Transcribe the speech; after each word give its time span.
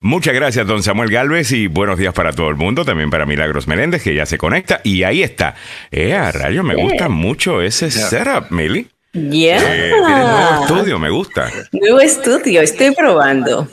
Muchas 0.00 0.32
gracias, 0.32 0.64
don 0.64 0.80
Samuel 0.84 1.10
Galvez, 1.10 1.50
y 1.50 1.66
buenos 1.66 1.98
días 1.98 2.14
para 2.14 2.32
todo 2.32 2.48
el 2.50 2.54
mundo, 2.54 2.84
también 2.84 3.10
para 3.10 3.26
Milagros 3.26 3.66
Meléndez, 3.66 4.00
que 4.00 4.14
ya 4.14 4.26
se 4.26 4.38
conecta. 4.38 4.80
Y 4.84 5.02
ahí 5.02 5.24
está. 5.24 5.56
Eh, 5.90 6.14
a 6.14 6.30
rayo, 6.30 6.62
me 6.62 6.76
gusta 6.76 7.08
mucho 7.08 7.60
ese 7.60 7.90
setup, 7.90 8.52
Mili. 8.52 8.86
Yeah. 9.12 9.60
Eh, 9.60 9.90
nuevo 9.90 10.62
estudio, 10.62 10.98
me 11.00 11.10
gusta. 11.10 11.50
Nuevo 11.72 11.98
estudio, 11.98 12.62
estoy 12.62 12.94
probando. 12.94 13.66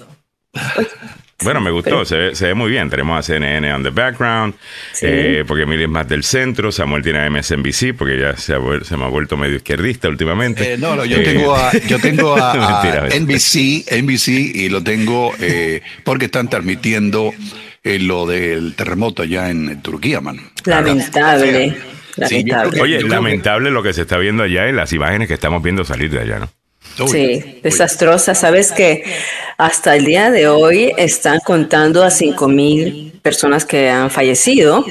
Bueno, 1.43 1.59
me 1.59 1.69
gustó, 1.69 2.05
se, 2.05 2.15
ve, 2.15 2.35
se 2.35 2.47
ve 2.47 2.53
muy 2.53 2.69
bien. 2.71 2.89
Tenemos 2.89 3.19
a 3.19 3.21
CNN 3.21 3.73
on 3.73 3.83
the 3.83 3.89
background, 3.89 4.53
Sí. 4.93 5.05
eh, 5.10 5.43
porque 5.46 5.63
Emily 5.63 5.83
es 5.83 5.89
más 5.89 6.07
del 6.07 6.23
centro, 6.23 6.71
Samuel 6.71 7.03
tiene 7.03 7.19
a 7.19 7.29
MSNBC, 7.29 7.93
porque 7.97 8.17
ya 8.19 8.37
se, 8.37 8.53
ha 8.53 8.60
se 8.83 8.96
me 8.96 9.03
ha 9.03 9.07
vuelto 9.07 9.35
medio 9.35 9.57
izquierdista 9.57 10.07
últimamente. 10.07 10.74
Eh, 10.74 10.78
no, 10.78 10.96
no, 10.96 11.03
yo 11.03 11.17
Eh, 11.17 11.24
tengo 11.24 11.53
a, 11.56 11.71
yo 11.87 11.99
tengo 11.99 12.37
a, 12.37 12.51
a 12.79 12.83
Mentira. 12.83 13.19
NBC, 13.19 13.85
NBC 14.01 14.28
y 14.56 14.69
lo 14.69 14.81
tengo 14.81 15.33
eh, 15.42 15.81
porque 16.05 16.25
están 16.25 16.49
transmitiendo 16.49 17.34
eh, 17.83 17.99
lo 17.99 18.25
del 18.25 18.73
terremoto 18.75 19.21
allá 19.23 19.49
en 19.49 19.81
Turquía, 19.81 20.21
mano. 20.21 20.41
Lamentable. 20.63 21.71
Sí, 21.71 22.45
Lamentable. 22.45 22.71
que- 22.77 22.81
Oye, 22.81 22.93
yo 22.93 22.97
creo 22.99 23.09
que- 23.09 23.15
lamentable 23.15 23.71
lo 23.71 23.83
que 23.83 23.91
se 23.93 24.03
está 24.03 24.17
viendo 24.17 24.43
allá 24.43 24.70
en 24.70 24.77
las 24.77 24.93
imágenes 24.93 25.27
que 25.27 25.33
estamos 25.33 25.61
viendo 25.61 25.83
salir 25.83 26.09
de 26.11 26.20
allá, 26.21 26.39
¿no? 26.39 26.49
Uy, 26.99 27.08
Sí, 27.09 27.26
uy. 27.44 27.59
desastrosa. 27.63 28.35
Sabes 28.35 28.72
que 28.72 29.04
hasta 29.58 29.95
el 29.95 30.05
día 30.05 30.31
de 30.31 30.48
hoy 30.48 30.91
están 30.98 31.40
contando 31.40 32.04
a 32.04 32.09
5 32.12 32.48
mil 32.48 33.12
personas 33.21 33.66
que 33.66 33.90
han 33.90 34.12
fallecido 34.12 34.85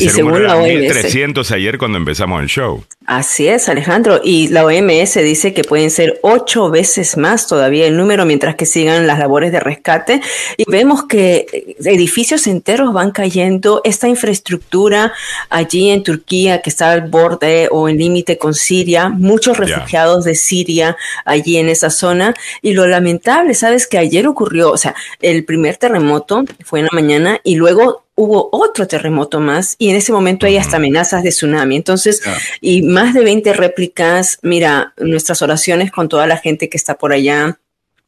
y 0.00 0.08
según 0.08 0.42
la 0.42 0.56
OMS. 0.56 0.68
1300 0.68 1.50
ayer 1.52 1.78
cuando 1.78 1.98
empezamos 1.98 2.42
el 2.42 2.48
show. 2.48 2.84
Así 3.06 3.48
es, 3.48 3.70
Alejandro. 3.70 4.20
Y 4.22 4.48
la 4.48 4.66
OMS 4.66 5.14
dice 5.14 5.54
que 5.54 5.64
pueden 5.64 5.90
ser 5.90 6.20
ocho 6.22 6.68
veces 6.68 7.16
más 7.16 7.46
todavía 7.46 7.86
el 7.86 7.96
número 7.96 8.26
mientras 8.26 8.54
que 8.54 8.66
sigan 8.66 9.06
las 9.06 9.18
labores 9.18 9.50
de 9.50 9.60
rescate. 9.60 10.20
Y 10.58 10.70
vemos 10.70 11.04
que 11.04 11.74
edificios 11.84 12.46
enteros 12.46 12.92
van 12.92 13.10
cayendo. 13.10 13.80
Esta 13.84 14.08
infraestructura 14.08 15.14
allí 15.48 15.90
en 15.90 16.02
Turquía 16.02 16.60
que 16.60 16.68
está 16.68 16.92
al 16.92 17.08
borde 17.08 17.68
o 17.70 17.88
en 17.88 17.96
límite 17.96 18.36
con 18.36 18.52
Siria, 18.52 19.08
muchos 19.08 19.56
refugiados 19.56 20.24
de 20.24 20.34
Siria 20.34 20.96
allí 21.24 21.56
en 21.56 21.68
esa 21.68 21.88
zona. 21.88 22.34
Y 22.60 22.74
lo 22.74 22.86
lamentable, 22.86 23.54
sabes 23.54 23.86
que 23.86 23.96
ayer 23.98 24.26
ocurrió, 24.26 24.70
o 24.70 24.76
sea, 24.76 24.94
el 25.20 25.44
primer 25.44 25.78
terremoto 25.78 26.44
fue 26.64 26.80
en 26.80 26.86
la 26.86 26.90
mañana 26.92 27.40
y 27.42 27.54
luego 27.54 28.04
hubo 28.20 28.48
otro 28.52 28.86
terremoto 28.88 29.38
más 29.38 29.76
y 29.78 29.90
en 29.90 29.96
ese 29.96 30.10
momento 30.12 30.44
hay 30.44 30.56
hasta 30.56 30.76
amenazas 30.78 31.22
de 31.22 31.30
tsunami. 31.30 31.76
Entonces, 31.76 32.20
y 32.60 32.82
más 32.82 33.14
de 33.14 33.22
20 33.22 33.52
réplicas. 33.52 34.38
Mira, 34.42 34.92
nuestras 34.98 35.40
oraciones 35.40 35.92
con 35.92 36.08
toda 36.08 36.26
la 36.26 36.36
gente 36.36 36.68
que 36.68 36.76
está 36.76 36.96
por 36.98 37.12
allá, 37.12 37.58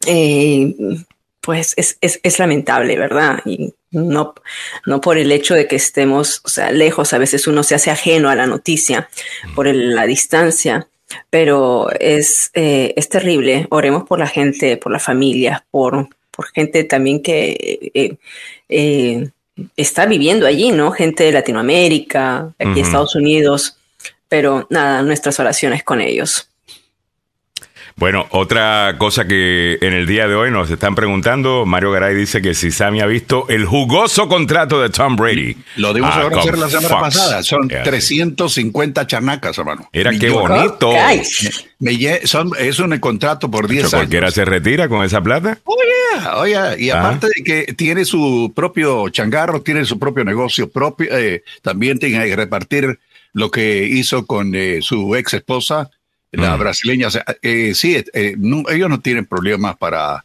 eh, 0.06 0.75
pues 1.41 1.75
es, 1.77 1.97
es, 2.00 2.19
es 2.22 2.39
lamentable, 2.39 2.98
¿verdad? 2.98 3.39
Y 3.47 3.72
no, 3.92 4.34
no 4.84 5.00
por 5.00 5.17
el 5.17 5.30
hecho 5.33 5.55
de 5.55 5.67
que 5.69 5.77
estemos, 5.77 6.41
o 6.45 6.48
sea, 6.48 6.70
lejos, 6.72 7.12
a 7.12 7.19
veces 7.19 7.47
uno 7.47 7.62
se 7.62 7.74
hace 7.77 7.91
ajeno 7.91 8.28
a 8.30 8.34
la 8.34 8.47
noticia 8.47 9.08
por 9.55 9.67
el- 9.69 9.95
la 9.95 10.06
distancia, 10.06 10.89
pero 11.30 11.89
es, 12.00 12.50
eh, 12.55 12.95
es 12.97 13.08
terrible. 13.08 13.67
Oremos 13.70 14.05
por 14.08 14.19
la 14.19 14.27
gente, 14.27 14.77
por 14.77 14.91
las 14.92 15.02
familias, 15.02 15.62
por, 15.70 16.08
por 16.30 16.47
gente 16.52 16.83
también 16.84 17.22
que... 17.22 17.91
eh, 17.95 18.17
eh, 18.69 19.28
está 19.77 20.06
viviendo 20.06 20.47
allí, 20.47 20.72
¿no? 20.72 20.92
Gente 20.92 21.25
de 21.25 21.33
Latinoamérica, 21.33 22.53
aquí. 22.58 22.80
Estados 22.80 23.14
Unidos, 23.14 23.77
pero 24.28 24.67
nada, 24.70 25.02
nuestras 25.02 25.41
oraciones 25.41 25.83
con 25.83 26.00
ellos. 26.00 26.50
Bueno, 28.01 28.27
otra 28.31 28.95
cosa 28.97 29.29
que 29.29 29.77
en 29.83 29.93
el 29.93 30.06
día 30.06 30.27
de 30.27 30.34
hoy 30.34 30.51
nos 30.51 30.70
están 30.70 30.95
preguntando, 30.95 31.67
Mario 31.67 31.91
Garay 31.91 32.15
dice 32.15 32.41
que 32.41 32.55
si 32.55 32.70
Sammy 32.70 33.01
ha 33.03 33.07
visto 33.07 33.45
el 33.51 33.67
jugoso 33.67 34.27
contrato 34.27 34.81
de 34.81 34.89
Tom 34.89 35.17
Brady. 35.17 35.55
Lo 35.77 35.92
dimos 35.92 36.11
Ah, 36.15 36.20
a 36.20 36.31
conocer 36.31 36.53
con 36.53 36.61
la 36.61 36.69
semana 36.70 36.89
Fox. 36.89 37.01
pasada. 37.03 37.42
Son 37.42 37.69
Yeah, 37.69 37.83
350 37.83 39.07
chanacas, 39.07 39.59
hermano. 39.59 39.87
Era 39.92 40.12
qué 40.19 40.31
bonito. 40.31 40.92
Me 41.79 41.92
lle- 41.92 42.24
son, 42.24 42.52
es 42.58 42.79
un 42.79 42.98
contrato 43.01 43.51
por 43.51 43.69
10 43.69 43.83
Pero 43.83 43.89
años. 43.89 44.01
cualquiera 44.08 44.30
se 44.30 44.47
retira 44.47 44.89
con 44.89 45.05
esa 45.05 45.20
plata. 45.20 45.58
Oye, 45.64 46.57
oye, 46.57 46.83
y 46.83 46.89
Ajá. 46.89 47.01
aparte 47.01 47.27
de 47.36 47.45
que 47.45 47.74
tiene 47.74 48.07
su 48.07 48.51
propio 48.57 49.11
changarro, 49.11 49.61
tiene 49.61 49.85
su 49.85 49.98
propio 49.98 50.24
negocio 50.24 50.70
propio, 50.70 51.07
eh, 51.14 51.42
también 51.61 51.98
tiene 51.98 52.24
que 52.24 52.35
repartir 52.35 52.98
lo 53.35 53.51
que 53.51 53.85
hizo 53.86 54.24
con 54.27 54.55
eh, 54.55 54.79
su 54.80 55.14
ex 55.17 55.35
esposa, 55.35 55.91
la 56.33 56.57
Mm. 56.57 56.61
brasileña. 56.61 57.07
O 57.08 57.11
sea, 57.11 57.24
eh, 57.42 57.73
sí, 57.74 58.02
eh, 58.13 58.35
no- 58.39 58.68
ellos 58.68 58.89
no 58.89 59.01
tienen 59.01 59.27
problemas 59.27 59.77
para, 59.77 60.24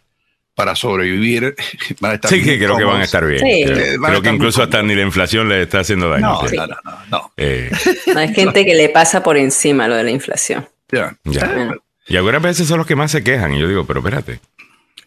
para 0.53 0.75
sobrevivir. 0.75 1.55
Van 1.99 2.11
a 2.11 2.15
estar 2.15 2.31
Sí, 2.31 2.43
que 2.43 2.57
creo 2.57 2.77
que 2.77 2.83
van 2.83 3.01
a 3.01 3.03
estar 3.03 3.25
bien. 3.25 3.39
Sí. 3.39 3.63
Creo, 3.65 3.77
Eh, 3.77 3.97
creo 3.97 4.11
que 4.11 4.15
estar 4.17 4.33
incluso 4.33 4.63
hasta 4.63 4.81
ni 4.83 4.95
la 4.95 5.01
inflación 5.01 5.49
le 5.49 5.63
está 5.63 5.79
haciendo 5.79 6.09
daño. 6.09 6.27
No, 6.41 6.47
Sí. 6.47 6.55
no, 6.55 6.67
no, 6.67 6.75
no, 6.83 6.97
no. 7.11 7.31
Eh, 7.37 7.69
hay 8.15 8.33
gente 8.33 8.63
que 8.65 8.75
le 8.75 8.89
pasa 8.89 9.21
por 9.23 9.35
encima 9.37 9.87
lo 9.87 9.95
de 9.95 10.03
la 10.03 10.11
inflación. 10.11 10.67
Ya. 10.91 11.17
ya. 11.25 11.45
Bueno. 11.47 11.75
Y 12.07 12.15
algunas 12.17 12.41
veces 12.41 12.67
son 12.67 12.77
los 12.77 12.85
que 12.87 12.95
más 12.95 13.11
se 13.11 13.23
quejan. 13.23 13.53
Y 13.53 13.59
yo 13.59 13.67
digo, 13.67 13.85
pero 13.85 13.99
espérate. 13.99 14.39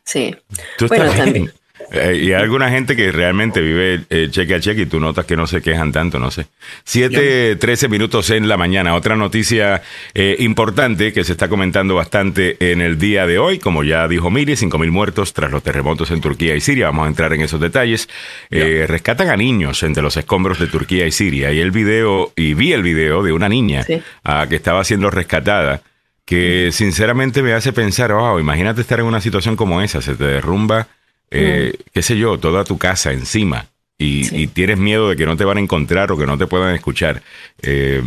Sí. 0.05 0.35
Tú 0.77 0.87
estás 0.87 0.99
Bueno, 0.99 1.13
bien. 1.13 1.25
también. 1.25 1.53
Eh, 1.91 2.21
y 2.23 2.33
hay 2.33 2.43
alguna 2.43 2.71
gente 2.71 2.95
que 2.95 3.11
realmente 3.11 3.61
vive 3.61 4.05
eh, 4.11 4.29
cheque 4.31 4.55
a 4.55 4.61
cheque 4.61 4.83
y 4.83 4.87
tú 4.87 5.01
notas 5.01 5.25
que 5.25 5.37
no 5.37 5.47
se 5.47 5.63
quejan 5.63 5.91
tanto, 5.93 6.19
no 6.19 6.31
sé. 6.31 6.47
Siete, 6.85 7.57
trece 7.57 7.89
minutos 7.89 8.31
en 8.31 8.49
la 8.49 8.57
mañana. 8.57 8.95
Otra 8.95 9.17
noticia 9.17 9.83
eh, 10.15 10.37
importante 10.41 11.13
que 11.13 11.25
se 11.25 11.33
está 11.33 11.49
comentando 11.49 11.95
bastante 11.95 12.57
en 12.61 12.81
el 12.81 12.99
día 12.99 13.27
de 13.27 13.39
hoy, 13.39 13.59
como 13.59 13.85
ya 13.85 14.07
dijo 14.07 14.31
Miri, 14.31 14.57
cinco 14.57 14.79
mil 14.79 14.91
muertos 14.91 15.33
tras 15.33 15.51
los 15.51 15.63
terremotos 15.63 16.11
en 16.11 16.21
Turquía 16.21 16.55
y 16.55 16.61
Siria. 16.61 16.87
Vamos 16.87 17.07
a 17.07 17.09
entrar 17.09 17.33
en 17.33 17.41
esos 17.41 17.61
detalles. 17.61 18.09
Eh, 18.51 18.85
rescatan 18.87 19.31
a 19.31 19.37
niños 19.37 19.83
entre 19.83 20.03
los 20.03 20.17
escombros 20.17 20.59
de 20.59 20.67
Turquía 20.67 21.07
y 21.07 21.13
Siria. 21.13 21.53
Y 21.53 21.61
el 21.61 21.71
video, 21.71 22.33
y 22.37 22.55
vi 22.55 22.73
el 22.73 22.83
video 22.83 23.23
de 23.23 23.33
una 23.33 23.49
niña 23.49 23.83
Sí. 23.85 24.03
ah, 24.25 24.47
que 24.49 24.57
estaba 24.57 24.85
siendo 24.85 25.11
rescatada 25.11 25.83
que 26.25 26.69
sinceramente 26.73 27.43
me 27.43 27.55
hace 27.55 27.73
pensar, 27.73 28.13
wow, 28.13 28.39
imagínate 28.39 28.83
estar 28.83 29.01
en 29.01 29.07
una 29.07 29.23
situación 29.23 29.57
como 29.57 29.81
esa, 29.81 30.03
se 30.03 30.15
te 30.15 30.25
derrumba, 30.25 30.87
eh, 31.31 31.75
qué 31.93 32.03
sé 32.03 32.17
yo, 32.19 32.39
toda 32.39 32.65
tu 32.65 32.79
casa 32.79 33.13
encima 33.13 33.67
y, 33.99 34.25
Sí. 34.25 34.37
y 34.43 34.47
tienes 34.47 34.79
miedo 34.79 35.09
de 35.11 35.17
que 35.17 35.27
no 35.27 35.37
te 35.37 35.45
van 35.45 35.59
a 35.59 35.61
encontrar 35.61 36.11
o 36.13 36.19
que 36.19 36.27
no 36.27 36.39
te 36.39 36.47
puedan 36.47 36.75
escuchar. 36.75 37.23
Eh, 37.63 38.03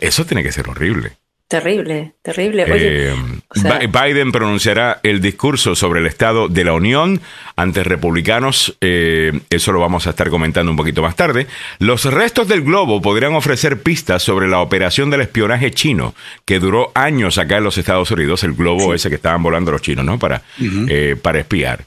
eso 0.00 0.24
tiene 0.26 0.42
que 0.42 0.52
ser 0.52 0.68
horrible. 0.68 1.12
Terrible, 1.50 2.12
terrible. 2.20 2.64
Oye, 2.70 3.08
Eh, 3.08 3.14
o 3.48 3.58
sea- 3.58 3.78
Bi- 3.78 3.86
Biden 3.86 4.32
pronunciará 4.32 5.00
el 5.02 5.22
discurso 5.22 5.74
sobre 5.74 6.00
el 6.00 6.06
estado 6.06 6.46
de 6.48 6.62
la 6.62 6.74
Unión 6.74 7.22
ante 7.56 7.82
republicanos. 7.84 8.76
eh, 8.82 9.32
eso 9.48 9.72
lo 9.72 9.80
vamos 9.80 10.06
a 10.06 10.10
estar 10.10 10.28
comentando 10.28 10.70
un 10.70 10.76
poquito 10.76 11.00
más 11.00 11.16
tarde. 11.16 11.46
Los 11.78 12.04
restos 12.04 12.48
del 12.48 12.60
globo 12.60 13.00
podrían 13.00 13.32
ofrecer 13.34 13.80
pistas 13.82 14.22
sobre 14.22 14.46
la 14.46 14.60
operación 14.60 15.08
del 15.08 15.22
espionaje 15.22 15.70
chino 15.70 16.14
que 16.44 16.58
duró 16.58 16.92
años 16.94 17.38
acá 17.38 17.56
en 17.56 17.64
los 17.64 17.78
Estados 17.78 18.10
Unidos. 18.10 18.44
El 18.44 18.52
globo 18.52 18.92
ese 18.92 19.08
que 19.08 19.14
estaban 19.16 19.42
volando 19.42 19.72
los 19.72 19.80
chinos, 19.80 20.04
¿no? 20.04 20.18
Para, 20.18 20.42
eh, 20.60 21.16
para 21.20 21.38
espiar. 21.38 21.82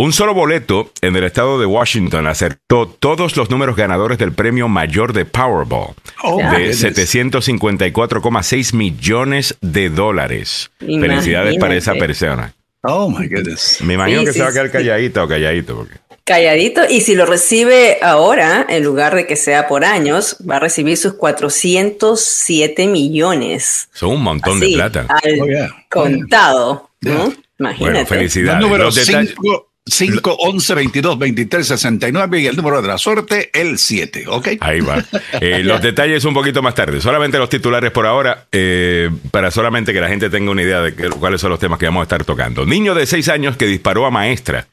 Un 0.00 0.12
solo 0.12 0.32
boleto 0.32 0.92
en 1.00 1.16
el 1.16 1.24
estado 1.24 1.58
de 1.58 1.66
Washington 1.66 2.28
acertó 2.28 2.86
todos 2.86 3.36
los 3.36 3.50
números 3.50 3.74
ganadores 3.74 4.16
del 4.18 4.30
premio 4.32 4.68
mayor 4.68 5.12
de 5.12 5.24
Powerball 5.24 5.94
Oh, 6.22 6.36
de 6.38 6.44
my 6.44 6.50
goodness. 6.50 6.84
754,6 6.84 8.74
millones 8.74 9.56
de 9.60 9.90
dólares. 9.90 10.70
Imagínate. 10.80 11.08
Felicidades 11.08 11.56
para 11.58 11.74
esa 11.76 11.94
persona. 11.94 12.54
Oh, 12.82 13.10
my 13.10 13.26
goodness. 13.26 13.78
Me 13.82 13.94
imagino 13.94 14.20
Sí, 14.20 14.26
que 14.26 14.32
sí, 14.34 14.38
se 14.38 14.44
va 14.44 14.50
a 14.50 14.52
quedar 14.52 14.66
sí. 14.66 14.72
calladita 14.72 15.24
o 15.24 15.28
calladito. 15.28 15.74
Porque... 15.76 15.94
calladito. 16.22 16.82
Y 16.88 17.00
si 17.00 17.16
lo 17.16 17.26
recibe 17.26 17.98
ahora, 18.00 18.64
en 18.68 18.84
lugar 18.84 19.16
de 19.16 19.26
que 19.26 19.34
sea 19.34 19.66
por 19.66 19.84
años, 19.84 20.36
va 20.48 20.56
a 20.56 20.60
recibir 20.60 20.96
sus 20.96 21.14
407 21.14 22.86
millones. 22.86 23.88
Son 23.92 24.10
un 24.10 24.22
montón 24.22 24.60
de 24.60 24.68
plata. 24.74 25.06
Al 25.08 25.40
Oh, 25.40 25.46
yeah. 25.46 25.74
contado. 25.90 26.88
¿no? 27.00 27.32
Imagínate. 27.58 27.84
Bueno, 27.84 27.98
El 27.98 28.06
felicidades. 28.06 28.60
Los 28.60 29.67
5, 29.90 30.14
5, 30.14 30.36
11, 30.40 30.74
22, 30.74 31.18
23, 31.18 31.66
69 31.66 32.40
y 32.40 32.46
el 32.46 32.56
número 32.56 32.80
de 32.82 32.88
la 32.88 32.98
suerte, 32.98 33.50
el 33.52 33.78
7, 33.78 34.24
¿ok? 34.28 34.48
Ahí 34.60 34.80
va. 34.80 35.04
Eh, 35.40 35.62
los 35.62 35.80
detalles 35.82 36.24
un 36.24 36.34
poquito 36.34 36.62
más 36.62 36.74
tarde. 36.74 37.00
Solamente 37.00 37.38
los 37.38 37.48
titulares 37.48 37.90
por 37.90 38.06
ahora, 38.06 38.46
eh, 38.52 39.08
para 39.30 39.50
solamente 39.50 39.92
que 39.92 40.00
la 40.00 40.08
gente 40.08 40.30
tenga 40.30 40.50
una 40.50 40.62
idea 40.62 40.80
de 40.80 40.94
que- 40.94 41.08
cuáles 41.10 41.40
son 41.40 41.50
los 41.50 41.58
temas 41.60 41.78
que 41.78 41.86
vamos 41.86 42.00
a 42.00 42.02
estar 42.04 42.24
tocando. 42.24 42.66
Niño 42.66 42.94
de 42.94 43.06
seis 43.06 43.28
años 43.28 43.56
que 43.56 43.66
disparó 43.66 44.04
a 44.06 44.10
maestra. 44.10 44.66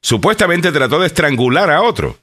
Supuestamente 0.00 0.70
trató 0.72 1.00
de 1.00 1.06
estrangular 1.08 1.70
a 1.70 1.82
otro. 1.82 2.16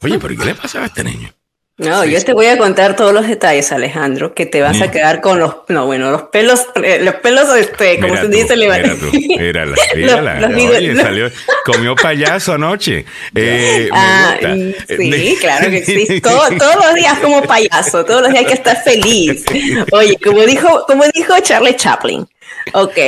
Oye, 0.00 0.18
pero 0.18 0.34
¿y 0.34 0.36
¿qué 0.36 0.44
le 0.46 0.54
pasaba 0.54 0.84
a 0.84 0.88
este 0.88 1.04
niño? 1.04 1.32
No, 1.78 2.04
yo 2.04 2.22
te 2.24 2.32
voy 2.32 2.46
a 2.46 2.58
contar 2.58 2.96
todos 2.96 3.12
los 3.12 3.28
detalles, 3.28 3.70
Alejandro, 3.70 4.34
que 4.34 4.46
te 4.46 4.60
vas 4.60 4.82
a 4.82 4.90
quedar 4.90 5.20
con 5.20 5.38
los, 5.38 5.58
no, 5.68 5.86
bueno, 5.86 6.10
los 6.10 6.22
pelos, 6.24 6.66
eh, 6.82 6.98
los 7.00 7.14
pelos, 7.16 7.48
este, 7.56 8.00
como 8.00 8.16
se 8.16 8.26
dice, 8.26 8.56
levant- 8.56 8.98
tú, 8.98 9.16
mírala, 9.16 9.76
mírala. 9.94 10.40
los 10.48 10.50
Oye, 10.56 10.92
los- 10.92 11.02
salió, 11.04 11.30
comió 11.64 11.94
payaso 11.94 12.54
anoche. 12.54 13.04
Eh, 13.32 13.88
me 13.92 13.96
Ah, 13.96 14.36
gusta. 14.40 14.96
sí, 14.96 15.36
claro 15.40 15.70
que 15.70 15.84
sí. 15.84 16.20
Todo- 16.22 16.48
todos 16.58 16.74
los 16.84 16.94
días 16.96 17.16
como 17.20 17.42
payaso, 17.42 18.04
todos 18.04 18.22
los 18.22 18.30
días 18.32 18.40
hay 18.40 18.46
que 18.48 18.54
estar 18.54 18.82
feliz. 18.82 19.44
Oye, 19.92 20.18
como 20.22 20.40
dijo, 20.46 20.84
como 20.84 21.04
dijo 21.14 21.34
Charlie 21.42 21.76
Chaplin, 21.76 22.26
ok, 22.72 22.98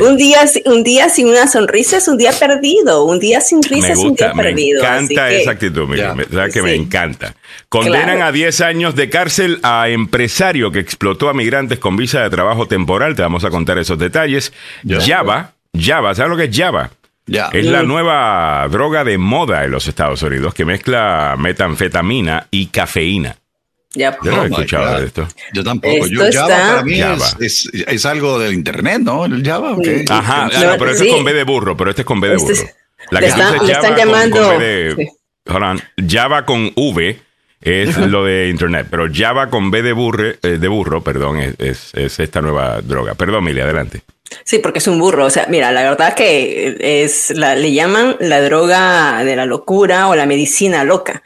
Un 0.00 0.16
día, 0.16 0.40
un 0.66 0.82
día 0.82 1.08
sin 1.08 1.28
una 1.28 1.46
sonrisa 1.46 1.98
es 1.98 2.08
un 2.08 2.16
día 2.16 2.32
perdido. 2.32 3.04
Un 3.04 3.18
día 3.18 3.40
sin 3.40 3.62
risa 3.62 3.92
es 3.92 3.98
un 3.98 4.14
día 4.14 4.32
perdido. 4.32 4.82
Me 4.82 4.88
encanta 4.88 5.30
esa 5.30 5.50
actitud, 5.52 5.88
que 6.52 6.62
me 6.62 6.74
encanta. 6.74 7.34
Condenan 7.68 8.22
a 8.22 8.32
10 8.32 8.60
años 8.62 8.94
de 8.94 9.08
cárcel 9.10 9.60
a 9.62 9.88
empresario 9.88 10.72
que 10.72 10.80
explotó 10.80 11.28
a 11.28 11.34
migrantes 11.34 11.78
con 11.78 11.96
visa 11.96 12.22
de 12.22 12.30
trabajo 12.30 12.66
temporal. 12.66 13.14
Te 13.14 13.22
vamos 13.22 13.44
a 13.44 13.50
contar 13.50 13.78
esos 13.78 13.98
detalles. 13.98 14.52
Java, 14.84 15.52
Java, 15.78 16.14
¿sabes 16.14 16.30
lo 16.30 16.36
que 16.36 16.44
es 16.44 16.56
Java? 16.56 16.90
Es 17.52 17.66
la 17.66 17.82
nueva 17.82 18.66
droga 18.70 19.04
de 19.04 19.18
moda 19.18 19.64
en 19.64 19.70
los 19.70 19.86
Estados 19.86 20.22
Unidos 20.22 20.54
que 20.54 20.64
mezcla 20.64 21.36
metanfetamina 21.38 22.48
y 22.50 22.66
cafeína. 22.66 23.36
Yo 23.94 24.10
no 24.22 24.42
he 24.44 24.46
escuchado 24.46 25.00
de 25.00 25.06
esto. 25.06 25.28
Yo 25.54 25.64
tampoco. 25.64 26.06
yo, 26.06 26.24
Java 26.30 26.48
para 26.48 26.82
mí 26.82 27.00
Es, 27.40 27.68
es, 27.72 28.06
algo 28.06 28.38
del 28.38 28.52
internet, 28.52 29.00
¿no? 29.00 29.24
El 29.24 29.44
Java. 29.44 29.72
Okay. 29.72 30.04
Ajá, 30.08 30.48
pero 30.78 30.90
este 30.90 31.08
es 31.08 31.14
con 31.14 31.24
B 31.24 31.32
de 31.32 31.44
burro, 31.44 31.76
pero 31.76 31.90
este 31.90 32.02
es 32.02 32.06
con 32.06 32.20
B 32.20 32.28
de 32.28 32.34
este 32.36 32.52
burro. 32.52 32.68
la 33.10 33.20
que 33.20 33.26
está, 33.26 33.44
Java 33.46 33.66
están 33.66 33.96
llamando. 33.96 34.36
Con, 34.36 34.48
con 34.48 34.58
B 34.58 34.64
de, 35.96 36.08
Java 36.08 36.44
con 36.44 36.72
V 36.76 37.18
es 37.60 37.96
lo 37.96 38.24
de 38.24 38.48
internet, 38.50 38.86
pero 38.90 39.08
Java 39.12 39.48
con 39.48 39.70
B 39.70 39.82
de, 39.82 39.92
burre, 39.92 40.38
eh, 40.42 40.58
de 40.60 40.68
burro, 40.68 41.02
perdón, 41.02 41.38
es, 41.58 41.94
es, 41.94 42.20
esta 42.20 42.40
nueva 42.42 42.80
droga. 42.82 43.14
Perdón, 43.14 43.44
Mili, 43.44 43.60
adelante. 43.60 44.02
Sí, 44.44 44.58
porque 44.58 44.78
es 44.78 44.86
un 44.86 44.98
burro. 44.98 45.24
O 45.24 45.30
sea, 45.30 45.46
mira, 45.48 45.72
la 45.72 45.82
verdad 45.82 46.14
que 46.14 46.76
es 47.02 47.30
la, 47.30 47.54
le 47.54 47.72
llaman 47.72 48.16
la 48.20 48.42
droga 48.42 49.24
de 49.24 49.34
la 49.34 49.46
locura 49.46 50.08
o 50.08 50.14
la 50.14 50.26
medicina 50.26 50.84
loca. 50.84 51.22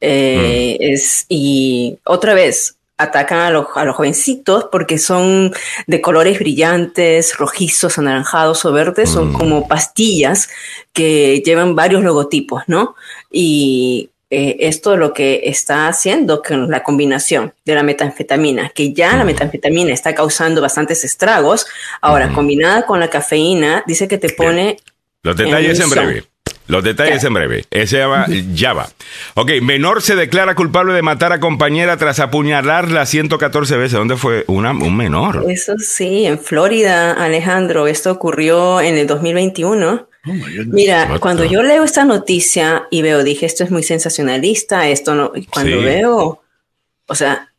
Eh, 0.00 0.76
mm. 0.78 0.82
es, 0.94 1.26
y 1.28 1.98
otra 2.04 2.34
vez, 2.34 2.76
atacan 3.00 3.38
a 3.38 3.50
los, 3.50 3.66
a 3.74 3.84
los 3.84 3.96
jovencitos 3.96 4.66
porque 4.70 4.98
son 4.98 5.52
de 5.86 6.00
colores 6.00 6.38
brillantes, 6.38 7.36
rojizos, 7.38 7.98
anaranjados 7.98 8.64
o 8.64 8.72
verdes, 8.72 9.10
son 9.10 9.30
mm. 9.30 9.32
como 9.32 9.68
pastillas 9.68 10.48
que 10.92 11.42
llevan 11.44 11.74
varios 11.74 12.02
logotipos, 12.02 12.62
¿no? 12.66 12.94
Y 13.30 14.10
eh, 14.28 14.58
esto 14.60 14.96
lo 14.96 15.12
que 15.12 15.42
está 15.44 15.88
haciendo 15.88 16.42
con 16.42 16.70
la 16.70 16.82
combinación 16.82 17.52
de 17.64 17.74
la 17.74 17.82
metanfetamina, 17.82 18.68
que 18.68 18.92
ya 18.92 19.16
la 19.16 19.24
mm. 19.24 19.26
metanfetamina 19.26 19.92
está 19.92 20.14
causando 20.14 20.60
bastantes 20.60 21.02
estragos, 21.04 21.66
ahora 22.00 22.32
combinada 22.32 22.86
con 22.86 23.00
la 23.00 23.08
cafeína, 23.08 23.82
dice 23.86 24.08
que 24.08 24.18
te 24.18 24.30
pone... 24.30 24.76
Los 25.22 25.36
detalles 25.36 25.80
en 25.80 25.90
breve. 25.90 26.24
Los 26.70 26.84
detalles 26.84 27.24
en 27.24 27.34
breve. 27.34 27.64
Ese 27.70 27.98
llama 27.98 28.26
Java. 28.56 28.88
Ok, 29.34 29.50
menor 29.60 30.02
se 30.02 30.14
declara 30.14 30.54
culpable 30.54 30.94
de 30.94 31.02
matar 31.02 31.32
a 31.32 31.40
compañera 31.40 31.96
tras 31.96 32.20
apuñalarla 32.20 33.06
114 33.06 33.76
veces. 33.76 33.92
¿Dónde 33.98 34.16
fue? 34.16 34.44
Una, 34.46 34.70
un 34.70 34.96
menor. 34.96 35.44
Eso 35.48 35.74
sí, 35.78 36.26
en 36.26 36.38
Florida, 36.38 37.12
Alejandro. 37.12 37.88
Esto 37.88 38.12
ocurrió 38.12 38.80
en 38.80 38.96
el 38.96 39.08
2021. 39.08 40.08
Mira, 40.66 41.18
cuando 41.18 41.44
yo 41.44 41.62
leo 41.62 41.82
esta 41.82 42.04
noticia 42.04 42.86
y 42.90 43.02
veo, 43.02 43.24
dije, 43.24 43.46
esto 43.46 43.64
es 43.64 43.70
muy 43.70 43.82
sensacionalista, 43.82 44.88
esto 44.88 45.14
no, 45.14 45.32
cuando 45.50 45.78
veo, 45.78 46.42
o 47.06 47.14
sea, 47.14 47.52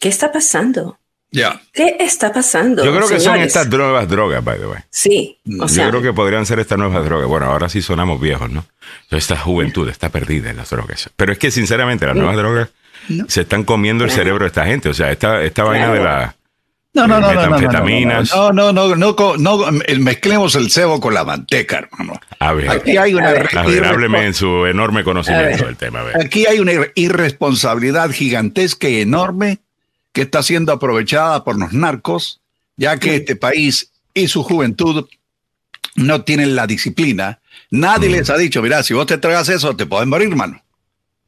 ¿qué 0.00 0.08
está 0.08 0.32
pasando? 0.32 0.98
Yeah. 1.30 1.60
¿Qué 1.72 1.96
está 2.00 2.32
pasando? 2.32 2.84
Yo 2.84 2.90
creo 2.90 3.08
que 3.08 3.20
señores? 3.20 3.24
son 3.24 3.62
estas 3.62 3.68
nuevas 3.68 4.08
drogas, 4.08 4.42
by 4.42 4.58
the 4.58 4.66
way. 4.66 4.80
Sí. 4.90 5.38
O 5.46 5.62
Yo 5.62 5.68
sea, 5.68 5.90
creo 5.90 6.00
que 6.00 6.12
podrían 6.12 6.46
ser 6.46 6.58
estas 6.58 6.78
nuevas 6.78 7.04
drogas. 7.04 7.28
Bueno, 7.28 7.46
ahora 7.46 7.68
sí 7.68 7.82
sonamos 7.82 8.20
viejos, 8.20 8.50
¿no? 8.50 8.64
Esta 9.10 9.36
juventud 9.36 9.88
está 9.88 10.08
perdida 10.08 10.50
en 10.50 10.56
las 10.56 10.70
drogas. 10.70 11.10
Pero 11.16 11.32
es 11.32 11.38
que, 11.38 11.50
sinceramente, 11.50 12.06
las 12.06 12.16
nuevas 12.16 12.36
drogas 12.36 12.70
no. 13.08 13.26
se 13.28 13.42
están 13.42 13.64
comiendo 13.64 14.04
el 14.04 14.10
cerebro 14.10 14.44
de 14.44 14.48
esta 14.48 14.64
gente. 14.64 14.88
O 14.88 14.94
sea, 14.94 15.12
esta, 15.12 15.42
esta 15.42 15.64
claro. 15.64 15.70
vaina 15.70 15.92
de 15.92 16.02
la. 16.02 16.34
No, 16.94 17.06
no, 17.06 17.20
no, 17.20 17.28
metanfetaminas. 17.28 18.34
no, 18.34 18.50
no, 18.50 18.72
no, 18.72 18.96
no, 18.96 19.14
no, 19.14 19.36
no, 19.36 19.70
no, 19.70 19.78
mezclemos 20.00 20.54
el 20.54 20.70
cebo 20.70 20.98
con 20.98 21.12
la 21.12 21.24
manteca, 21.24 21.78
hermano. 21.78 22.18
A 22.40 22.54
ver, 22.54 22.70
aquí 22.70 22.96
hay 22.96 23.14
una 23.14 23.28
admirable 23.28 24.26
en 24.26 24.34
su 24.34 24.64
enorme 24.64 25.04
conocimiento 25.04 25.66
del 25.66 25.76
tema. 25.76 26.00
A 26.00 26.04
ver. 26.04 26.16
Aquí 26.16 26.46
hay 26.46 26.58
una 26.58 26.72
irresponsabilidad 26.94 28.10
gigantesca 28.10 28.88
y 28.88 29.02
enorme 29.02 29.58
que 30.12 30.22
está 30.22 30.42
siendo 30.42 30.72
aprovechada 30.72 31.44
por 31.44 31.58
los 31.58 31.72
narcos, 31.72 32.40
ya 32.76 32.98
que 32.98 33.16
este 33.16 33.36
país 33.36 33.90
y 34.14 34.28
su 34.28 34.42
juventud 34.42 35.06
no 35.96 36.22
tienen 36.22 36.56
la 36.56 36.66
disciplina. 36.66 37.40
Nadie 37.70 38.08
mm. 38.08 38.12
les 38.12 38.30
ha 38.30 38.36
dicho, 38.36 38.62
mira, 38.62 38.82
si 38.82 38.94
vos 38.94 39.06
te 39.06 39.18
tragas 39.18 39.48
eso, 39.48 39.76
te 39.76 39.86
pueden 39.86 40.08
morir, 40.08 40.28
hermano. 40.28 40.62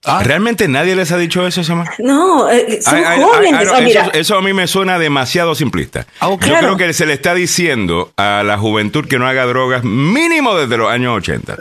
¿Ah? 0.04 0.22
¿Realmente 0.24 0.66
nadie 0.66 0.96
les 0.96 1.12
ha 1.12 1.18
dicho 1.18 1.46
eso, 1.46 1.62
Samar? 1.62 1.90
No, 1.98 2.50
eh, 2.50 2.80
son 2.80 3.02
jóvenes. 3.04 3.68
Ah, 3.70 4.10
eso, 4.14 4.38
a 4.38 4.40
mí 4.40 4.54
me 4.54 4.66
suena 4.66 4.98
demasiado 4.98 5.54
simplista. 5.54 6.06
Ah, 6.20 6.30
Yo 6.30 6.38
creo 6.38 6.76
que 6.78 6.94
se 6.94 7.04
le 7.04 7.12
está 7.12 7.34
diciendo 7.34 8.10
a 8.16 8.42
la 8.42 8.56
juventud 8.56 9.06
que 9.06 9.18
no 9.18 9.26
haga 9.26 9.44
drogas 9.44 9.84
mínimo 9.84 10.56
desde 10.56 10.78
los 10.78 10.90
años 10.90 11.18
80. 11.18 11.58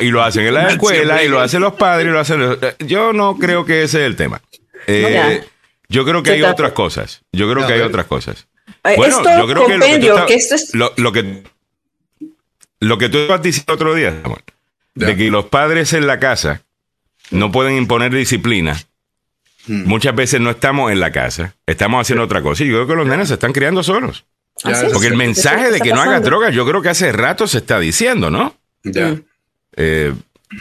y 0.00 0.06
lo 0.06 0.22
hacen 0.22 0.46
en 0.46 0.54
la 0.54 0.68
escuela, 0.70 1.22
y 1.22 1.28
lo 1.28 1.40
hacen 1.40 1.60
los 1.60 1.74
padres, 1.74 2.08
y 2.08 2.10
lo 2.10 2.20
hacen... 2.20 2.40
Eh, 2.40 2.74
yo 2.86 3.12
no 3.12 3.36
creo 3.36 3.66
que 3.66 3.82
ese 3.82 4.00
es 4.00 4.06
el 4.06 4.16
tema. 4.16 4.40
Eh, 4.86 5.44
yo 5.88 6.04
creo 6.04 6.22
que 6.22 6.32
hay 6.32 6.42
otras 6.42 6.72
cosas. 6.72 7.22
Yo 7.32 7.50
creo 7.50 7.66
que 7.66 7.72
hay 7.72 7.80
otras 7.80 8.06
cosas. 8.06 8.46
Bueno, 8.96 9.22
yo 9.22 9.46
creo 9.46 9.66
que 9.66 9.78
lo 9.98 10.26
que, 10.26 10.34
esto 10.34 10.54
es... 10.54 10.74
lo, 10.74 11.12
que 11.12 11.42
lo 12.80 12.98
que 12.98 13.08
tú 13.08 13.18
dicho 13.42 13.62
otro 13.66 13.94
día, 13.94 14.22
de 14.94 15.16
que 15.16 15.30
los 15.30 15.46
padres 15.46 15.92
en 15.92 16.06
la 16.06 16.18
casa 16.18 16.62
no 17.30 17.50
pueden 17.52 17.76
imponer 17.76 18.14
disciplina. 18.14 18.80
Hmm. 19.66 19.84
Muchas 19.84 20.14
veces 20.14 20.40
no 20.40 20.50
estamos 20.50 20.92
en 20.92 21.00
la 21.00 21.12
casa, 21.12 21.54
estamos 21.66 22.00
haciendo 22.00 22.24
otra 22.24 22.42
cosa. 22.42 22.64
Y 22.64 22.68
yo 22.68 22.74
creo 22.74 22.86
que 22.86 22.94
los 22.94 23.06
nenes 23.06 23.28
se 23.28 23.34
están 23.34 23.52
criando 23.52 23.82
solos. 23.82 24.24
Porque 24.92 25.06
el 25.06 25.16
mensaje 25.16 25.70
de 25.70 25.80
que 25.80 25.92
no 25.92 26.00
hagas 26.00 26.22
drogas, 26.22 26.54
yo 26.54 26.66
creo 26.66 26.82
que 26.82 26.88
hace 26.88 27.12
rato 27.12 27.46
se 27.46 27.58
está 27.58 27.78
diciendo, 27.78 28.30
¿no? 28.30 28.56
Ya. 28.82 29.16
Eh, 29.76 30.12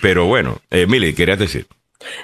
pero 0.01 0.25
bueno, 0.25 0.61
Emily, 0.69 1.13
querías 1.13 1.39
decir. 1.39 1.65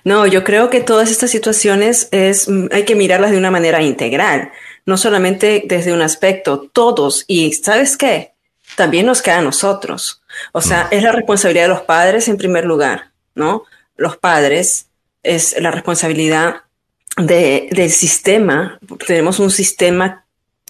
No, 0.03 0.27
yo 0.27 0.43
creo 0.43 0.69
que 0.69 0.81
todas 0.81 1.09
estas 1.09 1.31
situaciones 1.31 2.07
es, 2.11 2.47
mm, 2.47 2.67
hay 2.71 2.83
que 2.83 2.95
mirarlas 2.95 3.31
de 3.31 3.37
una 3.37 3.51
manera 3.51 3.81
integral, 3.81 4.51
no 4.85 4.97
solamente 4.97 5.63
desde 5.65 5.93
un 5.93 6.01
aspecto, 6.01 6.69
todos. 6.71 7.25
Y 7.27 7.53
¿sabes 7.53 7.97
qué? 7.97 8.33
También 8.75 9.05
nos 9.05 9.21
queda 9.21 9.39
a 9.39 9.41
nosotros. 9.41 10.21
O 10.51 10.61
sea, 10.61 10.85
mm. 10.85 10.95
es 10.95 11.03
la 11.03 11.11
responsabilidad 11.11 11.65
de 11.65 11.73
los 11.73 11.81
padres 11.81 12.27
en 12.27 12.37
primer 12.37 12.65
lugar, 12.65 13.11
¿no? 13.35 13.63
Los 13.95 14.17
padres 14.17 14.87
es 15.21 15.55
la 15.59 15.71
responsabilidad 15.71 16.63
de, 17.17 17.69
del 17.71 17.91
sistema. 17.91 18.79
Tenemos 19.05 19.39
un 19.39 19.51
sistema, 19.51 20.25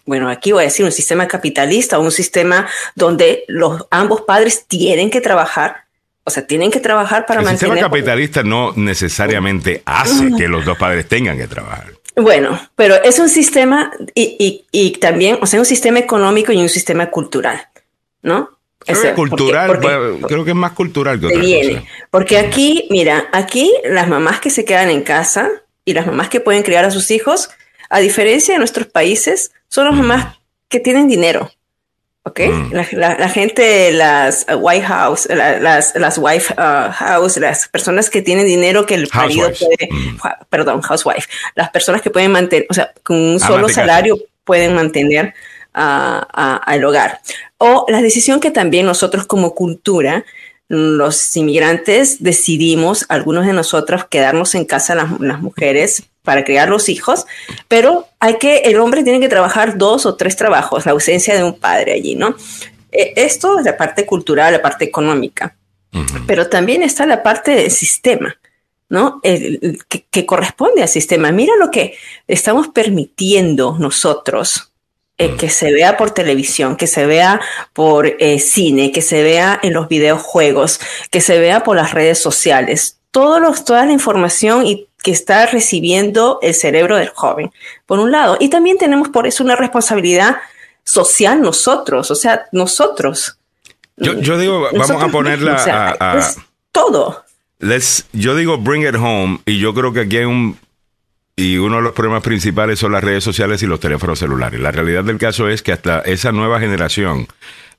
bueno, 0.05 0.29
aquí 0.29 0.51
voy 0.51 0.63
a 0.63 0.67
decir 0.67 0.85
un 0.85 0.91
sistema 0.91 1.27
capitalista, 1.27 1.99
un 1.99 2.11
sistema 2.11 2.69
donde 2.95 3.45
los 3.47 3.85
ambos 3.89 4.21
padres 4.21 4.65
tienen 4.67 5.09
que 5.09 5.21
trabajar 5.21 5.83
o 6.25 6.29
sea, 6.29 6.47
tienen 6.47 6.71
que 6.71 6.79
trabajar 6.79 7.25
para 7.25 7.41
mantener. 7.41 7.53
El 7.53 7.59
sistema 7.59 7.89
capitalista 7.89 8.43
no 8.43 8.73
necesariamente 8.75 9.83
hace 9.85 10.31
que 10.37 10.47
los 10.47 10.63
dos 10.65 10.77
padres 10.77 11.07
tengan 11.07 11.37
que 11.37 11.47
trabajar. 11.47 11.87
Bueno, 12.15 12.59
pero 12.75 12.95
es 13.03 13.19
un 13.19 13.27
sistema 13.27 13.91
y, 14.13 14.65
y, 14.71 14.91
también, 14.97 15.39
o 15.41 15.47
sea, 15.47 15.59
un 15.59 15.65
sistema 15.65 15.99
económico 15.99 16.51
y 16.51 16.57
un 16.57 16.69
sistema 16.69 17.09
cultural, 17.09 17.67
¿no? 18.21 18.51
Creo 18.85 19.15
cultural, 19.15 19.79
creo 20.27 20.43
que 20.43 20.51
es 20.51 20.55
más 20.55 20.73
cultural 20.73 21.19
que 21.19 21.27
otra 21.27 21.39
viene. 21.39 21.87
Porque 22.11 22.37
aquí, 22.37 22.87
mira, 22.89 23.29
aquí 23.31 23.73
las 23.85 24.07
mamás 24.07 24.41
que 24.41 24.49
se 24.49 24.65
quedan 24.65 24.89
en 24.89 25.03
casa 25.03 25.49
y 25.85 25.93
las 25.93 26.05
mamás 26.05 26.29
que 26.29 26.41
pueden 26.41 26.63
criar 26.63 26.83
a 26.83 26.91
sus 26.91 27.09
hijos, 27.09 27.49
a 27.89 27.99
diferencia 27.99 28.53
de 28.53 28.59
nuestros 28.59 28.87
países, 28.87 29.51
son 29.69 29.85
las 29.85 29.95
mamás 29.95 30.37
que 30.67 30.79
tienen 30.79 31.07
dinero. 31.07 31.49
¿Ok? 32.23 32.39
Mm. 32.39 32.73
La, 32.93 33.29
gente, 33.29 33.91
las 33.91 34.45
White 34.55 34.85
House, 34.85 35.27
las, 35.29 35.95
las 35.95 36.17
Wife 36.17 36.53
uh, 36.53 36.91
House, 36.91 37.37
las 37.37 37.67
personas 37.67 38.09
que 38.09 38.21
tienen 38.21 38.45
dinero 38.45 38.85
que 38.85 38.95
el 38.95 39.09
marido 39.13 39.51
puede, 39.59 39.89
mm. 39.91 40.17
perdón, 40.49 40.81
housewife, 40.81 41.27
las 41.55 41.69
personas 41.69 42.01
que 42.01 42.09
pueden 42.09 42.31
mantener, 42.31 42.65
o 42.69 42.73
sea, 42.73 42.91
con 43.03 43.17
un 43.17 43.39
solo 43.39 43.69
salario 43.69 44.17
pueden 44.43 44.73
mantener 44.73 45.33
al 45.73 46.83
hogar. 46.83 47.21
O 47.57 47.85
la 47.87 48.01
decisión 48.01 48.39
que 48.39 48.51
también 48.51 48.85
nosotros 48.85 49.25
como 49.25 49.55
cultura, 49.55 50.25
los 50.73 51.37
inmigrantes 51.37 52.23
decidimos, 52.23 53.05
algunos 53.09 53.45
de 53.45 53.53
nosotros, 53.53 54.05
quedarnos 54.05 54.55
en 54.55 54.65
casa 54.65 54.95
las, 54.95 55.19
las 55.19 55.41
mujeres 55.41 56.03
para 56.23 56.43
criar 56.43 56.69
los 56.69 56.89
hijos, 56.89 57.25
pero 57.67 58.07
hay 58.19 58.37
que, 58.37 58.59
el 58.59 58.79
hombre 58.79 59.03
tiene 59.03 59.19
que 59.19 59.29
trabajar 59.29 59.77
dos 59.77 60.05
o 60.05 60.15
tres 60.15 60.35
trabajos, 60.35 60.85
la 60.85 60.93
ausencia 60.93 61.35
de 61.35 61.43
un 61.43 61.59
padre 61.59 61.93
allí, 61.93 62.15
¿no? 62.15 62.35
Eh, 62.91 63.13
esto 63.17 63.59
es 63.59 63.65
la 63.65 63.77
parte 63.77 64.05
cultural, 64.05 64.53
la 64.53 64.61
parte 64.61 64.85
económica, 64.85 65.55
pero 66.25 66.49
también 66.49 66.81
está 66.81 67.05
la 67.05 67.21
parte 67.21 67.51
del 67.51 67.69
sistema, 67.69 68.35
¿no? 68.89 69.21
que, 69.21 70.25
corresponde 70.25 70.81
al 70.81 70.87
sistema. 70.87 71.31
Mira 71.31 71.53
lo 71.59 71.69
que 71.69 71.95
estamos 72.27 72.69
permitiendo 72.69 73.77
nosotros. 73.77 74.72
Eh, 75.19 75.35
que 75.37 75.49
se 75.49 75.71
vea 75.71 75.95
por 75.95 76.09
televisión, 76.09 76.75
que 76.75 76.87
se 76.87 77.05
vea 77.05 77.39
por 77.73 78.07
eh, 78.07 78.39
cine, 78.39 78.91
que 78.91 79.03
se 79.03 79.21
vea 79.21 79.59
en 79.61 79.73
los 79.73 79.87
videojuegos, 79.87 80.79
que 81.11 81.21
se 81.21 81.37
vea 81.37 81.63
por 81.63 81.75
las 81.75 81.93
redes 81.93 82.17
sociales. 82.17 82.97
Todos 83.11 83.39
los, 83.39 83.63
toda 83.63 83.85
la 83.85 83.91
información 83.91 84.65
y 84.65 84.87
que 85.03 85.11
está 85.11 85.45
recibiendo 85.45 86.39
el 86.41 86.55
cerebro 86.55 86.97
del 86.97 87.09
joven, 87.09 87.51
por 87.85 87.99
un 87.99 88.11
lado. 88.11 88.37
Y 88.39 88.49
también 88.49 88.79
tenemos 88.79 89.09
por 89.09 89.27
eso 89.27 89.43
una 89.43 89.55
responsabilidad 89.55 90.37
social 90.83 91.41
nosotros, 91.41 92.09
o 92.09 92.15
sea, 92.15 92.45
nosotros. 92.51 93.37
Yo, 93.97 94.37
digo, 94.39 94.67
vamos 94.73 94.89
a 94.89 95.07
ponerla 95.09 95.95
a, 95.99 96.33
todo. 96.71 97.23
yo 98.13 98.35
digo 98.35 98.57
bring 98.57 98.81
it 98.81 98.95
home 98.95 99.39
y 99.45 99.59
yo 99.59 99.75
creo 99.75 99.93
que 99.93 99.99
aquí 100.01 100.17
hay 100.17 100.25
un 100.25 100.57
y 101.35 101.57
uno 101.57 101.77
de 101.77 101.81
los 101.81 101.93
problemas 101.93 102.23
principales 102.23 102.79
son 102.79 102.91
las 102.91 103.03
redes 103.03 103.23
sociales 103.23 103.63
y 103.63 103.67
los 103.67 103.79
teléfonos 103.79 104.19
celulares. 104.19 104.59
La 104.59 104.71
realidad 104.71 105.03
del 105.03 105.17
caso 105.17 105.49
es 105.49 105.63
que 105.63 105.71
hasta 105.71 106.01
esa 106.01 106.31
nueva 106.31 106.59
generación 106.59 107.27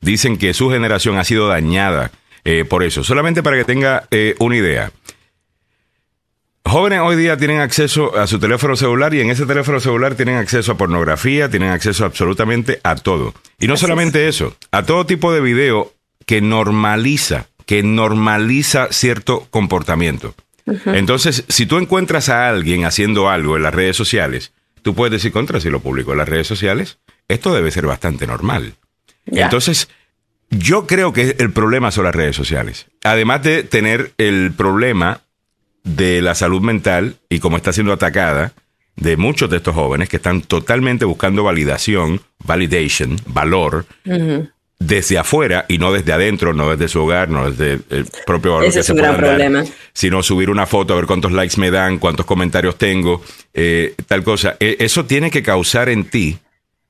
dicen 0.01 0.37
que 0.37 0.55
su 0.55 0.71
generación 0.71 1.19
ha 1.19 1.25
sido 1.25 1.49
dañada 1.49 2.11
eh, 2.45 2.65
por 2.65 2.83
eso. 2.83 3.05
Solamente 3.05 3.43
para 3.43 3.57
que 3.57 3.65
tenga 3.65 4.07
eh, 4.11 4.35
una 4.39 4.57
idea. 4.57 4.91
Jóvenes 6.67 7.01
hoy 7.03 7.17
día 7.17 7.37
tienen 7.37 7.61
acceso 7.61 8.17
a 8.17 8.27
su 8.27 8.39
teléfono 8.39 8.75
celular 8.75 9.13
y 9.15 9.21
en 9.21 9.31
ese 9.31 9.45
teléfono 9.45 9.81
celular 9.81 10.15
tienen 10.15 10.37
acceso 10.37 10.73
a 10.73 10.77
pornografía, 10.77 11.51
tienen 11.51 11.71
acceso 11.71 12.05
absolutamente 12.05 12.81
a 12.83 12.97
todo. 12.97 13.35
Y 13.61 13.67
no 13.67 13.77
solamente 13.77 14.29
eso, 14.29 14.57
a 14.73 14.83
todo 14.83 15.05
tipo 15.05 15.33
de 15.33 15.43
video 15.43 15.93
que 16.27 16.41
normaliza, 16.41 17.47
que 17.67 17.83
normaliza 17.83 18.89
cierto 18.91 19.47
comportamiento. 19.51 20.35
Entonces, 20.67 21.45
si 21.49 21.67
tú 21.67 21.79
encuentras 21.79 22.29
a 22.29 22.49
alguien 22.49 22.85
haciendo 22.85 23.29
algo 23.29 23.57
en 23.57 23.63
las 23.63 23.75
redes 23.75 23.97
sociales, 23.97 24.53
tú 24.83 24.95
puedes 24.95 25.13
decir 25.13 25.33
contra 25.33 25.61
si 25.61 25.71
lo 25.71 25.81
publico 25.81 26.13
en 26.13 26.19
las 26.19 26.29
redes 26.29 26.47
sociales. 26.47 26.99
Esto 27.29 27.55
debe 27.55 27.71
ser 27.71 27.87
bastante 27.87 28.27
normal. 28.27 28.75
Entonces, 29.27 29.89
yo 30.51 30.87
creo 30.87 31.13
que 31.13 31.37
el 31.39 31.53
problema 31.53 31.91
son 31.91 32.05
las 32.05 32.15
redes 32.15 32.37
sociales. 32.37 32.87
Además 33.03 33.43
de 33.43 33.63
tener 33.63 34.13
el 34.19 34.53
problema 34.53 35.21
de 35.83 36.23
la 36.23 36.35
salud 36.35 36.63
mental 36.63 37.17
y 37.29 37.41
cómo 37.41 37.57
está 37.57 37.73
siendo 37.73 37.93
atacada 37.93 38.53
de 38.97 39.17
muchos 39.17 39.51
de 39.51 39.59
estos 39.59 39.75
jóvenes 39.75 40.09
que 40.09 40.17
están 40.17 40.43
totalmente 40.43 41.05
buscando 41.05 41.43
validación, 41.43 42.21
validation, 42.45 43.17
valor, 43.27 43.87
desde 44.79 45.19
afuera 45.19 45.65
y 45.69 45.79
no 45.79 45.93
desde 45.93 46.13
adentro, 46.13 46.53
no 46.53 46.71
desde 46.71 46.89
su 46.89 47.01
hogar, 47.01 47.29
no 47.29 47.51
desde 47.51 47.81
el 47.91 48.07
propio 48.27 48.55
valor 48.55 48.69
Ese 48.69 48.81
es 48.81 48.91
un 48.91 48.97
gran 48.97 49.17
problema. 49.17 49.65
sino 49.93 50.23
subir 50.23 50.51
una 50.51 50.67
foto 50.67 50.93
a 50.93 50.97
ver 50.97 51.07
cuántos 51.07 51.33
likes 51.33 51.59
me 51.59 51.71
dan, 51.71 51.99
cuántos 51.99 52.27
comentarios 52.27 52.77
tengo, 52.77 53.23
eh, 53.53 53.95
tal 54.07 54.23
cosa. 54.23 54.57
E, 54.61 54.77
eso 54.81 55.05
tiene 55.05 55.31
que 55.31 55.43
causar 55.43 55.89
en 55.89 56.05
ti 56.05 56.39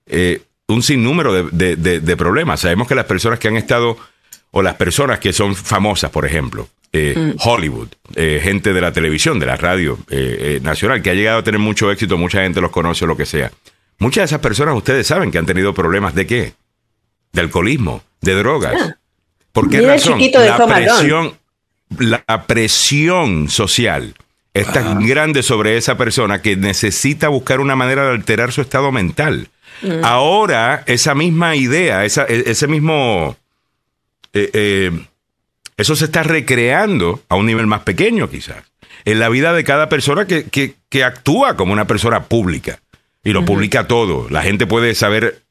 eh, 0.06 0.42
un 0.66 0.82
sinnúmero 0.82 1.50
de, 1.50 1.76
de, 1.76 2.16
problemas. 2.16 2.60
Sabemos 2.60 2.88
que 2.88 2.94
las 2.94 3.04
personas 3.04 3.38
que 3.38 3.48
han 3.48 3.56
estado, 3.56 3.96
o 4.50 4.62
las 4.62 4.74
personas 4.74 5.18
que 5.18 5.32
son 5.32 5.54
famosas, 5.54 6.10
por 6.10 6.24
ejemplo, 6.24 6.68
eh, 6.92 7.14
mm. 7.16 7.32
Hollywood, 7.44 7.88
gente 8.14 8.72
de 8.72 8.80
la 8.80 8.92
televisión, 8.92 9.38
de 9.38 9.46
la 9.46 9.56
radio 9.56 9.98
nacional, 10.62 11.02
que 11.02 11.10
ha 11.10 11.14
llegado 11.14 11.40
a 11.40 11.44
tener 11.44 11.60
mucho 11.60 11.90
éxito, 11.92 12.16
mucha 12.16 12.42
gente 12.42 12.60
los 12.60 12.70
conoce 12.70 13.04
o 13.04 13.08
lo 13.08 13.16
que 13.16 13.26
sea. 13.26 13.52
Muchas 13.98 14.22
de 14.22 14.24
esas 14.26 14.40
personas 14.40 14.74
ustedes 14.74 15.06
saben 15.06 15.30
que 15.30 15.38
han 15.38 15.46
tenido 15.46 15.74
problemas 15.74 16.14
de 16.14 16.26
qué? 16.26 16.54
De 17.34 17.40
alcoholismo, 17.42 18.02
de 18.22 18.34
drogas. 18.34 18.74
Ah. 18.80 18.96
¿Por 19.52 19.68
qué 19.68 19.82
razón? 19.82 20.18
La 20.32 20.66
presión, 20.66 21.34
la 21.98 22.46
presión 22.46 23.48
social 23.50 24.14
es 24.54 24.72
tan 24.72 24.98
ah. 24.98 25.06
grande 25.06 25.42
sobre 25.42 25.76
esa 25.76 25.98
persona 25.98 26.40
que 26.40 26.56
necesita 26.56 27.28
buscar 27.28 27.60
una 27.60 27.76
manera 27.76 28.04
de 28.04 28.12
alterar 28.12 28.52
su 28.52 28.62
estado 28.62 28.90
mental. 28.90 29.48
Mm. 29.82 30.04
Ahora, 30.04 30.84
esa 30.86 31.14
misma 31.14 31.56
idea, 31.56 32.04
esa, 32.04 32.24
e, 32.24 32.44
ese 32.46 32.66
mismo... 32.66 33.36
Eh, 34.32 34.50
eh, 34.52 34.90
eso 35.76 35.96
se 35.96 36.04
está 36.04 36.22
recreando 36.22 37.20
a 37.28 37.34
un 37.34 37.46
nivel 37.46 37.66
más 37.66 37.80
pequeño 37.80 38.30
quizás, 38.30 38.64
en 39.04 39.18
la 39.18 39.28
vida 39.28 39.52
de 39.52 39.64
cada 39.64 39.88
persona 39.88 40.24
que, 40.26 40.44
que, 40.44 41.04
actúa 41.04 41.56
como 41.56 41.72
una 41.72 41.88
persona 41.88 42.24
pública 42.24 42.78
y 43.24 43.32
lo 43.32 43.44
publica 43.44 43.88
todo. 43.88 44.28
La 44.30 44.42
gente 44.42 44.68
puede 44.68 44.94
saber 44.94 45.42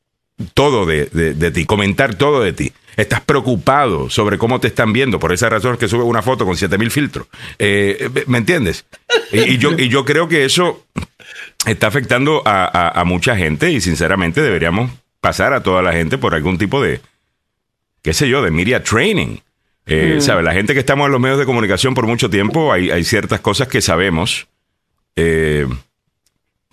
todo 0.54 0.86
de, 0.86 1.06
de, 1.06 1.52
ti, 1.52 1.66
comentar 1.66 2.16
todo 2.16 2.42
de 2.42 2.54
ti. 2.54 2.72
Estás 2.96 3.22
preocupado 3.22 4.10
sobre 4.10 4.38
cómo 4.38 4.60
te 4.60 4.68
están 4.68 4.94
viendo. 4.94 5.20
Por 5.20 5.34
esa 5.34 5.50
razón 5.50 5.74
es 5.74 5.80
que 5.80 5.88
sube 5.88 6.04
una 6.04 6.22
foto 6.22 6.46
con 6.46 6.56
7000 6.56 6.92
filtros. 6.92 7.28
Eh, 7.58 8.10
¿Me 8.28 8.38
entiendes? 8.38 8.86
Y, 9.32 9.58
yo, 9.58 9.72
y 9.78 9.90
yo 9.90 10.06
creo 10.06 10.28
que 10.28 10.46
eso 10.46 10.86
está 11.66 11.88
afectando 11.88 12.44
a, 12.46 13.00
a, 13.00 13.04
mucha 13.04 13.36
gente 13.36 13.72
y 13.72 13.82
sinceramente 13.82 14.42
deberíamos 14.42 14.92
pasar 15.22 15.54
a 15.54 15.64
toda 15.64 15.82
la 15.82 15.94
gente 15.94 16.18
por 16.18 16.36
algún 16.36 16.58
tipo 16.58 16.82
de, 16.82 17.02
qué 18.02 18.14
sé 18.14 18.28
yo, 18.30 18.42
de 18.44 18.52
media 18.52 18.84
training. 18.84 19.38
Eh, 19.86 20.20
mm. 20.22 20.44
La 20.44 20.54
gente 20.54 20.74
que 20.74 20.80
estamos 20.80 21.08
en 21.08 21.12
los 21.14 21.22
medios 21.22 21.40
de 21.40 21.46
comunicación 21.46 21.94
por 21.94 22.06
mucho 22.06 22.30
tiempo, 22.30 22.72
hay, 22.72 22.92
hay 22.92 23.04
ciertas 23.04 23.40
cosas 23.40 23.68
que 23.68 23.82
sabemos, 23.82 24.48
eh, 25.16 25.68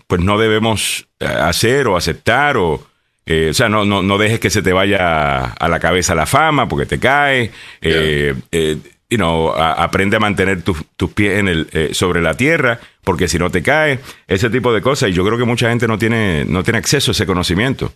pues 0.07 0.21
no 0.21 0.37
debemos 0.37 1.07
hacer 1.19 1.87
o 1.87 1.97
aceptar 1.97 2.57
o 2.57 2.85
eh, 3.25 3.49
o 3.51 3.53
sea, 3.53 3.69
no, 3.69 3.85
no, 3.85 4.01
no, 4.01 4.17
dejes 4.17 4.39
que 4.39 4.49
se 4.49 4.61
te 4.61 4.73
vaya 4.73 5.39
a 5.43 5.69
la 5.69 5.79
cabeza 5.79 6.15
la 6.15 6.25
fama 6.25 6.67
porque 6.67 6.85
te 6.85 6.99
cae. 6.99 7.51
Eh, 7.81 8.33
eh, 8.51 8.77
you 9.09 9.17
know, 9.17 9.51
aprende 9.51 10.17
a 10.17 10.19
mantener 10.19 10.63
tus, 10.63 10.83
pies 11.13 11.39
en 11.39 11.47
el, 11.47 11.89
sobre 11.93 12.21
la 12.21 12.35
tierra 12.35 12.79
porque 13.03 13.27
si 13.27 13.37
no 13.37 13.49
te 13.49 13.61
cae. 13.61 13.99
Ese 14.27 14.49
tipo 14.49 14.73
de 14.73 14.81
cosas. 14.81 15.09
Y 15.09 15.13
yo 15.13 15.25
creo 15.25 15.37
que 15.37 15.45
mucha 15.45 15.69
gente 15.69 15.87
no 15.87 15.97
tiene, 15.97 16.45
no 16.45 16.63
tiene 16.63 16.79
acceso 16.79 17.11
a 17.11 17.13
ese 17.13 17.25
conocimiento. 17.25 17.93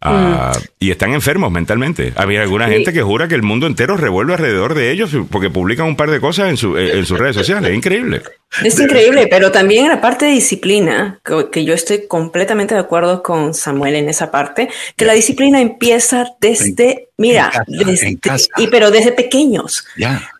Ah, 0.00 0.52
mm. 0.54 0.64
Y 0.78 0.90
están 0.92 1.12
enfermos 1.12 1.50
mentalmente. 1.50 2.12
Había 2.14 2.42
alguna 2.42 2.68
gente 2.68 2.92
que 2.92 3.02
jura 3.02 3.26
que 3.26 3.34
el 3.34 3.42
mundo 3.42 3.66
entero 3.66 3.96
revuelve 3.96 4.34
alrededor 4.34 4.74
de 4.74 4.92
ellos 4.92 5.10
porque 5.30 5.50
publican 5.50 5.86
un 5.86 5.96
par 5.96 6.10
de 6.10 6.20
cosas 6.20 6.50
en, 6.50 6.56
sus 6.56 7.18
redes 7.18 7.34
sociales. 7.34 7.70
Es 7.70 7.76
increíble. 7.76 8.22
Es 8.62 8.78
increíble, 8.78 9.26
pero 9.26 9.50
también 9.50 9.86
en 9.86 9.90
la 9.90 10.00
parte 10.00 10.26
de 10.26 10.32
disciplina, 10.32 11.20
que, 11.52 11.64
yo 11.64 11.74
estoy 11.74 12.06
completamente 12.06 12.74
de 12.74 12.80
acuerdo 12.80 13.22
con 13.22 13.54
Samuel 13.54 13.96
en 13.96 14.08
esa 14.08 14.30
parte, 14.30 14.68
que 14.96 15.04
la 15.04 15.14
disciplina 15.14 15.60
empieza 15.60 16.32
desde, 16.40 17.08
mira, 17.16 17.50
desde, 17.66 18.18
y 18.56 18.66
pero 18.68 18.90
desde 18.90 19.12
pequeños, 19.12 19.84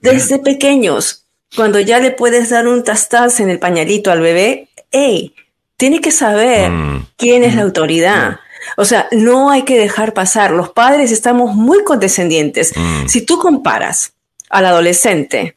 desde 0.00 0.38
pequeños, 0.38 1.24
cuando 1.56 1.80
ya 1.80 1.98
le 1.98 2.12
puedes 2.12 2.50
dar 2.50 2.68
un 2.68 2.84
tastaz 2.84 3.40
en 3.40 3.50
el 3.50 3.58
pañalito 3.58 4.10
al 4.10 4.20
bebé, 4.20 4.68
hey, 4.92 5.34
tiene 5.76 6.00
que 6.00 6.10
saber 6.10 6.70
mm. 6.70 7.06
quién 7.16 7.44
es 7.44 7.54
la 7.54 7.62
autoridad. 7.62 8.40
O 8.76 8.84
sea, 8.84 9.08
no 9.12 9.50
hay 9.50 9.62
que 9.62 9.78
dejar 9.78 10.14
pasar. 10.14 10.50
Los 10.50 10.70
padres 10.70 11.12
estamos 11.12 11.54
muy 11.54 11.84
condescendientes. 11.84 12.72
Mm. 12.76 13.06
Si 13.06 13.22
tú 13.22 13.38
comparas 13.38 14.12
al 14.50 14.66
adolescente 14.66 15.56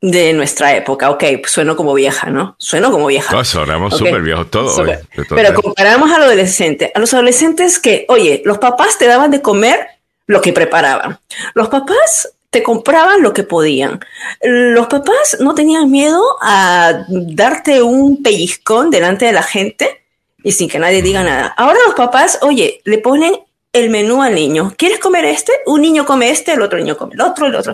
de 0.00 0.32
nuestra 0.32 0.76
época, 0.76 1.10
ok, 1.10 1.24
pues 1.40 1.52
sueno 1.52 1.76
como 1.76 1.94
vieja, 1.94 2.30
¿no? 2.30 2.54
Sueno 2.58 2.90
como 2.90 3.06
vieja. 3.06 3.34
No, 3.34 3.44
sonamos 3.44 3.96
súper 3.96 4.22
viejos 4.22 4.50
todos. 4.50 4.80
Pero 5.28 5.54
comparamos 5.54 6.10
al 6.12 6.22
adolescente. 6.22 6.92
A 6.94 7.00
los 7.00 7.12
adolescentes 7.14 7.78
que, 7.78 8.06
oye, 8.08 8.42
los 8.44 8.58
papás 8.58 8.98
te 8.98 9.06
daban 9.06 9.30
de 9.30 9.42
comer 9.42 9.86
lo 10.26 10.40
que 10.40 10.52
preparaban. 10.52 11.18
Los 11.54 11.68
papás 11.68 12.32
te 12.50 12.62
compraban 12.62 13.22
lo 13.22 13.32
que 13.32 13.42
podían. 13.42 14.00
Los 14.42 14.86
papás 14.86 15.38
no 15.40 15.54
tenían 15.54 15.90
miedo 15.90 16.22
a 16.40 17.04
darte 17.08 17.82
un 17.82 18.22
pellizcón 18.22 18.90
delante 18.90 19.26
de 19.26 19.32
la 19.32 19.42
gente 19.42 20.02
y 20.42 20.52
sin 20.52 20.68
que 20.68 20.78
nadie 20.78 21.02
diga 21.02 21.22
nada. 21.22 21.54
Ahora 21.56 21.78
los 21.86 21.94
papás, 21.94 22.38
oye, 22.42 22.80
le 22.84 22.98
ponen 22.98 23.34
el 23.72 23.90
menú 23.90 24.22
al 24.22 24.34
niño. 24.34 24.74
¿Quieres 24.76 24.98
comer 24.98 25.24
este? 25.24 25.52
Un 25.66 25.82
niño 25.82 26.06
come 26.06 26.30
este, 26.30 26.52
el 26.52 26.62
otro 26.62 26.78
niño 26.78 26.96
come 26.96 27.14
el 27.14 27.20
otro, 27.20 27.46
el 27.46 27.54
otro. 27.54 27.72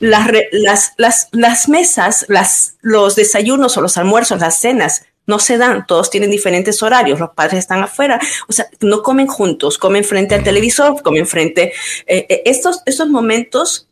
las, 0.00 0.28
las, 0.50 0.92
las, 0.96 1.28
las, 1.32 1.68
mesas, 1.68 2.26
las, 2.28 2.76
los 2.80 3.16
desayunos 3.16 3.76
o 3.76 3.80
los 3.80 3.96
almuerzos, 3.96 4.40
las 4.40 4.58
cenas, 4.58 5.04
no 5.26 5.38
se 5.38 5.58
dan. 5.58 5.86
Todos 5.86 6.10
tienen 6.10 6.30
diferentes 6.30 6.82
horarios. 6.82 7.20
Los 7.20 7.30
padres 7.30 7.58
están 7.58 7.82
afuera. 7.82 8.20
O 8.48 8.52
sea, 8.52 8.66
no 8.80 9.02
comen 9.02 9.26
juntos, 9.26 9.78
comen 9.78 10.04
frente 10.04 10.34
al 10.34 10.42
televisor, 10.42 11.02
comen 11.02 11.26
frente. 11.26 11.72
Eh, 12.06 12.26
eh, 12.28 12.42
estos, 12.46 12.82
estos 12.86 13.08
momentos 13.08 13.88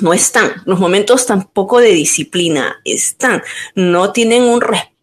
no 0.00 0.12
están. 0.12 0.62
Los 0.64 0.80
momentos 0.80 1.26
tampoco 1.26 1.80
de 1.80 1.90
disciplina 1.90 2.80
están. 2.84 3.42
No 3.74 4.12
tienen 4.12 4.42
un 4.42 4.60
respeto 4.60 4.93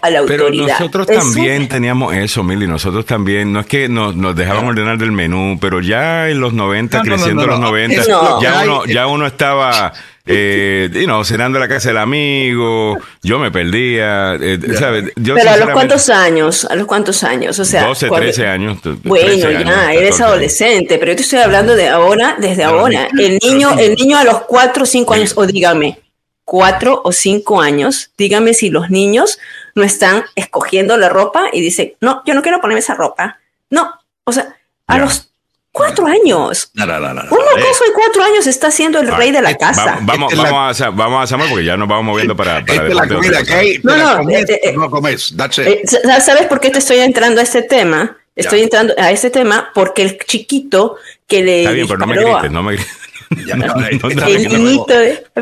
a 0.00 0.10
la 0.10 0.20
autoridad. 0.20 0.66
Pero 0.66 0.66
nosotros 0.66 1.06
también 1.06 1.68
teníamos 1.68 2.14
eso, 2.14 2.42
Mili, 2.42 2.66
nosotros 2.66 3.04
también, 3.04 3.52
no 3.52 3.60
es 3.60 3.66
que 3.66 3.88
nos, 3.88 4.16
nos 4.16 4.34
dejaban 4.34 4.66
ordenar 4.66 4.98
del 4.98 5.12
menú, 5.12 5.58
pero 5.60 5.80
ya 5.80 6.28
en 6.28 6.40
los 6.40 6.52
90, 6.52 7.02
creciendo 7.02 7.42
en 7.44 7.50
los 7.50 7.60
90, 7.60 8.02
ya, 8.40 8.62
uno, 8.64 8.84
ya 8.86 9.06
uno 9.06 9.26
estaba... 9.26 9.92
Eh, 10.24 10.88
cenando 11.24 11.58
en 11.58 11.62
la 11.62 11.68
casa 11.68 11.88
del 11.88 11.98
amigo, 11.98 12.96
yo 13.22 13.38
me 13.38 13.50
perdía, 13.50 14.34
eh, 14.40 14.58
Pero 14.60 15.50
a 15.50 15.56
los 15.56 15.70
cuántos 15.70 16.08
años, 16.10 16.64
a 16.64 16.76
los 16.76 16.86
cuántos 16.86 17.24
años, 17.24 17.58
o 17.58 17.64
sea, 17.64 17.86
12, 17.86 18.08
13 18.08 18.46
años. 18.46 18.78
Bueno, 19.02 19.50
ya, 19.50 19.92
eres 19.92 20.20
adolescente, 20.20 20.98
pero 20.98 21.12
yo 21.12 21.16
te 21.16 21.22
estoy 21.22 21.40
hablando 21.40 21.74
de 21.74 21.88
ahora, 21.88 22.36
desde 22.38 22.64
ahora. 22.64 23.08
El 23.18 23.38
niño, 23.42 23.76
el 23.78 23.94
niño 23.96 24.18
a 24.18 24.24
los 24.24 24.42
4 24.42 24.82
o 24.82 24.86
5 24.86 25.14
años, 25.14 25.32
o 25.36 25.46
dígame, 25.46 25.98
cuatro 26.44 27.00
o 27.04 27.12
cinco 27.12 27.60
años, 27.60 28.10
dígame 28.16 28.54
si 28.54 28.70
los 28.70 28.90
niños 28.90 29.38
no 29.74 29.84
están 29.84 30.24
escogiendo 30.34 30.96
la 30.96 31.08
ropa 31.08 31.46
y 31.52 31.60
dicen, 31.60 31.94
no, 32.00 32.22
yo 32.26 32.34
no 32.34 32.42
quiero 32.42 32.60
ponerme 32.60 32.80
esa 32.80 32.94
ropa. 32.94 33.38
No, 33.70 33.92
o 34.24 34.32
sea, 34.32 34.56
a 34.86 34.98
los 34.98 35.32
cuatro 35.72 36.06
años. 36.06 36.70
No, 36.74 36.86
no, 36.86 37.00
no, 37.00 37.14
no, 37.14 37.22
Un 37.22 37.28
mocoso 37.28 37.84
de 37.84 37.92
cuatro 37.94 38.22
años 38.22 38.46
está 38.46 38.70
siendo 38.70 39.00
el 39.00 39.08
rey 39.08 39.32
de 39.32 39.40
la 39.40 39.56
casa. 39.56 39.98
vamos, 40.02 40.34
vamos, 40.36 40.52
a, 40.52 40.68
hacer, 40.68 40.90
vamos 40.92 41.20
a 41.20 41.22
hacer 41.22 41.48
porque 41.48 41.64
ya 41.64 41.76
nos 41.76 41.88
vamos 41.88 42.04
moviendo 42.04 42.36
para... 42.36 42.64
para 42.64 42.88
la 42.88 43.08
comida 43.08 43.42
que 43.42 43.54
hay, 43.54 43.78
no, 43.82 43.96
no, 43.96 44.18
comes, 44.18 44.50
eh, 44.50 44.60
eh, 44.62 44.72
no 44.74 44.90
comes, 44.90 45.34
eh, 45.58 45.82
¿Sabes 46.20 46.46
por 46.46 46.60
qué 46.60 46.70
te 46.70 46.78
estoy 46.78 46.98
entrando 46.98 47.40
a 47.40 47.44
este 47.44 47.62
tema? 47.62 48.18
Estoy 48.34 48.62
entrando 48.62 48.94
a 48.96 49.10
ese 49.10 49.30
tema 49.30 49.70
porque 49.74 50.02
el 50.02 50.18
chiquito 50.18 50.96
que 51.26 51.42
le 51.42 51.60
Está 51.60 51.72
bien, 51.72 51.86
pero 51.86 51.98
no 51.98 52.06
me 52.06 52.16
grites, 52.16 52.50
no 52.50 52.62
me 52.62 52.72
grites. 52.74 53.01
Ya, 53.46 53.56
no, 53.56 53.64
eh, 53.84 53.98
No, 54.14 54.26
el 54.26 54.48
niñito, 54.48 54.94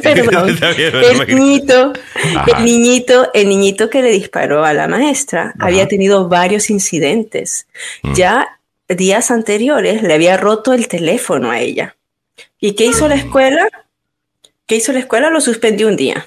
perdón, 0.02 0.58
el 1.28 1.34
niñito, 1.36 1.92
el 2.56 2.64
niñito, 2.64 3.30
el 3.34 3.48
niñito 3.48 3.90
que 3.90 4.02
le 4.02 4.10
disparó 4.10 4.64
a 4.64 4.72
la 4.72 4.88
maestra 4.88 5.54
había 5.58 5.86
tenido 5.88 6.28
varios 6.28 6.70
incidentes. 6.70 7.66
Mm. 8.02 8.14
Ya 8.14 8.58
días 8.88 9.30
anteriores 9.30 10.02
le 10.02 10.14
había 10.14 10.36
roto 10.36 10.72
el 10.72 10.88
teléfono 10.88 11.50
a 11.50 11.60
ella. 11.60 11.96
¿Y 12.58 12.74
qué 12.74 12.86
hizo 12.86 13.08
la 13.08 13.14
escuela? 13.14 13.68
¿Qué 14.66 14.76
hizo 14.76 14.92
la 14.92 14.98
escuela? 15.00 15.30
Lo 15.30 15.40
suspendió 15.40 15.88
un 15.88 15.96
día, 15.96 16.26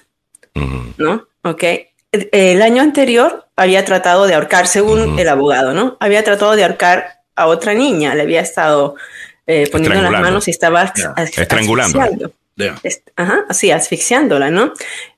Ujú. 0.56 0.94
¿no? 0.98 1.28
Ok. 1.44 1.64
El- 2.12 2.30
El 2.32 2.62
año 2.62 2.82
anterior 2.82 3.48
había 3.56 3.86
tratado 3.86 4.28
de 4.28 4.34
ahorcar, 4.36 4.68
según 4.68 5.18
el 5.20 5.30
abogado, 5.30 5.74
¿no? 5.74 5.98
Había 6.00 6.24
tratado 6.24 6.56
de 6.56 6.64
ahorcar 6.64 7.22
a 7.36 7.48
otra 7.48 7.74
niña, 7.74 8.14
le 8.16 8.22
había 8.22 8.42
estado 8.42 8.96
eh, 9.48 9.68
poniendo 9.72 10.02
las 10.02 10.22
manos 10.22 10.48
y 10.48 10.52
estaba 10.52 10.82
as- 10.82 11.38
Estrangulando. 11.38 12.00
asfixiando. 12.00 12.34
Est- 12.84 13.10
Ajá, 13.16 13.46
así, 13.50 13.72
asfixiándola, 13.72 14.50
¿no? 14.52 14.74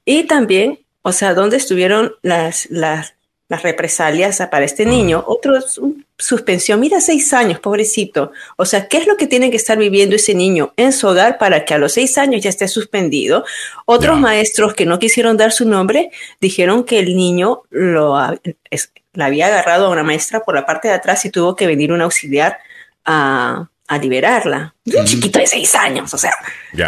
Y 0.06 0.24
también, 0.24 0.80
o 1.02 1.12
sea, 1.12 1.34
¿dónde 1.34 1.58
estuvieron 1.58 2.14
las, 2.22 2.68
las, 2.72 3.14
las 3.50 3.62
represalias 3.64 4.42
para 4.50 4.66
este 4.66 4.86
niño? 4.86 5.24
Otro 5.28 5.60
su- 5.62 5.98
suspensión, 6.18 6.80
mira, 6.80 7.02
seis 7.02 7.34
años, 7.34 7.60
pobrecito. 7.60 8.32
O 8.56 8.66
sea, 8.66 8.88
¿qué 8.88 8.98
es 8.98 9.06
lo 9.06 9.18
que 9.18 9.28
tiene 9.28 9.52
que 9.52 9.58
estar 9.58 9.78
viviendo 9.78 10.16
ese 10.16 10.34
niño 10.34 10.74
en 10.78 10.94
su 10.94 11.08
hogar 11.10 11.38
para 11.38 11.66
que 11.66 11.74
a 11.74 11.78
los 11.78 11.92
seis 11.94 12.18
años 12.18 12.42
ya 12.42 12.50
esté 12.50 12.68
suspendido? 12.70 13.44
Otros 13.86 14.16
Ya. 14.16 14.22
maestros 14.22 14.74
que 14.74 14.86
no 14.86 14.98
quisieron 14.98 15.36
dar 15.38 15.52
su 15.52 15.68
nombre 15.68 16.10
dijeron 16.40 16.86
que 16.86 17.00
el 17.00 17.16
niño 17.18 17.64
lo 17.70 18.16
ha- 18.18 18.36
es- 18.72 18.92
la 19.14 19.26
había 19.26 19.48
agarrado 19.48 19.88
a 19.88 19.90
una 19.90 20.04
maestra 20.04 20.40
por 20.46 20.56
la 20.56 20.66
parte 20.66 20.88
de 20.88 20.94
atrás 20.94 21.24
y 21.26 21.30
tuvo 21.30 21.56
que 21.56 21.68
venir 21.68 21.92
un 21.92 22.02
auxiliar 22.02 22.58
a, 23.06 23.68
a 23.88 23.98
liberarla. 23.98 24.74
Un 24.86 25.06
chiquito 25.06 25.40
de 25.40 25.48
seis 25.48 25.76
años, 25.76 26.14
o 26.14 26.18
sea, 26.18 26.34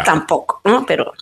tampoco, 0.04 0.60
¿no? 0.64 0.84
Pero 0.86 1.12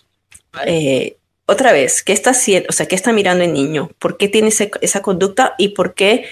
eh, 0.65 1.17
otra 1.45 1.71
vez, 1.71 2.03
¿qué 2.03 2.13
está 2.13 2.31
haciendo? 2.31 2.67
O 2.69 2.71
sea, 2.73 2.87
¿qué 2.87 2.95
está 2.95 3.13
mirando 3.13 3.43
el 3.43 3.53
niño? 3.53 3.89
¿Por 3.99 4.17
qué 4.17 4.27
tiene 4.27 4.47
ese- 4.49 4.71
esa 4.81 5.01
conducta 5.01 5.53
y 5.57 5.69
por 5.69 5.93
qué 5.93 6.25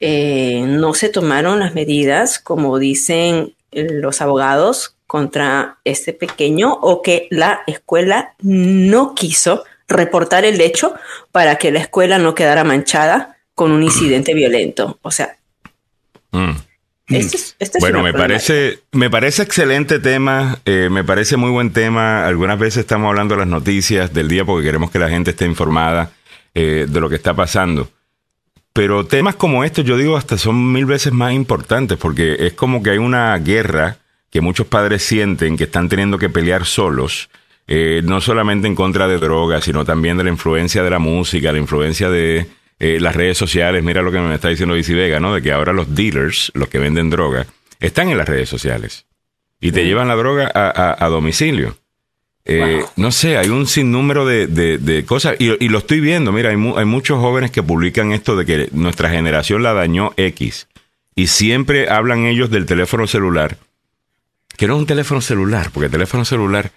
eh, 0.00 0.62
no 0.66 0.94
se 0.94 1.08
tomaron 1.08 1.58
las 1.60 1.74
medidas, 1.74 2.38
como 2.38 2.78
dicen 2.78 3.54
los 3.72 4.20
abogados, 4.20 4.94
contra 5.06 5.78
este 5.84 6.12
pequeño 6.12 6.72
o 6.72 7.00
que 7.02 7.28
la 7.30 7.60
escuela 7.68 8.34
no 8.40 9.14
quiso 9.14 9.64
reportar 9.86 10.44
el 10.44 10.60
hecho 10.60 10.94
para 11.30 11.56
que 11.56 11.70
la 11.70 11.78
escuela 11.80 12.18
no 12.18 12.34
quedara 12.34 12.64
manchada 12.64 13.38
con 13.54 13.70
un 13.70 13.82
incidente 13.84 14.34
violento? 14.34 14.98
O 15.02 15.10
sea, 15.10 15.36
Mm. 16.32 16.50
Este 17.08 17.36
es, 17.36 17.56
este 17.58 17.78
es 17.78 17.80
Bueno, 17.80 18.02
me 18.02 18.12
parece, 18.12 18.80
me 18.92 19.10
parece 19.10 19.42
excelente 19.42 19.98
tema, 19.98 20.58
eh, 20.64 20.88
me 20.90 21.04
parece 21.04 21.36
muy 21.36 21.50
buen 21.50 21.70
tema. 21.70 22.26
Algunas 22.26 22.58
veces 22.58 22.78
estamos 22.78 23.08
hablando 23.08 23.34
de 23.34 23.40
las 23.40 23.48
noticias 23.48 24.12
del 24.12 24.28
día 24.28 24.44
porque 24.44 24.64
queremos 24.64 24.90
que 24.90 24.98
la 24.98 25.08
gente 25.08 25.30
esté 25.30 25.44
informada 25.44 26.10
eh, 26.54 26.86
de 26.88 27.00
lo 27.00 27.08
que 27.08 27.16
está 27.16 27.34
pasando. 27.34 27.88
Pero 28.72 29.06
temas 29.06 29.36
como 29.36 29.64
estos, 29.64 29.84
yo 29.84 29.96
digo, 29.96 30.16
hasta 30.16 30.36
son 30.36 30.72
mil 30.72 30.84
veces 30.84 31.12
más 31.12 31.32
importantes 31.32 31.96
porque 31.96 32.36
es 32.46 32.52
como 32.52 32.82
que 32.82 32.90
hay 32.90 32.98
una 32.98 33.36
guerra 33.38 33.98
que 34.30 34.40
muchos 34.40 34.66
padres 34.66 35.02
sienten 35.02 35.56
que 35.56 35.64
están 35.64 35.88
teniendo 35.88 36.18
que 36.18 36.28
pelear 36.28 36.66
solos, 36.66 37.30
eh, 37.68 38.02
no 38.04 38.20
solamente 38.20 38.66
en 38.66 38.74
contra 38.74 39.08
de 39.08 39.18
drogas, 39.18 39.64
sino 39.64 39.84
también 39.84 40.18
de 40.18 40.24
la 40.24 40.30
influencia 40.30 40.82
de 40.82 40.90
la 40.90 40.98
música, 40.98 41.52
la 41.52 41.58
influencia 41.58 42.10
de 42.10 42.46
eh, 42.78 42.98
las 43.00 43.16
redes 43.16 43.38
sociales. 43.38 43.82
Mira 43.82 44.02
lo 44.02 44.12
que 44.12 44.18
me 44.18 44.34
está 44.34 44.48
diciendo 44.48 44.76
Isi 44.76 44.94
Vega, 44.94 45.20
¿no? 45.20 45.34
De 45.34 45.42
que 45.42 45.52
ahora 45.52 45.72
los 45.72 45.94
dealers, 45.94 46.50
los 46.54 46.68
que 46.68 46.78
venden 46.78 47.10
droga, 47.10 47.46
están 47.80 48.08
en 48.08 48.18
las 48.18 48.28
redes 48.28 48.48
sociales 48.48 49.06
y 49.60 49.72
te 49.72 49.84
llevan 49.84 50.08
la 50.08 50.14
droga 50.16 50.50
a, 50.54 50.68
a- 50.70 51.04
a 51.04 51.08
domicilio. 51.08 51.76
Eh, 52.44 52.84
No 52.96 53.10
sé, 53.10 53.38
hay 53.38 53.48
un 53.48 53.66
sinnúmero 53.66 54.24
de, 54.24 54.46
de- 54.46 54.78
de 54.78 55.04
cosas 55.04 55.34
y, 55.40 55.64
y 55.64 55.68
lo 55.68 55.78
estoy 55.78 56.00
viendo. 56.00 56.30
Mira, 56.32 56.50
hay, 56.50 56.56
mu- 56.56 56.76
hay 56.78 56.84
muchos 56.84 57.18
jóvenes 57.18 57.50
que 57.50 57.62
publican 57.62 58.12
esto 58.12 58.36
de 58.36 58.44
que 58.46 58.68
nuestra 58.72 59.10
generación 59.10 59.62
la 59.62 59.72
dañó 59.72 60.12
X 60.16 60.68
y 61.14 61.26
siempre 61.28 61.88
hablan 61.90 62.24
ellos 62.26 62.50
del 62.50 62.66
teléfono 62.66 63.06
celular, 63.06 63.56
que 64.56 64.66
no 64.66 64.74
es 64.74 64.80
un 64.80 64.86
teléfono 64.86 65.20
celular, 65.20 65.70
porque 65.72 65.86
el 65.86 65.92
teléfono 65.92 66.24
celular 66.24 66.70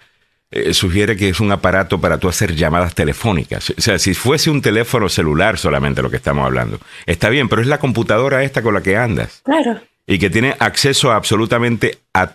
eh, 0.50 0.74
sugiere 0.74 1.16
que 1.16 1.28
es 1.28 1.40
un 1.40 1.52
aparato 1.52 2.00
para 2.00 2.18
tú 2.18 2.28
hacer 2.28 2.54
llamadas 2.56 2.94
telefónicas. 2.94 3.70
O 3.70 3.80
sea, 3.80 3.98
si 3.98 4.14
fuese 4.14 4.50
un 4.50 4.60
teléfono 4.62 5.08
celular 5.08 5.58
solamente 5.58 6.02
lo 6.02 6.10
que 6.10 6.16
estamos 6.16 6.44
hablando, 6.44 6.80
está 7.06 7.28
bien, 7.28 7.48
pero 7.48 7.62
es 7.62 7.68
la 7.68 7.78
computadora 7.78 8.42
esta 8.42 8.62
con 8.62 8.74
la 8.74 8.82
que 8.82 8.96
andas 8.96 9.42
Claro. 9.44 9.80
y 10.06 10.18
que 10.18 10.28
tiene 10.30 10.56
acceso 10.58 11.12
a 11.12 11.16
absolutamente 11.16 11.98
a 12.14 12.32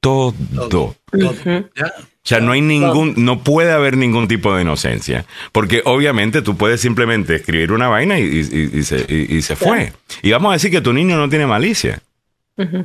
todo. 0.00 0.34
Todo. 0.68 0.96
Ujú. 1.12 1.68
Ya. 1.76 1.92
O 1.96 2.26
sea, 2.26 2.40
no 2.40 2.52
hay 2.52 2.62
ningún, 2.62 3.14
no 3.18 3.42
puede 3.44 3.70
haber 3.70 3.96
ningún 3.98 4.28
tipo 4.28 4.54
de 4.54 4.62
inocencia. 4.62 5.26
Porque 5.52 5.82
obviamente 5.84 6.40
tú 6.40 6.56
puedes 6.56 6.80
simplemente 6.80 7.34
escribir 7.36 7.70
una 7.70 7.88
vaina 7.88 8.18
y, 8.18 8.22
y- 8.24 8.70
y- 8.74 8.78
y 8.78 8.82
se, 8.82 9.04
y- 9.06 9.36
y 9.36 9.42
se 9.42 9.56
fue. 9.56 9.92
Y 10.22 10.30
vamos 10.32 10.50
a 10.50 10.52
decir 10.54 10.70
que 10.70 10.80
tu 10.80 10.92
niño 10.94 11.16
no 11.18 11.28
tiene 11.28 11.46
malicia. 11.46 12.00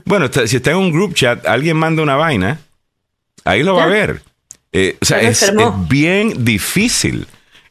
Bueno, 0.06 0.26
está- 0.26 0.46
si 0.46 0.58
está 0.58 0.72
en 0.72 0.78
un 0.78 0.92
group 0.92 1.14
chat, 1.14 1.46
alguien 1.48 1.78
manda 1.78 2.04
una 2.04 2.16
vaina, 2.18 2.60
ahí 3.46 3.64
lo 3.64 3.76
va 3.76 3.84
a 3.86 3.88
ver. 3.88 4.22
Eh, 4.72 4.98
o 5.02 5.06
sea, 5.06 5.20
es, 5.22 5.42
es 5.44 5.54
bien 5.88 6.46
difícil 6.46 7.26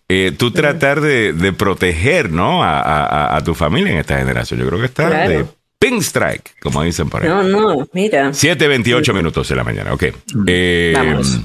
eh, 0.08 0.32
tú 0.37 0.50
tratar 0.50 1.00
de, 1.00 1.32
de 1.32 1.52
proteger 1.52 2.30
¿no? 2.30 2.62
a, 2.64 2.80
a- 2.80 3.37
a- 3.37 3.44
tu 3.44 3.54
familia 3.54 3.92
en 3.92 3.98
esta 3.98 4.18
generación. 4.18 4.58
Yo 4.61 4.66
creo 4.66 4.80
que 4.80 4.87
está 4.87 5.08
Claro. 5.08 5.30
de 5.30 5.44
pink 5.78 6.00
strike, 6.02 6.58
como 6.61 6.82
dicen 6.82 7.08
por 7.08 7.22
ahí. 7.22 7.28
No, 7.28 7.42
no, 7.44 7.88
mira. 7.92 8.30
7.28 8.30 9.14
minutos 9.14 9.48
de 9.48 9.54
la 9.56 9.64
mañana, 9.64 9.92
ok. 9.92 10.04
Eh, 10.46 10.92
Vamos. 10.96 11.40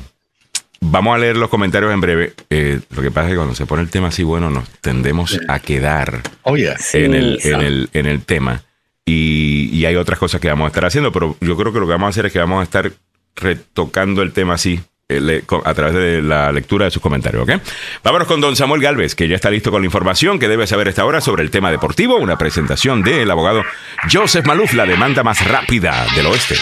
Vamos 0.86 1.16
a 1.16 1.18
leer 1.18 1.38
los 1.38 1.50
comentarios 1.50 1.94
en 1.94 2.02
breve. 2.02 2.34
Eh, 2.50 2.80
lo 2.90 3.02
que 3.02 3.10
pasa 3.12 3.28
es 3.28 3.32
que 3.34 3.38
cuando 3.38 3.56
se 3.56 3.66
pone 3.66 3.84
el 3.84 3.90
tema 3.90 4.08
así, 4.10 4.24
bueno, 4.24 4.50
nos 4.50 4.68
tendemos 4.82 5.40
a 5.48 5.60
quedar 5.60 6.22
Oye, 6.42 6.74
Sí, 6.78 6.98
en, 6.98 7.14
el, 7.14 7.40
en, 7.44 7.62
el, 7.62 7.90
en 7.94 8.06
el 8.06 8.22
tema. 8.26 8.64
Y, 9.06 9.70
y 9.72 9.86
hay 9.86 9.96
otras 9.96 10.20
cosas 10.20 10.42
que 10.42 10.50
vamos 10.50 10.66
a 10.66 10.68
estar 10.68 10.84
haciendo, 10.86 11.12
pero 11.12 11.38
yo 11.40 11.56
creo 11.56 11.72
que 11.72 11.80
lo 11.80 11.86
que 11.86 11.92
vamos 11.94 12.08
a 12.08 12.10
hacer 12.10 12.26
es 12.26 12.34
que 12.34 12.40
vamos 12.40 12.60
a 12.60 12.64
estar 12.64 12.92
retocando 13.36 14.22
el 14.24 14.32
tema 14.34 14.56
así. 14.56 14.82
Eh, 15.10 15.44
a 15.66 15.74
través 15.74 15.94
de 15.96 16.22
la 16.22 16.52
lectura 16.52 16.86
de 16.86 16.92
sus 16.92 17.02
comentarios, 17.02 17.44
¿ok? 17.44 17.62
Vámonos 18.04 18.28
con 18.28 18.40
don 18.40 18.56
Samuel 18.56 18.82
Galvez, 18.82 19.16
que 19.16 19.28
ya 19.28 19.36
está 19.36 19.50
listo 19.50 19.70
con 19.70 19.82
la 19.82 19.86
información 19.86 20.40
que 20.40 20.48
debe 20.48 20.66
saber 20.66 20.88
esta 20.88 21.06
hora 21.06 21.20
sobre 21.20 21.44
el 21.44 21.52
tema 21.52 21.72
deportivo, 21.72 22.16
una 22.18 22.38
presentación 22.38 23.04
del 23.04 23.30
abogado 23.30 23.64
Joseph 24.12 24.46
Maluf, 24.46 24.74
la 24.74 24.86
demanda 24.86 25.24
más 25.24 25.46
rápida 25.46 26.06
del 26.16 26.28
oeste. 26.28 26.56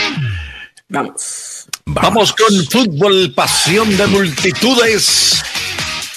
Vamos. 0.89 1.67
vamos 1.85 2.33
con 2.33 2.65
fútbol, 2.65 3.31
pasión 3.33 3.95
de 3.95 4.07
multitudes. 4.07 5.43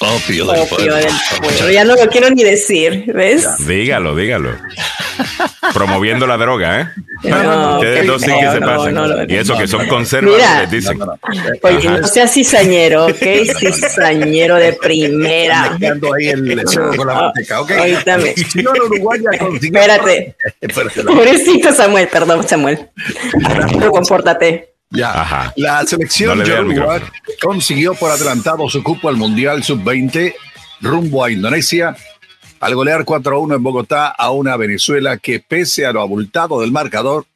Opio 0.00 0.46
del 0.46 0.60
Opio 0.62 0.94
del 0.94 1.12
pueblo. 1.38 1.70
Ya 1.70 1.84
no 1.84 1.94
lo 1.94 2.08
quiero 2.08 2.30
ni 2.30 2.42
decir, 2.42 3.04
¿ves? 3.14 3.46
Dígalo, 3.66 4.16
dígalo. 4.16 4.50
Promoviendo 5.72 6.26
la 6.26 6.36
droga, 6.36 6.80
¿eh? 6.80 6.88
No, 7.24 7.76
Ustedes 7.76 8.00
qué 8.02 8.06
dos 8.06 8.22
sí 8.22 8.28
que 8.28 8.50
se 8.50 8.60
no, 8.60 8.66
pasan. 8.66 8.94
no, 8.94 9.06
no, 9.06 9.24
y 9.26 9.36
eso 9.36 9.54
no, 9.54 9.58
que 9.60 9.66
son 9.68 9.86
conservadores, 9.86 10.46
Mira. 10.46 10.66
dicen. 10.66 10.98
No, 10.98 11.06
no, 11.06 11.12
no. 11.16 11.50
Oye, 11.62 11.88
no 11.88 12.06
seas 12.06 12.32
cizañero, 12.32 13.06
¿ok? 13.06 13.16
Cizañero 13.60 14.56
de 14.56 14.72
primera. 14.74 15.70
Mezclando 15.70 16.14
ahí 16.14 16.28
el 16.28 16.42
huevo 16.66 16.96
con 16.96 17.06
la 17.06 17.14
manteca, 17.14 17.60
¿ok? 17.60 17.70
Ahorita 17.72 18.18
me- 18.18 18.34
Señor 18.34 18.78
Uruguaya 18.84 19.30
consiguió- 19.38 19.80
Espérate. 19.80 20.36
Espérate. 20.60 21.02
Pobrecito 21.04 21.72
Samuel, 21.72 22.08
perdón, 22.08 22.46
Samuel. 22.46 22.88
Pero 23.78 23.90
compórtate. 23.90 24.70
Ya. 24.90 25.10
Ajá. 25.22 25.52
La 25.56 25.84
selección 25.86 26.38
No 26.38 26.44
de 26.44 26.60
Uruguay 26.60 27.00
consiguió 27.42 27.94
por 27.94 28.10
adelantado 28.10 28.68
su 28.68 28.82
cupo 28.82 29.08
al 29.08 29.16
Mundial 29.16 29.64
Sub-20 29.64 30.34
rumbo 30.82 31.24
a 31.24 31.30
Indonesia 31.32 31.96
al 32.64 32.74
golear 32.74 33.04
4-1 33.04 33.56
en 33.56 33.62
Bogotá 33.62 34.08
a 34.08 34.30
una 34.30 34.56
Venezuela 34.56 35.18
que 35.18 35.38
pese 35.40 35.84
a 35.84 35.92
lo 35.92 36.00
abultado 36.00 36.60
del 36.62 36.72
marcador 36.72 37.26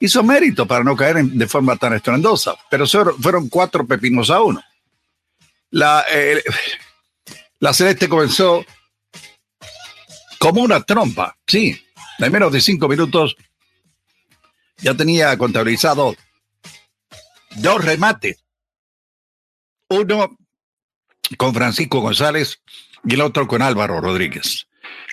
hizo 0.00 0.24
mérito 0.24 0.66
para 0.66 0.82
no 0.82 0.96
caer 0.96 1.18
en- 1.18 1.38
de 1.38 1.46
forma 1.46 1.76
tan 1.76 1.92
estruendosa, 1.92 2.56
pero 2.68 2.84
fueron 2.86 3.48
cuatro 3.48 3.86
pepinos 3.86 4.28
a 4.30 4.42
uno. 4.42 4.60
La, 5.70 6.04
eh, 6.10 6.42
la 7.60 7.72
celeste 7.72 8.08
comenzó 8.08 8.64
como 10.40 10.62
una 10.62 10.82
trompa, 10.82 11.36
sí, 11.46 11.80
en 12.18 12.32
menos 12.32 12.50
de 12.52 12.60
cinco 12.60 12.88
minutos 12.88 13.36
ya 14.78 14.94
tenía 14.94 15.38
contabilizado 15.38 16.16
dos 17.54 17.84
remates. 17.84 18.42
Uno 19.88 20.36
con 21.38 21.54
Francisco 21.54 22.00
González 22.00 22.60
y 23.04 23.14
el 23.14 23.20
otro 23.20 23.46
con 23.46 23.62
Álvaro 23.62 24.00
Rodríguez. 24.00 24.66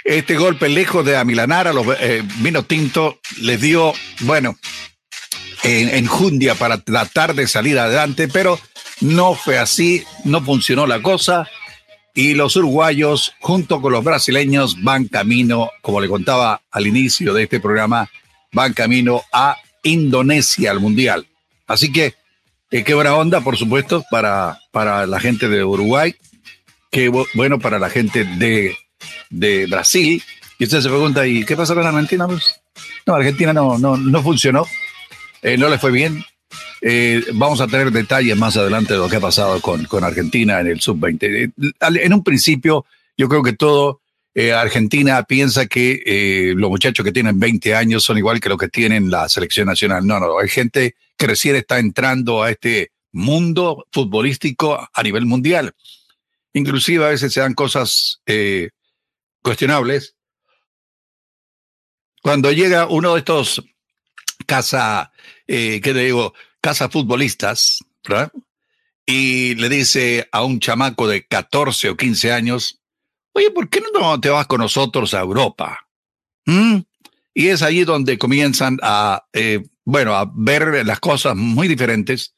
Este 0.04 0.36
golpe 0.38 0.70
lejos 0.70 1.06
de 1.06 1.18
amilanar 1.18 1.68
a 1.68 1.74
los 1.74 1.86
eh, 2.00 2.24
vino 2.38 2.64
tinto 2.64 3.20
les 3.42 3.60
dio, 3.60 3.94
bueno, 4.22 4.58
en, 5.64 5.90
enjundia 5.90 6.56
para 6.56 6.80
tratar 6.80 7.36
de 7.36 7.48
salir 7.48 7.78
adelante, 7.78 8.28
pero 8.28 8.60
no 9.02 9.36
fue 9.36 9.58
así, 9.58 10.04
no 10.24 10.42
funcionó 10.42 10.88
la 10.88 11.02
cosa 11.02 11.48
y 12.14 12.34
los 12.34 12.56
uruguayos 12.56 13.34
junto 13.40 13.82
con 13.82 13.94
los 13.94 14.04
brasileños 14.04 14.82
van 14.84 15.08
camino, 15.08 15.70
como 15.82 16.02
le 16.02 16.08
contaba 16.08 16.62
al 16.72 16.88
inicio 16.88 17.34
de 17.34 17.44
este 17.44 17.60
programa, 17.60 18.10
van 18.52 18.74
camino 18.74 19.24
a 19.32 19.58
Indonesia 19.84 20.72
al 20.72 20.80
Mundial. 20.80 21.28
Así 21.68 21.92
que 21.92 22.16
eh, 22.72 22.84
qué 22.84 22.94
buena 22.94 23.16
onda, 23.16 23.42
por 23.42 23.58
supuesto, 23.58 24.04
para, 24.12 24.60
para 24.72 25.06
la 25.08 25.20
gente 25.20 25.50
de 25.50 25.64
Uruguay, 25.64 26.16
qué 26.92 27.10
bueno 27.34 27.60
para 27.60 27.80
la 27.80 27.90
gente 27.90 28.26
de, 28.26 28.76
de 29.30 29.66
Brasil. 29.68 30.22
Y 30.58 30.64
usted 30.66 30.82
se 30.82 30.90
pregunta, 30.90 31.26
¿y 31.26 31.46
qué 31.46 31.56
pasa 31.56 31.74
con 31.74 31.86
Argentina? 31.86 32.28
Pues, 32.28 32.60
no, 33.06 33.16
Argentina 33.16 33.54
no, 33.54 33.78
no, 33.78 33.98
no 33.98 34.24
funcionó, 34.24 34.66
eh, 35.42 35.58
no 35.58 35.70
le 35.70 35.78
fue 35.78 35.92
bien. 35.92 36.24
Eh, 36.82 37.24
vamos 37.34 37.62
a 37.62 37.68
tener 37.68 37.92
detalles 37.92 38.38
más 38.38 38.56
adelante 38.58 38.94
de 38.94 39.00
lo 39.00 39.10
que 39.10 39.18
ha 39.18 39.22
pasado 39.22 39.62
con, 39.62 39.86
con 39.86 40.04
Argentina 40.04 40.60
en 40.60 40.68
el 40.68 40.82
sub-20. 40.82 41.52
En 41.80 42.14
un 42.14 42.24
principio, 42.24 42.86
yo 43.18 43.28
creo 43.28 43.44
que 43.44 43.54
todo 43.54 44.02
Argentina 44.56 45.22
piensa 45.24 45.66
que 45.66 46.54
los 46.56 46.70
muchachos 46.70 47.04
que 47.04 47.12
tienen 47.12 47.38
20 47.38 47.76
años 47.76 48.06
son 48.06 48.18
igual 48.18 48.40
que 48.40 48.48
los 48.48 48.58
que 48.58 48.70
tienen 48.70 49.12
la 49.12 49.28
selección 49.28 49.68
nacional. 49.68 50.08
No, 50.08 50.18
no, 50.18 50.40
hay 50.40 50.48
gente 50.48 50.96
que 51.18 51.28
recién 51.28 51.58
está 51.58 51.78
entrando 51.78 52.42
a 52.42 52.50
este 52.50 52.92
mundo 53.12 53.86
futbolístico 53.92 54.90
a 54.92 55.04
nivel 55.04 55.26
mundial. 55.26 55.74
Inclusive 56.54 57.06
a 57.06 57.10
veces 57.10 57.34
se 57.34 57.42
dan 57.42 57.54
cosas 57.54 58.22
eh, 58.26 58.70
cuestionables. 59.42 60.16
Cuando 62.22 62.52
llega 62.52 62.88
uno 62.88 63.14
de 63.14 63.20
estos 63.20 63.64
casa, 64.46 65.12
eh, 65.48 65.80
¿qué 65.82 65.94
te 65.94 66.00
digo? 66.00 66.34
Casa 66.62 66.90
futbolistas, 66.90 67.80
¿verdad? 68.08 68.32
Y 69.06 69.56
le 69.56 69.70
dice 69.70 70.28
a 70.32 70.44
un 70.44 70.60
chamaco 70.60 71.08
de 71.08 71.26
14 71.26 71.90
o 71.90 71.98
15 71.98 72.32
años, 72.32 72.82
oye, 73.34 73.50
¿por 73.52 73.70
qué 73.70 73.82
no 73.94 74.20
te 74.20 74.30
vas 74.30 74.48
con 74.48 74.62
nosotros 74.62 75.14
a 75.14 75.22
Europa? 75.22 75.88
¿Mm? 76.46 76.80
Y 77.34 77.48
es 77.48 77.62
allí 77.62 77.86
donde 77.86 78.18
comienzan 78.18 78.78
a 78.82 79.24
eh, 79.34 79.64
bueno, 79.90 80.14
a 80.14 80.32
ver 80.32 80.86
las 80.86 81.00
cosas 81.00 81.36
muy 81.36 81.68
diferentes, 81.68 82.36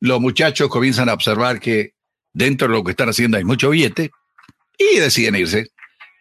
los 0.00 0.22
muchachos 0.22 0.70
comienzan 0.70 1.10
a 1.10 1.12
observar 1.12 1.60
que 1.60 1.94
dentro 2.32 2.66
de 2.66 2.72
lo 2.72 2.82
que 2.82 2.92
están 2.92 3.10
haciendo 3.10 3.36
hay 3.36 3.44
mucho 3.44 3.68
billete 3.68 4.10
y 4.78 4.98
deciden 5.00 5.36
irse, 5.36 5.70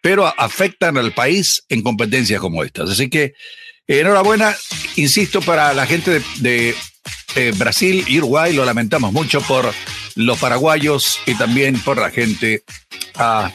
pero 0.03 0.27
afectan 0.37 0.97
al 0.97 1.13
país 1.13 1.63
en 1.69 1.81
competencias 1.81 2.41
como 2.41 2.65
estas. 2.65 2.89
Así 2.89 3.09
que 3.09 3.35
enhorabuena, 3.87 4.53
insisto, 4.97 5.41
para 5.41 5.73
la 5.73 5.85
gente 5.85 6.21
de, 6.41 6.75
Brasil 7.55 8.03
y 8.07 8.17
Uruguay, 8.19 8.53
lo 8.53 8.65
lamentamos 8.65 9.13
mucho 9.13 9.41
por 9.41 9.73
los 10.15 10.37
paraguayos 10.37 11.19
y 11.25 11.35
también 11.35 11.79
por 11.79 11.97
la 11.97 12.11
gente, 12.11 12.63
ah, 13.15 13.49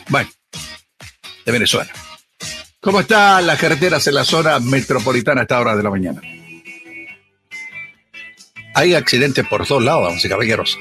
de 1.44 1.52
Venezuela. 1.52 1.90
¿Cómo 2.80 3.00
están 3.00 3.46
las 3.46 3.60
carreteras 3.60 4.06
en 4.06 4.14
la 4.14 4.24
zona 4.24 4.58
metropolitana 4.58 5.42
a 5.42 5.44
esta 5.44 5.60
hora 5.60 5.76
de 5.76 5.82
la 5.82 5.90
mañana? 5.90 6.22
Hay 8.74 8.94
accidentes 8.94 9.46
por 9.46 9.66
todos 9.66 9.84
lados, 9.84 10.04
vamos 10.04 10.26
caballeros. 10.26 10.78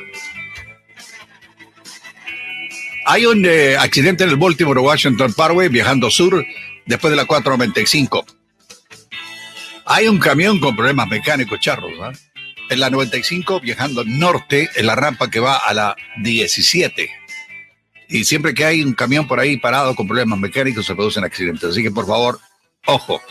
Hay 3.10 3.26
un 3.26 3.46
eh, 3.46 3.78
accidente 3.78 4.26
en 4.26 4.32
el 4.32 4.36
Baltimore 4.36 4.82
Washington 4.82 5.32
Parkway 5.32 5.70
viajando 5.70 6.10
sur 6.12 6.46
después 6.86 7.10
de 7.10 7.16
la 7.16 7.24
495. 7.24 8.26
Hay 9.86 10.10
un 10.10 10.20
camión 10.20 10.60
con 10.60 10.76
problemas 10.76 11.08
mecánicos 11.08 11.58
charros. 11.62 11.94
En 12.70 12.80
la 12.82 12.90
95 12.90 13.62
viajando 13.62 14.04
norte 14.04 14.70
en 14.76 14.86
la 14.86 14.96
rampa 14.96 15.30
que 15.30 15.40
va 15.40 15.56
a 15.56 15.74
la 15.74 15.96
17. 16.18 17.10
Y 18.10 18.26
siempre 18.26 18.54
que 18.54 18.66
hay 18.66 18.84
un 18.84 18.92
camión 18.92 19.26
por 19.26 19.40
ahí 19.40 19.56
parado 19.56 19.96
con 19.96 20.06
problemas 20.06 20.38
mecánicos 20.38 20.86
se 20.86 20.94
producen 20.94 21.24
accidentes. 21.24 21.70
Así 21.70 21.82
que 21.82 21.92
por 21.92 22.08
favor, 22.08 22.42
ojo. 22.88 23.22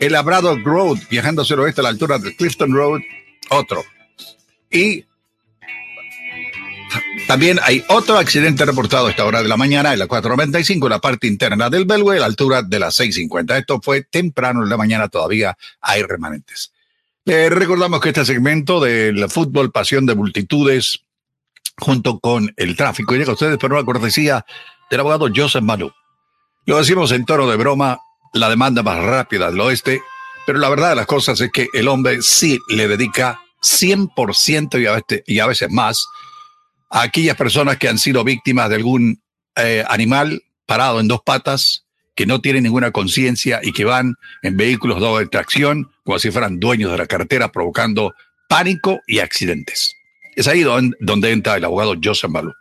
El 0.00 0.12
Labrador 0.12 0.62
Road 0.64 0.96
viajando 1.10 1.42
hacia 1.42 1.52
el 1.52 1.60
oeste 1.60 1.82
a 1.82 1.84
la 1.84 1.90
altura 1.90 2.18
de 2.18 2.34
Clifton 2.34 2.72
Road 2.72 3.02
otro. 3.50 3.84
Y 4.70 5.04
también 7.26 7.58
hay 7.62 7.84
otro 7.88 8.18
accidente 8.18 8.64
reportado 8.64 9.06
a 9.06 9.10
esta 9.10 9.24
hora 9.24 9.42
de 9.42 9.48
la 9.48 9.56
mañana 9.56 9.92
en 9.92 9.98
la 9.98 10.06
495, 10.06 10.86
en 10.86 10.90
la 10.90 11.00
parte 11.00 11.26
interna 11.26 11.70
del 11.70 11.84
Belway, 11.84 12.18
a 12.18 12.20
la 12.20 12.26
altura 12.26 12.62
de 12.62 12.78
las 12.78 12.94
650. 12.96 13.58
Esto 13.58 13.80
fue 13.82 14.02
temprano 14.02 14.62
en 14.62 14.68
la 14.68 14.76
mañana, 14.76 15.08
todavía 15.08 15.56
hay 15.80 16.02
remanentes. 16.02 16.72
Recordamos 17.24 18.00
que 18.00 18.10
este 18.10 18.24
segmento 18.24 18.80
del 18.80 19.28
fútbol, 19.30 19.72
pasión 19.72 20.06
de 20.06 20.14
multitudes, 20.14 21.00
junto 21.78 22.20
con 22.20 22.52
el 22.56 22.76
tráfico, 22.76 23.14
llega 23.14 23.30
a 23.30 23.34
ustedes 23.34 23.58
por 23.58 23.72
una 23.72 23.84
cortesía 23.84 24.44
del 24.90 25.00
abogado 25.00 25.28
Joseph 25.34 25.62
Manu. 25.62 25.90
Lo 26.66 26.78
decimos 26.78 27.12
en 27.12 27.24
tono 27.24 27.48
de 27.48 27.56
broma, 27.56 28.00
la 28.32 28.48
demanda 28.48 28.82
más 28.82 29.02
rápida 29.02 29.50
del 29.50 29.60
oeste 29.60 30.02
pero 30.46 30.58
la 30.58 30.68
verdad 30.68 30.90
de 30.90 30.96
las 30.96 31.06
cosas 31.06 31.40
es 31.40 31.50
que 31.50 31.68
el 31.72 31.88
hombre 31.88 32.22
sí 32.22 32.58
le 32.68 32.86
dedica 32.88 33.40
100% 33.62 34.80
y 34.80 34.86
a, 34.86 34.92
veces, 34.92 35.22
y 35.26 35.38
a 35.38 35.46
veces 35.46 35.70
más 35.70 36.06
a 36.90 37.02
aquellas 37.02 37.36
personas 37.36 37.76
que 37.76 37.88
han 37.88 37.98
sido 37.98 38.24
víctimas 38.24 38.68
de 38.68 38.76
algún 38.76 39.22
eh, 39.56 39.84
animal 39.88 40.42
parado 40.66 41.00
en 41.00 41.08
dos 41.08 41.20
patas, 41.24 41.84
que 42.14 42.26
no 42.26 42.40
tienen 42.40 42.62
ninguna 42.62 42.92
conciencia 42.92 43.60
y 43.62 43.72
que 43.72 43.84
van 43.84 44.14
en 44.42 44.56
vehículos 44.56 45.00
de 45.00 45.06
doble 45.06 45.26
tracción, 45.26 45.90
como 46.04 46.18
si 46.18 46.30
fueran 46.30 46.60
dueños 46.60 46.92
de 46.92 46.98
la 46.98 47.06
carretera, 47.06 47.50
provocando 47.50 48.14
pánico 48.48 49.00
y 49.06 49.18
accidentes. 49.18 49.96
Es 50.36 50.46
ahí 50.48 50.62
donde, 50.62 51.30
entra 51.30 51.56
el 51.56 51.64
abogado 51.64 51.94
Joseph 52.02 52.30
Malou. 52.30 52.52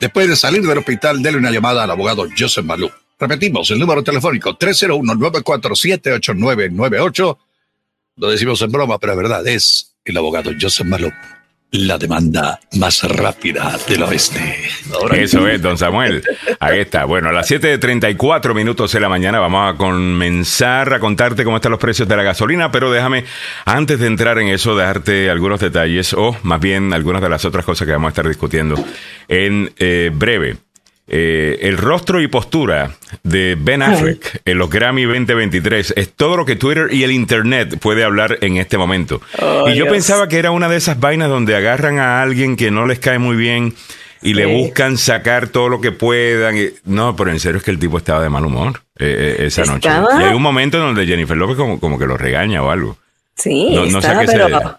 después 0.00 0.28
de 0.28 0.36
salir 0.36 0.62
del 0.62 0.78
hospital, 0.78 1.22
déle 1.22 1.38
una 1.38 1.50
llamada 1.50 1.84
al 1.84 1.90
abogado 1.90 2.26
Joseph 2.36 2.64
Maluk. 2.64 2.92
Repetimos 3.18 3.70
el 3.70 3.78
número 3.78 4.02
telefónico 4.02 4.58
301-947-8998. 4.58 7.38
Lo 8.16 8.30
decimos 8.30 8.60
en 8.62 8.72
broma, 8.72 8.98
pero 8.98 9.12
la 9.12 9.16
verdad 9.16 9.46
es 9.46 9.94
el 10.04 10.16
abogado 10.16 10.50
Joseph 10.60 10.86
Malo, 10.86 11.12
la 11.72 11.96
demanda 11.96 12.60
más 12.74 13.02
rápida 13.02 13.78
del 13.88 14.02
oeste. 14.02 14.58
Eso 15.12 15.48
es, 15.48 15.60
don 15.60 15.78
Samuel. 15.78 16.22
Ahí 16.60 16.80
está. 16.80 17.06
Bueno, 17.06 17.30
a 17.30 17.32
las 17.32 17.50
7.34 17.50 18.54
minutos 18.54 18.92
de 18.92 19.00
la 19.00 19.08
mañana 19.08 19.40
vamos 19.40 19.74
a 19.74 19.76
comenzar 19.76 20.92
a 20.92 21.00
contarte 21.00 21.44
cómo 21.44 21.56
están 21.56 21.72
los 21.72 21.80
precios 21.80 22.06
de 22.06 22.16
la 22.16 22.22
gasolina, 22.22 22.70
pero 22.70 22.92
déjame, 22.92 23.24
antes 23.64 23.98
de 23.98 24.06
entrar 24.06 24.38
en 24.38 24.48
eso, 24.48 24.76
darte 24.76 25.30
algunos 25.30 25.60
detalles, 25.60 26.12
o 26.12 26.36
más 26.42 26.60
bien 26.60 26.92
algunas 26.92 27.22
de 27.22 27.30
las 27.30 27.44
otras 27.46 27.64
cosas 27.64 27.86
que 27.86 27.92
vamos 27.92 28.08
a 28.08 28.10
estar 28.10 28.28
discutiendo 28.28 28.74
en 29.28 29.72
eh, 29.78 30.10
breve. 30.12 30.58
Eh, 31.08 31.58
el 31.62 31.78
rostro 31.78 32.20
y 32.22 32.28
postura 32.28 32.92
de 33.24 33.56
Ben 33.58 33.82
Affleck 33.82 34.40
en 34.44 34.56
los 34.56 34.70
Grammy 34.70 35.02
2023 35.02 35.94
es 35.96 36.12
todo 36.12 36.36
lo 36.36 36.44
que 36.44 36.54
Twitter 36.54 36.88
y 36.92 37.02
el 37.02 37.10
Internet 37.10 37.78
puede 37.80 38.04
hablar 38.04 38.38
en 38.40 38.56
este 38.56 38.78
momento. 38.78 39.20
Oh, 39.40 39.68
y 39.68 39.74
yo 39.74 39.88
pensaba 39.88 40.28
que 40.28 40.38
era 40.38 40.52
una 40.52 40.68
de 40.68 40.76
esas 40.76 41.00
vainas 41.00 41.28
donde 41.28 41.56
agarran 41.56 41.98
a 41.98 42.22
alguien 42.22 42.56
que 42.56 42.70
no 42.70 42.86
les 42.86 43.00
cae 43.00 43.18
muy 43.18 43.36
bien 43.36 43.74
y 44.22 44.34
le 44.34 44.46
buscan 44.46 44.96
sacar 44.96 45.48
todo 45.48 45.68
lo 45.68 45.80
que 45.80 45.92
puedan. 45.92 46.56
No, 46.84 47.16
pero 47.16 47.30
en 47.30 47.40
serio 47.40 47.58
es 47.58 47.64
que 47.64 47.72
el 47.72 47.78
tipo 47.78 47.98
estaba 47.98 48.22
de 48.22 48.30
mal 48.30 48.46
humor 48.46 48.82
eh, 48.98 49.36
eh, 49.38 49.46
esa 49.46 49.64
noche. 49.64 49.88
Y 49.88 50.22
hay 50.22 50.34
un 50.34 50.42
momento 50.42 50.78
en 50.78 50.84
donde 50.84 51.06
Jennifer 51.06 51.36
López 51.36 51.56
como, 51.56 51.98
que 51.98 52.06
lo 52.06 52.16
regaña 52.16 52.62
o 52.62 52.70
algo. 52.70 52.96
Sí, 53.34 53.74
no, 53.74 54.00
sé 54.00 54.08
qué 54.20 54.26
pero... 54.26 54.78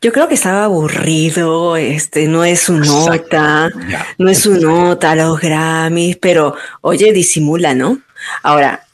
Yo 0.00 0.12
creo 0.12 0.28
que 0.28 0.34
estaba 0.34 0.64
aburrido, 0.64 1.76
este, 1.76 2.28
no 2.28 2.44
es 2.44 2.60
su 2.60 2.78
nota, 2.78 3.70
no 4.18 4.28
es 4.28 4.38
su 4.38 4.60
nota 4.60 5.14
los 5.14 5.40
Grammys, 5.40 6.16
pero 6.16 6.54
oye, 6.80 7.12
disimula, 7.12 7.74
¿no? 7.74 8.00
Ahora, 8.42 8.84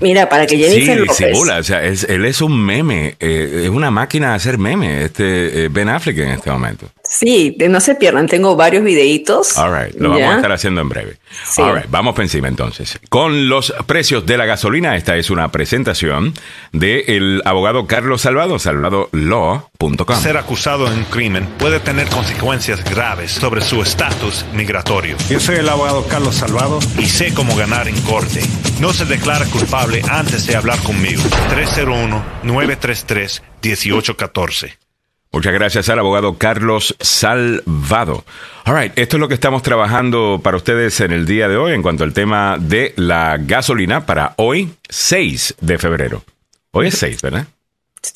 Mira, 0.00 0.28
para 0.28 0.46
que 0.46 0.56
Jennifer 0.56 0.96
sí, 1.12 1.24
López... 1.24 1.50
o 1.58 1.62
sea, 1.64 1.84
él 1.84 2.24
es 2.24 2.40
un 2.40 2.64
meme, 2.64 3.16
eh, 3.18 3.62
es 3.64 3.68
una 3.68 3.90
máquina 3.90 4.30
de 4.30 4.34
hacer 4.36 4.56
meme, 4.56 5.04
este 5.04 5.64
eh, 5.64 5.68
Ben 5.68 5.88
Affleck 5.88 6.18
en 6.18 6.28
este 6.28 6.50
momento. 6.50 6.88
Sí, 7.02 7.56
no 7.68 7.80
se 7.80 7.96
pierdan, 7.96 8.28
tengo 8.28 8.54
varios 8.54 8.84
videitos. 8.84 9.58
All 9.58 9.72
right, 9.72 9.94
lo 9.96 10.10
vamos 10.10 10.28
a 10.28 10.36
estar 10.36 10.52
haciendo 10.52 10.80
en 10.82 10.88
breve. 10.88 11.16
All 11.58 11.74
right, 11.74 11.90
vamos 11.90 12.14
por 12.14 12.24
encima 12.24 12.48
entonces. 12.48 12.98
Con 13.08 13.48
los 13.48 13.72
precios 13.86 14.26
de 14.26 14.36
la 14.36 14.46
gasolina, 14.46 14.96
esta 14.96 15.16
es 15.16 15.30
una 15.30 15.50
presentación 15.50 16.34
del 16.72 17.42
abogado 17.44 17.86
Carlos 17.86 18.22
Salvado, 18.22 18.58
salvadolaw.com. 18.58 20.20
Ser 20.20 20.36
acusado 20.36 20.90
de 20.90 20.96
un 20.96 21.04
crimen 21.04 21.46
puede 21.58 21.80
tener 21.80 22.08
consecuencias 22.08 22.84
graves 22.84 23.32
sobre 23.32 23.60
su 23.60 23.82
estatus 23.82 24.44
migratorio. 24.52 25.16
Yo 25.28 25.40
soy 25.40 25.56
el 25.56 25.68
abogado 25.68 26.06
Carlos 26.06 26.36
Salvado 26.36 26.78
y 26.98 27.06
sé 27.06 27.34
cómo 27.34 27.56
ganar 27.56 27.88
en 27.88 28.00
corte. 28.02 28.40
No 28.80 28.92
se 28.92 29.04
declara 29.04 29.44
culpable 29.46 30.02
antes 30.08 30.46
de 30.46 30.56
hablar 30.56 30.78
conmigo. 30.82 31.22
301-933-1814. 32.42 34.87
Muchas 35.30 35.52
gracias 35.52 35.88
al 35.88 35.98
abogado 35.98 36.38
Carlos 36.38 36.96
Salvado. 37.00 38.24
All 38.64 38.80
right, 38.80 38.92
esto 38.98 39.16
es 39.16 39.20
lo 39.20 39.28
que 39.28 39.34
estamos 39.34 39.62
trabajando 39.62 40.40
para 40.42 40.56
ustedes 40.56 41.00
en 41.00 41.12
el 41.12 41.26
día 41.26 41.48
de 41.48 41.56
hoy 41.56 41.74
en 41.74 41.82
cuanto 41.82 42.04
al 42.04 42.14
tema 42.14 42.56
de 42.58 42.94
la 42.96 43.36
gasolina 43.38 44.06
para 44.06 44.34
hoy, 44.36 44.70
6 44.88 45.56
de 45.60 45.78
febrero. 45.78 46.24
Hoy 46.70 46.88
es 46.88 46.98
6, 46.98 47.22
¿verdad? 47.22 47.46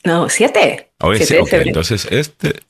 No, 0.05 0.29
7. 0.29 0.89
Hoy 1.01 1.19
es 1.19 1.29
7. 1.29 1.63
entonces 1.67 2.07
este 2.11 2.61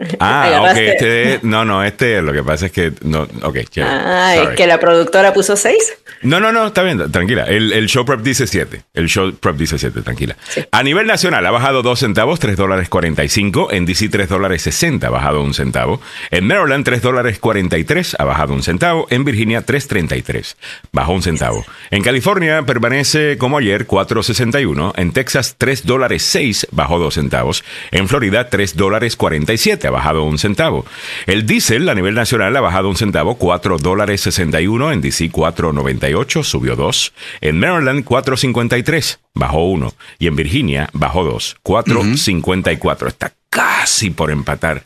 Ah, 0.20 0.70
ok, 0.70 0.76
este, 0.76 1.40
no, 1.42 1.64
no, 1.64 1.84
este 1.84 2.22
lo 2.22 2.32
que 2.32 2.42
pasa 2.42 2.66
es 2.66 2.72
que, 2.72 2.92
no, 3.02 3.22
ok, 3.42 3.58
Ah, 3.82 4.34
es 4.36 4.48
que 4.56 4.66
la 4.66 4.78
productora 4.80 5.32
puso 5.32 5.56
6. 5.56 5.76
No, 6.22 6.40
no, 6.40 6.52
no, 6.52 6.66
está 6.68 6.82
bien, 6.82 7.10
tranquila. 7.10 7.44
El, 7.44 7.72
el 7.72 7.86
show 7.86 8.04
prep 8.04 8.20
dice 8.20 8.46
7. 8.46 8.82
El 8.94 9.08
show 9.08 9.32
prep 9.32 9.56
dice 9.56 9.78
7, 9.78 10.02
tranquila. 10.02 10.36
A 10.70 10.82
nivel 10.82 11.06
nacional 11.06 11.44
ha 11.46 11.50
bajado 11.50 11.82
2 11.82 11.98
centavos, 11.98 12.40
3 12.40 12.56
dólares 12.56 12.88
45. 12.88 13.72
En 13.72 13.86
DC 13.86 14.08
3 14.08 14.28
dólares 14.28 14.62
60, 14.62 15.06
ha 15.06 15.10
bajado 15.10 15.42
un 15.42 15.54
centavo. 15.54 16.00
En 16.30 16.46
Maryland 16.46 16.84
3 16.84 17.02
dólares 17.02 17.38
43, 17.38 18.16
ha 18.18 18.24
bajado 18.24 18.54
un 18.54 18.62
centavo. 18.62 19.06
En 19.10 19.24
Virginia 19.24 19.64
3.33, 19.64 20.56
bajó 20.92 21.12
un 21.12 21.22
centavo. 21.22 21.64
En 21.90 22.02
California 22.02 22.62
permanece 22.62 23.36
como 23.38 23.58
ayer 23.58 23.86
4.61. 23.86 24.92
En 24.96 25.12
Texas 25.12 25.56
3 25.58 25.86
dólares 25.86 26.22
6, 26.22 26.68
bajó 26.72 26.98
2 26.98 27.14
centavos. 27.14 27.64
En 27.90 28.08
Florida 28.08 28.48
3 28.48 28.76
dólares 28.76 29.16
47, 29.16 29.89
ha 29.90 29.92
bajado 29.92 30.24
un 30.24 30.38
centavo. 30.38 30.86
El 31.26 31.46
diésel 31.46 31.88
a 31.88 31.94
nivel 31.94 32.14
nacional 32.14 32.56
ha 32.56 32.60
bajado 32.60 32.88
un 32.88 32.96
centavo, 32.96 33.36
4 33.36 33.78
dólares 33.78 34.22
61. 34.22 34.92
En 34.92 35.00
DC 35.00 35.30
4.98 35.30 36.42
subió 36.42 36.76
2. 36.76 37.12
En 37.40 37.58
Maryland, 37.58 38.04
4.53, 38.04 39.18
bajó 39.34 39.64
1. 39.66 39.92
Y 40.18 40.26
en 40.26 40.36
Virginia, 40.36 40.88
bajó 40.92 41.24
2, 41.24 41.58
4.54. 41.62 43.08
Está 43.08 43.32
casi 43.50 44.10
por 44.10 44.30
empatar 44.30 44.84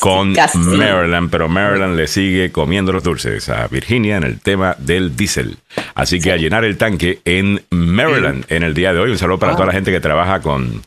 con 0.00 0.34
Maryland, 0.54 1.30
pero 1.30 1.48
Maryland 1.48 1.96
le 1.96 2.06
sigue 2.06 2.52
comiendo 2.52 2.92
los 2.92 3.02
dulces 3.02 3.48
a 3.48 3.66
Virginia 3.68 4.18
en 4.18 4.24
el 4.24 4.40
tema 4.40 4.76
del 4.78 5.16
diésel. 5.16 5.56
Así 5.94 6.20
que 6.20 6.32
a 6.32 6.36
llenar 6.36 6.64
el 6.64 6.76
tanque 6.76 7.20
en 7.24 7.62
Maryland 7.70 8.44
en 8.48 8.62
el 8.62 8.74
día 8.74 8.92
de 8.92 9.00
hoy. 9.00 9.10
Un 9.10 9.18
saludo 9.18 9.38
para 9.38 9.54
toda 9.54 9.66
la 9.66 9.72
gente 9.72 9.90
que 9.90 10.00
trabaja 10.00 10.40
con 10.42 10.82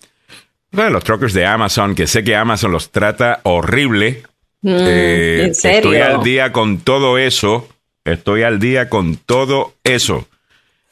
los 0.72 1.04
truckers 1.04 1.34
de 1.34 1.46
Amazon, 1.46 1.96
que 1.96 2.08
sé 2.08 2.24
que 2.24 2.36
Amazon 2.36 2.72
los 2.72 2.92
trata 2.92 3.40
horrible. 3.44 4.24
Mm, 4.62 4.70
eh, 4.80 5.44
¿En 5.46 5.56
serio? 5.56 5.94
Estoy 5.94 5.98
al 5.98 6.24
día 6.24 6.52
con 6.52 6.80
todo 6.80 7.18
eso. 7.18 7.68
Estoy 8.06 8.44
al 8.44 8.60
día 8.60 8.90
con 8.90 9.18
todo 9.18 9.74
eso. 9.84 10.28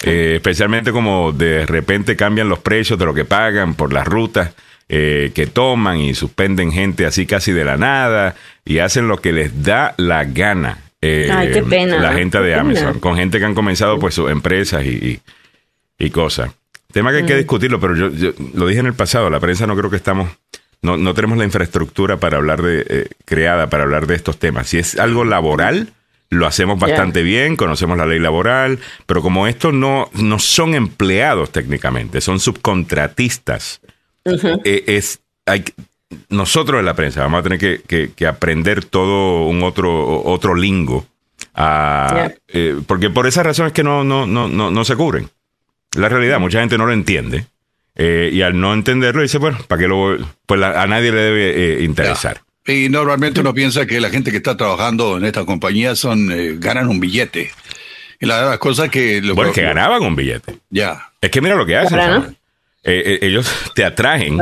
Eh, 0.03 0.33
especialmente 0.35 0.91
como 0.91 1.31
de 1.31 1.65
repente 1.65 2.15
cambian 2.15 2.49
los 2.49 2.59
precios 2.59 2.99
de 2.99 3.05
lo 3.05 3.15
que 3.15 3.25
pagan 3.25 3.73
por 3.73 3.91
las 3.91 4.05
rutas 4.05 4.53
eh, 4.89 5.31
que 5.33 5.47
toman 5.47 5.99
y 5.99 6.13
suspenden 6.13 6.71
gente 6.71 7.05
así 7.05 7.25
casi 7.25 7.51
de 7.51 7.65
la 7.65 7.75
nada 7.75 8.35
y 8.63 8.77
hacen 8.79 9.07
lo 9.07 9.17
que 9.17 9.33
les 9.33 9.63
da 9.63 9.93
la 9.97 10.23
gana. 10.23 10.77
Eh, 11.01 11.29
Ay, 11.31 11.51
qué 11.51 11.63
pena. 11.63 11.99
La 11.99 12.13
gente 12.13 12.39
de 12.39 12.55
Amazon, 12.55 12.99
con 12.99 13.17
gente 13.17 13.39
que 13.39 13.45
han 13.45 13.55
comenzado 13.55 13.99
pues 13.99 14.15
sus 14.15 14.31
empresas 14.31 14.85
y, 14.85 15.19
y, 15.99 16.09
cosas. 16.09 16.51
Tema 16.97 17.11
que 17.11 17.17
hay 17.17 17.25
que 17.25 17.35
discutirlo, 17.35 17.79
pero 17.79 17.95
yo, 17.95 18.31
lo 18.55 18.65
dije 18.65 18.79
en 18.79 18.87
el 18.87 18.95
pasado, 18.95 19.29
la 19.29 19.39
prensa 19.39 19.67
no 19.67 19.75
creo 19.77 19.91
que 19.91 19.97
estamos, 19.97 20.31
no, 20.81 20.97
no 20.97 21.13
tenemos 21.13 21.37
la 21.37 21.43
infraestructura 21.43 22.17
para 22.17 22.37
hablar 22.37 22.63
de, 22.63 23.07
creada 23.23 23.69
para 23.69 23.83
hablar 23.83 24.07
de 24.07 24.15
estos 24.15 24.39
temas. 24.39 24.69
Si 24.69 24.79
es 24.79 24.97
algo 24.97 25.23
laboral, 25.23 25.93
lo 26.31 26.47
hacemos 26.47 26.79
bastante 26.79 27.21
bien, 27.21 27.55
conocemos 27.55 27.99
la 27.99 28.07
ley 28.07 28.17
laboral, 28.17 28.79
pero 29.05 29.21
como 29.21 29.45
estos 29.45 29.75
no, 29.75 30.09
no 30.13 30.39
son 30.39 30.73
empleados 30.73 31.51
técnicamente, 31.51 32.19
son 32.19 32.39
subcontratistas, 32.39 33.79
eh, 34.25 34.83
es, 34.87 35.19
hay, 35.45 35.65
nosotros 36.29 36.79
en 36.79 36.85
la 36.87 36.95
prensa 36.95 37.21
vamos 37.21 37.41
a 37.41 37.43
tener 37.43 37.59
que, 37.59 38.11
que, 38.15 38.25
aprender 38.25 38.83
todo 38.83 39.45
un 39.45 39.61
otro, 39.61 40.23
otro 40.23 40.55
lingo, 40.55 41.05
eh, 41.55 42.75
porque 42.87 43.11
por 43.11 43.27
esa 43.27 43.43
razón 43.43 43.67
es 43.67 43.73
que 43.73 43.83
no, 43.83 44.03
no, 44.03 44.25
no, 44.25 44.47
no, 44.47 44.71
no 44.71 44.83
se 44.83 44.95
cubren. 44.95 45.29
La 45.95 46.09
realidad, 46.09 46.39
mucha 46.39 46.59
gente 46.59 46.77
no 46.77 46.85
lo 46.85 46.93
entiende. 46.93 47.45
Eh, 47.95 48.29
y 48.31 48.41
al 48.41 48.59
no 48.59 48.73
entenderlo 48.73 49.21
dice, 49.21 49.37
bueno, 49.37 49.57
¿para 49.67 49.81
qué 49.81 49.87
lo 49.87 50.17
Pues 50.45 50.61
a 50.61 50.85
nadie 50.87 51.11
le 51.11 51.21
debe 51.21 51.83
interesar. 51.83 52.41
Y 52.67 52.89
normalmente 52.89 53.39
uno 53.39 53.53
piensa 53.53 53.85
que 53.85 54.01
la 54.01 54.09
gente 54.09 54.29
que 54.29 54.37
está 54.37 54.57
trabajando 54.57 55.17
en 55.17 55.23
esta 55.23 55.45
compañía 55.45 55.95
son 55.95 56.29
eh, 56.31 56.55
ganan 56.57 56.89
un 56.89 56.99
billete. 56.99 57.49
Y 58.19 58.25
la, 58.25 58.41
verdad 58.41 58.59
cosa 58.59 58.89
que... 58.89 59.21
Lo, 59.21 59.35
bueno, 59.35 59.53
que 59.53 59.61
ganaban 59.61 60.03
un 60.03 60.17
billete. 60.17 60.57
Ya. 60.69 61.11
Es 61.21 61.31
que 61.31 61.39
mira 61.39 61.55
lo 61.55 61.65
que 61.65 61.77
hacen. 61.77 61.97
Eh, 62.83 63.03
eh, 63.05 63.19
ellos 63.21 63.49
te 63.73 63.85
atraen 63.85 64.37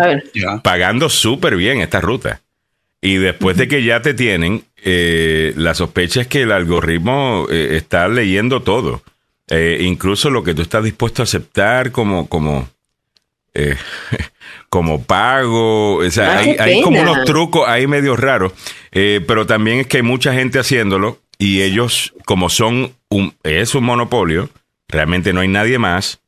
pagando 0.63 1.09
súper 1.09 1.55
bien 1.55 1.81
esta 1.81 2.01
ruta. 2.01 2.41
Y 2.99 3.17
después 3.17 3.57
de 3.57 3.67
que 3.67 3.83
ya 3.83 4.01
te 4.01 4.15
tienen, 4.15 4.63
la 4.83 5.75
sospecha 5.75 6.21
es 6.21 6.27
que 6.27 6.41
el 6.41 6.51
algoritmo 6.51 7.47
está 7.51 8.07
leyendo 8.07 8.63
todo. 8.63 9.03
Incluso 9.49 10.29
lo 10.29 10.43
que 10.43 10.53
tú 10.53 10.61
estás 10.61 10.83
dispuesto 10.83 11.21
a 11.21 11.25
aceptar 11.25 11.91
como, 11.91 12.27
como 12.27 12.67
como 14.69 15.03
pago. 15.03 15.95
O 15.95 16.11
sea, 16.11 16.39
ah, 16.39 16.63
hay, 16.63 16.81
como 16.81 17.01
unos 17.01 17.25
trucos 17.25 17.67
ahí 17.67 17.87
medio 17.87 18.15
raros. 18.15 18.53
Eh, 18.91 19.23
pero 19.27 19.45
también 19.45 19.79
es 19.79 19.87
que 19.87 19.97
hay 19.97 20.03
mucha 20.03 20.33
gente 20.33 20.59
haciéndolo 20.59 21.19
y 21.37 21.61
ellos, 21.61 22.13
como 22.25 22.49
son 22.49 22.93
un, 23.09 23.35
es 23.43 23.75
un 23.75 23.83
monopolio, 23.83 24.49
realmente 24.87 25.33
no 25.33 25.41
hay 25.41 25.47
nadie 25.47 25.79
más, 25.79 26.19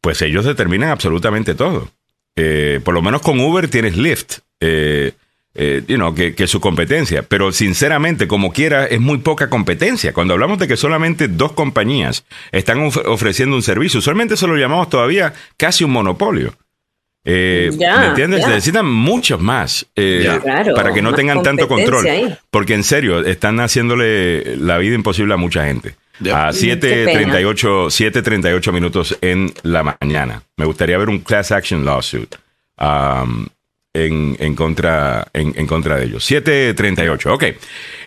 pues 0.00 0.22
ellos 0.22 0.44
determinan 0.44 0.90
absolutamente 0.90 1.54
todo. 1.54 1.90
Eh, 2.36 2.80
por 2.84 2.94
lo 2.94 3.02
menos 3.02 3.20
con 3.20 3.40
Uber 3.40 3.68
tienes 3.68 3.96
Lyft, 3.96 4.38
eh, 4.60 5.12
que, 5.54 6.34
que, 6.36 6.46
su 6.46 6.60
competencia. 6.60 7.22
Pero 7.22 7.52
sinceramente, 7.52 8.26
como 8.26 8.52
quiera, 8.52 8.86
es 8.86 9.00
muy 9.00 9.18
poca 9.18 9.48
competencia. 9.50 10.12
Cuando 10.12 10.34
hablamos 10.34 10.58
de 10.58 10.68
que 10.68 10.76
solamente 10.76 11.28
dos 11.28 11.52
compañías 11.52 12.24
están 12.52 12.80
ofreciendo 13.06 13.56
un 13.56 13.62
servicio, 13.62 13.98
usualmente 13.98 14.34
eso 14.34 14.46
lo 14.46 14.56
llamamos 14.56 14.88
todavía 14.88 15.32
casi 15.56 15.84
un 15.84 15.92
monopolio. 15.92 16.54
Eh, 17.24 17.70
¿Me 17.78 18.06
entiendes? 18.06 18.46
Necesitan 18.46 18.86
muchos 18.86 19.40
más 19.40 19.86
eh, 19.94 20.40
para 20.74 20.92
que 20.92 21.02
no 21.02 21.14
tengan 21.14 21.42
tanto 21.42 21.68
control. 21.68 22.06
Porque 22.50 22.74
en 22.74 22.82
serio, 22.82 23.24
están 23.24 23.60
haciéndole 23.60 24.56
la 24.56 24.78
vida 24.78 24.94
imposible 24.94 25.34
a 25.34 25.36
mucha 25.36 25.64
gente. 25.64 25.94
A 26.22 26.50
7.38 26.50 27.86
7.38 27.86 28.72
minutos 28.72 29.18
en 29.20 29.52
la 29.62 29.96
mañana. 30.00 30.42
Me 30.56 30.64
gustaría 30.64 30.98
ver 30.98 31.08
un 31.08 31.20
class 31.20 31.52
action 31.52 31.84
lawsuit 31.84 32.34
um, 32.78 33.46
en, 33.94 34.54
contra, 34.54 35.28
en, 35.32 35.66
contra 35.66 35.96
de 35.96 36.06
ellos. 36.06 36.30
7.38. 36.30 37.32
Ok. 37.32 37.44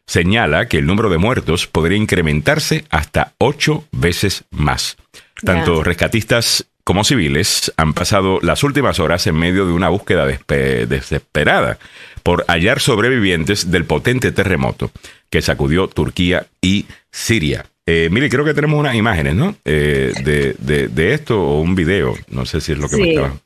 señala 0.06 0.68
que 0.68 0.78
el 0.78 0.86
número 0.86 1.10
de 1.10 1.18
muertos 1.18 1.66
podría 1.66 1.98
incrementarse 1.98 2.86
hasta 2.88 3.34
ocho 3.36 3.84
veces 3.92 4.44
más. 4.50 4.96
Tanto 5.44 5.84
rescatistas 5.84 6.66
como 6.86 7.02
civiles 7.02 7.72
han 7.76 7.94
pasado 7.94 8.38
las 8.42 8.62
últimas 8.62 9.00
horas 9.00 9.26
en 9.26 9.34
medio 9.34 9.66
de 9.66 9.72
una 9.72 9.88
búsqueda 9.88 10.24
desesperada 10.24 11.80
por 12.22 12.44
hallar 12.46 12.78
sobrevivientes 12.78 13.72
del 13.72 13.84
potente 13.84 14.30
terremoto 14.30 14.92
que 15.28 15.42
sacudió 15.42 15.88
Turquía 15.88 16.46
y 16.62 16.86
Siria. 17.10 17.66
Eh, 17.86 18.08
mire, 18.12 18.30
creo 18.30 18.44
que 18.44 18.54
tenemos 18.54 18.78
unas 18.78 18.94
imágenes, 18.94 19.34
¿no? 19.34 19.56
Eh, 19.64 20.12
de, 20.22 20.86
de, 20.86 21.12
esto 21.12 21.42
o 21.42 21.60
un 21.60 21.74
video. 21.74 22.14
No 22.28 22.46
sé 22.46 22.60
si 22.60 22.70
es 22.70 22.78
lo 22.78 22.88
que 22.88 22.96
me 22.98 23.08
estaba. 23.10 23.36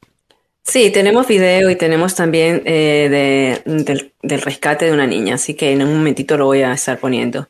Sí, 0.63 0.91
tenemos 0.91 1.27
video 1.27 1.71
y 1.71 1.77
tenemos 1.77 2.15
también 2.15 2.63
eh, 2.67 3.63
del, 3.65 4.41
rescate 4.43 4.85
de 4.85 4.93
una 4.93 5.07
niña, 5.07 5.37
así 5.37 5.55
que 5.55 5.73
en 5.73 5.83
un 5.83 5.97
momentito 5.97 6.37
lo 6.37 6.45
voy 6.45 6.61
a 6.61 6.73
estar 6.73 6.99
poniendo. 6.99 7.49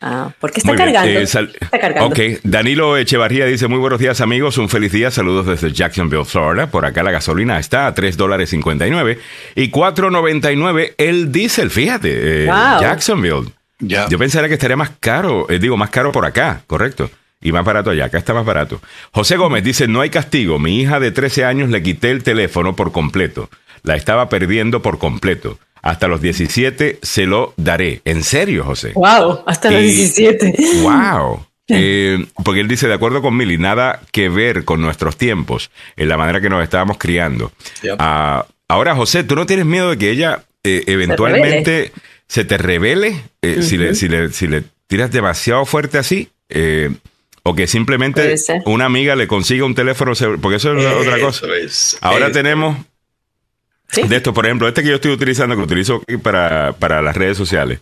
Ah, 0.00 0.32
porque 0.38 0.60
está 0.60 0.74
cargando. 0.74 1.08
Eh, 1.08 1.22
está 1.22 1.78
cargando. 1.80 2.08
Ok, 2.08 2.18
Danilo 2.42 2.96
Echevarría 2.96 3.46
dice, 3.46 3.68
muy 3.68 3.78
buenos 3.78 3.98
días 3.98 4.20
amigos, 4.20 4.58
un 4.58 4.68
feliz 4.68 4.92
día, 4.92 5.10
saludos 5.10 5.46
desde 5.46 5.72
Jacksonville, 5.72 6.24
Florida. 6.24 6.66
Por 6.66 6.84
acá 6.84 7.02
la 7.02 7.10
gasolina 7.10 7.58
está 7.58 7.86
a 7.86 7.94
3 7.94 8.16
dólares 8.16 8.50
59 8.50 9.18
y 9.54 9.70
4.99 9.70 10.94
el 10.98 11.32
diésel, 11.32 11.70
fíjate, 11.70 12.44
eh, 12.44 12.46
Jacksonville. 12.46 13.48
Yo 13.78 14.18
pensaría 14.18 14.48
que 14.48 14.54
estaría 14.54 14.76
más 14.76 14.90
caro, 15.00 15.48
eh, 15.48 15.58
digo, 15.58 15.76
más 15.76 15.90
caro 15.90 16.12
por 16.12 16.26
acá, 16.26 16.62
correcto. 16.66 17.10
Y 17.40 17.52
más 17.52 17.64
barato 17.64 17.90
allá, 17.90 18.06
acá 18.06 18.18
está 18.18 18.32
más 18.32 18.44
barato. 18.44 18.80
José 19.10 19.36
Gómez 19.36 19.64
dice, 19.64 19.88
no 19.88 20.00
hay 20.00 20.10
castigo, 20.10 20.58
mi 20.58 20.80
hija 20.80 21.00
de 21.00 21.12
13 21.12 21.44
años 21.44 21.70
le 21.70 21.82
quité 21.82 22.10
el 22.10 22.22
teléfono 22.22 22.76
por 22.76 22.92
completo, 22.92 23.50
la 23.82 23.96
estaba 23.96 24.28
perdiendo 24.28 24.82
por 24.82 24.98
completo 24.98 25.58
hasta 25.84 26.08
los 26.08 26.22
17 26.22 26.98
se 27.02 27.26
lo 27.26 27.52
daré. 27.58 28.00
¿En 28.06 28.24
serio, 28.24 28.64
José? 28.64 28.92
Wow, 28.94 29.42
hasta 29.46 29.70
los 29.70 29.82
17. 29.82 30.54
Wow. 30.82 31.46
Eh, 31.66 32.26
porque 32.44 32.60
él 32.60 32.68
dice, 32.68 32.86
de 32.86 32.92
acuerdo 32.92 33.22
con 33.22 33.34
Milly, 33.34 33.56
nada 33.56 34.02
que 34.12 34.28
ver 34.28 34.66
con 34.66 34.82
nuestros 34.82 35.16
tiempos, 35.16 35.70
en 35.96 36.10
la 36.10 36.18
manera 36.18 36.42
que 36.42 36.50
nos 36.50 36.62
estábamos 36.62 36.98
criando. 36.98 37.52
Ah, 37.98 38.44
ahora, 38.68 38.94
José, 38.94 39.24
¿tú 39.24 39.34
no 39.34 39.46
tienes 39.46 39.64
miedo 39.64 39.88
de 39.88 39.96
que 39.96 40.10
ella 40.10 40.44
eh, 40.62 40.84
eventualmente 40.88 41.90
se, 42.28 42.44
te 42.44 42.58
revele 42.58 43.18
eh, 43.40 43.62
si, 43.62 43.78
le, 43.78 43.94
si, 43.94 44.08
le, 44.08 44.30
si, 44.30 44.46
le, 44.46 44.64
tiras 44.88 45.10
demasiado 45.10 45.64
fuerte 45.64 45.96
así? 45.96 46.28
o 47.44 47.54
que 47.54 47.66
simplemente 47.66 48.34
una 48.66 48.84
amiga 48.84 49.16
le 49.16 49.26
consiga 49.26 49.64
un 49.64 49.74
teléfono, 49.74 50.12
porque 50.42 50.56
eso 50.56 50.76
es 50.76 50.84
otra 50.84 51.18
cosa. 51.18 51.46
Ahora 52.02 52.30
tenemos 52.30 52.76
de 54.02 54.16
esto, 54.16 54.34
por 54.34 54.46
ejemplo, 54.46 54.68
este 54.68 54.82
que 54.82 54.88
yo 54.88 54.96
estoy 54.96 55.12
utilizando, 55.12 55.56
que 55.56 55.62
utilizo 55.62 56.02
para, 56.22 57.02
las 57.02 57.16
redes 57.16 57.36
sociales, 57.36 57.80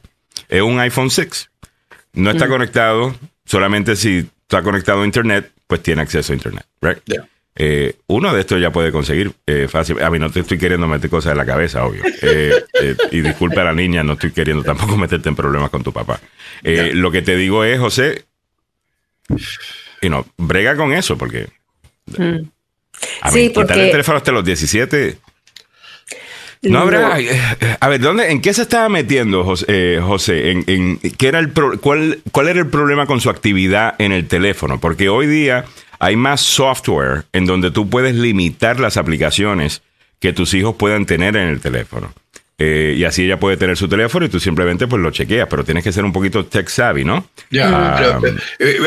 es 0.48 0.62
un 0.62 0.78
iPhone 0.80 1.10
6. 1.10 1.50
No 2.14 2.30
está 2.30 2.46
mm. 2.46 2.50
conectado, 2.50 3.14
solamente 3.44 3.96
si 3.96 4.28
está 4.42 4.62
conectado 4.62 5.02
a 5.02 5.04
Internet, 5.04 5.50
pues 5.66 5.82
tiene 5.82 6.02
acceso 6.02 6.32
a 6.32 6.36
Internet, 6.36 6.66
right? 6.80 6.98
Eh, 7.54 7.96
uno 8.06 8.32
de 8.32 8.40
estos 8.40 8.60
ya 8.60 8.70
puede 8.72 8.92
conseguir 8.92 9.32
eh, 9.46 9.68
fácil. 9.68 10.02
A 10.02 10.10
mí 10.10 10.18
no 10.18 10.30
te 10.30 10.40
estoy 10.40 10.58
queriendo 10.58 10.86
meter 10.86 11.10
cosas 11.10 11.32
en 11.32 11.38
la 11.38 11.46
cabeza, 11.46 11.84
obvio. 11.84 12.02
Eh, 12.22 12.64
y 13.10 13.20
disculpe 13.20 13.60
a 13.60 13.64
la 13.64 13.74
niña, 13.74 14.02
no 14.02 14.14
estoy 14.14 14.32
queriendo 14.32 14.62
tampoco 14.64 14.96
meterte 14.96 15.28
en 15.28 15.36
problemas 15.36 15.70
con 15.70 15.82
tu 15.82 15.92
papá. 15.92 16.20
Lo 16.62 17.10
que 17.10 17.22
te 17.22 17.36
digo 17.36 17.64
es, 17.64 17.78
José, 17.78 18.24
y 20.00 20.08
no, 20.08 20.26
brega 20.36 20.76
con 20.76 20.92
eso, 20.92 21.16
porque. 21.16 21.48
Mm. 22.06 22.48
A 23.22 23.30
sí, 23.30 23.50
porque... 23.54 23.72
el 23.72 23.90
teléfono 23.90 24.18
hasta 24.18 24.32
los 24.32 24.44
17 24.44 25.18
no 26.70 26.80
habrá. 26.80 27.20
Eh, 27.20 27.40
a 27.80 27.88
ver, 27.88 28.00
¿dónde, 28.00 28.30
¿en 28.30 28.40
qué 28.40 28.54
se 28.54 28.62
estaba 28.62 28.88
metiendo 28.88 29.44
José? 29.44 29.66
Eh, 29.68 30.00
José? 30.00 30.50
¿En, 30.50 30.98
qué 30.98 31.28
era 31.28 31.40
el 31.40 31.52
cuál, 31.52 32.20
¿Cuál 32.30 32.48
era 32.48 32.60
el 32.60 32.68
problema 32.68 33.06
con 33.06 33.20
su 33.20 33.30
actividad 33.30 33.94
en 33.98 34.12
el 34.12 34.28
teléfono? 34.28 34.78
Porque 34.78 35.08
hoy 35.08 35.26
día 35.26 35.64
hay 35.98 36.16
más 36.16 36.40
software 36.40 37.24
en 37.32 37.46
donde 37.46 37.70
tú 37.70 37.90
puedes 37.90 38.14
limitar 38.14 38.78
las 38.78 38.96
aplicaciones 38.96 39.82
que 40.20 40.32
tus 40.32 40.54
hijos 40.54 40.76
puedan 40.76 41.04
tener 41.04 41.36
en 41.36 41.48
el 41.48 41.60
teléfono. 41.60 42.12
Eh, 42.58 42.94
y 42.96 43.02
así 43.04 43.24
ella 43.24 43.40
puede 43.40 43.56
tener 43.56 43.76
su 43.76 43.88
teléfono 43.88 44.24
y 44.24 44.28
tú 44.28 44.38
simplemente 44.38 44.86
pues 44.86 45.02
lo 45.02 45.10
chequeas, 45.10 45.48
pero 45.50 45.64
tienes 45.64 45.82
que 45.82 45.90
ser 45.90 46.04
un 46.04 46.12
poquito 46.12 46.46
tech 46.46 46.68
savvy, 46.68 47.04
¿no? 47.04 47.28
Ya, 47.50 47.68
ah, 47.68 48.20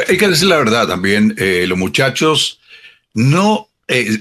hay 0.07 0.17
que 0.17 0.29
decir 0.29 0.47
la 0.47 0.57
verdad 0.57 0.87
también, 0.87 1.35
los 1.67 1.77
muchachos 1.77 2.61
no 3.13 3.67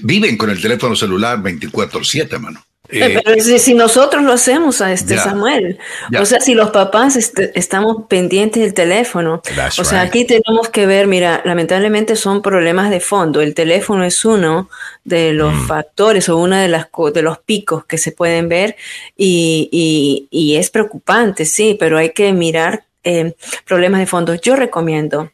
viven 0.01 0.35
con 0.35 0.49
el 0.49 0.61
teléfono 0.61 0.93
celular 0.95 1.41
24/7, 1.41 2.37
mano. 2.37 2.64
Eh, 2.89 3.21
pero 3.23 3.41
si, 3.41 3.73
nosotros 3.73 4.23
lo 4.23 4.33
hacemos 4.33 4.81
a 4.81 4.91
este 4.91 5.17
Samuel, 5.17 5.79
o 6.19 6.25
sea, 6.25 6.39
si 6.39 6.53
los 6.53 6.69
papás 6.69 7.15
estamos 7.15 8.03
pendientes 8.07 8.61
del 8.61 8.73
teléfono, 8.73 9.41
o 9.77 9.83
sea, 9.83 10.01
aquí 10.01 10.25
tenemos 10.25 10.69
que 10.69 10.85
ver, 10.85 11.07
mira, 11.07 11.41
lamentablemente 11.45 12.15
son 12.15 12.41
problemas 12.41 12.89
de 12.89 12.99
fondo. 12.99 13.41
El 13.41 13.53
teléfono 13.53 14.03
es 14.03 14.23
uno 14.25 14.69
de 15.03 15.33
los 15.33 15.53
mm. 15.53 15.67
factores 15.67 16.29
o 16.29 16.37
uno 16.37 16.57
de, 16.57 16.67
las, 16.67 16.87
de 17.13 17.21
los 17.21 17.39
picos 17.39 17.85
que 17.85 17.97
se 17.97 18.11
pueden 18.11 18.49
ver 18.49 18.75
y, 19.17 20.27
y, 20.31 20.55
es 20.55 20.69
preocupante, 20.69 21.45
sí, 21.45 21.75
pero 21.79 21.97
hay 21.97 22.11
que 22.11 22.31
mirar 22.33 22.85
eh, 23.03 23.33
problemas 23.65 23.99
de 23.99 24.05
fondo. 24.05 24.35
Yo 24.35 24.55
recomiendo 24.55 25.31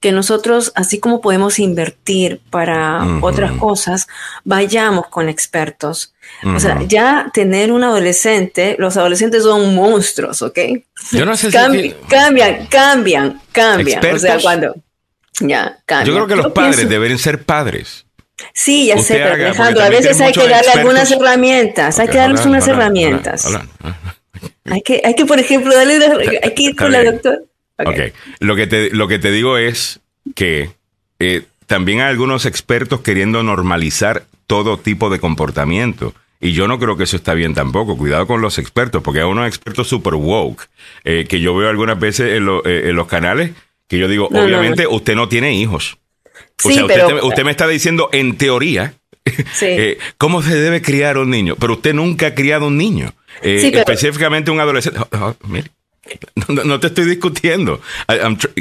que 0.00 0.12
nosotros, 0.12 0.72
así 0.76 0.98
como 0.98 1.20
podemos 1.20 1.58
invertir 1.58 2.40
para 2.48 3.06
otras 3.20 3.52
cosas, 3.52 4.08
vayamos 4.44 5.08
con 5.08 5.28
expertos. 5.28 6.14
O 6.42 6.58
sea, 6.58 6.82
ya 6.86 7.30
tener 7.34 7.70
un 7.70 7.84
adolescente, 7.84 8.76
los 8.78 8.96
adolescentes 8.96 9.42
son 9.42 9.74
monstruos, 9.74 10.40
¿ok? 10.40 10.58
Yo 11.12 11.26
no 11.26 11.36
sé 11.36 11.50
si 11.50 11.52
cambian, 12.08 12.66
cambian, 12.68 13.42
cambian, 13.52 14.14
O 14.14 14.18
sea, 14.18 14.40
cuando 14.40 14.74
ya 15.40 15.78
cambian. 15.84 16.06
Yo 16.06 16.14
creo 16.14 16.26
que 16.26 16.36
los 16.36 16.52
padres 16.52 16.88
deberían 16.88 17.18
ser 17.18 17.44
padres. 17.44 18.06
Sí, 18.54 18.86
ya 18.86 18.96
sé, 18.96 19.14
pero 19.14 19.34
Alejandro, 19.34 19.82
a 19.82 19.90
veces 19.90 20.18
hay 20.18 20.32
que 20.32 20.48
darle 20.48 20.70
algunas 20.72 21.10
herramientas, 21.10 21.98
hay 21.98 22.08
que 22.08 22.16
darles 22.16 22.46
unas 22.46 22.66
herramientas. 22.66 23.46
Hay 24.64 24.80
que, 24.80 25.02
hay 25.04 25.14
que, 25.14 25.26
por 25.26 25.38
ejemplo, 25.38 25.74
darle, 25.74 26.40
hay 26.42 26.54
que 26.54 26.62
ir 26.62 26.76
con 26.76 26.90
la 26.90 27.04
doctora. 27.04 27.38
Ok. 27.86 28.14
Lo, 28.40 28.56
que 28.56 28.66
te, 28.66 28.90
lo 28.90 29.08
que 29.08 29.18
te 29.18 29.30
digo 29.30 29.58
es 29.58 30.00
que 30.34 30.70
eh, 31.18 31.44
también 31.66 32.00
hay 32.00 32.08
algunos 32.08 32.46
expertos 32.46 33.00
queriendo 33.00 33.42
normalizar 33.42 34.24
todo 34.46 34.78
tipo 34.78 35.10
de 35.10 35.18
comportamiento. 35.18 36.14
Y 36.40 36.52
yo 36.52 36.66
no 36.66 36.78
creo 36.78 36.96
que 36.96 37.04
eso 37.04 37.16
está 37.16 37.34
bien 37.34 37.54
tampoco. 37.54 37.96
Cuidado 37.96 38.26
con 38.26 38.40
los 38.40 38.58
expertos, 38.58 39.02
porque 39.02 39.20
hay 39.20 39.26
unos 39.26 39.46
expertos 39.46 39.88
super 39.88 40.14
woke 40.14 40.68
eh, 41.04 41.26
que 41.28 41.40
yo 41.40 41.54
veo 41.54 41.68
algunas 41.68 41.98
veces 42.00 42.38
en, 42.38 42.48
eh, 42.64 42.88
en, 42.88 42.96
los 42.96 43.06
canales 43.06 43.52
que 43.86 43.98
yo 43.98 44.08
digo, 44.08 44.28
obviamente 44.28 44.86
usted 44.86 45.16
no 45.16 45.28
tiene 45.28 45.52
hijos. 45.54 45.98
o 46.64 46.70
sea, 46.70 46.84
usted, 47.22 47.44
me 47.44 47.50
está 47.50 47.66
diciendo 47.66 48.08
en 48.12 48.36
teoría 48.36 48.94
cómo 50.16 50.42
se 50.42 50.54
debe 50.54 50.80
criar 50.80 51.18
un 51.18 51.28
niño, 51.28 51.56
pero 51.56 51.74
usted 51.74 51.92
nunca 51.92 52.28
ha 52.28 52.34
criado 52.34 52.68
un 52.68 52.78
niño. 52.78 53.12
Específicamente 53.42 54.50
un 54.50 54.60
adolescente. 54.60 55.00
Oh, 55.00 55.16
oh, 55.18 55.36
mire. 55.48 55.70
No, 56.48 56.80
te 56.80 56.88
estoy 56.88 57.04
discutiendo. 57.04 57.80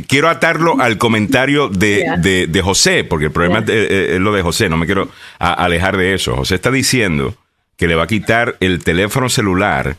quiero 0.07 0.29
atarlo 0.29 0.79
al 0.79 0.97
comentario 0.97 1.69
de, 1.69 2.61
José, 2.63 3.03
porque 3.03 3.25
el 3.25 3.31
problema 3.31 3.63
es, 3.67 4.19
lo 4.19 4.33
de 4.33 4.41
José, 4.41 4.69
no 4.69 4.77
me 4.77 4.85
quiero 4.85 5.09
alejar 5.39 5.97
de 5.97 6.13
eso. 6.13 6.35
José 6.35 6.55
está 6.55 6.71
diciendo 6.71 7.35
que 7.77 7.87
le 7.87 7.95
va 7.95 8.03
a 8.03 8.07
quitar 8.07 8.57
el 8.59 8.83
teléfono 8.83 9.29
celular 9.29 9.95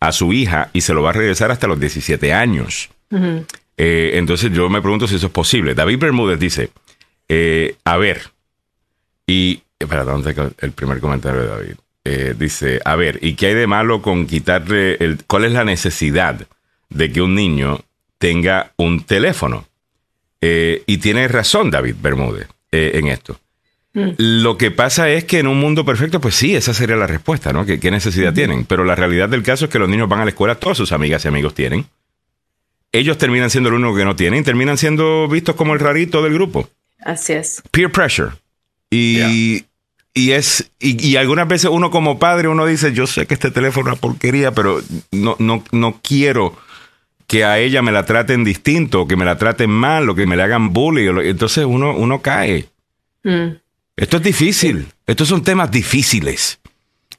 a 0.00 0.12
su 0.12 0.32
hija 0.32 0.68
y 0.72 0.82
se 0.82 0.94
lo 0.94 1.02
va 1.02 1.10
a 1.10 1.14
regresar 1.14 1.50
hasta 1.50 1.66
los 1.66 1.80
17 1.80 2.32
años. 2.32 2.90
Eh, 3.76 4.10
entonces 4.14 4.52
yo 4.52 4.68
me 4.68 4.80
pregunto 4.82 5.08
si 5.08 5.16
eso 5.16 5.26
es 5.26 5.32
posible. 5.32 5.74
David 5.74 5.98
Bermúdez 5.98 6.38
dice, 6.38 6.70
eh, 7.28 7.76
a 7.84 7.96
ver, 7.96 8.30
y... 9.26 9.62
Espera, 9.78 10.04
¿dónde 10.04 10.34
el 10.58 10.72
primer 10.72 11.00
comentario 11.00 11.40
de 11.40 11.46
David? 11.48 11.74
Eh, 12.04 12.34
dice, 12.38 12.80
a 12.84 12.94
ver, 12.94 13.18
¿y 13.20 13.34
qué 13.34 13.48
hay 13.48 13.54
de 13.54 13.66
malo 13.66 14.02
con 14.02 14.26
quitarle 14.26 14.94
el... 15.00 15.24
¿Cuál 15.26 15.44
es 15.44 15.52
la 15.52 15.64
necesidad? 15.64 16.46
De 16.94 17.12
que 17.12 17.22
un 17.22 17.34
niño 17.34 17.80
tenga 18.18 18.72
un 18.76 19.04
teléfono. 19.04 19.66
Eh, 20.40 20.82
y 20.86 20.98
tiene 20.98 21.28
razón 21.28 21.70
David 21.70 21.96
Bermúdez 22.00 22.48
eh, 22.72 22.92
en 22.94 23.08
esto. 23.08 23.38
Mm. 23.94 24.10
Lo 24.16 24.56
que 24.56 24.70
pasa 24.70 25.10
es 25.10 25.24
que 25.24 25.38
en 25.38 25.46
un 25.46 25.60
mundo 25.60 25.84
perfecto, 25.84 26.20
pues 26.20 26.34
sí, 26.34 26.54
esa 26.54 26.74
sería 26.74 26.96
la 26.96 27.06
respuesta, 27.06 27.52
¿no? 27.52 27.66
¿Qué, 27.66 27.90
necesidad 27.90 28.32
tienen? 28.32 28.64
Pero 28.64 28.84
la 28.84 28.94
realidad 28.94 29.28
del 29.28 29.42
caso 29.42 29.66
es 29.66 29.70
que 29.70 29.78
los 29.78 29.88
niños 29.88 30.08
van 30.08 30.20
a 30.20 30.24
la 30.24 30.30
escuela, 30.30 30.54
todas 30.54 30.78
sus 30.78 30.92
amigas 30.92 31.24
y 31.24 31.28
amigos 31.28 31.54
tienen. 31.54 31.86
Ellos 32.90 33.18
terminan 33.18 33.50
siendo 33.50 33.68
el 33.68 33.76
único 33.76 33.96
que 33.96 34.04
no 34.04 34.16
tienen, 34.16 34.44
terminan 34.44 34.78
siendo 34.78 35.28
vistos 35.28 35.54
como 35.54 35.74
el 35.74 35.80
rarito 35.80 36.22
del 36.22 36.34
grupo. 36.34 36.68
Así 37.00 37.32
es. 37.32 37.62
Peer 37.70 37.90
pressure. 37.90 38.32
Y, 38.90 39.64
y 40.14 40.32
es, 40.32 40.70
y, 40.78 41.16
algunas 41.16 41.48
veces 41.48 41.70
uno 41.70 41.90
como 41.90 42.18
padre, 42.18 42.48
uno 42.48 42.66
dice, 42.66 42.92
yo 42.92 43.06
sé 43.06 43.26
que 43.26 43.34
este 43.34 43.50
teléfono 43.50 43.90
es 43.90 43.92
una 43.92 44.00
porquería, 44.00 44.52
pero 44.52 44.82
no, 45.10 45.36
no, 45.38 45.64
no 45.72 46.00
quiero 46.02 46.56
que 47.32 47.46
a 47.46 47.58
ella 47.58 47.80
me 47.80 47.92
la 47.92 48.04
traten 48.04 48.44
distinto, 48.44 49.08
que 49.08 49.16
me 49.16 49.24
la 49.24 49.38
traten 49.38 49.70
mal, 49.70 50.06
o 50.10 50.14
que 50.14 50.26
me 50.26 50.36
le 50.36 50.42
hagan 50.42 50.74
bullying. 50.74 51.16
Entonces 51.24 51.64
uno, 51.64 51.96
uno 51.96 52.20
cae. 52.20 52.66
Mm. 53.24 53.56
Esto 53.96 54.18
es 54.18 54.22
difícil. 54.22 54.86
Estos 55.06 55.28
son 55.28 55.42
temas 55.42 55.70
difíciles. 55.70 56.58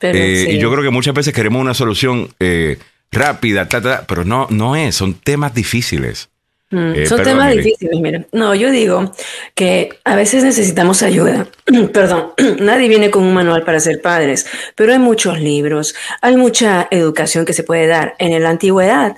Eh, 0.02 0.50
y 0.52 0.60
yo 0.60 0.72
creo 0.72 0.84
que 0.84 0.92
muchas 0.92 1.16
veces 1.16 1.34
queremos 1.34 1.60
una 1.60 1.74
solución 1.74 2.30
eh, 2.40 2.78
rápida, 3.12 3.68
pero 4.08 4.24
no, 4.24 4.46
no 4.52 4.76
es. 4.76 4.94
Son 4.94 5.16
temas 5.16 5.56
difíciles. 5.56 6.30
Mm, 6.70 6.94
eh, 6.94 7.06
son 7.08 7.24
temas 7.24 7.52
difíciles, 7.52 8.00
mira. 8.00 8.24
No, 8.34 8.54
yo 8.54 8.70
digo 8.70 9.14
que 9.56 9.98
a 10.04 10.16
veces 10.16 10.44
necesitamos 10.44 11.02
ayuda. 11.02 11.48
perdón, 11.92 12.34
nadie 12.60 12.88
viene 12.88 13.10
con 13.10 13.24
un 13.24 13.34
manual 13.34 13.64
para 13.64 13.80
ser 13.80 14.00
padres, 14.00 14.46
pero 14.76 14.94
hay 14.94 15.00
muchos 15.00 15.40
libros, 15.40 15.96
hay 16.22 16.38
mucha 16.38 16.88
educación 16.92 17.46
que 17.46 17.54
se 17.54 17.64
puede 17.64 17.88
dar. 17.88 18.14
En 18.20 18.44
la 18.44 18.52
antigüedad 18.52 19.16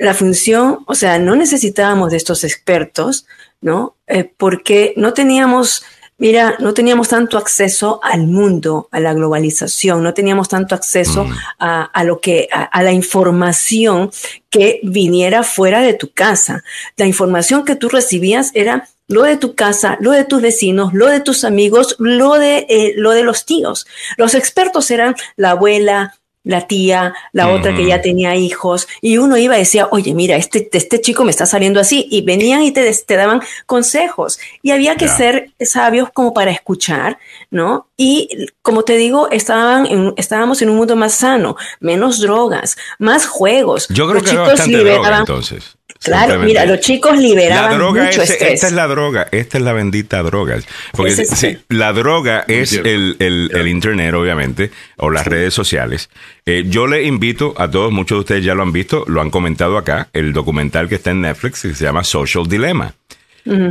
la 0.00 0.14
función, 0.14 0.80
o 0.86 0.94
sea, 0.94 1.18
no 1.18 1.36
necesitábamos 1.36 2.10
de 2.10 2.16
estos 2.16 2.42
expertos, 2.44 3.26
¿no? 3.60 3.94
Eh, 4.06 4.30
porque 4.36 4.94
no 4.96 5.12
teníamos 5.12 5.84
Mira, 6.20 6.56
no 6.58 6.74
teníamos 6.74 7.08
tanto 7.08 7.38
acceso 7.38 7.98
al 8.02 8.26
mundo, 8.26 8.90
a 8.90 9.00
la 9.00 9.14
globalización, 9.14 10.02
no 10.02 10.12
teníamos 10.12 10.50
tanto 10.50 10.74
acceso 10.74 11.24
mm. 11.24 11.32
a, 11.58 12.04
lo 12.04 12.20
que, 12.20 12.46
a, 12.52 12.82
la 12.82 12.92
información 12.92 14.10
que 14.50 14.80
viniera 14.82 15.42
fuera 15.42 15.80
de 15.80 15.94
tu 15.94 16.12
casa. 16.12 16.62
La 16.98 17.06
información 17.06 17.64
que 17.64 17.74
tú 17.74 17.88
recibías 17.88 18.50
era 18.52 18.86
lo 19.08 19.22
de 19.22 19.38
tu 19.38 19.54
casa, 19.54 19.96
lo 20.02 20.10
de 20.10 20.24
tus 20.24 20.42
vecinos, 20.42 20.92
lo 20.92 21.06
de 21.06 21.20
tus 21.20 21.42
amigos, 21.42 21.96
lo 21.98 22.34
de, 22.34 22.66
eh, 22.68 22.92
lo 22.96 23.12
de 23.12 23.24
los 23.24 23.46
tíos. 23.46 23.86
Los 24.18 24.34
expertos 24.34 24.90
eran 24.90 25.16
la 25.36 25.52
abuela, 25.52 26.19
la 26.42 26.66
tía, 26.66 27.14
la 27.32 27.48
otra 27.48 27.74
que 27.74 27.86
ya 27.86 28.00
tenía 28.00 28.34
hijos, 28.34 28.88
y 29.00 29.18
uno 29.18 29.36
iba 29.36 29.56
y 29.56 29.60
decía, 29.60 29.88
oye, 29.90 30.14
mira, 30.14 30.36
este, 30.36 30.68
este 30.72 31.00
chico 31.00 31.24
me 31.24 31.30
está 31.30 31.46
saliendo 31.46 31.80
así, 31.80 32.06
y 32.10 32.22
venían 32.22 32.62
y 32.62 32.72
te, 32.72 32.90
te 32.92 33.16
daban 33.16 33.42
consejos, 33.66 34.38
y 34.62 34.70
había 34.70 34.96
que 34.96 35.08
ser 35.08 35.50
sabios 35.60 36.10
como 36.12 36.32
para 36.32 36.50
escuchar, 36.50 37.18
¿no? 37.50 37.88
Y 37.96 38.46
como 38.62 38.84
te 38.84 38.96
digo, 38.96 39.30
estaban 39.30 39.86
en, 39.86 40.14
estábamos 40.16 40.62
en 40.62 40.70
un 40.70 40.76
mundo 40.76 40.96
más 40.96 41.14
sano, 41.14 41.56
menos 41.80 42.20
drogas, 42.20 42.76
más 42.98 43.26
juegos. 43.26 43.88
Yo 43.88 44.08
creo 44.08 44.22
que 44.22 44.36
bastante 44.36 44.78
droga, 44.78 45.18
entonces. 45.18 45.76
Claro, 46.02 46.38
mira, 46.40 46.64
los 46.64 46.80
chicos 46.80 47.18
liberaban 47.18 47.78
mucho 47.78 48.22
estrés. 48.22 48.54
Esta 48.54 48.68
es 48.68 48.72
la 48.72 48.86
droga, 48.86 49.28
esta 49.32 49.58
es 49.58 49.64
la 49.64 49.74
bendita 49.74 50.22
droga. 50.22 50.58
Porque 50.92 51.26
sí, 51.26 51.58
la 51.68 51.92
droga 51.92 52.44
es 52.48 52.72
el, 52.72 53.16
el, 53.18 53.68
internet, 53.68 54.14
obviamente, 54.14 54.70
o 54.96 55.10
las 55.10 55.26
redes 55.26 55.52
sociales. 55.52 56.08
Eh, 56.46 56.64
yo 56.66 56.86
le 56.86 57.04
invito 57.04 57.54
a 57.58 57.70
todos, 57.70 57.92
muchos 57.92 58.16
de 58.16 58.20
ustedes 58.20 58.44
ya 58.44 58.54
lo 58.54 58.62
han 58.62 58.72
visto, 58.72 59.04
lo 59.08 59.20
han 59.20 59.28
comentado 59.28 59.76
acá, 59.76 60.08
el 60.14 60.32
documental 60.32 60.88
que 60.88 60.94
está 60.94 61.10
en 61.10 61.20
Netflix 61.20 61.62
que 61.62 61.74
se 61.74 61.84
llama 61.84 62.02
Social 62.02 62.48
Dilemma. 62.48 62.94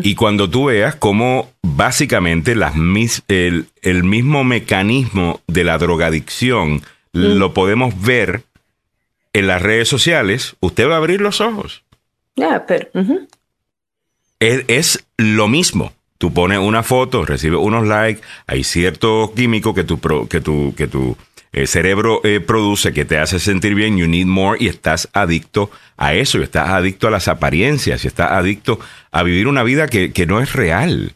Y 0.01 0.15
cuando 0.15 0.49
tú 0.49 0.65
veas 0.65 0.95
cómo 0.95 1.51
básicamente 1.61 2.55
las 2.55 2.73
el, 3.27 3.67
el 3.81 4.03
mismo 4.03 4.43
mecanismo 4.43 5.41
de 5.47 5.63
la 5.63 5.77
drogadicción 5.77 6.81
lo 7.13 7.53
podemos 7.53 7.99
ver 8.01 8.41
en 9.31 9.47
las 9.47 9.61
redes 9.61 9.87
sociales, 9.87 10.55
usted 10.59 10.87
va 10.87 10.95
a 10.95 10.97
abrir 10.97 11.21
los 11.21 11.39
ojos 11.39 11.83
pero. 12.67 12.89
es, 14.39 15.05
lo 15.17 15.47
mismo. 15.47 15.93
Tú 16.17 16.33
pones 16.33 16.59
una 16.59 16.83
foto, 16.83 17.25
recibes 17.25 17.59
unos 17.61 17.87
likes, 17.87 18.21
hay 18.45 18.65
cierto 18.65 19.31
químico 19.33 19.73
que 19.73 19.85
tu, 19.85 19.99
que 20.27 20.41
tu, 20.41 20.73
que 20.75 20.87
tu 20.87 21.15
eh, 21.51 21.65
cerebro 21.65 22.21
eh, 22.23 22.41
produce 22.41 22.93
que 22.93 23.05
te 23.05 23.17
hace 23.17 23.39
sentir 23.39 23.73
bien, 23.73 23.97
you 23.97 24.07
need 24.07 24.27
more, 24.27 24.57
y 24.61 24.67
estás 24.67 25.09
adicto 25.13 25.71
a 25.97 26.13
eso, 26.13 26.37
y 26.37 26.43
estás 26.43 26.69
adicto 26.69 27.07
a 27.07 27.11
las 27.11 27.27
apariencias, 27.27 28.03
y 28.03 28.07
estás 28.07 28.31
adicto 28.31 28.79
a 29.11 29.23
vivir 29.23 29.47
una 29.47 29.63
vida 29.63 29.87
que, 29.87 30.25
no 30.27 30.41
es 30.41 30.53
real. 30.53 31.13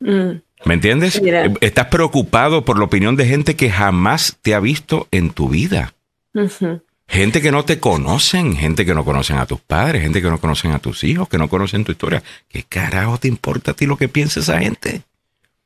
Mm. 0.00 0.40
¿Me 0.64 0.74
entiendes? 0.74 1.20
Eh, 1.22 1.54
estás 1.60 1.86
preocupado 1.86 2.64
por 2.64 2.78
la 2.78 2.86
opinión 2.86 3.14
de 3.14 3.26
gente 3.26 3.54
que 3.54 3.70
jamás 3.70 4.38
te 4.42 4.54
ha 4.54 4.60
visto 4.60 5.06
en 5.12 5.30
tu 5.30 5.48
vida. 5.50 5.92
Gente 7.08 7.40
que 7.40 7.52
no 7.52 7.64
te 7.64 7.78
conocen, 7.78 8.56
gente 8.56 8.84
que 8.84 8.94
no 8.94 9.04
conocen 9.04 9.38
a 9.38 9.46
tus 9.46 9.60
padres, 9.60 10.02
gente 10.02 10.20
que 10.20 10.28
no 10.28 10.38
conocen 10.38 10.72
a 10.72 10.80
tus 10.80 11.04
hijos, 11.04 11.28
que 11.28 11.38
no 11.38 11.48
conocen 11.48 11.84
tu 11.84 11.92
historia. 11.92 12.22
¿Qué 12.48 12.64
carajo 12.64 13.18
te 13.18 13.28
importa 13.28 13.70
a 13.70 13.74
ti 13.74 13.86
lo 13.86 13.96
que 13.96 14.08
piensa 14.08 14.40
esa 14.40 14.58
gente? 14.58 15.02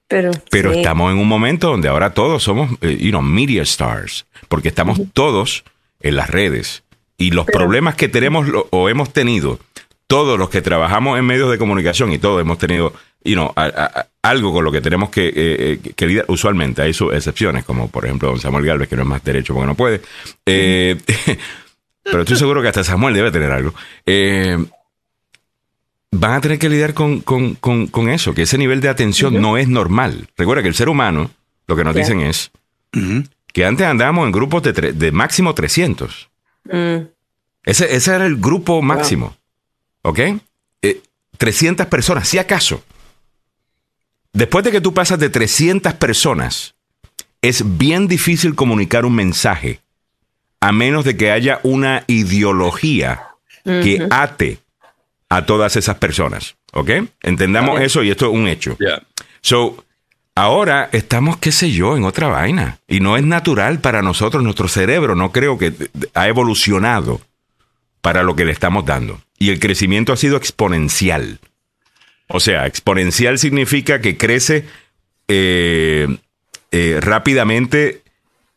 Pero, 0.07 0.33
Pero 0.51 0.73
estamos 0.73 1.13
en 1.13 1.19
un 1.19 1.29
momento 1.29 1.69
donde 1.69 1.89
ahora 1.89 2.11
todos 2.11 2.43
somos, 2.43 2.71
eh, 2.81 2.97
you 3.01 3.11
know, 3.11 3.23
media 3.23 3.63
stars, 3.63 4.27
porque 4.49 4.69
estamos 4.69 5.01
todos 5.13 5.65
en 6.01 6.17
las 6.17 6.29
redes. 6.29 6.83
Y 7.17 7.31
los 7.31 7.47
problemas 7.47 7.95
que 7.95 8.09
tenemos 8.09 8.47
o 8.71 8.89
hemos 8.89 9.13
tenido, 9.13 9.61
todos 10.07 10.39
los 10.39 10.51
que 10.51 10.63
trabajamos 10.63 11.19
en 11.19 11.25
medios 11.25 11.51
de 11.51 11.59
comunicación 11.59 12.13
y 12.13 12.19
todos 12.19 12.41
hemos 12.41 12.59
tenido 12.59 12.93
you 13.25 13.35
know, 13.35 13.53
algo 14.23 14.53
con 14.53 14.65
lo 14.65 14.73
que 14.73 14.81
tenemos 14.81 15.11
que, 15.11 15.33
eh, 15.35 15.81
que, 15.95 16.07
lidiar. 16.07 16.27
Usualmente 16.29 16.83
hay 16.83 16.93
sus 16.93 17.13
excepciones, 17.15 17.65
como 17.65 17.89
por 17.89 18.05
ejemplo 18.05 18.29
don 18.29 18.41
Samuel 18.41 18.67
Galvez, 18.67 18.89
que 18.89 18.97
no 18.97 19.03
es 19.03 19.09
más 19.09 19.25
derecho 19.25 19.55
porque 19.55 19.67
no 19.67 19.75
puede. 19.75 20.03
Eh, 20.47 20.99
pero 22.03 22.21
estoy 22.21 22.37
seguro 22.37 22.63
que 22.63 22.69
hasta 22.69 22.85
Samuel 22.85 23.15
debe 23.15 23.31
tener 23.31 23.51
algo. 23.51 23.75
Eh, 24.07 24.59
van 26.13 26.33
a 26.33 26.41
tener 26.41 26.59
que 26.59 26.69
lidiar 26.69 26.95
con, 26.95 27.21
con, 27.21 27.55
con, 27.55 28.09
eso, 28.09 28.35
que 28.35 28.43
ese 28.43 28.59
nivel 28.59 28.81
de 28.81 28.89
atención 28.89 29.41
no 29.41 29.57
es 29.57 29.69
normal. 29.69 30.29
Recuerda 30.37 30.63
que 30.63 30.69
el 30.69 30.75
ser 30.75 30.89
humano, 30.89 31.31
lo 31.67 31.77
que 31.77 31.85
nos 31.85 31.95
dicen 31.95 32.21
es 32.21 32.51
que 33.53 33.65
antes 33.65 33.87
andábamos 33.87 34.27
en 34.27 34.33
grupos 34.33 34.63
de, 34.63 34.73
de 34.73 35.13
máximo 35.13 35.55
300. 35.55 36.31
Mm. 36.65 36.97
Ese, 37.65 37.95
ese 37.95 38.15
era 38.15 38.27
el 38.27 38.37
grupo 38.37 38.83
máximo. 38.83 39.37
¿Ok? 40.03 40.21
300 41.41 41.87
personas, 41.87 42.29
si 42.29 42.37
acaso. 42.37 42.83
Después 44.33 44.65
de 44.65 44.71
que 44.71 44.81
tú 44.81 44.95
pasas 44.95 45.19
de 45.19 45.31
300 45.31 45.95
personas, 45.95 46.75
es 47.43 47.79
bien 47.79 48.07
difícil 48.07 48.55
comunicar 48.55 49.05
un 49.05 49.15
mensaje 49.15 49.81
a 50.61 50.73
menos 50.73 51.05
de 51.05 51.17
que 51.17 51.31
haya 51.31 51.61
una 51.63 52.05
ideología 52.07 53.29
que 53.65 54.07
ate 54.11 54.59
a 55.29 55.47
todas 55.47 55.77
esas 55.77 55.97
personas. 55.97 56.57
¿Ok? 56.73 56.91
Entendamos 57.23 57.81
eso 57.81 58.03
y 58.03 58.11
esto 58.11 58.27
es 58.27 58.33
un 58.33 58.47
hecho. 58.47 58.77
So, 59.41 59.85
ahora 60.35 60.89
estamos, 60.93 61.39
qué 61.39 61.51
sé 61.51 61.71
yo, 61.71 61.97
en 61.97 62.05
otra 62.05 62.29
vaina. 62.29 62.79
Y 62.87 63.01
no 63.01 63.17
es 63.17 63.25
natural 63.25 63.81
para 63.81 64.03
nosotros, 64.03 64.43
nuestro 64.43 64.69
cerebro 64.69 65.15
no 65.17 65.33
creo 65.33 65.59
que 65.59 65.73
ha 66.15 66.29
evolucionado 66.29 67.21
para 68.03 68.23
lo 68.23 68.37
que 68.37 68.45
le 68.45 68.53
estamos 68.53 68.85
dando. 68.85 69.21
Y 69.39 69.51
el 69.51 69.59
crecimiento 69.59 70.13
ha 70.13 70.17
sido 70.17 70.37
exponencial. 70.37 71.41
O 72.33 72.41
sea, 72.41 72.67
exponencial 72.67 73.39
significa 73.39 74.01
que 74.01 74.17
crece 74.17 74.65
eh, 75.29 76.07
eh, 76.71 76.99
rápidamente 77.01 78.03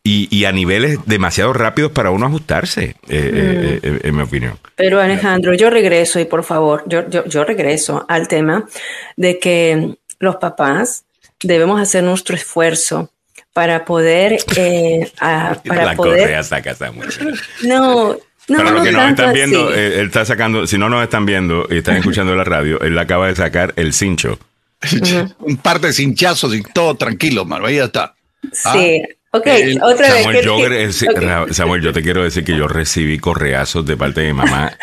y, 0.05 0.43
a 0.43 0.51
niveles 0.51 0.99
demasiado 1.05 1.53
rápidos 1.53 1.93
para 1.93 2.11
uno 2.11 2.25
ajustarse, 2.25 2.97
eh, 3.07 3.79
mm. 3.81 4.07
en 4.07 4.15
mi 4.15 4.21
opinión. 4.21 4.59
Pero 4.75 4.99
Alejandro, 4.99 5.53
yo 5.53 5.69
regreso 5.69 6.19
y 6.19 6.25
por 6.25 6.43
favor, 6.43 6.83
yo, 6.87 7.07
yo, 7.07 7.43
regreso 7.45 8.05
al 8.09 8.27
tema 8.27 8.67
de 9.15 9.39
que 9.39 9.95
los 10.19 10.35
papás 10.35 11.05
debemos 11.41 11.81
hacer 11.81 12.03
nuestro 12.03 12.35
esfuerzo 12.35 13.11
para 13.53 13.85
poder 13.85 14.39
para 15.19 15.85
la 15.85 15.95
poder 15.95 16.21
correa 16.21 16.43
saca 16.43 16.75
no 17.63 18.17
no, 18.47 18.57
Para 18.57 18.71
los 18.71 18.83
que 18.83 18.91
nos 18.91 19.09
están 19.09 19.33
viendo, 19.33 19.73
eh, 19.73 19.99
él, 19.99 20.07
está 20.07 20.25
sacando, 20.25 20.67
si 20.67 20.77
no 20.77 20.89
nos 20.89 21.03
están 21.03 21.25
viendo 21.25 21.65
y 21.69 21.77
están 21.77 21.95
escuchando 21.97 22.35
la 22.35 22.43
radio, 22.43 22.79
él 22.81 22.97
acaba 22.97 23.27
de 23.27 23.35
sacar 23.35 23.73
el 23.77 23.93
cincho. 23.93 24.37
Un 25.39 25.57
par 25.57 25.79
de 25.79 25.93
cinchazos 25.93 26.53
y 26.53 26.61
todo 26.61 26.95
tranquilo, 26.95 27.45
mano. 27.45 27.67
Ahí 27.67 27.77
está. 27.77 28.15
Sí. 28.51 29.01
Ah, 29.31 29.37
ok, 29.37 29.47
otra 29.81 30.13
vez. 30.13 30.43
Yo, 30.43 31.53
Samuel, 31.53 31.81
yo 31.81 31.93
te 31.93 32.01
quiero 32.01 32.23
decir 32.23 32.43
que 32.43 32.57
yo 32.57 32.67
recibí 32.67 33.17
correazos 33.17 33.85
de 33.85 33.95
parte 33.95 34.21
de 34.21 34.27
mi 34.27 34.33
mamá. 34.33 34.77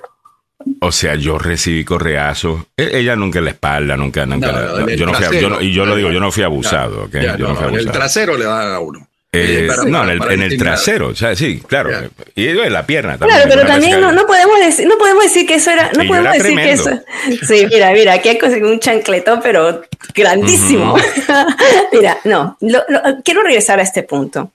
o 0.80 0.92
sea, 0.92 1.14
yo 1.14 1.38
recibí 1.38 1.84
correazos. 1.84 2.64
E, 2.76 2.98
ella 2.98 3.16
nunca 3.16 3.38
en 3.38 3.46
la 3.46 3.52
espalda, 3.52 3.96
nunca, 3.96 4.26
nunca. 4.26 4.84
yo 4.94 5.06
no 5.06 5.14
fui, 5.14 5.40
yo 5.40 5.60
y 5.62 5.72
yo 5.72 5.86
lo 5.86 5.96
digo, 5.96 6.10
yo 6.10 6.20
no 6.20 6.30
fui 6.30 6.42
abusado. 6.42 7.04
okay? 7.04 7.22
yo 7.22 7.48
no, 7.48 7.56
fui 7.56 7.64
abusado. 7.64 7.78
El 7.78 7.90
trasero 7.90 8.36
le 8.36 8.44
dan 8.44 8.74
a 8.74 8.80
uno. 8.80 9.08
Eh, 9.32 9.68
no, 9.86 10.10
en 10.10 10.42
el, 10.42 10.58
trasero, 10.58 11.08
o 11.08 11.14
sea, 11.14 11.36
sí, 11.36 11.62
claro. 11.64 11.90
Y 12.34 12.48
en 12.48 12.72
la 12.72 12.84
pierna 12.84 13.16
también. 13.16 13.42
Claro, 13.42 13.50
pero 13.54 13.66
también 13.66 14.00
no, 14.00 14.26
podemos 14.26 14.58
decir, 14.58 14.88
no 14.88 14.98
podemos 14.98 15.22
decir 15.22 15.46
que 15.46 15.54
eso 15.54 15.70
era, 15.70 15.92
no 15.96 16.04
podemos 16.04 16.32
decir 16.32 16.56
que 16.56 16.72
eso. 16.72 16.90
Sí, 17.46 17.66
mira, 17.70 17.92
mira, 17.92 18.14
aquí 18.14 18.28
hay 18.28 18.40
un 18.62 18.80
chancletón, 18.80 19.40
pero 19.40 19.82
grandísimo. 20.16 20.96
mira, 21.92 22.18
no, 22.24 22.58
quiero 23.24 23.44
regresar 23.44 23.78
a 23.78 23.82
este 23.82 24.02
punto 24.02 24.50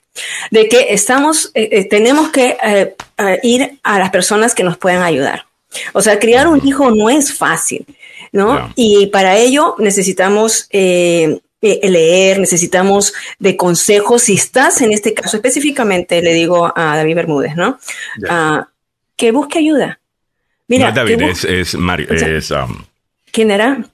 de 0.51 0.67
que 0.67 0.93
estamos, 0.93 1.51
eh, 1.53 1.69
eh, 1.71 1.86
tenemos 1.86 2.30
que 2.30 2.57
ir 3.43 3.80
a 3.82 3.99
las 3.99 4.09
personas 4.09 4.53
que 4.53 4.63
nos 4.63 4.78
puedan 4.78 5.03
ayudar. 5.03 5.45
O 5.93 6.01
sea, 6.01 6.19
criar 6.19 6.47
un 6.47 6.65
hijo 6.67 6.91
no 6.91 7.09
es 7.09 7.34
fácil, 7.34 7.86
¿no? 8.32 8.73
Y 8.76 9.07
para 9.07 9.38
ello 9.38 9.76
necesitamos 9.80 10.67
eh, 10.71 11.39
leer, 11.84 12.39
necesitamos 12.39 13.13
de 13.39 13.57
consejos. 13.57 14.24
Si 14.24 14.34
estás 14.34 14.82
en 14.82 14.91
este 14.91 15.13
caso 15.13 15.38
específicamente, 15.38 16.22
le 16.22 16.34
digo 16.34 16.72
a 16.76 16.95
David 16.95 17.16
Bermúdez, 17.16 17.55
¿no? 17.55 17.78
Ah, 18.30 18.68
que 19.16 19.32
busque 19.32 19.59
ayuda. 19.59 19.99
Mira, 20.68 20.89
no, 20.89 20.95
David, 20.95 21.22
es, 21.47 21.76
Mario. 21.76 22.07
Um, 22.09 22.84
¿Quién 23.32 23.51
era? 23.51 23.86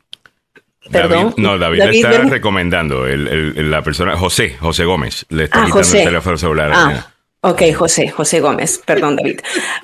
Perdón. 0.89 1.33
no, 1.37 1.57
David, 1.57 1.81
está 1.81 2.23
recomendando 2.23 3.07
el, 3.07 3.69
la 3.69 3.81
persona, 3.81 4.17
José, 4.17 4.57
José 4.59 4.83
Gómez, 4.83 5.25
le 5.29 5.45
está 5.45 5.63
ah, 5.63 5.65
quitando 5.65 5.97
el 5.97 6.03
teléfono 6.03 6.37
celular. 6.37 6.71
Ah. 6.73 7.10
Ok, 7.43 7.63
José, 7.75 8.07
José 8.07 8.39
Gómez, 8.39 8.79
perdón 8.85 9.15
David. 9.15 9.39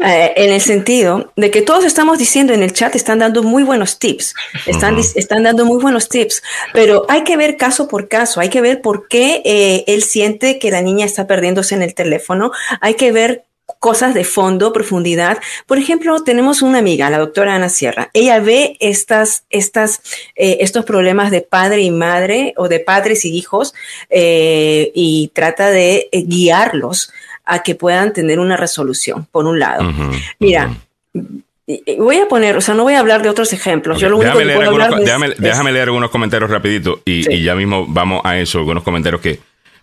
Eh, 0.06 0.34
en 0.36 0.54
el 0.54 0.62
sentido 0.62 1.32
de 1.36 1.50
que 1.50 1.64
todos 1.64 1.86
estamos 1.86 2.20
diciendo 2.20 2.54
en 2.54 2.62
el 2.62 2.72
chat, 2.72 2.96
están 2.96 3.18
dando 3.18 3.42
muy 3.42 3.64
buenos 3.64 3.98
tips, 3.98 4.36
están, 4.68 5.00
están 5.00 5.42
dando 5.42 5.66
muy 5.66 5.82
buenos 5.82 6.08
tips, 6.08 6.44
pero 6.72 7.08
hay 7.10 7.24
que 7.24 7.36
ver 7.36 7.58
caso 7.58 7.88
por 7.88 8.10
caso, 8.10 8.42
hay 8.42 8.50
que 8.50 8.62
ver 8.62 8.82
por 8.82 9.08
qué 9.08 9.42
eh, 9.44 9.84
él 9.88 10.04
siente 10.04 10.60
que 10.60 10.70
la 10.70 10.84
niña 10.84 11.08
está 11.08 11.26
perdiéndose 11.26 11.74
en 11.74 11.82
el 11.82 11.96
teléfono, 11.96 12.52
hay 12.80 12.94
que 12.94 13.12
ver 13.12 13.48
cosas 13.80 14.14
de 14.14 14.24
fondo, 14.24 14.74
profundidad. 14.74 15.40
Por 15.66 15.78
ejemplo, 15.78 16.24
tenemos 16.24 16.62
una 16.62 16.80
amiga, 16.80 17.10
la 17.10 17.20
doctora 17.20 17.56
Ana 17.56 17.70
Sierra. 17.70 18.10
Ella 18.14 18.40
ve 18.40 18.78
estas, 18.80 19.44
estas, 19.50 20.02
eh, 20.36 20.58
estos 20.62 20.86
problemas 20.86 21.32
de 21.32 21.42
padre 21.42 21.82
y 21.82 21.92
madre 21.92 22.54
o 22.58 22.70
de 22.70 22.80
padres 22.80 23.26
y 23.26 23.36
hijos 23.36 23.74
eh, 24.10 24.92
y 24.96 25.32
trata 25.34 25.70
de 25.70 26.08
eh, 26.12 26.24
guiarlos 26.24 27.12
a 27.48 27.64
que 27.64 27.76
puedan 27.76 28.14
tener 28.14 28.40
una 28.40 28.58
resolución, 28.58 29.28
por 29.32 29.46
un 29.46 29.60
lado. 29.60 29.92
Mira, 30.40 30.76
voy 31.98 32.18
a 32.18 32.28
poner, 32.28 32.58
o 32.58 32.62
sea, 32.62 32.76
no 32.76 32.84
voy 32.84 32.94
a 32.94 33.00
hablar 33.00 33.22
de 33.22 33.30
otros 33.30 33.52
ejemplos. 33.54 34.00
Yo 34.00 34.10
lo 34.10 34.18
único 34.18 34.38
déjame, 34.38 34.46
leer 34.46 34.64
algunos, 34.64 35.00
déjame, 35.00 35.30
déjame, 35.38 35.72
leer 35.72 35.86
algunos 35.86 36.10
comentarios 36.10 36.50
rapidito 36.50 37.02
y, 37.06 37.34
y, 37.34 37.44
ya 37.44 37.56
mismo 37.56 37.86
vamos 37.88 38.22
a 38.24 38.38
eso, 38.38 38.60
algunos 38.60 38.84
comentarios 38.84 39.22
que 39.22 39.40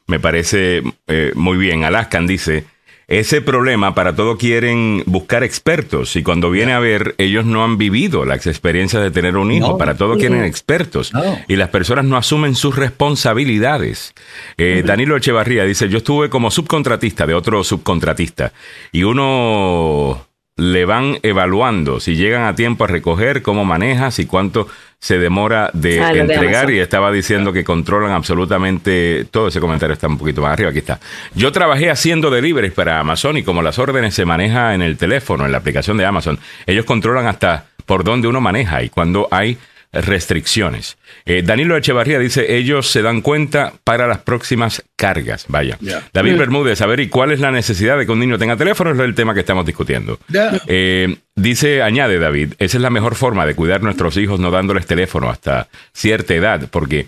me 0.07 0.21
parece 0.21 0.83
eh, 1.07 1.33
muy 1.35 1.57
bien. 1.57 1.85
Alaskan 1.85 2.27
dice, 2.27 2.65
ese 3.07 3.43
problema 3.43 3.95
para 3.95 4.15
todo 4.15 4.39
quieren 4.39 5.03
buscar 5.07 5.43
expertos 5.43 6.17
y 6.17 6.23
cuando 6.23 6.51
viene 6.51 6.73
a 6.73 6.79
ver 6.79 7.15
ellos 7.19 7.45
no 7.45 7.63
han 7.63 7.77
vivido 7.77 8.25
las 8.25 8.47
experiencias 8.47 9.03
de 9.03 9.11
tener 9.11 9.37
un 9.37 9.53
hijo, 9.53 9.77
para 9.77 9.97
todo 9.97 10.17
quieren 10.17 10.45
expertos 10.45 11.13
y 11.49 11.57
las 11.57 11.69
personas 11.69 12.05
no 12.05 12.17
asumen 12.17 12.55
sus 12.55 12.77
responsabilidades. 12.77 14.15
Eh, 14.57 14.83
Danilo 14.85 15.17
Echevarría 15.17 15.65
dice, 15.65 15.89
yo 15.89 15.99
estuve 15.99 16.31
como 16.31 16.51
subcontratista 16.51 17.27
de 17.27 17.35
otro 17.35 17.63
subcontratista 17.65 18.53
y 18.93 19.03
uno 19.03 20.27
le 20.57 20.85
van 20.85 21.19
evaluando 21.23 21.99
si 21.99 22.15
llegan 22.15 22.45
a 22.45 22.55
tiempo 22.55 22.85
a 22.85 22.87
recoger, 22.87 23.43
cómo 23.43 23.65
manejas 23.65 24.19
y 24.21 24.27
cuánto 24.27 24.69
se 25.05 25.19
demora 25.19 25.69
de 25.75 26.01
ah, 26.01 26.13
entregar 26.15 26.71
y 26.71 26.79
estaba 26.79 27.13
diciendo 27.13 27.53
que 27.53 27.63
controlan 27.63 28.13
absolutamente 28.13 29.27
todo. 29.31 29.49
Ese 29.49 29.61
comentario 29.61 29.93
está 29.93 30.09
un 30.09 30.17
poquito 30.17 30.41
más 30.41 30.55
arriba. 30.55 30.71
Aquí 30.71 30.79
está. 30.79 30.99
Yo 31.35 31.53
trabajé 31.53 31.91
haciendo 31.91 32.31
deliveries 32.31 32.73
para 32.73 33.01
Amazon 33.01 33.37
y 33.37 33.43
como 33.43 33.61
las 33.61 33.79
órdenes 33.79 34.15
se 34.15 34.25
maneja 34.25 34.75
en 34.75 34.81
el 34.81 34.97
teléfono 34.97 35.45
en 35.45 35.53
la 35.53 35.59
aplicación 35.59 35.99
de 35.99 36.07
Amazon 36.07 36.39
ellos 36.65 36.87
controlan 36.87 37.27
hasta 37.27 37.67
por 37.85 38.03
dónde 38.03 38.29
uno 38.29 38.41
maneja 38.41 38.83
y 38.83 38.89
cuando 38.89 39.29
hay 39.31 39.59
restricciones. 39.95 40.97
Eh, 41.25 41.43
Danilo 41.45 41.77
Echevarría 41.77 42.19
dice, 42.19 42.57
ellos 42.57 42.91
se 42.91 43.03
dan 43.03 43.23
cuenta 43.23 43.73
para 43.85 44.07
las 44.07 44.19
próximas 44.19 44.85
cargas. 44.97 45.47
Vaya. 45.49 45.79
David 46.13 46.37
Bermúdez, 46.37 46.81
a 46.81 46.87
ver, 46.87 47.01
¿y 47.01 47.09
cuál 47.09 47.33
es 47.33 47.41
la 47.41 47.51
necesidad 47.51 47.99
de 47.99 48.07
que 48.07 48.13
un 48.13 48.21
niño 48.21 48.39
tenga 48.39 48.57
teléfono? 48.57 48.91
Es 48.93 48.99
el 48.99 49.15
tema 49.15 49.35
que 49.35 49.41
estamos 49.41 49.67
discutiendo. 49.67 50.19
Eh, 50.67 51.17
dice, 51.35 51.83
añade 51.83 52.19
David, 52.19 52.55
esa 52.59 52.77
es 52.77 52.83
la 52.83 52.91
mejor 52.91 53.15
forma 53.15 53.47
de 53.47 53.55
cuidar 53.55 53.81
a 53.81 53.85
nuestros 53.85 54.17
hijos 54.17 54.41
no 54.41 54.51
dándoles 54.51 54.87
teléfono 54.87 55.31
hasta 55.31 55.69
cierta 55.93 56.35
edad, 56.35 56.69
porque 56.71 57.07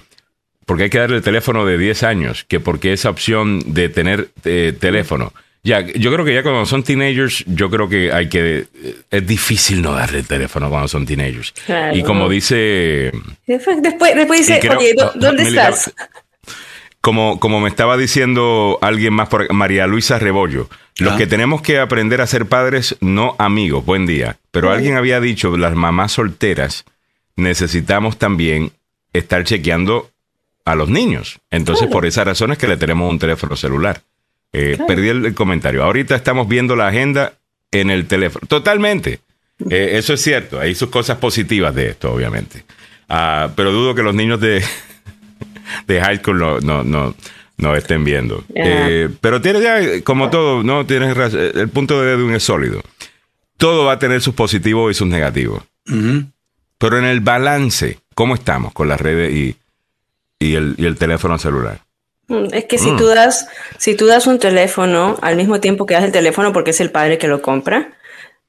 porque 0.67 0.85
hay 0.85 0.91
que 0.91 0.99
darle 0.99 1.17
el 1.19 1.23
teléfono 1.23 1.65
de 1.65 1.79
10 1.79 2.03
años, 2.03 2.45
que 2.45 2.59
porque 2.59 2.93
esa 2.93 3.09
opción 3.09 3.63
de 3.67 3.89
tener 3.89 4.31
eh, 4.45 4.77
teléfono 4.79 5.33
ya, 5.67 5.81
yo 5.81 6.13
creo 6.13 6.25
que 6.25 6.33
ya 6.33 6.45
cuando 6.45 6.65
son 6.65 6.85
teenagers, 6.85 7.45
yo 7.49 7.69
creo 7.69 7.89
que 7.89 8.13
hay 8.13 8.29
que. 8.29 8.69
Es 9.11 9.27
difícil 9.27 9.83
no 9.83 9.95
darle 9.95 10.21
el 10.21 10.27
teléfono 10.27 10.71
cuando 10.71 10.87
son 10.87 11.05
teenagers. 11.05 11.53
Y 11.93 12.05
como 12.05 12.29
dice. 12.29 13.11
Después, 13.47 13.83
después 13.83 14.47
dice, 14.47 14.61
oye, 14.71 14.95
¿dónde 15.17 15.43
estás? 15.43 15.93
Como, 17.01 17.41
como 17.41 17.61
me 17.61 17.69
estaba 17.69 17.97
diciendo 17.97 18.79
alguien 18.81 19.13
más, 19.13 19.29
por 19.29 19.53
María 19.53 19.89
Luisa 19.89 20.21
Rebollo, 20.21 20.69
los 20.99 21.15
ah. 21.15 21.17
que 21.17 21.27
tenemos 21.27 21.63
que 21.63 21.81
aprender 21.81 22.21
a 22.21 22.29
ser 22.29 22.47
padres, 22.47 22.97
no 23.01 23.35
amigos, 23.39 23.85
buen 23.85 24.07
día. 24.07 24.39
Pero 24.53 24.71
alguien 24.71 24.97
había 24.97 25.21
dicho, 25.21 25.57
las 25.57 25.75
mamás 25.75 26.13
solteras 26.13 26.85
necesitamos 27.35 28.19
también 28.19 28.71
estar 29.13 29.43
chequeando 29.43 30.11
a 30.65 30.77
los 30.77 30.89
niños. 30.89 31.41
Entonces, 31.51 31.89
por 31.89 32.07
esa 32.07 32.23
razón 32.23 32.53
es 32.53 32.59
que 32.59 32.69
le 32.69 32.77
tenemos 32.77 33.11
un 33.11 33.19
teléfono 33.19 33.57
celular. 33.57 34.01
Eh, 34.59 34.79
perdí 34.87 35.11
el, 35.11 35.35
comentario. 35.35 35.85
Ahorita 35.85 36.17
estamos 36.17 36.49
viendo 36.49 36.77
la 36.77 36.89
agenda 36.89 37.35
en 37.71 37.91
el 37.91 38.07
teléfono. 38.07 38.47
Totalmente. 38.47 39.21
Eh, 39.69 39.91
eso 39.93 40.15
es 40.15 40.23
cierto. 40.23 40.59
Hay 40.59 40.75
sus 40.75 40.89
cosas 40.89 41.19
positivas 41.19 41.75
de 41.75 41.91
esto, 41.91 42.11
obviamente. 42.11 42.65
Ah, 43.07 43.51
pero 43.55 43.71
dudo 43.71 43.95
que 43.95 44.03
los 44.03 44.15
niños 44.15 44.41
de, 44.41 44.65
de 45.87 46.01
high 46.01 46.21
school 46.21 46.39
no, 46.39 46.61
no, 46.85 47.15
no, 47.59 47.77
estén 47.77 48.03
viendo. 48.03 48.45
Eh, 48.55 49.11
pero 49.21 49.43
tienes 49.43 49.63
ya, 49.63 50.03
como 50.03 50.31
todo, 50.31 50.63
no 50.63 50.87
tienes 50.87 51.15
el 51.35 51.69
punto 51.69 52.01
de 52.01 52.17
un 52.17 52.35
es 52.35 52.43
sólido. 52.43 52.83
Todo 53.59 53.85
va 53.85 53.93
a 53.93 53.99
tener 53.99 54.23
sus 54.23 54.35
positivos 54.35 54.91
y 54.91 54.95
sus 54.95 55.07
negativos. 55.07 55.65
Pero 56.79 56.99
en 56.99 57.05
el 57.05 57.21
balance, 57.21 57.99
¿cómo 58.15 58.35
estamos 58.35 58.73
con 58.73 58.89
las 58.89 59.01
redes 59.03 59.35
y, 59.35 59.57
y, 60.39 60.55
el, 60.55 60.77
y 60.79 60.87
el 60.87 60.97
teléfono 60.97 61.37
celular? 61.37 61.86
Mm, 62.29 62.47
es 62.53 62.65
que 62.65 62.79
si 62.79 62.93
mm. 62.93 62.97
tú 62.97 63.07
das, 63.07 63.49
si 63.79 63.95
tú 63.95 64.07
das 64.07 64.27
un 64.27 64.39
teléfono 64.39 65.17
al 65.23 65.37
mismo 65.37 65.61
tiempo 65.61 65.87
que 65.87 65.95
das 65.95 66.05
el 66.05 66.13
teléfono 66.13 66.53
porque 66.53 66.71
es 66.71 66.81
el 66.81 66.91
padre 66.91 67.19
que 67.19 67.29
lo 67.29 67.43
compra, 67.43 67.93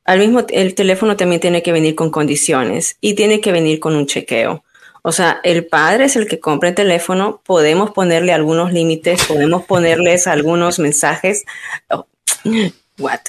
al 0.06 0.20
mismo 0.20 0.46
el 0.50 0.74
teléfono 0.74 1.18
también 1.18 1.42
tiene 1.42 1.62
que 1.62 1.72
venir 1.72 1.96
con 1.96 2.10
condiciones 2.10 2.98
y 3.02 3.14
tiene 3.14 3.42
que 3.42 3.52
venir 3.52 3.80
con 3.80 3.96
un 3.96 4.08
chequeo. 4.08 4.64
O 5.04 5.12
sea, 5.12 5.40
el 5.44 5.66
padre 5.66 6.06
es 6.06 6.16
el 6.16 6.28
que 6.28 6.40
compra 6.40 6.70
el 6.70 6.76
teléfono, 6.76 7.42
podemos 7.46 7.92
ponerle 7.92 8.34
algunos 8.34 8.74
límites, 8.74 9.26
podemos 9.26 9.64
ponerles 9.66 10.28
algunos 10.28 10.80
mensajes. 10.80 11.46
Oh, 11.90 12.08
what? 12.98 13.20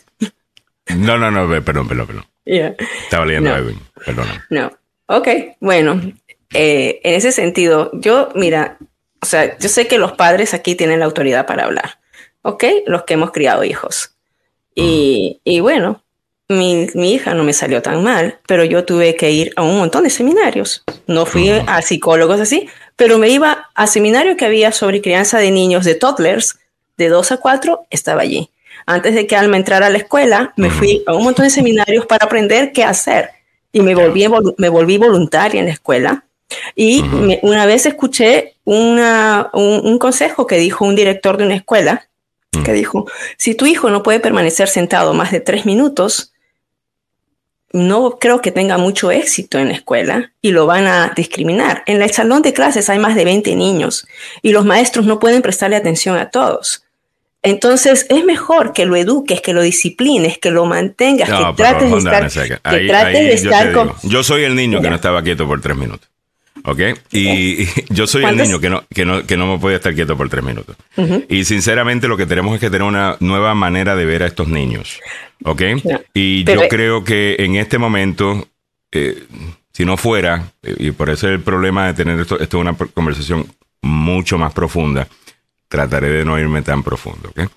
No, 0.96 1.18
no, 1.18 1.30
no, 1.30 1.48
perdón, 1.62 1.86
perdón, 1.86 2.06
perdón. 2.06 2.26
Estaba 2.44 3.26
leyendo 3.26 3.50
no. 3.50 3.56
Edwin, 3.56 3.78
perdón. 4.04 4.26
No. 4.50 4.72
Ok, 5.06 5.28
bueno, 5.60 6.00
eh, 6.54 7.00
en 7.02 7.14
ese 7.14 7.32
sentido, 7.32 7.90
yo, 7.94 8.30
mira, 8.34 8.78
o 9.20 9.26
sea, 9.26 9.58
yo 9.58 9.68
sé 9.68 9.86
que 9.86 9.98
los 9.98 10.12
padres 10.12 10.54
aquí 10.54 10.74
tienen 10.74 11.00
la 11.00 11.06
autoridad 11.06 11.46
para 11.46 11.64
hablar, 11.64 11.98
¿ok? 12.42 12.64
Los 12.86 13.04
que 13.04 13.14
hemos 13.14 13.32
criado 13.32 13.64
hijos. 13.64 14.14
Y, 14.74 15.40
y 15.44 15.60
bueno, 15.60 16.02
mi, 16.48 16.86
mi, 16.94 17.14
hija 17.14 17.34
no 17.34 17.44
me 17.44 17.52
salió 17.52 17.82
tan 17.82 18.02
mal, 18.02 18.38
pero 18.46 18.64
yo 18.64 18.84
tuve 18.84 19.16
que 19.16 19.30
ir 19.30 19.52
a 19.56 19.62
un 19.62 19.76
montón 19.76 20.04
de 20.04 20.10
seminarios. 20.10 20.84
No 21.06 21.26
fui 21.26 21.50
a 21.50 21.82
psicólogos 21.82 22.40
así, 22.40 22.68
pero 22.96 23.18
me 23.18 23.28
iba 23.28 23.70
a 23.74 23.86
seminarios 23.86 24.36
que 24.36 24.44
había 24.44 24.72
sobre 24.72 25.02
crianza 25.02 25.38
de 25.38 25.50
niños 25.50 25.84
de 25.84 25.94
toddlers, 25.94 26.58
de 26.96 27.08
2 27.08 27.32
a 27.32 27.36
4, 27.38 27.86
estaba 27.90 28.22
allí. 28.22 28.50
Antes 28.86 29.14
de 29.14 29.26
que 29.26 29.36
Alma 29.36 29.56
entrara 29.56 29.88
a 29.88 29.90
la 29.90 29.98
escuela, 29.98 30.54
me 30.56 30.70
fui 30.70 31.02
a 31.06 31.14
un 31.14 31.24
montón 31.24 31.44
de 31.44 31.50
seminarios 31.50 32.06
para 32.06 32.24
aprender 32.24 32.72
qué 32.72 32.84
hacer. 32.84 33.30
Y 33.72 33.80
me 33.82 33.94
volví, 33.94 34.26
me 34.56 34.68
volví 34.68 34.96
voluntaria 34.96 35.60
en 35.60 35.66
la 35.66 35.72
escuela 35.72 36.24
y 36.74 37.04
una 37.42 37.66
vez 37.66 37.86
escuché 37.86 38.54
una, 38.64 39.50
un, 39.52 39.98
consejo 39.98 40.46
que 40.46 40.58
dijo 40.58 40.84
un 40.84 40.94
director 40.94 41.36
de 41.36 41.44
una 41.44 41.56
escuela, 41.56 42.08
que 42.64 42.72
dijo, 42.72 43.06
si 43.36 43.54
tu 43.54 43.66
hijo 43.66 43.90
no 43.90 44.02
puede 44.02 44.20
permanecer 44.20 44.68
sentado 44.68 45.14
más 45.14 45.30
de 45.30 45.40
tres 45.40 45.66
minutos, 45.66 46.32
no 47.72 48.18
creo 48.18 48.40
que 48.40 48.50
tenga 48.50 48.78
mucho 48.78 49.10
éxito 49.10 49.58
en 49.58 49.68
la 49.68 49.74
escuela 49.74 50.32
y 50.40 50.52
lo 50.52 50.66
van 50.66 50.86
a 50.86 51.12
discriminar. 51.14 51.82
En 51.86 52.00
el 52.00 52.10
salón 52.10 52.42
de 52.42 52.52
clases 52.52 52.88
hay 52.88 52.98
más 52.98 53.14
de 53.14 53.24
20 53.24 53.54
niños 53.56 54.06
y 54.42 54.52
los 54.52 54.64
maestros 54.64 55.06
no 55.06 55.18
pueden 55.18 55.42
prestarle 55.42 55.76
atención 55.76 56.16
a 56.16 56.30
todos. 56.30 56.84
Entonces 57.42 58.06
es 58.08 58.24
mejor 58.24 58.72
que 58.72 58.86
lo 58.86 58.96
eduques, 58.96 59.40
que 59.40 59.52
lo 59.52 59.62
disciplines, 59.62 60.38
que 60.38 60.50
lo 60.50 60.64
mantengas, 60.64 61.28
que 61.28 61.62
trates 61.62 61.90
de 61.90 61.98
estar, 61.98 62.30
que 62.30 62.86
trates 62.86 63.12
de 63.12 63.32
estar 63.32 63.72
con... 63.72 63.92
Yo 64.02 64.24
soy 64.24 64.44
el 64.44 64.56
niño 64.56 64.80
que 64.80 64.88
no 64.88 64.96
estaba 64.96 65.22
quieto 65.22 65.46
por 65.46 65.60
tres 65.60 65.76
minutos. 65.76 66.08
¿Ok? 66.64 66.80
Y, 67.12 67.66
yo 67.90 68.06
soy 68.06 68.24
el 68.24 68.36
niño 68.36 68.60
que 68.60 68.70
no, 68.70 68.84
que, 68.92 69.04
no, 69.04 69.24
que 69.26 69.36
no 69.36 69.46
me 69.46 69.58
puede 69.58 69.76
estar 69.76 69.94
quieto 69.94 70.16
por 70.16 70.28
tres 70.28 70.44
minutos. 70.44 70.76
Y 71.28 71.44
sinceramente 71.44 72.08
lo 72.08 72.16
que 72.16 72.26
tenemos 72.26 72.54
es 72.54 72.60
que 72.60 72.70
tener 72.70 72.82
una 72.82 73.16
nueva 73.20 73.54
manera 73.54 73.96
de 73.96 74.04
ver 74.04 74.22
a 74.22 74.26
estos 74.26 74.48
niños. 74.48 75.00
¿Ok? 75.44 75.62
Y 76.14 76.44
yo 76.44 76.68
creo 76.68 77.04
que 77.04 77.36
en 77.38 77.56
este 77.56 77.78
momento, 77.78 78.48
eh, 78.92 79.24
si 79.72 79.84
no 79.84 79.96
fuera, 79.96 80.52
eh, 80.62 80.74
y 80.78 80.90
por 80.90 81.10
eso 81.10 81.28
es 81.28 81.34
el 81.34 81.40
problema 81.40 81.86
de 81.86 81.94
tener 81.94 82.18
esto, 82.20 82.38
esto 82.38 82.58
es 82.58 82.60
una 82.60 82.74
conversación 82.74 83.46
mucho 83.82 84.38
más 84.38 84.52
profunda, 84.52 85.06
trataré 85.68 86.08
de 86.08 86.24
no 86.24 86.38
irme 86.38 86.62
tan 86.62 86.82
profundo. 86.82 87.30
¿ok? 87.30 87.50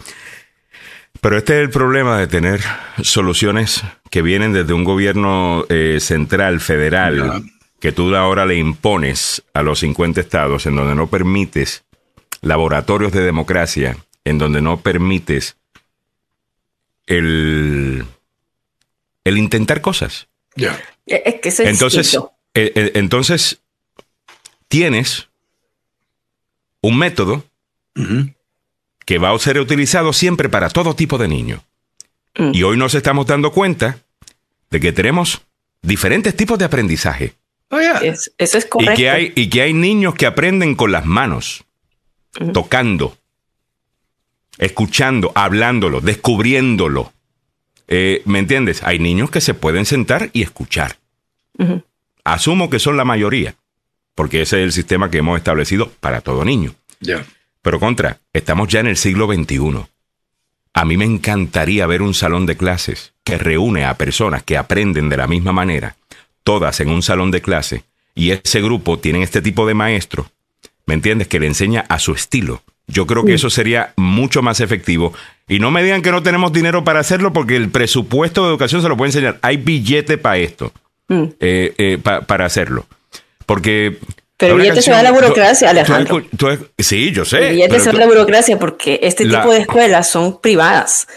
Pero 1.19 1.37
este 1.37 1.55
es 1.55 1.61
el 1.61 1.69
problema 1.69 2.17
de 2.17 2.27
tener 2.27 2.61
soluciones 3.01 3.83
que 4.09 4.21
vienen 4.21 4.53
desde 4.53 4.73
un 4.73 4.83
gobierno 4.83 5.65
eh, 5.69 5.97
central, 5.99 6.59
federal 6.59 7.43
que 7.81 7.91
tú 7.91 8.15
ahora 8.15 8.45
le 8.45 8.57
impones 8.57 9.43
a 9.55 9.63
los 9.63 9.79
50 9.79 10.21
estados 10.21 10.67
en 10.67 10.75
donde 10.75 10.93
no 10.93 11.07
permites 11.07 11.83
laboratorios 12.41 13.11
de 13.11 13.21
democracia, 13.21 13.97
en 14.23 14.37
donde 14.37 14.61
no 14.61 14.81
permites 14.81 15.57
el, 17.07 18.05
el 19.23 19.37
intentar 19.37 19.81
cosas. 19.81 20.27
Ya. 20.55 20.79
Es 21.07 21.41
que 21.41 21.67
entonces, 21.67 22.13
eh, 22.53 22.71
eh, 22.75 22.91
entonces, 22.93 23.61
tienes 24.67 25.29
un 26.81 26.99
método 26.99 27.43
que 29.05 29.17
va 29.17 29.33
a 29.33 29.39
ser 29.39 29.59
utilizado 29.59 30.13
siempre 30.13 30.49
para 30.49 30.69
todo 30.69 30.95
tipo 30.95 31.17
de 31.17 31.27
niño. 31.27 31.63
Mm. 32.37 32.51
Y 32.53 32.61
hoy 32.61 32.77
nos 32.77 32.93
estamos 32.93 33.25
dando 33.25 33.51
cuenta 33.51 33.97
de 34.69 34.79
que 34.79 34.91
tenemos 34.91 35.41
diferentes 35.81 36.35
tipos 36.35 36.59
de 36.59 36.65
aprendizaje. 36.65 37.40
Oh, 37.71 37.79
eso 37.79 38.31
es 38.37 38.65
correcto. 38.65 38.93
Y 38.93 38.95
que, 38.95 39.09
hay, 39.09 39.33
y 39.33 39.49
que 39.49 39.61
hay 39.61 39.73
niños 39.73 40.13
que 40.15 40.25
aprenden 40.25 40.75
con 40.75 40.91
las 40.91 41.05
manos, 41.05 41.63
tocando, 42.53 43.17
escuchando, 44.57 45.31
hablándolo, 45.35 46.01
descubriéndolo. 46.01 47.13
Eh, 47.87 48.21
¿Me 48.25 48.39
entiendes? 48.39 48.83
Hay 48.83 48.99
niños 48.99 49.31
que 49.31 49.41
se 49.41 49.53
pueden 49.53 49.85
sentar 49.85 50.29
y 50.33 50.41
escuchar. 50.41 50.97
Asumo 52.23 52.69
que 52.69 52.79
son 52.79 52.97
la 52.97 53.05
mayoría, 53.05 53.55
porque 54.15 54.41
ese 54.41 54.59
es 54.59 54.63
el 54.65 54.73
sistema 54.73 55.09
que 55.09 55.19
hemos 55.19 55.37
establecido 55.37 55.91
para 55.99 56.21
todo 56.21 56.43
niño. 56.43 56.75
Ya. 56.99 57.25
Pero 57.61 57.79
contra, 57.79 58.19
estamos 58.33 58.67
ya 58.67 58.81
en 58.81 58.87
el 58.87 58.97
siglo 58.97 59.27
XXI. 59.27 59.85
A 60.73 60.85
mí 60.85 60.97
me 60.97 61.05
encantaría 61.05 61.85
ver 61.85 62.01
un 62.01 62.13
salón 62.13 62.45
de 62.45 62.57
clases 62.57 63.13
que 63.23 63.37
reúne 63.37 63.85
a 63.85 63.95
personas 63.95 64.43
que 64.43 64.57
aprenden 64.57 65.09
de 65.09 65.17
la 65.17 65.27
misma 65.27 65.51
manera, 65.51 65.95
todas 66.43 66.79
en 66.79 66.89
un 66.89 67.01
salón 67.03 67.31
de 67.31 67.41
clase, 67.41 67.83
y 68.15 68.31
ese 68.31 68.61
grupo 68.61 68.99
tiene 68.99 69.23
este 69.23 69.41
tipo 69.41 69.65
de 69.67 69.73
maestro, 69.73 70.29
¿me 70.85 70.93
entiendes? 70.93 71.27
Que 71.27 71.39
le 71.39 71.47
enseña 71.47 71.85
a 71.89 71.99
su 71.99 72.13
estilo. 72.13 72.61
Yo 72.87 73.07
creo 73.07 73.23
que 73.23 73.35
eso 73.35 73.49
sería 73.49 73.93
mucho 73.95 74.41
más 74.41 74.59
efectivo. 74.59 75.13
Y 75.47 75.59
no 75.59 75.71
me 75.71 75.81
digan 75.81 76.01
que 76.01 76.11
no 76.11 76.21
tenemos 76.23 76.51
dinero 76.51 76.83
para 76.83 76.99
hacerlo 76.99 77.31
porque 77.31 77.55
el 77.55 77.69
presupuesto 77.69 78.43
de 78.43 78.49
educación 78.49 78.81
se 78.81 78.89
lo 78.89 78.97
puede 78.97 79.09
enseñar. 79.09 79.39
Hay 79.41 79.55
billete 79.57 80.17
para 80.17 80.37
esto, 80.37 80.73
Mm. 81.07 81.23
eh, 81.39 81.73
eh, 81.77 81.97
pa- 82.03 82.21
para 82.21 82.45
hacerlo. 82.45 82.85
Porque... 83.45 83.97
Pero 84.35 84.55
el 84.55 84.61
billete 84.61 84.81
se 84.81 84.91
va 84.91 84.99
a 84.99 85.03
la 85.03 85.09
canción- 85.11 85.29
burocracia, 85.29 85.67
tú- 85.67 85.71
Alejandro. 85.71 86.23
tú- 86.23 86.37
tú- 86.37 86.67
sí, 86.79 87.11
yo 87.11 87.23
sé. 87.23 87.47
El 87.49 87.53
billete 87.55 87.79
se 87.79 87.89
va 87.91 87.95
a 87.97 87.99
la 87.99 88.07
burocracia 88.07 88.57
porque 88.59 88.99
este 89.03 89.23
La- 89.25 89.41
tipo 89.41 89.53
de 89.53 89.59
escuelas 89.61 90.09
son 90.09 90.41
privadas. 90.41 91.07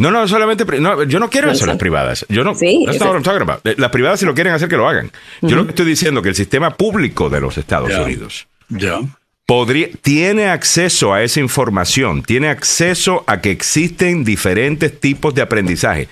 No, 0.00 0.10
no, 0.10 0.26
solamente. 0.26 0.64
No, 0.80 1.04
yo 1.04 1.20
no 1.20 1.30
quiero 1.30 1.46
No 1.48 1.52
eso 1.52 1.60
sé. 1.60 1.66
las 1.68 1.76
privadas. 1.76 2.26
Yo 2.28 2.42
no. 2.42 2.54
Sí, 2.54 2.82
that's 2.86 2.96
eso- 2.96 3.04
not 3.04 3.12
what 3.14 3.18
I'm 3.20 3.22
talking 3.22 3.42
about. 3.42 3.78
Las 3.78 3.90
privadas, 3.90 4.18
si 4.20 4.26
lo 4.26 4.34
quieren 4.34 4.52
hacer, 4.52 4.68
que 4.68 4.76
lo 4.76 4.88
hagan. 4.88 5.12
Yo 5.42 5.56
lo 5.56 5.64
que 5.64 5.70
estoy 5.70 5.86
diciendo 5.86 6.22
que 6.22 6.30
el 6.30 6.34
sistema 6.34 6.76
público 6.76 7.28
de 7.30 7.40
los 7.40 7.56
Estados. 7.58 7.92
Unidos 7.92 8.46
Ya. 8.68 9.00
podría, 9.46 9.88
tiene 10.00 10.48
acceso 10.48 11.12
a 11.12 11.22
esa 11.22 11.40
información, 11.40 12.22
tiene 12.22 12.48
acceso 12.48 13.24
a 13.26 13.40
que 13.40 13.50
existen 13.50 14.24
diferentes 14.24 14.98
tipos 14.98 15.34
de 15.34 15.42
aprendizaje. 15.42 16.08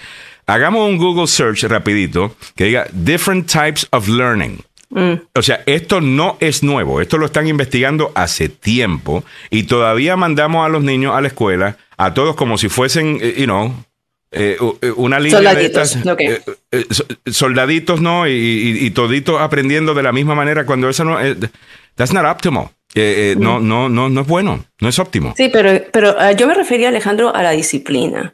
Hagamos 0.47 0.89
un 0.89 0.97
Google 0.99 1.27
search 1.27 1.63
rapidito 1.65 2.35
que 2.57 2.65
diga 2.65 2.87
different 2.93 3.51
types 3.51 3.87
of 3.91 4.09
learning. 4.09 4.59
O 5.35 5.43
sea, 5.43 5.63
esto 5.67 6.01
no 6.01 6.39
es 6.41 6.63
nuevo, 6.63 7.01
esto 7.03 7.19
lo 7.19 7.27
están 7.27 7.47
investigando 7.47 8.11
hace 8.15 8.49
tiempo 8.49 9.23
y 9.51 9.65
todavía 9.65 10.17
mandamos 10.17 10.65
a 10.65 10.71
los 10.71 10.83
niños 10.83 11.15
a 11.15 11.21
la 11.21 11.29
escuela, 11.29 11.77
a 11.99 12.15
todos 12.15 12.35
como 12.37 12.57
si 12.57 12.69
fuesen, 12.71 13.19
eh, 13.21 13.35
you 13.37 13.45
know, 13.45 13.75
eh, 14.31 14.57
eh, 14.83 14.91
una 14.97 15.19
línea 15.21 15.39
Soldaditos, 15.39 15.95
de 15.95 15.99
estas, 16.01 16.21
eh, 16.21 16.41
eh, 16.73 16.85
soldaditos, 17.33 18.01
¿no? 18.01 18.27
Y, 18.27 18.33
y- 18.33 18.87
y 18.87 18.91
toditos 18.91 19.41
aprendiendo 19.41 19.95
de 19.95 20.03
la 20.03 20.13
misma 20.13 20.35
manera 20.35 20.65
cuando 20.67 20.89
eso 20.89 21.05
no 21.05 21.19
es, 21.21 21.37
that's 21.97 22.13
not 22.13 22.25
optimal. 22.25 22.69
Eh, 22.95 23.33
eh, 23.33 23.37
no, 23.39 23.61
no, 23.61 23.89
no, 23.89 24.09
no 24.09 24.21
es 24.23 24.27
bueno, 24.27 24.65
no 24.81 24.89
es 24.89 24.99
óptimo. 24.99 25.35
Sí, 25.37 25.51
pero, 25.53 25.83
pero 25.93 26.15
ah, 26.19 26.33
yo 26.33 26.47
me 26.47 26.55
refería, 26.55 26.89
Alejandro, 26.89 27.35
a 27.35 27.43
la 27.43 27.51
disciplina. 27.53 28.33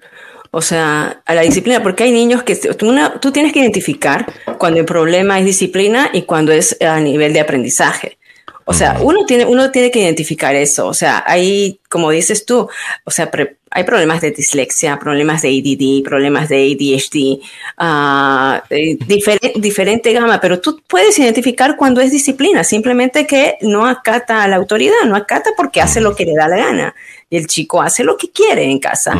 O 0.53 0.62
sea, 0.62 1.21
a 1.27 1.35
la 1.35 1.41
disciplina, 1.43 1.83
porque 1.83 2.05
hay 2.05 2.12
niños 2.12 2.45
que 2.45 2.55
tú, 2.55 2.89
una- 2.89 3.19
tú 3.21 3.33
tienes 3.33 3.53
que 3.53 3.59
identificar 3.59 4.33
cuando 4.59 4.79
el 4.81 4.87
problema 4.87 5.39
es 5.41 5.45
disciplina 5.45 6.11
y 6.12 6.23
cuando 6.23 6.53
es 6.53 6.77
a 6.81 7.01
nivel 7.01 7.33
de 7.33 7.41
aprendizaje. 7.41 8.19
O 8.67 8.73
sea, 8.73 8.99
uno 9.03 9.27
tiene, 9.27 9.45
uno 9.45 9.71
tiene 9.71 9.91
que 9.91 10.01
identificar 10.01 10.55
eso. 10.55 10.87
O 10.87 10.95
sea, 10.95 11.23
hay, 11.27 11.79
como 11.91 12.11
dices 12.11 12.47
tú, 12.47 12.69
o 13.05 13.11
sea, 13.11 13.31
pre- 13.31 13.57
hay 13.71 13.85
problemas 13.85 14.21
de 14.21 14.31
dislexia, 14.31 14.99
problemas 14.99 15.43
de 15.43 15.49
ADD, 15.49 16.03
problemas 16.09 16.49
de 16.49 16.57
ADHD, 16.73 17.43
ah, 17.77 18.62
eh, 18.71 18.97
difere- 18.99 19.53
diferente 19.57 20.12
gama, 20.12 20.41
pero 20.41 20.61
tú 20.61 20.81
puedes 20.87 21.19
identificar 21.19 21.77
cuando 21.77 22.01
es 22.01 22.11
disciplina, 22.11 22.65
simplemente 22.65 23.27
que 23.27 23.57
no 23.62 23.85
acata 23.87 24.43
a 24.43 24.49
la 24.49 24.57
autoridad, 24.57 24.95
no 25.07 25.17
acata 25.17 25.51
porque 25.57 25.81
hace 25.81 26.01
lo 26.01 26.15
que 26.15 26.25
le 26.25 26.35
da 26.35 26.49
la 26.49 26.57
gana. 26.57 26.95
Y 27.31 27.37
el 27.37 27.47
chico 27.49 27.83
hace 27.83 28.05
lo 28.05 28.17
que 28.17 28.31
quiere 28.31 28.62
en 28.65 28.79
casa. 28.79 29.12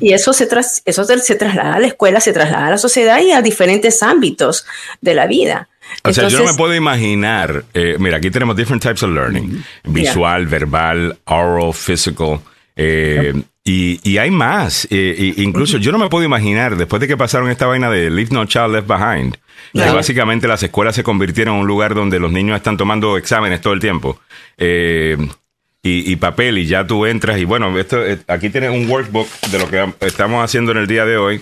Y 0.00 0.12
eso, 0.12 0.32
se, 0.32 0.46
tras- 0.46 0.82
eso 0.84 1.04
se 1.04 1.34
traslada 1.36 1.74
a 1.74 1.80
la 1.80 1.86
escuela, 1.86 2.20
se 2.20 2.32
traslada 2.32 2.66
a 2.66 2.70
la 2.70 2.78
sociedad 2.78 3.20
y 3.22 3.30
a 3.32 3.40
diferentes 3.42 4.02
ámbitos 4.02 4.66
de 5.00 5.14
la 5.14 5.26
vida. 5.26 5.68
O 6.02 6.12
sea, 6.12 6.28
yo 6.28 6.38
no 6.38 6.44
me 6.44 6.54
puedo 6.56 6.74
imaginar. 6.74 7.64
eh, 7.74 7.96
mira, 7.98 8.16
aquí 8.18 8.30
tenemos 8.30 8.56
different 8.56 8.82
types 8.82 9.02
of 9.02 9.10
learning: 9.10 9.62
visual, 9.84 10.46
verbal, 10.46 11.18
oral, 11.26 11.72
physical. 11.74 12.40
eh, 12.76 13.34
y, 13.62 14.00
y 14.02 14.16
hay 14.18 14.30
más. 14.30 14.86
eh, 14.90 15.34
incluso 15.36 15.76
yo 15.78 15.92
no 15.92 15.98
me 15.98 16.08
puedo 16.08 16.24
imaginar, 16.24 16.76
después 16.76 17.00
de 17.00 17.06
que 17.08 17.16
pasaron 17.16 17.50
esta 17.50 17.66
vaina 17.66 17.90
de 17.90 18.10
Leave 18.10 18.30
No 18.32 18.44
Child 18.46 18.72
Left 18.72 18.88
Behind, 18.88 19.36
que 19.74 19.90
básicamente 19.90 20.48
las 20.48 20.62
escuelas 20.62 20.94
se 20.96 21.02
convirtieron 21.02 21.54
en 21.56 21.60
un 21.60 21.66
lugar 21.66 21.94
donde 21.94 22.18
los 22.18 22.32
niños 22.32 22.56
están 22.56 22.76
tomando 22.76 23.16
exámenes 23.18 23.60
todo 23.60 23.74
el 23.74 23.80
tiempo. 23.80 24.18
y, 24.58 26.12
y 26.12 26.16
papel, 26.16 26.58
y 26.58 26.66
ya 26.66 26.86
tú 26.86 27.04
entras. 27.06 27.38
Y 27.38 27.44
bueno, 27.44 27.78
esto, 27.78 28.00
aquí 28.28 28.48
tienes 28.50 28.70
un 28.70 28.88
workbook 28.90 29.28
de 29.50 29.58
lo 29.58 29.68
que 29.70 29.86
estamos 30.00 30.42
haciendo 30.42 30.72
en 30.72 30.78
el 30.78 30.86
día 30.86 31.04
de 31.04 31.16
hoy. 31.18 31.40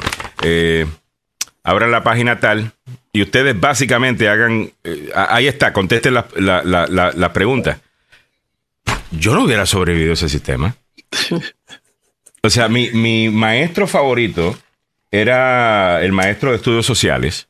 Abran 1.64 1.90
la 1.90 2.02
página 2.02 2.40
tal 2.40 2.72
y 3.12 3.22
ustedes 3.22 3.58
básicamente 3.58 4.28
hagan, 4.28 4.70
eh, 4.84 5.10
ahí 5.14 5.46
está, 5.46 5.72
contesten 5.72 6.14
la, 6.14 6.26
la, 6.36 6.62
la, 6.64 7.12
la- 7.14 7.32
pregunta. 7.32 7.80
Yo 9.10 9.34
no 9.34 9.44
hubiera 9.44 9.66
sobrevivido 9.66 10.10
a 10.10 10.14
ese 10.14 10.28
sistema. 10.28 10.76
O 12.40 12.50
sea, 12.50 12.68
mi, 12.68 12.90
mi 12.92 13.28
maestro 13.30 13.88
favorito 13.88 14.56
era 15.10 16.00
el 16.04 16.12
maestro 16.12 16.50
de 16.50 16.56
estudios 16.58 16.86
sociales, 16.86 17.48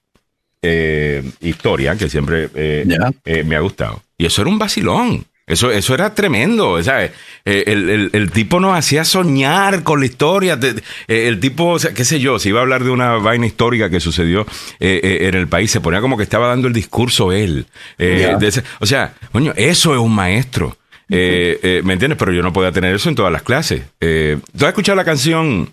eh, 0.62 1.22
historia, 1.40 1.94
que 1.94 2.08
siempre 2.08 2.48
eh, 2.54 2.86
eh, 3.26 3.44
me 3.44 3.54
ha 3.54 3.60
gustado. 3.60 4.02
Y 4.16 4.24
eso 4.24 4.40
era 4.40 4.50
un 4.50 4.58
vacilón. 4.58 5.26
Eso, 5.48 5.70
eso 5.72 5.94
era 5.94 6.14
tremendo, 6.14 6.80
¿sabes? 6.84 7.12
Eh, 7.44 7.64
el, 7.66 7.88
el- 7.90 8.10
el 8.12 8.30
tipo 8.30 8.60
nos 8.60 8.76
hacía 8.78 9.04
soñar 9.04 9.82
con 9.82 10.00
la 10.00 10.06
historia. 10.06 10.58
Eh, 11.08 11.26
el 11.28 11.40
tipo, 11.40 11.70
o 11.70 11.78
sea, 11.78 11.92
qué 11.94 12.04
sé 12.04 12.20
yo, 12.20 12.38
si 12.38 12.50
iba 12.50 12.60
a 12.60 12.62
hablar 12.62 12.84
de 12.84 12.90
una 12.90 13.14
vaina 13.16 13.46
histórica 13.46 13.88
que 13.90 13.98
sucedió 14.00 14.46
eh, 14.78 15.18
en 15.22 15.34
el 15.34 15.48
país, 15.48 15.70
se 15.70 15.80
ponía 15.80 16.00
como 16.00 16.16
que 16.16 16.22
estaba 16.22 16.46
dando 16.48 16.68
el 16.68 16.74
discurso 16.74 17.32
él. 17.32 17.66
Eh, 17.98 18.26
Ya. 18.30 18.36
de 18.36 18.46
ese- 18.48 18.62
o 18.80 18.86
sea, 18.86 19.14
coño, 19.32 19.52
eso 19.56 19.94
es 19.94 19.98
un 20.00 20.14
maestro. 20.14 20.76
Eh, 21.10 21.58
eh, 21.62 21.80
¿Me 21.84 21.94
entiendes? 21.94 22.18
Pero 22.18 22.32
yo 22.32 22.42
no 22.42 22.52
podía 22.52 22.70
tener 22.70 22.94
eso 22.94 23.08
en 23.08 23.14
todas 23.14 23.32
las 23.32 23.42
clases. 23.42 23.82
Eh, 24.00 24.36
¿Tú 24.56 24.66
has 24.66 24.68
escuchado 24.72 24.96
la 24.96 25.04
canción? 25.06 25.72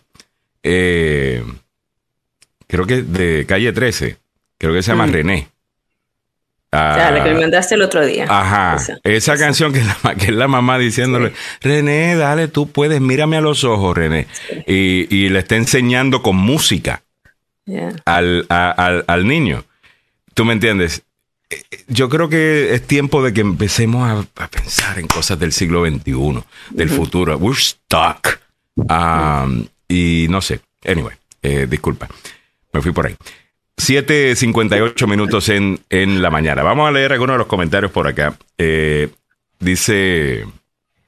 eh, 0.64 1.44
creo 2.68 2.86
que 2.88 3.02
de 3.04 3.46
Calle 3.46 3.72
13. 3.74 4.18
Creo 4.58 4.74
que 4.74 4.82
se 4.82 4.92
llama 4.92 5.08
Mm. 5.08 5.12
René. 5.12 5.48
O 6.92 6.96
sea, 6.96 7.12
la 7.12 7.24
que 7.24 7.30
me 7.32 7.38
Ah, 7.38 7.42
mandaste 7.42 7.76
el 7.76 7.82
otro 7.82 8.06
día. 8.06 8.26
Ajá, 8.30 8.76
Esa. 8.76 8.98
esa 9.04 9.38
canción 9.38 9.72
que 9.74 9.80
es, 9.80 9.86
la, 9.86 9.98
ma- 10.04 10.16
que 10.16 10.26
es 10.26 10.32
la 10.34 10.48
mamá 10.48 10.78
diciéndole, 10.78 11.34
René, 11.62 12.16
dale, 12.16 12.48
tú 12.48 12.70
puedes, 12.72 13.02
mírame 13.02 13.38
a 13.38 13.42
los 13.42 13.64
ojos, 13.64 13.96
René. 13.98 14.28
Y, 14.68 15.08
y 15.16 15.30
le 15.30 15.40
está 15.40 15.56
enseñando 15.56 16.22
con 16.22 16.36
música 16.36 17.02
Yeah. 17.68 17.90
al, 18.06 18.46
a- 18.50 18.70
al, 18.72 19.04
al 19.08 19.26
niño. 19.28 19.64
¿Tú 20.36 20.46
me 20.46 20.54
entiendes? 20.54 21.02
Eh, 21.50 21.64
Yo 21.88 22.10
creo 22.10 22.30
que 22.30 22.74
es 22.76 22.86
tiempo 22.86 23.24
de 23.24 23.34
que 23.34 23.42
empecemos 23.42 24.08
a, 24.08 24.44
a 24.44 24.48
pensar 24.50 25.00
en 25.00 25.08
cosas 25.08 25.40
del 25.40 25.52
siglo 25.52 25.84
XXI, 25.84 26.44
del 26.72 26.90
futuro. 26.90 27.38
We're 27.38 27.60
stuck. 27.60 28.40
Um, 28.76 29.66
y 29.88 30.28
no 30.30 30.42
sé. 30.42 30.60
Anyway, 30.86 31.16
eh, 31.42 31.66
disculpa. 31.70 32.08
Me 32.74 32.82
fui 32.82 32.92
por 32.92 33.08
ahí. 33.08 33.16
7.58 33.78 35.08
minutos 35.08 35.50
en, 35.50 35.80
en 35.90 36.22
la 36.22 36.30
mañana. 36.30 36.64
Vamos 36.64 36.88
a 36.88 36.92
leer 36.92 37.14
algunos 37.14 37.36
de 37.36 37.38
los 37.40 37.48
comentarios 37.48 37.92
por 37.92 38.08
acá. 38.08 38.38
Eh, 38.58 39.10
dice 39.60 40.46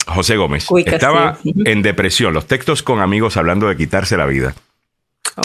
José 0.06 0.36
Gómez. 0.38 0.66
Uy. 0.70 0.84
Estaba 0.86 1.38
en 1.44 1.82
depresión. 1.82 2.34
Los 2.34 2.46
textos 2.48 2.84
con 2.84 3.00
amigos 3.00 3.38
hablando 3.38 3.68
de 3.68 3.78
quitarse 3.78 4.18
la 4.18 4.26
vida 4.26 4.56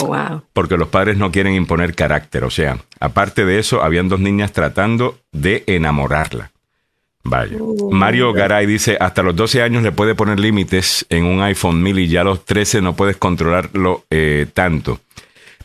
Oh, 0.00 0.06
wow. 0.06 0.42
porque 0.54 0.78
los 0.78 0.88
padres 0.88 1.18
no 1.18 1.30
quieren 1.30 1.54
imponer 1.54 1.94
carácter. 1.94 2.44
O 2.44 2.50
sea, 2.50 2.78
aparte 2.98 3.44
de 3.44 3.58
eso, 3.58 3.82
habían 3.82 4.08
dos 4.08 4.20
niñas 4.20 4.52
tratando 4.52 5.18
de 5.32 5.64
enamorarla. 5.66 6.50
Vaya. 7.24 7.56
Mario 7.90 8.32
Garay 8.32 8.66
dice, 8.66 8.96
hasta 8.98 9.22
los 9.22 9.36
12 9.36 9.62
años 9.62 9.82
le 9.82 9.92
puede 9.92 10.14
poner 10.14 10.40
límites 10.40 11.06
en 11.08 11.24
un 11.24 11.42
iPhone 11.42 11.82
1000 11.82 11.98
y 12.00 12.08
ya 12.08 12.22
a 12.22 12.24
los 12.24 12.44
13 12.44 12.80
no 12.80 12.96
puedes 12.96 13.16
controlarlo 13.18 14.04
eh, 14.10 14.46
tanto. 14.52 15.00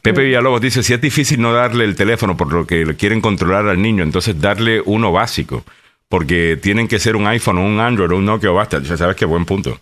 Pepe 0.02 0.24
Villalobos 0.24 0.62
dice, 0.62 0.84
si 0.84 0.94
es 0.94 1.02
difícil 1.02 1.42
no 1.42 1.54
darle 1.54 1.84
el 1.86 1.96
teléfono 1.96 2.38
por 2.38 2.52
lo 2.54 2.66
que 2.66 2.86
le 2.86 2.96
quieren 2.96 3.22
controlar 3.22 3.68
al 3.68 3.82
niño, 3.82 4.04
entonces 4.04 4.40
darle 4.40 4.82
uno 4.86 5.12
básico, 5.12 5.64
porque 6.10 6.58
tienen 6.62 6.88
que 6.88 7.00
ser 7.00 7.16
un 7.16 7.28
iPhone 7.28 7.58
o 7.58 7.66
un 7.66 7.80
Android 7.80 8.12
un 8.12 8.26
Nokia 8.26 8.52
o 8.52 8.54
basta. 8.54 8.82
Ya 8.82 8.96
sabes 8.98 9.16
qué 9.16 9.26
buen 9.26 9.46
punto. 9.46 9.80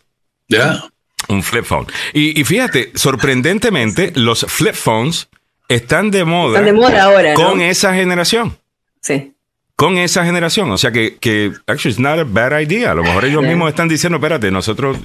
Ya. 0.47 0.83
Un 1.27 1.41
flip 1.43 1.63
phone. 1.65 1.87
Y, 2.13 2.39
y 2.39 2.43
fíjate, 2.43 2.91
sorprendentemente, 2.95 4.11
los 4.15 4.45
flip 4.47 4.75
phones 4.75 5.27
están 5.67 6.11
de 6.11 6.23
moda, 6.25 6.59
Están 6.59 6.65
de 6.65 6.79
moda 6.79 7.03
ahora, 7.03 7.33
¿no? 7.33 7.35
con 7.35 7.61
esa 7.61 7.93
generación. 7.93 8.57
Sí. 9.01 9.33
Con 9.75 9.97
esa 9.97 10.23
generación. 10.23 10.71
O 10.71 10.77
sea 10.77 10.91
que, 10.91 11.17
que 11.17 11.51
actually, 11.67 11.91
it's 11.93 11.99
not 11.99 12.17
a 12.19 12.23
bad 12.23 12.59
idea. 12.59 12.91
A 12.91 12.95
lo 12.95 13.03
mejor 13.03 13.25
ellos 13.25 13.41
Yeah. 13.41 13.49
mismos 13.49 13.69
están 13.69 13.87
diciendo, 13.87 14.17
espérate, 14.17 14.49
nosotros 14.51 14.97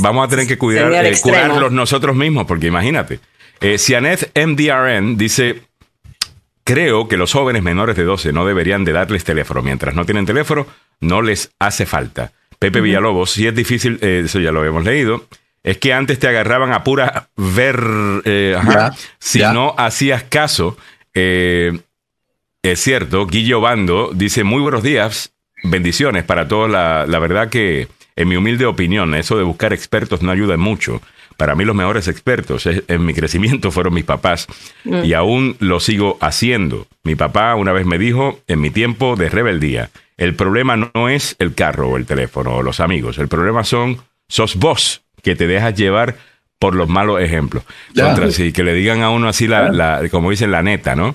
vamos 0.00 0.26
a 0.26 0.28
tener 0.28 0.46
que 0.46 0.58
cuidar, 0.58 0.92
eh, 1.04 1.14
curarlos 1.22 1.72
nosotros 1.72 2.14
mismos, 2.16 2.46
porque 2.46 2.66
imagínate. 2.66 3.20
Eh, 3.66 3.78
MDRN 4.34 5.16
dice, 5.16 5.62
creo 6.64 7.08
que 7.08 7.16
los 7.16 7.32
jóvenes 7.32 7.62
menores 7.62 7.96
de 7.96 8.04
12 8.04 8.30
no 8.34 8.44
deberían 8.44 8.84
de 8.84 8.92
darles 8.92 9.24
teléfono. 9.24 9.62
Mientras 9.62 9.94
no 9.94 10.04
tienen 10.04 10.26
teléfono, 10.26 10.66
no 11.00 11.22
les 11.22 11.50
hace 11.58 11.86
falta. 11.86 12.32
Pepe 12.58 12.82
Villalobos, 12.82 13.30
si 13.30 13.46
es 13.46 13.54
difícil, 13.54 13.98
eh, 14.02 14.22
eso 14.26 14.38
ya 14.38 14.52
lo 14.52 14.60
habíamos 14.60 14.84
leído. 14.84 15.24
Es 15.62 15.78
que 15.78 15.94
antes 15.94 16.18
te 16.18 16.28
agarraban 16.28 16.74
a 16.74 16.84
pura 16.84 17.30
ver, 17.36 17.80
eh, 18.26 18.54
ajá, 18.54 18.94
si 19.18 19.38
no 19.40 19.74
hacías 19.78 20.24
caso. 20.24 20.76
eh, 21.14 21.72
es 22.62 22.80
cierto, 22.80 23.26
Guillo 23.26 23.62
Bando 23.62 24.10
dice 24.14 24.44
muy 24.44 24.60
buenos 24.60 24.82
días, 24.82 25.32
bendiciones 25.62 26.24
para 26.24 26.48
todos. 26.48 26.70
La, 26.70 27.06
la 27.06 27.18
verdad 27.18 27.48
que, 27.48 27.88
en 28.14 28.28
mi 28.28 28.36
humilde 28.36 28.66
opinión, 28.66 29.14
eso 29.14 29.38
de 29.38 29.42
buscar 29.42 29.72
expertos 29.72 30.20
no 30.20 30.30
ayuda 30.30 30.58
mucho. 30.58 31.00
Para 31.36 31.54
mí 31.54 31.64
los 31.64 31.74
mejores 31.74 32.06
expertos 32.08 32.66
en 32.66 33.04
mi 33.04 33.12
crecimiento 33.14 33.70
fueron 33.70 33.94
mis 33.94 34.04
papás 34.04 34.46
y 35.04 35.12
aún 35.14 35.56
lo 35.58 35.80
sigo 35.80 36.16
haciendo. 36.20 36.86
Mi 37.02 37.14
papá 37.16 37.54
una 37.54 37.72
vez 37.72 37.86
me 37.86 37.98
dijo, 37.98 38.40
en 38.46 38.60
mi 38.60 38.70
tiempo 38.70 39.16
de 39.16 39.28
rebeldía, 39.28 39.90
el 40.16 40.34
problema 40.34 40.76
no 40.76 41.08
es 41.08 41.34
el 41.38 41.54
carro 41.54 41.88
o 41.90 41.96
el 41.96 42.06
teléfono 42.06 42.54
o 42.56 42.62
los 42.62 42.78
amigos, 42.80 43.18
el 43.18 43.28
problema 43.28 43.64
son, 43.64 43.98
sos 44.28 44.54
vos 44.56 45.02
que 45.22 45.34
te 45.34 45.46
dejas 45.46 45.74
llevar 45.74 46.16
por 46.60 46.74
los 46.76 46.88
malos 46.88 47.20
ejemplos. 47.20 47.64
Ya. 47.92 48.04
Contra, 48.06 48.30
sí, 48.30 48.52
que 48.52 48.62
le 48.62 48.72
digan 48.74 49.02
a 49.02 49.10
uno 49.10 49.28
así, 49.28 49.46
la, 49.48 49.70
la- 49.70 50.08
como 50.08 50.30
dicen, 50.30 50.50
la 50.50 50.62
neta, 50.62 50.94
¿no? 50.94 51.14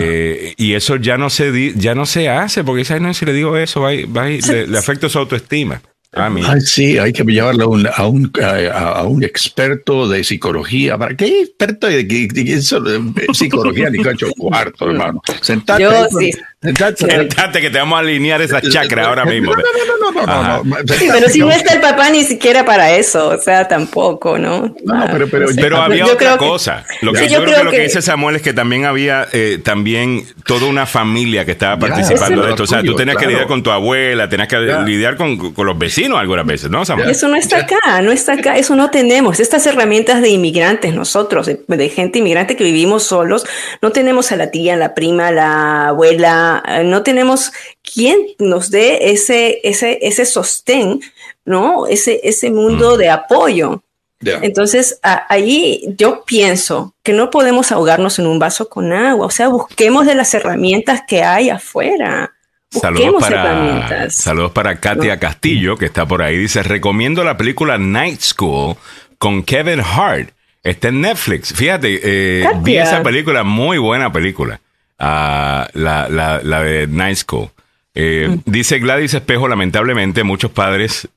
Eh, 0.00 0.54
y 0.56 0.72
eso 0.74 0.96
ya 0.96 1.18
no 1.18 1.30
se 1.30 1.52
di- 1.52 1.72
ya 1.76 1.94
no 1.94 2.04
se 2.06 2.28
hace, 2.28 2.64
porque 2.64 2.84
¿sabes? 2.84 3.02
No, 3.02 3.12
si 3.14 3.24
le 3.26 3.32
digo 3.32 3.56
eso, 3.56 3.80
va, 3.82 3.90
va 4.16 4.24
le, 4.26 4.66
le 4.66 4.78
afecta 4.78 5.08
su 5.08 5.18
autoestima. 5.18 5.80
Ah, 6.14 6.28
mira. 6.28 6.52
Ay, 6.52 6.60
sí, 6.60 6.98
hay 6.98 7.12
que 7.12 7.24
llevarlo 7.24 7.64
a 7.64 7.68
un, 7.68 7.86
a 7.86 8.06
un, 8.06 8.30
a, 8.42 8.78
a 8.98 9.02
un 9.04 9.24
experto 9.24 10.06
de 10.08 10.22
psicología. 10.24 10.98
¿Para 10.98 11.16
qué 11.16 11.40
experto 11.42 11.86
de, 11.86 12.04
de- 12.04 12.28
de- 12.28 12.52
eso, 12.52 12.80
de 12.80 13.00
psicología 13.32 13.88
ni 13.88 13.98
cacho 14.02 14.26
cuarto, 14.36 14.90
hermano? 14.90 15.22
Sentate. 15.40 15.82
Yo 15.82 15.90
ahí, 15.90 16.04
sí. 16.18 16.30
Sentate. 16.62 17.28
Que 17.62 17.70
te 17.70 17.78
vamos 17.78 17.96
a 17.96 18.00
alinear 18.00 18.40
esa 18.40 18.60
chakra 18.60 19.06
ahora 19.06 19.24
mismo. 19.24 19.52
No, 19.52 19.56
no, 19.56 19.62
no, 19.62 20.10
no, 20.12 20.26
no, 20.26 20.32
Ajá. 20.32 20.60
no, 20.64 20.76
no. 20.82 20.94
Sí, 20.94 21.08
pero 21.12 21.28
si 21.28 21.38
no 21.40 21.50
está 21.50 21.74
el 21.74 21.80
papá 21.80 22.10
ni 22.10 22.24
siquiera 22.24 22.64
para 22.64 22.92
eso, 22.96 23.28
o 23.28 23.38
sea, 23.38 23.68
tampoco, 23.68 24.38
¿no? 24.38 24.74
No, 24.84 24.94
no, 24.94 25.06
pero- 25.12 25.28
pero-. 25.28 25.46
Pero 25.54 25.76
Yo 25.76 25.82
había 25.82 25.98
Yo 25.98 26.04
otra 26.06 26.16
creo 26.16 26.38
que- 26.38 26.46
cosa. 26.46 26.84
Lo 27.02 27.12
que, 27.12 27.18
Sí, 27.20 27.24
yo, 27.26 27.38
yo 27.40 27.44
creo, 27.44 27.58
que 27.58 27.64
lo 27.64 27.70
que 27.70 27.80
dice 27.82 28.02
Samuel 28.02 28.36
es 28.36 28.42
que 28.42 28.52
también 28.52 28.84
había 28.84 29.28
eh, 29.32 29.60
también 29.62 30.24
toda 30.46 30.66
una 30.66 30.86
familia 30.86 31.44
que 31.44 31.52
estaba 31.52 31.78
participando 31.78 32.42
de 32.42 32.50
esto. 32.50 32.62
O 32.64 32.66
sea, 32.66 32.82
tú 32.82 32.94
tenías 32.96 33.16
que 33.16 33.26
lidiar 33.26 33.46
con 33.46 33.62
tu 33.62 33.70
abuela, 33.70 34.28
tenías 34.28 34.48
que 34.48 34.58
lidiar 34.58 35.16
con, 35.16 35.52
con 35.52 35.66
los 35.66 35.78
vecinos 35.78 36.18
algunas 36.18 36.46
veces, 36.46 36.70
¿no, 36.70 36.84
Samuel? 36.84 37.10
Eso 37.10 37.28
no 37.28 37.36
está 37.36 37.58
acá, 37.58 38.00
no 38.02 38.10
está 38.12 38.32
acá, 38.34 38.56
eso 38.56 38.74
no 38.76 38.90
tenemos. 38.90 39.38
Estas 39.40 39.66
herramientas 39.66 40.20
de 40.22 40.30
inmigrantes, 40.30 40.94
nosotros, 40.94 41.46
de, 41.46 41.60
de 41.66 41.88
gente 41.90 42.18
inmigrante 42.20 42.56
que 42.56 42.64
vivimos 42.64 43.04
solos, 43.04 43.44
no 43.80 43.90
tenemos 43.92 44.32
a 44.32 44.36
la 44.36 44.50
tía, 44.50 44.76
la 44.76 44.94
prima, 44.94 45.30
la 45.30 45.88
abuela, 45.88 46.51
no 46.84 47.02
tenemos 47.02 47.52
quien 47.82 48.18
nos 48.38 48.70
dé 48.70 49.10
ese, 49.12 49.60
ese, 49.64 49.98
ese 50.02 50.24
sostén, 50.26 51.00
¿no? 51.44 51.86
Ese, 51.86 52.20
ese 52.24 52.50
mundo 52.50 52.96
de 52.96 53.08
apoyo. 53.10 53.82
Ya. 54.20 54.38
Entonces, 54.42 54.98
a- 55.02 55.26
ahí 55.28 55.82
yo 55.98 56.24
pienso 56.24 56.94
que 57.02 57.12
no 57.12 57.30
podemos 57.30 57.72
ahogarnos 57.72 58.18
en 58.18 58.26
un 58.26 58.38
vaso 58.38 58.68
con 58.68 58.92
agua, 58.92 59.26
o 59.26 59.30
sea, 59.30 59.48
busquemos 59.48 60.06
de 60.06 60.14
las 60.14 60.32
herramientas 60.34 61.02
que 61.08 61.22
hay 61.22 61.50
afuera. 61.50 62.32
Saludos 62.70 63.14
para, 63.20 64.10
saludos 64.10 64.52
para 64.52 64.80
Katia 64.80 65.18
Castillo, 65.18 65.76
que 65.76 65.86
está 65.86 66.06
por 66.06 66.22
ahí. 66.22 66.38
Dice, 66.38 66.62
recomiendo 66.62 67.22
la 67.24 67.36
película 67.36 67.76
Night 67.78 68.20
School 68.20 68.76
con 69.18 69.42
Kevin 69.42 69.80
Hart. 69.80 70.30
Está 70.62 70.88
en 70.88 71.00
Netflix. 71.02 71.52
Fíjate, 71.52 72.00
eh, 72.02 72.48
vi 72.62 72.76
esa 72.78 73.02
película, 73.02 73.42
muy 73.42 73.76
buena 73.78 74.10
película. 74.12 74.60
Ah, 75.04 75.68
la, 75.74 76.08
la, 76.08 76.40
la 76.44 76.62
de 76.62 76.86
Night 76.86 77.16
School. 77.18 77.48
Eh, 77.94 78.28
Mm. 78.30 78.42
Dice 78.50 78.78
Gladys 78.78 79.14
Espejo, 79.14 79.48
lamentablemente, 79.48 80.22
muchos 80.22 80.50
padres... 80.52 81.08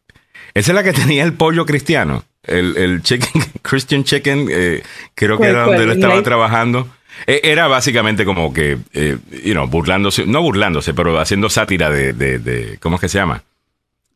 Esa 0.56 0.72
es 0.72 0.76
la 0.76 0.84
que 0.84 0.94
tenía 0.94 1.24
el 1.24 1.34
pollo 1.34 1.66
cristiano. 1.66 2.24
El, 2.44 2.78
el 2.78 3.02
chicken, 3.04 3.44
Christian 3.62 4.04
Chicken, 4.04 4.48
eh, 4.50 4.82
creo 5.14 5.36
que 5.38 5.44
¿Cuál, 5.44 5.50
era 5.50 5.64
donde 5.66 5.84
él 5.84 5.92
estaba 5.92 6.22
trabajando. 6.24 6.88
Eh, 7.28 7.42
Era 7.44 7.68
básicamente 7.68 8.26
como 8.26 8.52
que, 8.54 8.78
eh, 8.94 9.18
you 9.44 9.54
know, 9.54 9.68
burlándose, 9.68 10.26
no 10.26 10.42
burlándose, 10.42 10.94
pero 10.94 11.18
haciendo 11.20 11.50
sátira 11.50 11.90
de, 11.90 12.14
de, 12.14 12.40
de- 12.40 12.78
¿cómo 12.82 12.96
es 12.96 13.02
que 13.02 13.10
se 13.10 13.18
llama? 13.20 13.44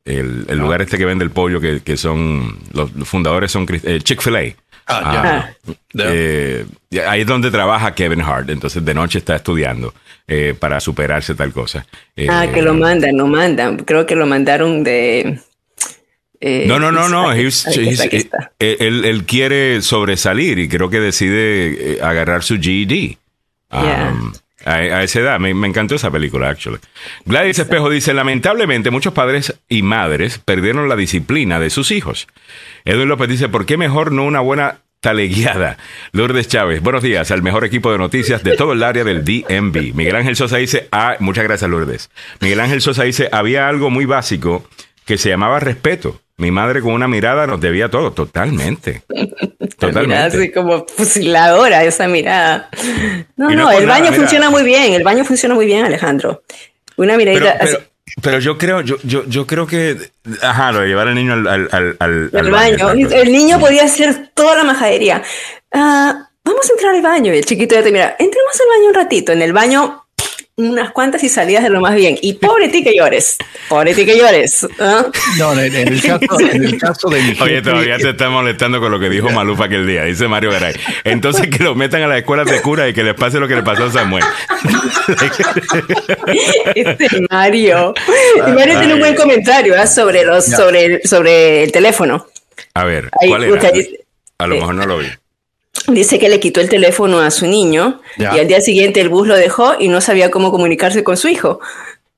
El, 0.06 0.46
el 0.50 0.58
lugar 0.58 0.82
este 0.82 0.98
que 0.98 1.06
vende 1.06 1.24
el 1.26 1.32
pollo, 1.32 1.60
que, 1.62 1.82
que 1.82 1.96
son, 1.98 2.58
los 2.74 2.90
fundadores 3.08 3.52
son 3.52 3.66
eh, 3.84 4.00
Chick-fil-A. 4.02 4.56
Ah, 4.90 5.12
ya. 5.14 5.74
Ah. 5.74 5.76
Eh, 6.12 6.66
ahí 7.08 7.22
es 7.22 7.28
donde 7.28 7.52
trabaja 7.52 7.94
Kevin 7.94 8.22
Hart, 8.22 8.50
entonces 8.50 8.84
de 8.84 8.94
noche 8.94 9.20
está 9.20 9.36
estudiando 9.36 9.94
eh, 10.28 10.56
para 10.60 10.80
superarse 10.80 11.36
tal 11.36 11.52
cosa. 11.54 11.86
Eh, 12.16 12.28
Ah, 12.30 12.48
que 12.54 12.62
lo 12.62 12.74
mandan, 12.74 13.16
lo 13.18 13.28
mandan. 13.28 13.78
Creo 13.78 14.06
que 14.06 14.16
lo 14.16 14.26
mandaron 14.26 14.84
de. 14.84 15.40
eh, 16.42 16.66
No, 16.68 16.80
no, 16.80 16.92
no, 16.92 17.08
no. 17.10 17.34
he's- 17.34 17.66
he's- 17.68 18.30
eh, 18.60 18.78
él, 18.80 19.06
él 19.06 19.26
quiere 19.26 19.82
sobresalir 19.82 20.58
y 20.60 20.68
creo 20.70 20.90
que 20.90 21.00
decide 21.00 21.94
eh, 21.94 22.00
agarrar 22.02 22.44
su 22.44 22.56
GED. 22.60 23.18
Yeah. 23.72 24.14
A, 24.66 24.76
a 24.76 25.04
esa 25.04 25.20
edad. 25.20 25.40
Me, 25.40 25.54
me 25.54 25.68
encantó 25.68 25.96
esa 25.96 26.12
película, 26.12 26.50
actually. 26.50 26.80
Gladys 27.26 27.60
Espejo 27.60 27.90
dice, 27.90 28.14
lamentablemente 28.14 28.92
muchos 28.92 29.14
padres 29.14 29.60
y 29.70 29.84
madres 29.84 30.40
perdieron 30.40 30.90
la 30.90 30.96
disciplina 30.96 31.60
de 31.60 31.70
sus 31.70 31.92
hijos. 31.92 32.28
Edwin 32.86 33.08
López 33.08 33.30
dice, 33.30 33.50
¿por 33.50 33.66
qué 33.66 33.78
mejor 33.78 34.12
no 34.12 34.26
una 34.26 34.42
buena 34.42 34.80
taleguiada? 35.00 35.78
Lourdes 36.12 36.48
Chávez, 36.48 36.82
buenos 36.82 37.04
días 37.04 37.32
al 37.32 37.42
mejor 37.42 37.64
equipo 37.64 37.92
de 37.92 37.98
noticias 37.98 38.44
de 38.44 38.58
todo 38.58 38.74
el 38.74 38.84
área 38.84 39.04
del 39.04 39.24
DMV. 39.24 39.94
Miguel 39.96 40.16
Ángel 40.16 40.36
Sosa 40.36 40.58
dice, 40.58 40.88
ah, 40.92 41.16
muchas 41.20 41.46
gracias 41.46 41.70
Lourdes. 41.70 42.10
Miguel 42.42 42.60
Ángel 42.60 42.82
Sosa 42.82 43.04
dice, 43.04 43.30
había 43.32 43.68
algo 43.70 43.90
muy 43.90 44.06
básico 44.06 44.68
que 45.06 45.18
se 45.18 45.30
llamaba 45.30 45.60
respeto. 45.60 46.22
Mi 46.40 46.52
madre 46.52 46.82
con 46.82 46.94
una 46.94 47.08
mirada 47.08 47.46
nos 47.46 47.60
debía 47.60 47.90
todo, 47.90 48.12
totalmente. 48.12 49.04
Totalmente. 49.78 50.38
así 50.38 50.52
como 50.52 50.86
fusiladora 50.88 51.84
esa 51.86 52.08
mirada. 52.08 52.70
No, 53.38 53.50
no 53.50 53.72
el 53.72 53.86
nada, 53.86 54.00
baño 54.00 54.12
mira. 54.12 54.16
funciona 54.16 54.50
muy 54.50 54.64
bien, 54.64 54.94
el 54.94 55.04
baño 55.04 55.24
funciona 55.24 55.56
muy 55.56 55.66
bien, 55.66 55.86
Alejandro. 55.86 56.44
Una 56.98 57.16
Pero, 57.16 57.18
miradita 57.18 57.52
así, 57.64 57.76
pero, 57.76 57.84
pero 58.22 58.40
yo 58.40 58.58
creo, 58.58 58.82
yo, 58.82 58.98
yo, 59.04 59.24
yo 59.26 59.48
creo 59.48 59.66
que, 59.68 59.96
ajá, 60.42 60.74
lo 60.74 60.82
de 60.82 60.88
llevar 60.88 61.08
al 61.08 61.16
niño 61.16 61.34
al, 61.34 61.48
al, 61.48 61.96
al, 62.00 62.30
al 62.34 62.52
baño. 62.52 62.92
El 62.92 63.32
niño 63.32 63.58
podía 63.60 63.84
hacer 63.86 64.32
toda 64.34 64.56
la 64.58 64.64
majadería. 64.66 65.24
Ah, 65.72 66.28
vamos 66.44 66.70
a 66.70 66.74
entrar 66.74 66.96
al 66.96 67.02
baño. 67.02 67.34
Y 67.34 67.38
el 67.38 67.46
chiquito 67.46 67.76
ya 67.76 67.84
te 67.84 67.92
mira, 67.92 68.16
entremos 68.20 68.60
al 68.60 68.68
baño 68.78 68.88
un 68.90 68.94
ratito. 68.96 69.32
En 69.32 69.42
el 69.42 69.54
baño, 69.54 70.04
unas 70.60 70.92
cuantas 70.92 71.24
y 71.24 71.30
salidas 71.30 71.64
de 71.64 71.70
lo 71.70 71.80
más 71.82 71.96
bien. 71.96 72.18
Y 72.22 72.34
pobre 72.34 72.68
ti 72.70 72.84
que 72.84 72.94
llores. 72.96 73.38
Pobre 73.68 73.94
ti 73.96 74.06
que 74.06 74.18
llores. 74.18 74.68
¿ah? 74.80 75.06
No, 75.38 75.54
en, 75.60 75.74
en 75.76 75.88
el 75.88 76.02
caso, 76.04 76.40
en 76.40 76.64
el 76.64 76.78
caso 76.80 77.10
de 77.10 77.22
mi 77.22 77.42
Oye, 77.42 77.62
todavía 77.62 77.98
te 77.98 78.10
está 78.10 78.30
molestando 78.30 78.80
con 78.80 78.92
lo 78.92 79.00
que 79.00 79.10
dijo 79.10 79.30
Malufa 79.30 79.66
aquel 79.66 79.88
día, 79.88 80.04
dice 80.04 80.28
Mario 80.28 80.52
Garay. 80.52 80.74
Entonces 81.04 81.48
que 81.48 81.64
lo 81.64 81.76
metan 81.76 82.02
a 82.04 82.08
las 82.08 82.20
escuelas 82.20 82.46
de 82.48 82.62
cura 82.62 82.88
y 82.88 82.94
que 82.94 83.04
les 83.04 83.14
pase 83.16 83.40
lo 83.40 83.48
que 83.48 83.56
le 83.56 83.64
pasó 83.64 83.86
a 83.86 83.92
Samuel. 83.92 84.24
Este 86.76 87.08
Mario. 87.30 87.94
Y 88.48 88.52
Mario 88.52 88.78
tiene 88.80 88.94
un 88.94 89.00
buen 89.00 89.16
comentario 89.16 89.76
¿ah? 89.80 89.88
sobre, 89.88 90.24
los, 90.24 90.46
sobre, 90.46 90.86
el, 90.86 91.02
sobre 91.04 91.64
el 91.64 91.72
teléfono. 91.72 92.28
A 92.74 92.84
ver, 92.84 93.10
Ahí, 93.22 93.30
¿cuál 93.30 93.44
era? 93.44 93.54
usted 93.54 93.74
dice- 93.74 94.06
A 94.38 94.48
lo 94.48 94.56
eh, 94.56 94.60
mejor 94.60 94.76
no 94.76 94.86
lo 94.86 94.98
vi. 95.00 95.08
Dice 95.88 96.20
que 96.20 96.30
le 96.30 96.40
quitó 96.40 96.62
el 96.62 96.70
teléfono 96.70 97.20
a 97.20 97.32
su 97.32 97.48
niño 97.48 98.02
Ya. 98.18 98.36
y 98.36 98.40
al 98.40 98.48
día 98.48 98.62
siguiente 98.62 99.02
el 99.02 99.10
bus 99.10 99.28
lo 99.28 99.36
dejó 99.36 99.74
y 99.80 99.88
no 99.88 100.02
sabía 100.02 100.30
cómo 100.30 100.52
comunicarse 100.52 101.04
con 101.04 101.18
su 101.18 101.28
hijo. 101.30 101.60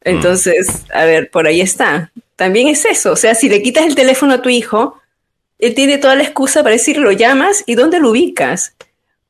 Entonces, 0.03 0.85
a 0.93 1.05
ver, 1.05 1.29
por 1.29 1.47
ahí 1.47 1.61
está. 1.61 2.11
También 2.35 2.67
es 2.67 2.85
eso. 2.85 3.11
O 3.11 3.15
sea, 3.15 3.35
si 3.35 3.49
le 3.49 3.61
quitas 3.61 3.85
el 3.85 3.95
teléfono 3.95 4.33
a 4.33 4.41
tu 4.41 4.49
hijo, 4.49 4.99
él 5.59 5.75
tiene 5.75 5.99
toda 5.99 6.15
la 6.15 6.23
excusa 6.23 6.63
para 6.63 6.73
decir, 6.73 6.97
lo 6.97 7.11
llamas 7.11 7.63
y 7.67 7.75
dónde 7.75 7.99
lo 7.99 8.09
ubicas. 8.09 8.73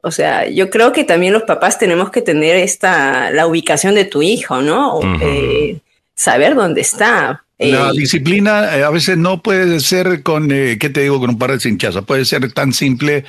O 0.02 0.12
sea, 0.12 0.48
yo 0.48 0.70
creo 0.70 0.94
que 0.94 1.04
también 1.04 1.34
los 1.34 1.44
papás 1.44 1.78
tenemos 1.78 2.10
que 2.10 2.22
tener 2.22 2.56
esta, 2.56 3.30
la 3.32 3.46
ubicación 3.48 3.96
de 3.96 4.06
tu 4.06 4.22
hijo, 4.22 4.62
¿no? 4.62 5.00
Eh, 5.22 5.78
saber 6.16 6.56
dónde 6.56 6.82
está. 6.82 7.44
La 7.62 7.90
Eh, 7.90 7.94
disciplina 7.96 8.76
eh, 8.78 8.84
a 8.84 8.90
veces 8.90 9.18
no 9.18 9.42
puede 9.44 9.80
ser 9.82 10.24
con, 10.24 10.52
eh, 10.52 10.78
¿qué 10.80 10.90
te 10.90 11.02
digo? 11.02 11.20
Con 11.20 11.30
un 11.30 11.38
par 11.38 11.52
de 11.52 11.60
cinchazos. 11.60 12.04
Puede 12.06 12.26
ser 12.26 12.52
tan 12.54 12.74
simple 12.74 13.24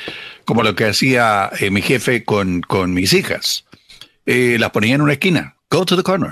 como 0.45 0.63
lo 0.63 0.75
que 0.75 0.87
hacía 0.87 1.51
eh, 1.61 1.71
mi 1.71 1.83
jefe 1.83 2.25
con, 2.25 2.63
con 2.63 2.95
mis 2.95 3.13
hijas. 3.13 3.65
Eh, 4.27 4.57
las 4.59 4.71
ponía 4.71 4.95
en 4.95 5.03
una 5.03 5.13
esquina. 5.15 5.57
Go 5.71 5.85
to 5.85 5.97
the 5.97 6.03
corner. 6.03 6.31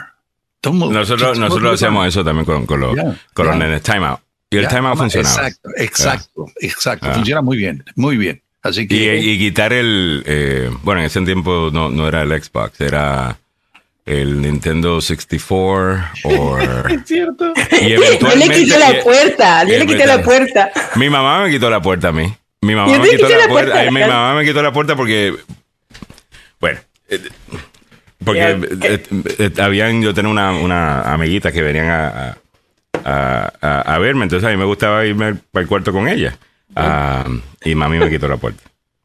Don't 0.62 0.78
move. 0.78 0.92
Nosotros, 0.94 1.30
Just 1.30 1.40
nosotros 1.40 1.80
corner. 1.80 2.08
eso 2.08 2.24
también 2.24 2.44
con, 2.46 2.66
con 2.66 2.80
los, 2.80 2.96
Ya, 2.96 3.16
con 3.34 3.46
los 3.46 3.54
ya. 3.56 3.58
nenes. 3.64 3.82
Time 3.82 4.06
out. 4.06 4.20
Y 4.50 4.56
el 4.56 4.62
Ya, 4.64 4.68
time 4.68 4.88
out 4.88 4.98
funcionaba. 4.98 5.36
Exacto, 5.48 5.70
exacto, 5.76 6.46
exacto. 6.60 7.06
Ah. 7.10 7.14
Funciona 7.14 7.42
muy 7.42 7.56
bien, 7.56 7.84
muy 7.96 8.16
bien. 8.16 8.42
Así 8.62 8.82
Y, 8.82 8.86
que 8.88 9.16
y 9.18 9.38
quitar 9.38 9.72
el. 9.72 10.22
eh, 10.26 10.70
bueno, 10.82 11.00
en 11.00 11.06
ese 11.06 11.20
tiempo 11.22 11.70
no, 11.72 11.90
no 11.90 12.06
era 12.08 12.22
el 12.22 12.30
Xbox, 12.42 12.80
era 12.80 13.38
el 14.10 14.40
Nintendo 14.42 15.00
64 15.00 16.04
o. 16.24 16.58
es 16.88 17.00
cierto. 17.04 17.52
y 17.80 17.88
yo 17.90 17.98
le 18.00 18.06
eventualmente. 18.06 18.54
quité 18.56 18.78
la 18.78 19.02
puerta, 19.02 19.64
yo 19.64 19.78
le 19.78 19.86
quité 19.86 20.06
la 20.06 20.22
puerta. 20.22 20.70
Mi 20.96 21.08
mamá 21.10 21.44
me 21.44 21.50
quitó 21.50 21.70
la 21.70 21.80
puerta 21.80 22.08
a 22.08 22.12
mí. 22.12 22.32
Mi 22.62 22.74
mamá 22.74 22.98
me 22.98 23.08
quitó 23.08 23.28
la 23.28 23.38
la 23.38 23.48
puerta. 23.48 23.72
puerta, 23.72 23.80
ay, 23.80 23.90
mi 23.90 24.00
mamá 24.00 24.34
me 24.34 24.44
quitó 24.44 24.62
la 24.62 24.72
puerta 24.72 24.96
porque. 24.96 25.34
Bueno. 26.60 26.78
eh, 27.08 27.20
Porque 28.24 28.40
eh, 28.82 29.02
eh, 29.38 29.50
habían, 29.62 30.02
yo 30.02 30.12
tenía 30.12 30.30
una, 30.30 30.52
una 30.52 31.00
amiguita 31.12 31.50
que 31.52 31.62
venían 31.62 31.88
a, 31.88 32.08
a, 32.08 32.36
a- 33.04 33.52
a- 33.62 33.94
a 33.94 33.98
verme, 33.98 34.24
entonces 34.24 34.46
a 34.46 34.50
mí 34.50 34.58
me 34.58 34.66
gustaba 34.66 35.06
irme 35.06 35.36
para 35.50 35.62
el 35.62 35.68
cuarto 35.68 35.90
con 35.92 36.06
ella. 36.06 36.36
Ah, 36.76 37.24
y 37.64 37.74
mami 37.74 37.98
me 37.98 38.10
quitó 38.10 38.28
la 38.28 38.36
puerta. 38.36 38.62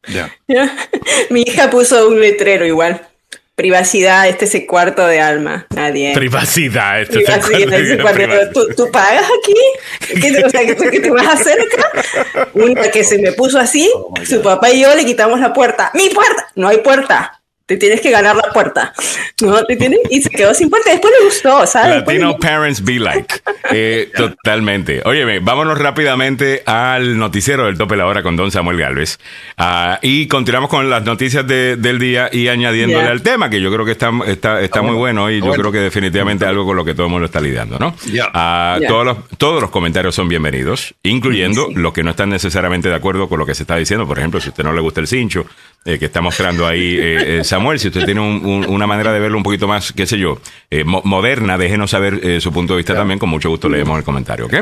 Mi 1.29 1.41
hija 1.41 1.69
puso 1.69 2.09
un 2.09 2.19
letrero 2.19 2.65
igual. 2.65 3.07
Privacidad, 3.55 4.27
este 4.27 4.45
es 4.45 4.55
el 4.55 4.65
cuarto 4.65 5.07
de 5.07 5.21
alma. 5.21 5.65
Nadie. 5.73 6.13
Privacidad, 6.13 7.01
este 7.01 7.19
Privacidad, 7.19 7.73
es 7.73 7.89
el 7.91 8.01
cuarto. 8.01 8.67
¿Tú, 8.75 8.91
pagas 8.91 9.23
aquí? 9.23 10.19
¿Qué, 10.19 10.43
o 10.43 10.49
sea, 10.49 10.65
¿qué, 10.65 10.75
te 10.75 11.09
vas 11.09 11.25
a 11.25 11.31
hacer 11.33 11.57
acá? 11.61 12.49
Una 12.53 12.91
que 12.91 13.05
se 13.05 13.17
me 13.17 13.31
puso 13.31 13.57
así, 13.57 13.89
oh 13.95 14.13
su 14.25 14.41
papá 14.41 14.71
y 14.71 14.81
yo 14.81 14.93
le 14.93 15.05
quitamos 15.05 15.39
la 15.39 15.53
puerta. 15.53 15.89
¡Mi 15.93 16.09
puerta! 16.09 16.47
No 16.55 16.67
hay 16.67 16.79
puerta 16.79 17.41
te 17.65 17.77
tienes 17.77 17.99
que 18.01 18.11
ganar 18.11 18.35
la 18.35 18.53
puerta. 18.53 18.93
¿no? 19.41 19.63
¿Te 19.63 19.75
tienes? 19.75 19.99
Y 20.11 20.21
se 20.21 20.29
quedó 20.29 20.53
sin 20.53 20.69
puerta. 20.69 20.91
Después 20.91 21.13
le 21.19 21.25
gustó, 21.25 21.65
¿sabes? 21.65 22.05
Latino 22.05 22.37
parents 22.37 22.83
be 22.83 22.99
like. 22.99 23.33
Eh, 23.71 24.11
totalmente. 24.15 25.01
Óyeme, 25.05 25.39
vámonos 25.39 25.79
rápidamente 25.79 26.61
al 26.67 27.17
noticiero 27.17 27.65
del 27.65 27.75
tope 27.79 27.95
la 27.95 28.05
hora 28.05 28.21
con 28.21 28.35
don 28.35 28.51
Samuel 28.51 28.77
Galvez. 28.77 29.17
Uh, 29.57 29.95
y 30.03 30.27
continuamos 30.27 30.69
con 30.69 30.87
las 30.87 31.03
noticias 31.03 31.47
de, 31.47 31.75
del 31.75 31.97
día 31.97 32.29
y 32.31 32.47
añadiéndole 32.47 33.07
al 33.07 33.23
tema, 33.23 33.49
que 33.49 33.59
yo 33.59 33.73
creo 33.73 33.83
que 33.83 33.93
está, 33.93 34.11
está, 34.27 34.61
está 34.61 34.83
muy 34.83 34.93
bueno 34.93 35.31
y 35.31 35.41
yo 35.41 35.51
creo 35.53 35.71
que 35.71 35.79
definitivamente 35.79 36.45
algo 36.45 36.63
con 36.63 36.75
lo 36.75 36.85
que 36.85 36.93
todo 36.93 37.07
el 37.07 37.11
mundo 37.11 37.25
está 37.25 37.41
lidiando, 37.41 37.79
¿no? 37.79 37.87
Uh, 37.87 38.87
todos, 38.87 39.03
los, 39.03 39.17
todos 39.39 39.59
los 39.59 39.71
comentarios 39.71 40.13
son 40.13 40.29
bienvenidos, 40.29 40.93
incluyendo 41.01 41.69
los 41.73 41.91
que 41.91 42.03
no 42.03 42.11
están 42.11 42.29
necesariamente 42.29 42.87
de 42.87 42.95
acuerdo 42.95 43.27
con 43.27 43.39
lo 43.39 43.47
que 43.47 43.55
se 43.55 43.63
está 43.63 43.77
diciendo. 43.77 44.07
Por 44.07 44.19
ejemplo, 44.19 44.39
si 44.39 44.49
a 44.49 44.51
usted 44.51 44.63
no 44.63 44.73
le 44.73 44.81
gusta 44.81 45.01
el 45.01 45.07
cincho, 45.07 45.47
eh, 45.87 45.99
que 45.99 46.05
está 46.05 46.19
mostrando 46.19 46.65
ahí 46.65 46.97
eh, 46.97 47.17
eh, 47.39 47.43
Samuel. 47.55 47.79
Si 47.79 47.87
usted 47.87 48.03
tiene 48.05 48.19
una 48.19 48.85
manera 48.85 49.13
de 49.13 49.19
verlo 49.19 49.37
un 49.37 49.43
poquito 49.43 49.67
más, 49.67 49.93
qué 49.93 50.05
sé 50.05 50.17
yo, 50.17 50.39
moderna, 50.85 51.57
déjenos 51.57 51.91
saber 51.91 52.41
su 52.41 52.51
punto 52.51 52.73
de 52.73 52.77
vista 52.77 52.93
también. 52.93 53.17
Con 53.17 53.29
mucho 53.29 53.49
gusto 53.49 53.69
leemos 53.69 53.97
el 53.97 54.03
comentario, 54.03 54.47
¿ok? 54.47 54.53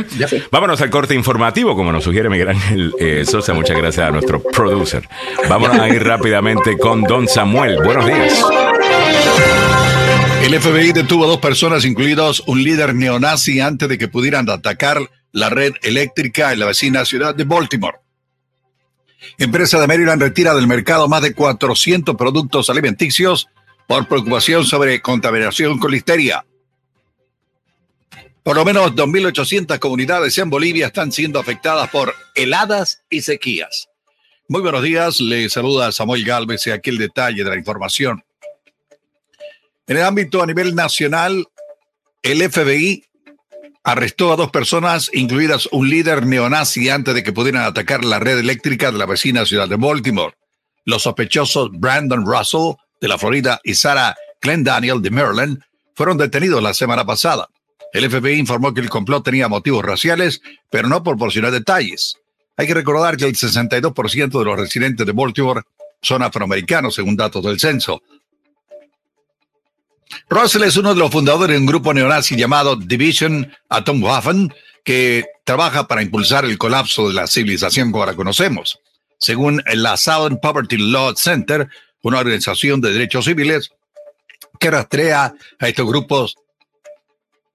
Vámonos 0.52 0.80
al 0.82 0.90
corte 0.90 1.16
informativo, 1.16 1.76
como 1.76 1.92
nos 1.92 2.04
sugiere 2.04 2.30
Miguel 2.30 2.50
Ángel 2.50 2.94
Sosa. 3.26 3.54
Muchas 3.54 3.78
gracias 3.78 4.08
a 4.08 4.12
nuestro 4.12 4.44
producer. 4.44 5.08
Vámonos 5.50 5.80
a 5.80 5.90
ir 5.90 6.04
rápidamente 6.04 6.78
con 6.78 7.02
Don 7.04 7.28
Samuel. 7.28 7.78
Buenos 7.84 8.06
días. 8.06 8.44
El 10.44 10.60
FBI 10.60 10.92
detuvo 10.92 11.24
a 11.24 11.28
dos 11.28 11.40
personas, 11.40 11.86
incluidos 11.86 12.44
un 12.46 12.64
líder 12.64 12.94
neonazi, 12.94 13.60
antes 13.60 13.90
de 13.90 13.98
que 13.98 14.08
pudieran 14.08 14.50
atacar 14.50 15.00
la 15.32 15.50
red 15.50 15.74
eléctrica 15.82 16.54
en 16.54 16.60
la 16.60 16.68
vecina 16.68 17.06
ciudad 17.06 17.34
de 17.34 17.46
Baltimore. 17.46 17.98
Empresa 19.38 19.80
de 19.80 19.88
Maryland 19.88 20.22
retira 20.22 20.54
del 20.54 20.68
mercado 20.68 21.08
más 21.08 21.22
de 21.22 21.34
400 21.34 22.16
productos 22.16 22.70
alimenticios 22.70 23.48
por 23.88 24.08
preocupación 24.08 24.66
sobre 24.66 25.02
contaminación 25.02 25.80
con 25.80 25.92
listeria. 25.92 26.46
Por 28.44 28.58
lo 28.58 28.66
menos 28.66 28.94
2.800 28.94 29.80
comunidades 29.80 30.38
en 30.38 30.50
Bolivia 30.50 30.88
están 30.88 31.12
siendo 31.12 31.40
afectadas 31.40 31.90
por 31.90 32.14
heladas 32.36 33.02
y 33.10 33.22
sequías. 33.22 33.88
Muy 34.50 34.62
buenos 34.62 34.84
días, 34.84 35.22
le 35.22 35.50
saluda 35.50 35.92
Samuel 35.94 36.26
Galvez 36.26 36.68
y 36.68 36.72
aquí 36.72 36.90
el 36.90 36.98
detalle 36.98 37.44
de 37.44 37.50
la 37.50 37.56
información. 37.56 38.24
En 39.88 39.98
el 39.98 40.04
ámbito 40.04 40.44
a 40.44 40.46
nivel 40.46 40.76
nacional, 40.76 41.48
el 42.22 42.52
FBI 42.52 43.06
arrestó 43.84 44.32
a 44.32 44.36
dos 44.36 44.50
personas, 44.50 45.10
incluidas 45.14 45.68
un 45.72 45.90
líder 45.90 46.26
neonazi, 46.26 46.90
antes 46.90 47.14
de 47.14 47.24
que 47.24 47.34
pudieran 47.34 47.64
atacar 47.64 48.06
la 48.06 48.20
red 48.20 48.40
eléctrica 48.40 48.92
de 48.92 48.98
la 48.98 49.06
vecina 49.06 49.46
ciudad 49.46 49.68
de 49.68 49.76
Baltimore. 49.76 50.36
Los 50.86 51.04
sospechosos 51.04 51.70
Brandon 51.72 52.26
Russell, 52.26 52.76
de 53.02 53.08
la 53.08 53.18
Florida, 53.18 53.60
y 53.64 53.76
Sarah 53.76 54.16
Glenn 54.42 54.64
Daniel, 54.64 55.02
de 55.02 55.12
Maryland, 55.12 55.62
fueron 55.96 56.18
detenidos 56.18 56.64
la 56.64 56.74
semana 56.74 57.06
pasada. 57.06 57.50
El 57.92 58.10
FBI 58.10 58.40
informó 58.40 58.74
que 58.74 58.82
el 58.82 58.90
complot 58.90 59.24
tenía 59.24 59.48
motivos 59.48 59.86
raciales, 59.86 60.42
pero 60.72 60.88
no 60.88 61.04
proporcionó 61.04 61.52
detalles. 61.52 62.18
Hay 62.58 62.68
que 62.68 62.74
recordar 62.74 63.18
que 63.18 63.26
el 63.26 63.36
62% 63.36 64.40
de 64.40 64.46
los 64.46 64.60
residentes 64.60 65.06
de 65.06 65.12
Baltimore 65.12 65.62
son 66.02 66.24
afroamericanos, 66.24 66.96
según 66.96 67.16
datos 67.16 67.44
del 67.44 67.60
censo. 67.60 68.02
Russell 70.30 70.64
es 70.64 70.78
uno 70.78 70.94
de 70.94 71.00
los 71.00 71.12
fundadores 71.12 71.56
de 71.56 71.60
un 71.60 71.66
grupo 71.66 71.94
neonazi 71.94 72.36
llamado 72.36 72.76
Division 72.76 73.52
Atomwaffen, 73.70 74.54
que 74.84 75.26
trabaja 75.46 75.88
para 75.88 76.02
impulsar 76.02 76.46
el 76.46 76.58
colapso 76.58 77.08
de 77.08 77.14
la 77.14 77.28
civilización 77.28 77.92
como 77.92 78.06
la 78.06 78.16
conocemos. 78.16 78.80
Según 79.20 79.64
la 79.74 79.98
Southern 79.98 80.40
Poverty 80.42 80.78
Law 80.78 81.16
Center, 81.16 81.70
una 82.02 82.20
organización 82.20 82.82
de 82.82 82.92
derechos 82.92 83.26
civiles 83.26 83.72
que 84.60 84.72
rastrea 84.72 85.34
a 85.60 85.68
estos 85.68 85.88
grupos 85.88 86.36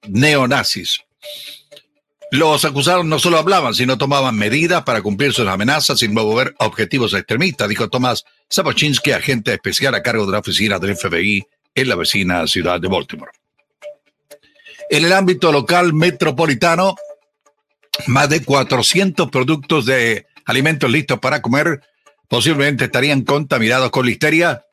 neonazis. 0.08 1.00
Los 2.30 2.64
acusados 2.64 3.06
no 3.06 3.18
solo 3.18 3.38
hablaban, 3.38 3.74
sino 3.74 3.96
tomaban 3.96 4.36
medidas 4.36 4.82
para 4.82 5.00
cumplir 5.00 5.32
sus 5.32 5.48
amenazas 5.48 5.98
sin 5.98 6.12
mover 6.12 6.54
objetivos 6.58 7.14
extremistas, 7.14 7.68
dijo 7.68 7.88
Tomás 7.88 8.24
Sabochinsky, 8.50 9.12
agente 9.12 9.54
especial 9.54 9.94
a 9.94 10.02
cargo 10.02 10.26
de 10.26 10.32
la 10.32 10.38
oficina 10.40 10.78
del 10.78 10.96
FBI 10.96 11.46
en 11.80 11.88
la 11.88 11.96
vecina 11.96 12.46
ciudad 12.46 12.80
de 12.80 12.88
Baltimore. 12.88 13.32
En 14.90 15.04
el 15.04 15.12
ámbito 15.12 15.52
local 15.52 15.92
metropolitano, 15.92 16.96
más 18.06 18.28
de 18.28 18.44
400 18.44 19.30
productos 19.30 19.86
de 19.86 20.26
alimentos 20.46 20.90
listos 20.90 21.18
para 21.18 21.42
comer 21.42 21.80
posiblemente 22.28 22.84
estarían 22.84 23.22
contaminados 23.22 23.90
con 23.90 24.06
listeria 24.06 24.64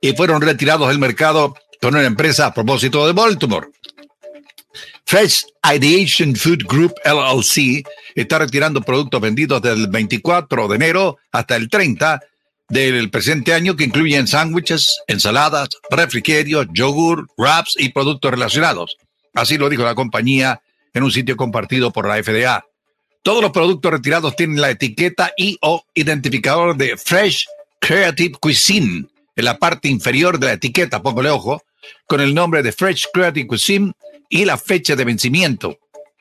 y 0.00 0.12
fueron 0.14 0.40
retirados 0.40 0.88
del 0.88 0.98
mercado 0.98 1.54
con 1.80 1.94
una 1.94 2.04
empresa 2.04 2.46
a 2.46 2.54
propósito 2.54 3.06
de 3.06 3.12
Baltimore. 3.12 3.68
Fresh 5.04 5.44
Ideation 5.64 6.36
Food 6.36 6.64
Group 6.66 6.94
LLC 7.04 7.84
está 8.14 8.38
retirando 8.38 8.80
productos 8.80 9.20
vendidos 9.20 9.60
del 9.60 9.88
24 9.88 10.68
de 10.68 10.76
enero 10.76 11.18
hasta 11.32 11.56
el 11.56 11.68
30 11.68 12.20
del 12.70 13.10
presente 13.10 13.52
año 13.52 13.76
que 13.76 13.84
incluyen 13.84 14.26
sándwiches, 14.26 15.00
ensaladas, 15.08 15.68
refrigerios, 15.90 16.66
yogur, 16.72 17.26
wraps 17.36 17.74
y 17.76 17.90
productos 17.90 18.30
relacionados. 18.30 18.96
Así 19.34 19.58
lo 19.58 19.68
dijo 19.68 19.82
la 19.82 19.94
compañía 19.94 20.62
en 20.94 21.02
un 21.02 21.10
sitio 21.10 21.36
compartido 21.36 21.92
por 21.92 22.08
la 22.08 22.22
FDA. 22.22 22.64
Todos 23.22 23.42
los 23.42 23.50
productos 23.50 23.92
retirados 23.92 24.36
tienen 24.36 24.60
la 24.60 24.70
etiqueta 24.70 25.32
y 25.36 25.58
o 25.60 25.84
identificador 25.94 26.76
de 26.76 26.96
Fresh 26.96 27.46
Creative 27.80 28.36
Cuisine 28.40 29.06
en 29.36 29.44
la 29.44 29.58
parte 29.58 29.88
inferior 29.88 30.38
de 30.38 30.46
la 30.46 30.52
etiqueta, 30.54 31.02
póngale 31.02 31.30
ojo, 31.30 31.62
con 32.06 32.20
el 32.20 32.34
nombre 32.34 32.62
de 32.62 32.72
Fresh 32.72 33.06
Creative 33.12 33.46
Cuisine 33.46 33.92
y 34.28 34.44
la 34.44 34.56
fecha 34.56 34.96
de 34.96 35.04
vencimiento. 35.04 35.78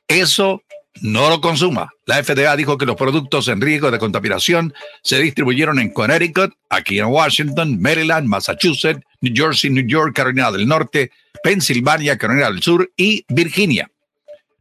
Eso 0.08 0.64
no 1.02 1.30
lo 1.30 1.40
consuma. 1.42 1.90
La 2.06 2.24
FDA 2.24 2.56
dijo 2.56 2.78
que 2.78 2.86
los 2.86 2.96
productos 2.96 3.48
en 3.48 3.62
riesgo 3.62 3.92
de 3.92 4.00
contaminación 4.00 4.74
se 5.02 5.20
distribuyeron 5.20 5.80
en 5.80 5.92
Connecticut, 5.92 6.54
aquí 6.70 7.00
en 7.00 7.06
Washington, 7.06 7.80
Maryland, 7.82 8.28
Massachusetts, 8.28 9.02
New 9.22 9.34
Jersey, 9.36 9.70
New 9.70 9.86
York, 9.86 10.16
Carolina 10.16 10.52
del 10.52 10.68
Norte, 10.68 11.12
Pensilvania, 11.44 12.18
Carolina 12.18 12.50
del 12.50 12.62
Sur 12.62 12.92
y 12.98 13.26
Virginia. 13.30 13.90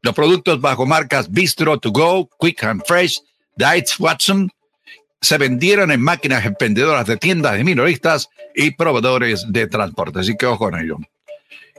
Los 0.03 0.15
productos 0.15 0.61
bajo 0.61 0.87
marcas 0.87 1.31
Bistro 1.31 1.79
To 1.79 1.91
Go, 1.91 2.29
Quick 2.39 2.63
and 2.65 2.83
Fresh, 2.87 3.21
Diets 3.57 3.99
Watson 3.99 4.51
se 5.21 5.39
vendieron 5.39 5.91
en 5.91 6.01
máquinas 6.01 6.47
expendedoras 6.47 7.07
de 7.07 7.17
tiendas 7.17 7.55
de 7.55 7.65
minoristas 7.65 8.29
y 8.55 8.71
proveedores 8.73 9.45
de 9.49 9.67
transporte. 9.67 10.21
Así 10.21 10.37
que 10.37 10.47
ojo 10.47 10.69
en 10.69 10.77
ello. 10.77 10.97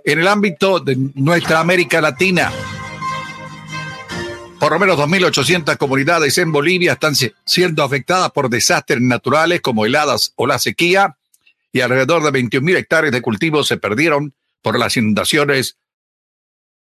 En 0.03 0.19
el 0.19 0.27
ámbito 0.27 0.79
de 0.79 0.97
nuestra 1.15 1.59
América 1.59 2.01
Latina, 2.01 2.51
por 4.59 4.73
lo 4.73 4.79
menos 4.79 4.97
2.800 4.97 5.77
comunidades 5.77 6.37
en 6.37 6.51
Bolivia 6.51 6.93
están 6.93 7.13
siendo 7.45 7.83
afectadas 7.83 8.31
por 8.31 8.49
desastres 8.49 9.01
naturales 9.01 9.61
como 9.61 9.85
heladas 9.85 10.33
o 10.35 10.45
la 10.45 10.59
sequía 10.59 11.17
y 11.71 11.81
alrededor 11.81 12.23
de 12.23 12.39
21.000 12.41 12.77
hectáreas 12.77 13.13
de 13.13 13.21
cultivos 13.21 13.67
se 13.67 13.77
perdieron 13.77 14.33
por 14.61 14.77
las 14.77 14.97
inundaciones 14.97 15.77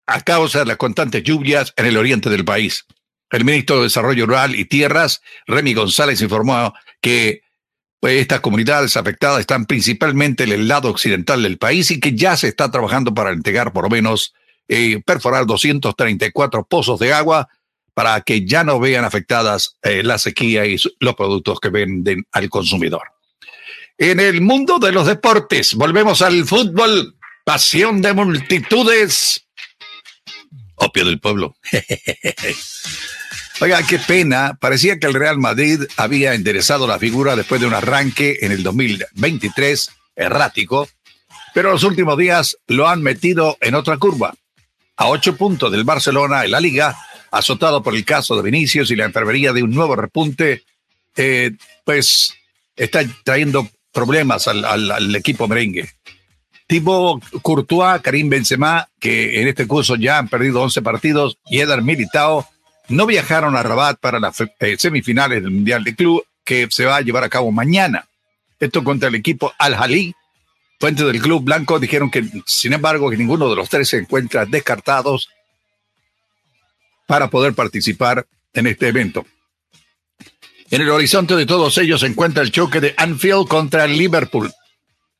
a 0.07 0.21
causa 0.21 0.59
de 0.59 0.65
las 0.65 0.77
constantes 0.77 1.23
lluvias 1.23 1.73
en 1.77 1.85
el 1.85 1.97
oriente 1.97 2.29
del 2.29 2.43
país. 2.43 2.85
El 3.29 3.45
ministro 3.45 3.77
de 3.77 3.83
Desarrollo 3.83 4.25
Rural 4.25 4.55
y 4.55 4.65
Tierras, 4.65 5.21
Remy 5.45 5.73
González, 5.73 6.21
informó 6.21 6.73
que 6.99 7.43
pues, 7.99 8.19
estas 8.19 8.39
comunidades 8.39 8.97
afectadas 8.97 9.39
están 9.39 9.65
principalmente 9.65 10.43
en 10.43 10.51
el 10.51 10.67
lado 10.67 10.89
occidental 10.89 11.43
del 11.43 11.59
país 11.59 11.91
y 11.91 11.99
que 11.99 12.15
ya 12.15 12.35
se 12.35 12.47
está 12.47 12.71
trabajando 12.71 13.13
para 13.13 13.31
entregar 13.31 13.71
por 13.71 13.83
lo 13.83 13.89
menos 13.89 14.33
perforar 15.05 15.45
234 15.45 16.65
pozos 16.65 16.99
de 16.99 17.13
agua 17.13 17.49
para 17.93 18.21
que 18.21 18.45
ya 18.45 18.63
no 18.63 18.79
vean 18.79 19.05
afectadas 19.05 19.77
eh, 19.81 20.03
la 20.03 20.17
sequía 20.17 20.65
y 20.65 20.77
los 20.99 21.15
productos 21.15 21.59
que 21.59 21.69
venden 21.69 22.25
al 22.31 22.49
consumidor. 22.49 23.03
En 23.97 24.19
el 24.19 24.41
mundo 24.41 24.79
de 24.79 24.91
los 24.91 25.05
deportes, 25.05 25.75
volvemos 25.75 26.21
al 26.21 26.45
fútbol, 26.45 27.15
pasión 27.43 28.01
de 28.01 28.13
multitudes, 28.13 29.45
opio 30.75 31.05
del 31.05 31.19
pueblo. 31.19 31.55
Oiga, 33.59 33.83
qué 33.83 33.99
pena. 33.99 34.57
Parecía 34.59 34.97
que 34.97 35.05
el 35.05 35.13
Real 35.13 35.37
Madrid 35.37 35.81
había 35.97 36.33
enderezado 36.33 36.87
la 36.87 36.97
figura 36.97 37.35
después 37.35 37.61
de 37.61 37.67
un 37.67 37.75
arranque 37.75 38.39
en 38.41 38.51
el 38.51 38.63
2023 38.63 39.91
errático, 40.15 40.89
pero 41.53 41.71
los 41.71 41.83
últimos 41.83 42.17
días 42.17 42.57
lo 42.65 42.87
han 42.87 43.03
metido 43.03 43.57
en 43.61 43.75
otra 43.75 43.97
curva 43.97 44.33
a 45.01 45.07
ocho 45.07 45.35
puntos 45.35 45.71
del 45.71 45.83
Barcelona 45.83 46.45
en 46.45 46.51
la 46.51 46.59
liga, 46.59 46.95
azotado 47.31 47.81
por 47.81 47.95
el 47.95 48.05
caso 48.05 48.35
de 48.35 48.43
Vinicius 48.43 48.91
y 48.91 48.95
la 48.95 49.05
enfermería 49.05 49.51
de 49.51 49.63
un 49.63 49.71
nuevo 49.71 49.95
repunte, 49.95 50.63
eh, 51.15 51.51
pues 51.83 52.35
está 52.75 53.01
trayendo 53.23 53.67
problemas 53.91 54.47
al, 54.47 55.15
equipo 55.15 55.47
merengue. 55.47 55.89
Thibaut 56.67 57.23
Courtois, 57.41 57.99
Karim 58.01 58.29
Benzema, 58.29 58.87
que 58.99 59.41
en 59.41 59.47
este 59.47 59.65
curso 59.65 59.95
ya 59.95 60.19
han 60.19 60.29
perdido 60.29 60.61
11 60.61 60.83
partidos, 60.83 61.37
y 61.49 61.59
Eder 61.59 61.81
Militao 61.81 62.47
no 62.87 63.07
viajaron 63.07 63.55
a 63.55 63.63
Rabat 63.63 63.99
para 63.99 64.19
las 64.19 64.39
eh, 64.39 64.75
semifinales 64.77 65.41
del 65.41 65.51
Mundial 65.51 65.83
de 65.83 65.95
Club 65.95 66.23
que 66.45 66.67
se 66.69 66.85
va 66.85 66.97
a 66.97 67.01
llevar 67.01 67.23
a 67.23 67.29
cabo 67.29 67.51
mañana. 67.51 68.05
Esto 68.59 68.83
contra 68.83 69.09
el 69.09 69.15
equipo 69.15 69.51
Al-Jalí. 69.57 70.13
Fuentes 70.81 71.05
del 71.05 71.21
Club 71.21 71.43
Blanco 71.43 71.79
dijeron 71.79 72.09
que, 72.09 72.25
sin 72.47 72.73
embargo, 72.73 73.11
ninguno 73.11 73.47
de 73.47 73.55
los 73.55 73.69
tres 73.69 73.87
se 73.87 73.97
encuentra 73.99 74.47
descartados 74.47 75.29
para 77.05 77.29
poder 77.29 77.53
participar 77.53 78.25
en 78.51 78.65
este 78.65 78.87
evento. 78.87 79.23
En 80.71 80.81
el 80.81 80.89
horizonte 80.89 81.35
de 81.35 81.45
todos 81.45 81.77
ellos 81.77 82.01
se 82.01 82.07
encuentra 82.07 82.41
el 82.41 82.51
choque 82.51 82.81
de 82.81 82.95
Anfield 82.97 83.47
contra 83.47 83.85
Liverpool. 83.85 84.51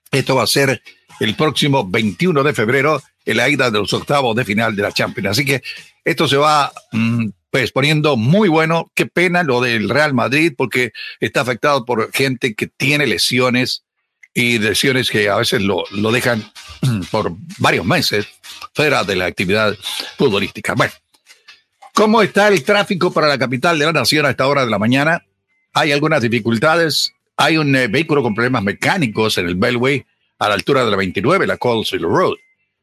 Esto 0.10 0.36
va 0.36 0.44
a 0.44 0.48
ser 0.48 0.82
el 1.20 1.36
próximo 1.36 1.88
21 1.88 2.42
de 2.42 2.54
febrero 2.54 3.00
en 3.24 3.38
la 3.38 3.48
ida 3.48 3.70
de 3.70 3.78
los 3.78 3.94
octavos 3.94 4.36
de 4.36 4.46
final 4.46 4.76
de 4.76 4.82
la 4.82 4.92
Champions. 4.92 5.30
Así 5.30 5.46
que 5.46 5.62
esto 6.04 6.28
se 6.28 6.38
va 6.38 6.72
mmm, 6.92 7.28
pues 7.52 7.72
poniendo 7.72 8.18
muy 8.18 8.50
bueno. 8.50 8.92
Qué 8.96 9.06
pena 9.06 9.44
lo 9.44 9.62
del 9.62 9.90
Real 9.90 10.16
Madrid 10.16 10.54
porque 10.58 10.92
está 11.20 11.42
afectado 11.42 11.86
por 11.86 12.12
gente 12.12 12.56
que 12.56 12.66
tiene 12.66 13.06
lesiones 13.06 13.84
y 14.34 14.60
lesiones 14.60 15.10
que 15.10 15.30
a 15.30 15.38
veces 15.38 15.62
lo, 15.62 15.84
lo 15.92 16.12
dejan 16.12 16.44
por 17.12 17.34
varios 17.58 17.86
meses 17.86 18.28
fuera 18.74 19.04
de 19.04 19.16
la 19.16 19.26
actividad 19.26 19.76
futbolística. 20.18 20.74
Bueno, 20.74 20.94
¿cómo 21.94 22.22
está 22.22 22.48
el 22.48 22.64
tráfico 22.64 23.12
para 23.12 23.28
la 23.28 23.38
capital 23.38 23.78
de 23.78 23.86
la 23.86 23.94
nación 23.94 24.26
a 24.26 24.32
esta 24.32 24.48
hora 24.48 24.66
de 24.66 24.72
la 24.72 24.80
mañana? 24.80 25.26
Hay 25.74 25.92
algunas 25.92 26.22
dificultades. 26.22 27.14
Hay 27.38 27.58
un 27.58 27.76
eh, 27.76 27.88
vehículo 27.88 28.22
con 28.22 28.36
problemas 28.36 28.64
mecánicos 28.64 29.38
en 29.38 29.48
el 29.48 29.56
Beltway 29.56 30.06
a 30.40 30.50
la 30.50 30.56
altura 30.56 30.84
de 30.84 30.92
la 30.92 30.98
29, 30.98 31.48
la 31.48 31.58
Colesville 31.58 32.06
Road. 32.06 32.36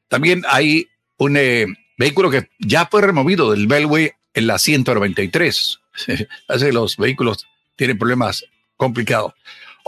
También 0.09 0.43
hay 0.49 0.89
un 1.19 1.37
eh, 1.37 1.67
vehículo 1.97 2.31
que 2.31 2.49
ya 2.59 2.87
fue 2.87 3.03
removido 3.03 3.51
del 3.51 3.67
Beltway 3.67 4.13
en 4.35 4.47
la 4.47 4.59
193. 4.59 5.81
Hace 6.49 6.73
los 6.73 6.97
vehículos 6.97 7.47
tienen 7.77 7.99
problemas 7.99 8.45
complicados. 8.77 9.35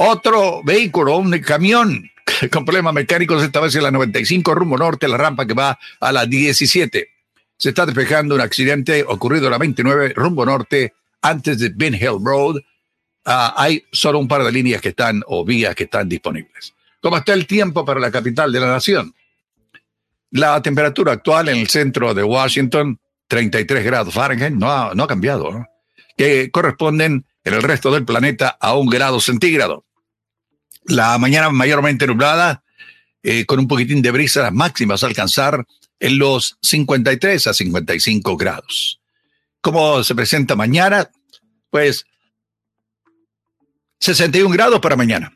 Otro 0.02 0.62
vehículo, 0.62 1.18
un 1.18 1.30
camión 1.40 2.10
con 2.50 2.64
problemas 2.64 2.94
mecánicos, 2.94 3.42
esta 3.42 3.60
vez 3.60 3.74
en 3.74 3.82
la 3.82 3.90
95 3.90 4.54
rumbo 4.54 4.78
norte, 4.78 5.06
la 5.06 5.18
rampa 5.18 5.46
que 5.46 5.52
va 5.52 5.78
a 6.00 6.10
la 6.10 6.24
17. 6.24 7.06
Se 7.58 7.68
está 7.68 7.84
despejando 7.84 8.34
un 8.34 8.40
accidente 8.40 9.04
ocurrido 9.06 9.44
en 9.48 9.50
la 9.50 9.58
29 9.58 10.14
rumbo 10.16 10.46
norte 10.46 10.94
antes 11.20 11.58
de 11.58 11.70
Ben 11.74 11.94
Hill 11.94 12.16
Road. 12.24 12.56
Uh, 13.26 13.52
hay 13.56 13.84
solo 13.92 14.18
un 14.18 14.26
par 14.26 14.42
de 14.42 14.50
líneas 14.50 14.80
que 14.80 14.88
están 14.88 15.22
o 15.26 15.44
vías 15.44 15.74
que 15.74 15.84
están 15.84 16.08
disponibles. 16.08 16.72
¿Cómo 17.02 17.18
está 17.18 17.34
el 17.34 17.46
tiempo 17.46 17.84
para 17.84 18.00
la 18.00 18.10
capital 18.10 18.50
de 18.50 18.60
la 18.60 18.68
nación? 18.68 19.14
La 20.30 20.62
temperatura 20.62 21.12
actual 21.12 21.50
en 21.50 21.58
el 21.58 21.68
centro 21.68 22.14
de 22.14 22.22
Washington 22.22 22.98
33 23.28 23.84
grados 23.84 24.14
Fahrenheit, 24.14 24.54
no 24.54 24.72
ha, 24.72 24.94
no 24.94 25.04
ha 25.04 25.08
cambiado, 25.08 25.68
que 26.16 26.50
corresponden 26.50 27.26
en 27.44 27.52
el 27.52 27.62
resto 27.62 27.92
del 27.92 28.06
planeta 28.06 28.56
a 28.58 28.74
un 28.76 28.88
grado 28.88 29.20
centígrado. 29.20 29.84
La 30.90 31.16
mañana 31.18 31.50
mayormente 31.50 32.06
nublada, 32.06 32.64
eh, 33.22 33.46
con 33.46 33.60
un 33.60 33.68
poquitín 33.68 34.02
de 34.02 34.10
brisa, 34.10 34.42
las 34.42 34.52
máximas 34.52 35.04
a 35.04 35.06
alcanzar 35.06 35.64
en 36.00 36.18
los 36.18 36.58
53 36.62 37.46
a 37.46 37.54
55 37.54 38.36
grados. 38.36 39.00
¿Cómo 39.60 40.02
se 40.02 40.14
presenta 40.16 40.56
mañana? 40.56 41.08
Pues 41.70 42.06
61 44.00 44.52
grados 44.52 44.80
para 44.80 44.96
mañana. 44.96 45.32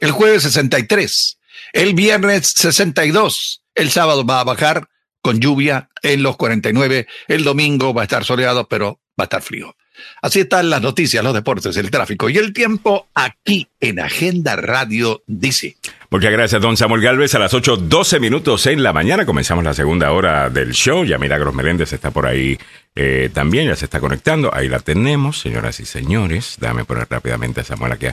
El 0.00 0.10
jueves 0.10 0.42
63. 0.42 1.38
El 1.72 1.94
viernes 1.94 2.48
62. 2.56 3.62
El 3.74 3.90
sábado 3.90 4.26
va 4.26 4.40
a 4.40 4.44
bajar 4.44 4.88
con 5.22 5.40
lluvia 5.40 5.88
en 6.02 6.22
los 6.22 6.36
49. 6.36 7.06
El 7.28 7.44
domingo 7.44 7.94
va 7.94 8.02
a 8.02 8.04
estar 8.04 8.24
soleado, 8.24 8.68
pero 8.68 9.00
va 9.18 9.22
a 9.22 9.24
estar 9.24 9.40
frío. 9.40 9.74
Así 10.22 10.40
están 10.40 10.70
las 10.70 10.82
noticias, 10.82 11.22
los 11.22 11.34
deportes, 11.34 11.76
el 11.76 11.90
tráfico 11.90 12.28
y 12.28 12.38
el 12.38 12.52
tiempo 12.52 13.08
aquí 13.14 13.68
en 13.80 14.00
Agenda 14.00 14.56
Radio 14.56 15.22
DC. 15.26 15.76
Muchas 16.10 16.32
gracias, 16.32 16.62
don 16.62 16.76
Samuel 16.76 17.02
Galvez. 17.02 17.34
A 17.34 17.38
las 17.38 17.52
8.12 17.52 18.20
minutos 18.20 18.66
en 18.66 18.82
la 18.82 18.92
mañana 18.92 19.26
comenzamos 19.26 19.64
la 19.64 19.74
segunda 19.74 20.10
hora 20.12 20.48
del 20.50 20.72
show. 20.72 21.04
Ya 21.04 21.18
Milagros 21.18 21.54
Meléndez 21.54 21.92
está 21.92 22.10
por 22.10 22.26
ahí 22.26 22.58
eh, 22.94 23.30
también, 23.32 23.68
ya 23.68 23.76
se 23.76 23.84
está 23.84 24.00
conectando. 24.00 24.54
Ahí 24.54 24.68
la 24.68 24.80
tenemos, 24.80 25.40
señoras 25.40 25.80
y 25.80 25.84
señores. 25.84 26.56
Déjame 26.60 26.84
poner 26.84 27.06
rápidamente 27.10 27.60
a 27.60 27.64
Samuel 27.64 27.92
aquí 27.92 28.06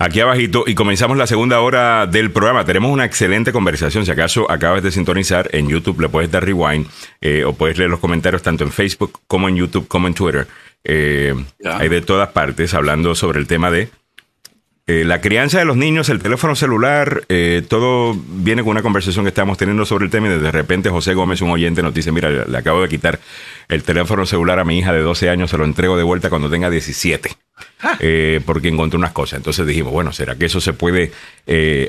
aquí 0.00 0.20
abajito 0.20 0.64
y 0.66 0.74
comenzamos 0.74 1.18
la 1.18 1.26
segunda 1.26 1.60
hora 1.60 2.06
del 2.06 2.30
programa. 2.30 2.64
Tenemos 2.64 2.90
una 2.90 3.04
excelente 3.04 3.52
conversación. 3.52 4.06
Si 4.06 4.10
acaso 4.10 4.50
acabas 4.50 4.82
de 4.82 4.90
sintonizar 4.90 5.50
en 5.52 5.68
YouTube, 5.68 6.00
le 6.00 6.08
puedes 6.08 6.30
dar 6.30 6.42
rewind 6.42 6.86
eh, 7.20 7.44
o 7.44 7.52
puedes 7.52 7.76
leer 7.76 7.90
los 7.90 8.00
comentarios 8.00 8.42
tanto 8.42 8.64
en 8.64 8.72
Facebook 8.72 9.20
como 9.26 9.48
en 9.48 9.56
YouTube 9.56 9.86
como 9.86 10.08
en 10.08 10.14
Twitter. 10.14 10.48
Eh, 10.84 11.34
hay 11.64 11.88
de 11.88 12.00
todas 12.00 12.30
partes 12.30 12.74
hablando 12.74 13.14
sobre 13.14 13.38
el 13.38 13.46
tema 13.46 13.70
de 13.70 13.90
eh, 14.90 15.04
la 15.04 15.20
crianza 15.20 15.60
de 15.60 15.64
los 15.64 15.76
niños, 15.76 16.08
el 16.08 16.20
teléfono 16.20 16.56
celular, 16.56 17.22
eh, 17.28 17.62
todo 17.68 18.12
viene 18.12 18.62
con 18.62 18.72
una 18.72 18.82
conversación 18.82 19.24
que 19.24 19.28
estamos 19.28 19.56
teniendo 19.56 19.86
sobre 19.86 20.06
el 20.06 20.10
tema 20.10 20.26
y 20.26 20.30
de 20.30 20.50
repente 20.50 20.90
José 20.90 21.14
Gómez, 21.14 21.40
un 21.42 21.50
oyente, 21.50 21.80
nos 21.80 21.94
dice, 21.94 22.10
mira, 22.10 22.28
le 22.28 22.58
acabo 22.58 22.82
de 22.82 22.88
quitar 22.88 23.20
el 23.68 23.84
teléfono 23.84 24.26
celular 24.26 24.58
a 24.58 24.64
mi 24.64 24.78
hija 24.78 24.92
de 24.92 25.02
12 25.02 25.30
años, 25.30 25.50
se 25.50 25.58
lo 25.58 25.64
entrego 25.64 25.96
de 25.96 26.02
vuelta 26.02 26.28
cuando 26.28 26.50
tenga 26.50 26.68
17. 26.70 27.30
Eh, 28.00 28.40
porque 28.44 28.66
encontré 28.66 28.98
unas 28.98 29.12
cosas. 29.12 29.36
Entonces 29.36 29.64
dijimos, 29.64 29.92
bueno, 29.92 30.12
¿será 30.12 30.34
que 30.34 30.46
eso 30.46 30.60
se 30.60 30.72
puede 30.72 31.12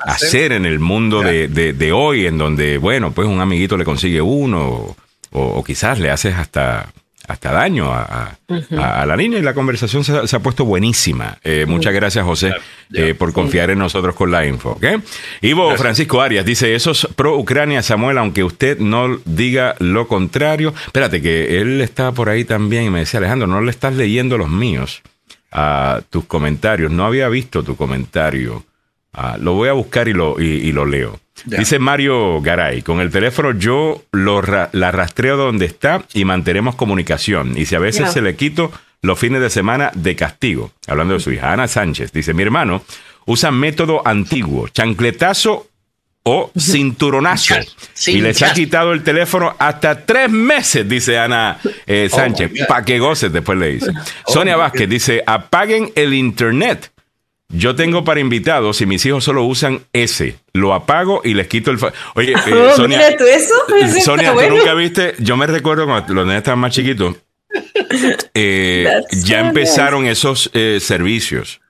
hacer 0.05 0.51
en 0.51 0.67
el 0.67 0.77
mundo 0.77 1.21
de, 1.21 1.47
de, 1.47 1.73
de, 1.73 1.91
hoy, 1.91 2.27
en 2.27 2.37
donde, 2.37 2.77
bueno, 2.77 3.13
pues 3.13 3.27
un 3.27 3.41
amiguito 3.41 3.77
le 3.77 3.83
consigue 3.83 4.21
uno, 4.21 4.61
o, 4.61 4.95
o 5.31 5.63
quizás 5.63 5.97
le 5.99 6.11
haces 6.11 6.35
hasta 6.35 6.93
hasta 7.31 7.51
daño 7.51 7.91
a, 7.91 8.01
a, 8.03 8.37
uh 8.47 8.55
-huh. 8.55 9.01
a, 9.01 9.05
la 9.05 9.15
niña 9.15 9.39
y 9.39 9.41
la 9.41 9.53
conversación 9.53 10.03
se, 10.03 10.27
se 10.27 10.35
ha 10.35 10.39
puesto 10.39 10.65
buenísima. 10.65 11.37
Eh, 11.43 11.65
muchas 11.67 11.93
gracias, 11.93 12.23
José, 12.25 12.53
eh, 12.93 13.13
por 13.13 13.33
confiar 13.33 13.69
en 13.69 13.79
nosotros 13.79 14.15
con 14.15 14.31
la 14.31 14.45
info. 14.45 14.71
¿okay? 14.71 14.97
Ivo 15.41 15.63
gracias. 15.67 15.81
Francisco 15.81 16.21
Arias 16.21 16.45
dice, 16.45 16.75
esos 16.75 17.07
pro 17.15 17.37
Ucrania, 17.37 17.81
Samuel, 17.81 18.17
aunque 18.17 18.43
usted 18.43 18.77
no 18.79 19.19
diga 19.25 19.75
lo 19.79 20.07
contrario. 20.07 20.73
Espérate, 20.85 21.21
que 21.21 21.59
él 21.59 21.81
está 21.81 22.11
por 22.11 22.29
ahí 22.29 22.43
también 22.43 22.85
y 22.85 22.89
me 22.89 22.99
decía, 22.99 23.19
Alejandro, 23.19 23.47
no 23.47 23.61
le 23.61 23.71
estás 23.71 23.95
leyendo 23.95 24.37
los 24.37 24.49
míos 24.49 25.01
a 25.51 26.01
tus 26.09 26.25
comentarios. 26.25 26.91
No 26.91 27.05
había 27.05 27.27
visto 27.29 27.63
tu 27.63 27.75
comentario. 27.75 28.63
Uh, 29.13 29.37
lo 29.41 29.53
voy 29.53 29.69
a 29.69 29.73
buscar 29.73 30.07
y 30.07 30.13
lo, 30.13 30.39
y, 30.39 30.45
y 30.45 30.71
lo 30.71 30.85
leo. 30.85 31.19
Yeah. 31.45 31.59
Dice 31.59 31.79
Mario 31.79 32.39
Garay, 32.41 32.81
con 32.81 33.01
el 33.01 33.09
teléfono 33.09 33.51
yo 33.51 34.03
lo 34.11 34.41
ra 34.41 34.69
la 34.73 34.91
rastreo 34.91 35.37
donde 35.37 35.65
está 35.65 36.03
y 36.13 36.23
mantenemos 36.23 36.75
comunicación. 36.75 37.57
Y 37.57 37.65
si 37.65 37.75
a 37.75 37.79
veces 37.79 38.03
yeah. 38.03 38.11
se 38.11 38.21
le 38.21 38.35
quito 38.35 38.71
los 39.01 39.19
fines 39.19 39.41
de 39.41 39.49
semana 39.49 39.91
de 39.95 40.15
castigo, 40.15 40.71
hablando 40.87 41.15
de 41.15 41.19
su 41.19 41.31
hija, 41.31 41.51
Ana 41.51 41.67
Sánchez, 41.67 42.11
dice, 42.13 42.33
mi 42.33 42.43
hermano 42.43 42.83
usa 43.25 43.51
método 43.51 44.01
antiguo, 44.05 44.67
chancletazo 44.67 45.67
o 46.23 46.51
cinturonazo. 46.57 47.55
Y 48.05 48.21
les 48.21 48.41
ha 48.43 48.53
quitado 48.53 48.93
el 48.93 49.03
teléfono 49.03 49.55
hasta 49.57 50.05
tres 50.05 50.29
meses, 50.29 50.87
dice 50.87 51.17
Ana 51.17 51.59
eh, 51.87 52.09
Sánchez, 52.09 52.51
oh 52.61 52.67
para 52.67 52.85
que 52.85 52.99
goces, 52.99 53.33
después 53.33 53.57
le 53.57 53.73
dice. 53.73 53.91
Oh 54.25 54.33
Sonia 54.33 54.55
Vázquez 54.55 54.87
dice, 54.87 55.23
apaguen 55.25 55.91
el 55.95 56.13
internet 56.13 56.91
yo 57.53 57.75
tengo 57.75 58.03
para 58.03 58.19
invitados 58.19 58.81
y 58.81 58.85
mis 58.85 59.05
hijos 59.05 59.23
solo 59.23 59.43
usan 59.43 59.81
ese. 59.93 60.35
Lo 60.53 60.73
apago 60.73 61.21
y 61.23 61.33
les 61.33 61.47
quito 61.47 61.71
el. 61.71 61.79
Oye, 62.15 62.31
eh, 62.47 62.53
oh, 62.53 62.75
Sonia. 62.75 62.97
Mira 62.97 63.17
tú 63.17 63.25
eso. 63.25 63.53
Sonia, 64.03 64.31
bueno. 64.31 64.49
tú 64.49 64.59
nunca 64.59 64.73
viste. 64.73 65.15
Yo 65.19 65.37
me 65.37 65.47
recuerdo 65.47 65.85
cuando 65.85 66.13
los 66.13 66.25
niños 66.25 66.39
estaban 66.39 66.59
más 66.59 66.73
chiquitos. 66.73 67.15
Eh, 68.33 68.89
ya 69.11 69.41
empezaron 69.41 70.05
esos 70.05 70.49
eh, 70.53 70.79
servicios. 70.81 71.61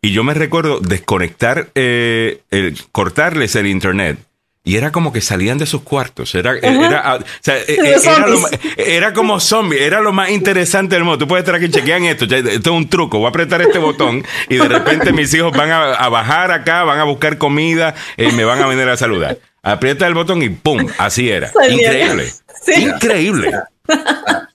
Y 0.00 0.12
yo 0.12 0.22
me 0.22 0.34
recuerdo 0.34 0.80
desconectar, 0.80 1.70
eh, 1.74 2.40
el, 2.50 2.76
cortarles 2.92 3.56
el 3.56 3.66
internet 3.66 4.18
y 4.66 4.76
era 4.76 4.90
como 4.90 5.12
que 5.12 5.20
salían 5.20 5.58
de 5.58 5.66
sus 5.66 5.82
cuartos. 5.82 6.34
Era, 6.34 6.54
-huh. 6.54 6.86
era, 6.86 7.16
o 7.16 7.20
sea, 7.40 7.58
e, 7.58 7.64
e, 7.68 7.94
era, 7.94 8.26
lo, 8.26 8.40
era, 8.78 9.12
como 9.12 9.38
zombie. 9.38 9.84
Era 9.84 10.00
lo 10.00 10.12
más 10.12 10.30
interesante 10.30 10.94
del 10.94 11.04
mundo. 11.04 11.18
Tú 11.18 11.28
puedes 11.28 11.42
estar 11.42 11.54
aquí, 11.54 11.68
chequean 11.68 12.04
esto. 12.04 12.24
Esto 12.24 12.48
es 12.48 12.66
un 12.66 12.88
truco. 12.88 13.18
Voy 13.18 13.26
a 13.26 13.28
apretar 13.28 13.60
este 13.60 13.78
botón 13.78 14.24
y 14.48 14.56
de 14.56 14.66
repente 14.66 15.12
mis 15.12 15.32
hijos 15.34 15.54
van 15.54 15.70
a, 15.70 15.92
a 15.92 16.08
bajar 16.08 16.50
acá, 16.50 16.82
van 16.84 16.98
a 16.98 17.04
buscar 17.04 17.36
comida 17.36 17.94
y 18.16 18.32
me 18.32 18.44
van 18.44 18.62
a 18.62 18.66
venir 18.66 18.88
a 18.88 18.96
saludar. 18.96 19.38
Aprieta 19.62 20.06
el 20.06 20.14
botón 20.14 20.42
y 20.42 20.48
¡pum! 20.48 20.86
Así 20.98 21.30
era. 21.30 21.50
Increíble. 21.68 22.32
Sí. 22.62 22.82
Increíble. 22.82 23.52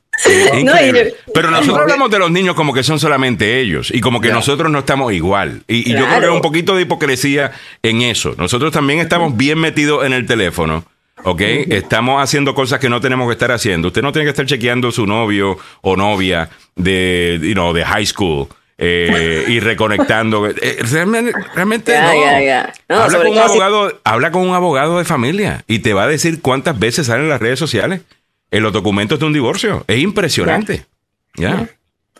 No, 0.63 0.73
Pero 1.33 1.51
nosotros 1.51 1.79
hablamos 1.79 2.09
de 2.11 2.19
los 2.19 2.31
niños 2.31 2.55
como 2.55 2.73
que 2.73 2.83
son 2.83 2.99
solamente 2.99 3.59
ellos 3.59 3.91
y 3.93 4.01
como 4.01 4.19
que 4.19 4.27
yeah. 4.27 4.35
nosotros 4.35 4.71
no 4.71 4.79
estamos 4.79 5.13
igual. 5.13 5.63
Y, 5.67 5.91
yo 5.93 6.05
creo 6.05 6.19
que 6.19 6.25
hay 6.25 6.31
un 6.31 6.41
poquito 6.41 6.75
de 6.75 6.81
hipocresía 6.81 7.51
en 7.83 8.01
eso. 8.01 8.35
Nosotros 8.37 8.71
también 8.71 8.99
estamos 8.99 9.35
bien 9.37 9.59
metidos 9.59 10.05
en 10.05 10.13
el 10.13 10.25
teléfono 10.25 10.83
¿ok? 11.23 11.41
Estamos 11.41 12.21
haciendo 12.21 12.53
cosas 12.55 12.79
que 12.79 12.89
no 12.89 13.01
tenemos 13.01 13.27
que 13.27 13.33
estar 13.33 13.51
haciendo. 13.51 13.89
Usted 13.89 14.01
no 14.01 14.11
tiene 14.11 14.25
que 14.25 14.31
estar 14.31 14.45
chequeando 14.45 14.91
su 14.91 15.05
novio 15.05 15.57
o 15.81 15.95
novia 15.95 16.49
de, 16.75 17.39
you 17.41 17.53
know, 17.53 17.73
de 17.73 17.85
high 17.85 18.05
school. 18.05 18.47
eh, 18.81 19.43
y 19.47 19.59
reconectando. 19.59 20.47
Eh, 20.61 20.77
realmente, 20.89 21.33
realmente 21.53 21.93
no. 21.99 22.95
habla, 22.95 23.17
con 23.17 23.27
un 23.27 23.33
si- 23.33 23.39
abogado, 23.39 23.99
habla 24.05 24.31
con 24.31 24.47
un 24.47 24.55
abogado 24.55 24.97
de 24.97 25.05
familia 25.05 25.63
y 25.67 25.79
te 25.79 25.93
va 25.93 26.03
a 26.03 26.07
decir 26.07 26.41
cuántas 26.41 26.79
veces 26.79 27.07
salen 27.07 27.23
en 27.23 27.29
las 27.29 27.41
redes 27.41 27.59
sociales 27.59 28.01
en 28.51 28.63
los 28.63 28.73
documentos 28.73 29.19
de 29.19 29.25
un 29.25 29.33
divorcio. 29.33 29.83
Es 29.87 29.99
impresionante. 29.99 30.85
Ya. 31.35 31.69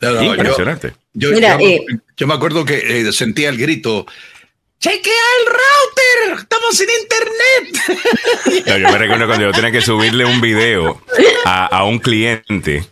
No, 0.02 0.12
no, 0.12 0.24
yo- 0.24 0.34
Impresionante. 0.36 0.94
Yo, 1.14 1.32
Mira, 1.32 1.58
yo- 1.60 1.68
eh, 1.68 1.86
yo 2.16 2.28
me 2.28 2.34
acuerdo 2.34 2.64
que 2.66 2.76
eh, 3.08 3.12
sentía 3.12 3.50
el 3.50 3.58
grito. 3.58 4.06
¡Chequea 4.80 5.14
el 5.40 5.46
router! 5.46 6.40
¡Estamos 6.44 6.78
sin 6.78 6.88
internet! 7.02 8.66
No, 8.68 8.78
yo 8.78 8.92
me 8.92 8.98
recuerdo 8.98 9.26
cuando 9.28 9.46
yo 9.46 9.52
tenía 9.52 9.72
que 9.72 9.82
subirle 9.82 10.26
un 10.26 10.40
video 10.42 11.02
a, 11.46 11.66
a 11.66 11.84
un 11.86 12.00
cliente 12.00 12.86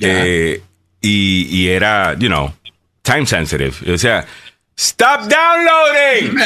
eh, 0.00 0.60
y, 1.00 1.46
y 1.50 1.68
era, 1.68 2.14
you 2.18 2.28
know, 2.28 2.52
time 3.02 3.26
sensitive. 3.26 3.72
O 3.92 3.98
sea, 3.98 4.26
stop 4.78 5.28
downloading. 5.28 6.38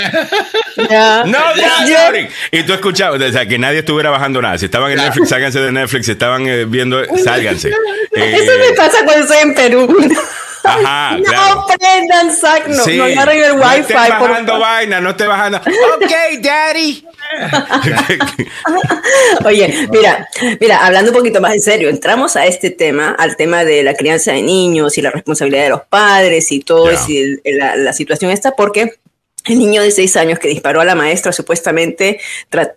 No 1.26 1.54
downloading. 1.54 2.28
Y 2.50 2.62
tú 2.64 2.72
escuchabas, 2.72 3.20
o 3.20 3.32
sea, 3.32 3.46
que 3.46 3.58
nadie 3.58 3.80
estuviera 3.80 4.10
bajando 4.10 4.40
nada. 4.40 4.56
Si 4.58 4.64
estaban 4.64 4.90
en 4.90 4.98
Netflix, 4.98 5.28
sálganse 5.28 5.60
de 5.60 5.70
Netflix. 5.70 6.06
Si 6.06 6.12
estaban 6.12 6.46
eh, 6.48 6.64
viendo, 6.64 7.04
sálganse. 7.22 7.68
Eh, 7.68 8.36
Eso 8.36 8.52
me 8.58 8.74
pasa 8.76 9.04
cuando 9.04 9.22
estoy 9.24 9.38
en 9.38 9.54
Perú. 9.54 10.08
Ajá, 10.64 11.18
no 11.18 11.24
claro. 11.24 11.66
prendan 11.78 12.36
sac, 12.36 12.66
no, 12.68 12.84
sí, 12.84 12.96
no 12.96 13.04
agarren 13.04 13.42
el 13.42 13.56
no 13.56 13.62
wifi. 13.62 13.80
estés 13.80 13.96
por 14.18 14.30
bajando 14.30 14.58
vaina, 14.58 15.00
no 15.00 15.10
estés 15.10 15.28
bajando. 15.28 15.58
Ok, 15.58 16.12
daddy. 16.40 17.06
Oye, 19.44 19.88
mira, 19.90 20.28
mira, 20.60 20.84
hablando 20.84 21.10
un 21.10 21.16
poquito 21.16 21.40
más 21.40 21.54
en 21.54 21.62
serio, 21.62 21.88
entramos 21.88 22.36
a 22.36 22.46
este 22.46 22.70
tema, 22.70 23.14
al 23.18 23.36
tema 23.36 23.64
de 23.64 23.82
la 23.82 23.94
crianza 23.94 24.32
de 24.32 24.42
niños 24.42 24.98
y 24.98 25.02
la 25.02 25.10
responsabilidad 25.10 25.64
de 25.64 25.70
los 25.70 25.82
padres 25.82 26.52
y 26.52 26.60
todo 26.60 26.90
y 27.08 27.40
la 27.44 27.92
situación 27.92 28.30
esta, 28.30 28.52
porque 28.52 28.94
el 29.46 29.58
niño 29.58 29.82
de 29.82 29.90
seis 29.90 30.16
años 30.16 30.38
que 30.38 30.48
disparó 30.48 30.80
a 30.80 30.84
la 30.84 30.94
maestra 30.94 31.32
supuestamente 31.32 32.20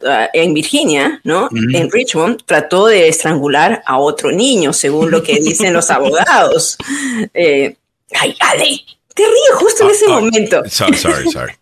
ah, 0.08 0.30
en 0.34 0.54
Virginia, 0.54 1.22
¿no? 1.24 1.50
En 1.74 1.92
Richmond, 1.92 2.44
trató 2.46 2.88
de 2.88 3.08
estrangular 3.08 3.84
a 3.86 3.98
otro 4.00 4.32
niño, 4.32 4.74
según 4.74 5.12
lo 5.12 5.22
que 5.24 5.36
dicen 5.42 5.74
los 5.74 5.90
abogados. 5.92 6.78
Eh, 7.34 7.76
ay, 8.14 8.36
Ale, 8.40 8.82
te 9.14 9.24
ríes 9.24 9.54
justo 9.56 9.84
en 9.86 9.92
ese 9.92 10.06
Oh, 10.08 10.18
oh, 10.18 10.22
momento. 10.22 10.64
so- 10.70 10.92
sorry, 10.94 11.32
sorry. 11.32 11.54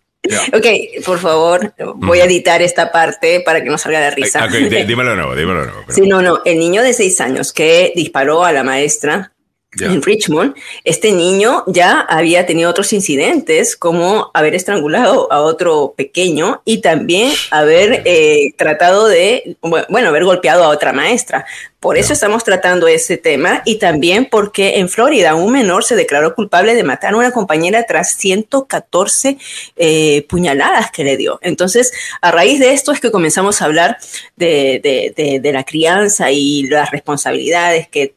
Ok, 0.53 1.03
por 1.05 1.19
favor, 1.19 1.73
voy 1.95 2.21
a 2.21 2.23
editar 2.23 2.61
esta 2.61 2.93
parte 2.93 3.41
para 3.41 3.61
que 3.61 3.69
no 3.69 3.77
salga 3.77 3.99
de 3.99 4.11
risa. 4.11 4.47
Dímelo 4.47 5.09
de 5.09 5.15
nuevo, 5.17 5.35
dímelo 5.35 5.59
de 5.59 5.67
nuevo. 5.67 5.83
Sí, 5.89 6.03
no, 6.07 6.21
no. 6.21 6.39
El 6.45 6.59
niño 6.59 6.81
de 6.81 6.93
seis 6.93 7.19
años 7.19 7.51
que 7.51 7.91
disparó 7.93 8.45
a 8.45 8.53
la 8.53 8.63
maestra 8.63 9.32
En 9.79 10.01
Richmond, 10.01 10.55
este 10.83 11.11
niño 11.11 11.63
ya 11.67 12.01
había 12.01 12.45
tenido 12.45 12.69
otros 12.69 12.93
incidentes, 12.93 13.75
como 13.75 14.29
haber 14.33 14.53
estrangulado 14.55 15.31
a 15.31 15.41
otro 15.41 15.93
pequeño 15.97 16.61
y 16.65 16.79
también 16.81 17.31
haber 17.51 18.03
eh, 18.05 18.53
tratado 18.57 19.07
de, 19.07 19.57
bueno, 19.61 20.09
haber 20.09 20.25
golpeado 20.25 20.63
a 20.63 20.69
otra 20.69 20.93
maestra. 20.93 21.45
Por 21.79 21.97
eso 21.97 22.13
estamos 22.13 22.43
tratando 22.45 22.87
ese 22.87 23.17
tema 23.17 23.61
y 23.65 23.75
también 23.75 24.25
porque 24.31 24.77
en 24.77 24.87
Florida 24.87 25.35
un 25.35 25.51
menor 25.51 25.83
se 25.83 25.95
declaró 25.97 26.33
culpable 26.33 26.75
de 26.75 26.83
matar 26.83 27.13
a 27.13 27.17
una 27.17 27.31
compañera 27.31 27.85
tras 27.85 28.15
114 28.15 29.37
eh, 29.75 30.25
puñaladas 30.29 30.91
que 30.91 31.03
le 31.03 31.17
dio. 31.17 31.39
Entonces, 31.41 31.91
a 32.21 32.31
raíz 32.31 32.59
de 32.59 32.71
esto 32.73 32.91
es 32.93 33.01
que 33.01 33.11
comenzamos 33.11 33.61
a 33.61 33.65
hablar 33.65 33.97
de, 34.37 34.79
de- 34.81 35.13
de- 35.15 35.39
de 35.41 35.51
la 35.53 35.63
crianza 35.65 36.31
y 36.31 36.63
las 36.67 36.89
responsabilidades 36.91 37.89
que, 37.89 38.15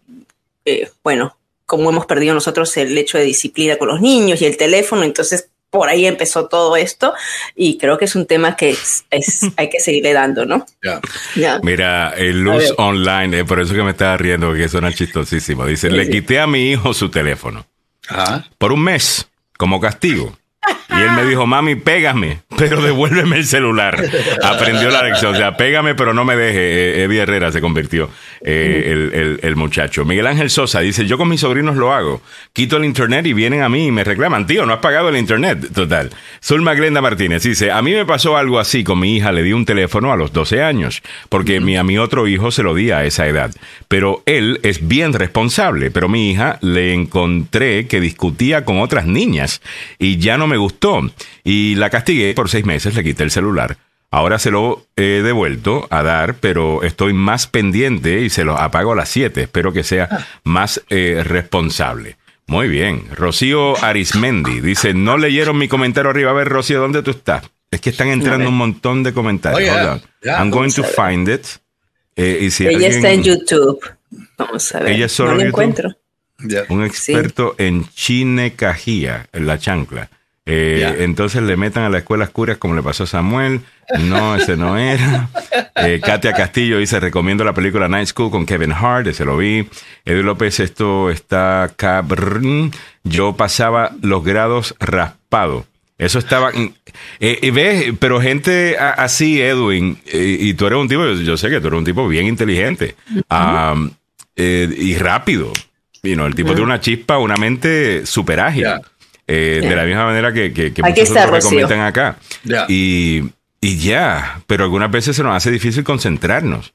eh, 0.65 0.89
bueno, 1.03 1.37
como 1.67 1.91
hemos 1.91 2.07
perdido 2.07 2.33
nosotros 2.35 2.77
el 2.77 2.97
hecho 2.97 3.19
de 3.19 3.25
disciplina 3.25 3.77
con 3.77 3.89
los 3.89 4.01
niños 4.01 4.41
y 4.41 4.47
el 4.47 4.57
teléfono, 4.57 5.03
entonces 5.03 5.49
por 5.69 5.89
ahí 5.89 6.07
empezó 6.07 6.47
todo 6.47 6.77
esto 6.77 7.13
y 7.57 7.77
creo 7.77 7.99
que 7.99 8.05
es 8.07 8.15
un 8.15 8.25
tema 8.25 8.57
que 8.57 8.71
es, 8.71 9.05
es- 9.11 9.41
hay 9.57 9.69
que 9.69 9.81
seguirle 9.81 10.13
dando, 10.13 10.47
¿no? 10.47 10.65
Mira, 11.63 12.15
el 12.17 12.49
A 12.49 12.55
Luz. 12.55 12.73
Online, 12.79 13.41
eh, 13.41 13.45
por 13.45 13.61
eso 13.61 13.75
que 13.75 13.83
me 13.83 13.91
estaba 13.91 14.17
riendo, 14.17 14.47
porque 14.47 14.69
suena 14.69 14.93
chistosísimo. 14.93 15.67
Dice, 15.67 15.91
le 15.91 16.07
sí. 16.07 16.13
quité 16.13 16.39
a 16.41 16.47
mi 16.47 16.71
hijo 16.71 16.95
su 16.95 17.11
teléfono 17.11 17.67
Ajá. 18.09 18.49
por 18.59 18.73
un 18.73 18.83
mes 18.85 19.29
como 19.59 19.81
castigo. 19.81 20.39
Y 20.89 21.01
él 21.01 21.11
me 21.13 21.25
dijo, 21.25 21.47
mami, 21.47 21.75
pégame, 21.75 22.41
pero 22.57 22.81
devuélveme 22.81 23.37
el 23.37 23.45
celular. 23.45 24.01
Aprendió 24.43 24.89
la 24.91 25.03
lección. 25.03 25.35
O 25.35 25.37
sea, 25.37 25.57
pégame, 25.57 25.95
pero 25.95 26.15
no 26.15 26.25
me 26.25 26.37
deje. 26.37 27.03
Eddie 27.03 27.23
Herrera 27.23 27.51
se 27.51 27.61
convirtió 27.61 28.09
eh, 28.41 28.85
el, 28.87 29.13
el- 29.13 29.41
el 29.43 29.57
muchacho. 29.57 30.05
Miguel 30.05 30.27
Ángel 30.27 30.49
Sosa 30.51 30.81
dice, 30.81 31.07
yo 31.07 31.19
con 31.19 31.29
mis 31.29 31.41
sobrinos 31.41 31.77
lo 31.77 31.93
hago. 31.93 32.23
Quito 32.53 32.77
el 32.77 32.85
internet 32.85 33.27
y 33.27 33.33
vienen 33.33 33.63
a 33.63 33.69
mí 33.69 33.87
y 33.89 33.91
me 33.91 34.05
reclaman, 34.05 34.47
tío, 34.47 34.65
no 34.65 34.73
has 34.75 34.79
pagado 34.81 35.09
el 35.09 35.17
internet. 35.17 35.73
Total. 35.75 36.11
Zulma 36.43 36.75
Glenda 36.75 37.01
Martínez 37.01 37.43
dice, 37.43 37.71
a 37.73 37.83
mí 37.83 37.93
me 37.93 38.07
pasó 38.07 38.37
algo 38.37 38.59
así 38.61 38.85
con 38.85 39.01
mi 39.01 39.17
hija. 39.17 39.33
Le 39.33 39.43
di 39.43 39.53
un 39.53 39.65
teléfono 39.65 40.13
a 40.13 40.17
los 40.17 40.33
12 40.33 40.63
años, 40.63 41.03
porque 41.29 41.59
mi, 41.61 41.77
a 41.77 41.83
mi 41.85 41.99
otro 41.99 42.29
hijo 42.29 42.51
se 42.53 42.63
lo 42.63 42.75
di 42.75 42.93
a 42.93 43.05
esa 43.05 43.27
edad. 43.27 43.51
Pero 43.89 44.23
él 44.27 44.61
es 44.63 44.87
bien 44.87 45.13
responsable. 45.13 45.91
Pero 45.91 46.09
mi 46.09 46.31
hija 46.31 46.59
le 46.63 46.95
encontré 46.95 47.87
que 47.89 48.01
discutía 48.01 48.65
con 48.65 48.81
otras 48.81 49.07
niñas 49.07 49.61
y 49.99 50.19
ya 50.19 50.39
no 50.39 50.47
me 50.47 50.57
gustó. 50.57 50.76
Y 51.45 51.75
la 51.77 51.91
castigué 51.91 52.33
por 52.35 52.49
seis 52.49 52.65
meses, 52.65 52.95
le 52.95 53.05
quité 53.05 53.23
el 53.23 53.31
celular. 53.31 53.77
Ahora 54.11 54.39
se 54.39 54.51
lo 54.51 54.87
he 54.97 55.21
devuelto 55.23 55.87
a 55.91 56.03
dar, 56.03 56.35
pero 56.37 56.83
estoy 56.83 57.13
más 57.13 57.47
pendiente 57.47 58.21
y 58.21 58.31
se 58.31 58.45
lo 58.45 58.57
apago 58.57 58.93
a 58.93 58.97
las 58.97 59.09
7. 59.09 59.43
Espero 59.43 59.73
que 59.73 59.83
sea 59.83 60.27
más 60.45 60.83
eh, 60.89 61.23
responsable. 61.25 62.17
Muy 62.47 62.69
bien. 62.69 63.03
Rocío 63.15 63.77
Arismendi 63.85 64.61
dice, 64.61 64.95
no 64.95 65.19
leyeron 65.19 65.59
mi 65.59 65.67
comentario 65.67 66.11
arriba. 66.11 66.31
A 66.31 66.35
ver, 66.35 66.49
Rocío, 66.49 66.81
¿dónde 66.81 67.03
tú 67.03 67.11
estás? 67.11 67.43
Es 67.71 67.81
que 67.81 67.91
están 67.91 68.09
entrando 68.09 68.49
un 68.49 68.57
montón 68.57 69.03
de 69.03 69.13
comentarios. 69.13 69.69
Oh, 69.69 69.75
yeah. 69.75 69.83
Hold 69.93 69.93
on. 70.03 70.11
Yeah. 70.23 70.39
I'm 70.41 70.51
going 70.51 70.71
to 70.71 70.85
find 70.85 71.29
it. 71.29 71.45
Eh, 72.15 72.39
y 72.43 72.51
si 72.53 72.65
Ella 72.65 72.77
alguien- 72.77 72.93
está 72.93 73.11
en 73.11 73.23
YouTube. 73.25 73.81
Vamos 74.39 74.73
a 74.75 74.79
ver. 74.81 74.93
Ella 74.93 75.07
es 75.07 75.13
solo 75.13 75.33
no 75.33 75.37
la 75.39 75.45
YouTube. 75.47 75.49
encuentro. 75.49 75.91
Ya. 76.39 76.65
un 76.69 76.85
experto 76.85 77.55
en 77.59 77.89
chinecajía, 77.95 79.27
en 79.33 79.47
la 79.47 79.59
chancla. 79.59 80.11
Eh. 80.49 80.99
Entonces 81.01 81.43
le 81.43 81.57
metan 81.57 81.83
a 81.83 81.89
la 81.89 81.99
escuela 81.99 82.29
curas 82.29 82.57
como 82.57 82.75
le 82.75 82.83
pasó 82.83 83.03
a 83.03 83.07
Samuel. 83.09 83.61
No, 83.99 84.37
ese 84.37 84.57
no 84.57 84.79
era. 84.79 85.29
Eh, 85.79 86.01
Katia 86.03 86.33
Castillo 86.33 86.79
dice, 86.79 86.99
recomiendo 87.01 87.45
la 87.45 87.53
película 87.53 87.87
Night 87.87 88.09
School 88.09 88.31
con 88.31 88.47
Kevin 88.47 88.73
Hart, 88.73 89.09
ese 89.09 89.27
lo 89.27 89.37
vi. 89.37 89.69
Edu 90.07 90.23
López, 90.23 90.59
esto 90.59 91.11
está 91.11 91.71
cabrón. 91.77 92.73
Yo 93.05 93.37
pasaba 93.37 93.93
los 94.01 94.25
grados 94.25 94.75
raspado. 94.81 95.67
Eso 95.99 96.19
estaba... 96.19 96.51
eh, 97.21 97.39
y 97.43 97.51
ves, 97.51 97.93
pero 97.99 98.23
gente 98.23 98.79
así, 98.79 99.41
Edwin, 99.41 99.99
y 100.11 100.55
tú 100.55 100.67
eres 100.67 100.79
un 100.79 100.89
tipo, 100.89 101.05
yo, 101.07 101.37
sé 101.37 101.51
que 101.51 101.61
tú 101.61 101.67
eres 101.67 101.79
un 101.79 101.85
tipo 101.85 102.09
bien 102.09 102.27
inteligente 102.27 102.97
y 104.35 104.95
rápido. 104.97 105.53
Y 106.03 106.17
no, 106.17 106.25
el 106.25 106.35
tipo 106.35 106.49
tiene 106.49 106.63
una 106.63 106.81
chispa, 106.81 107.19
una 107.19 107.37
mente 107.37 108.07
súper 108.07 108.41
ágil. 108.41 108.67
Eh, 109.29 109.61
De 109.63 109.75
la 109.75 109.85
misma 109.85 110.05
manera 110.05 110.33
que, 110.33 110.53
que, 110.53 110.73
que 110.73 110.83
muchos 110.83 110.99
está, 111.09 111.27
otros 111.27 111.45
comentan 111.45 111.81
acá. 111.81 112.17
Ya. 112.45 112.67
Y, 112.69 113.25
y 113.61 113.79
ya, 113.79 114.41
pero 114.47 114.65
algunas 114.65 114.91
veces 114.91 115.17
se 115.17 115.23
nos 115.23 115.35
hace 115.35 115.51
difícil 115.51 115.83
concentrarnos. 115.83 116.73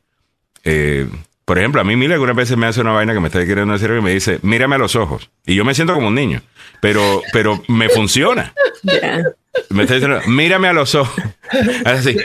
Eh, 0.64 1.08
por 1.46 1.58
ejemplo, 1.58 1.82
a 1.82 1.84
mí 1.84 1.96
Mila 1.96 2.14
algunas 2.16 2.36
veces 2.36 2.58
me 2.58 2.66
hace 2.68 2.82
una 2.82 2.92
vaina 2.92 3.14
que 3.14 3.20
me 3.20 3.28
está 3.28 3.40
queriendo 3.46 3.74
decir 3.74 3.90
y 3.98 4.02
me 4.02 4.14
dice, 4.14 4.40
mírame 4.42 4.76
a 4.76 4.80
los 4.80 4.96
ojos. 4.96 5.30
Y 5.46 5.56
yo 5.56 5.66
me 5.66 5.74
siento 5.74 5.94
como 5.94 6.08
un 6.08 6.16
niño, 6.16 6.42
pero, 6.82 7.22
pero 7.34 7.64
me 7.68 7.90
funciona. 7.90 8.54
Ya. 8.84 9.22
Me 9.70 9.84
está 9.84 9.96
diciendo, 9.96 10.22
mírame 10.28 10.68
a 10.68 10.74
los 10.74 10.96
ojos. 10.96 11.22
Así. 11.86 12.16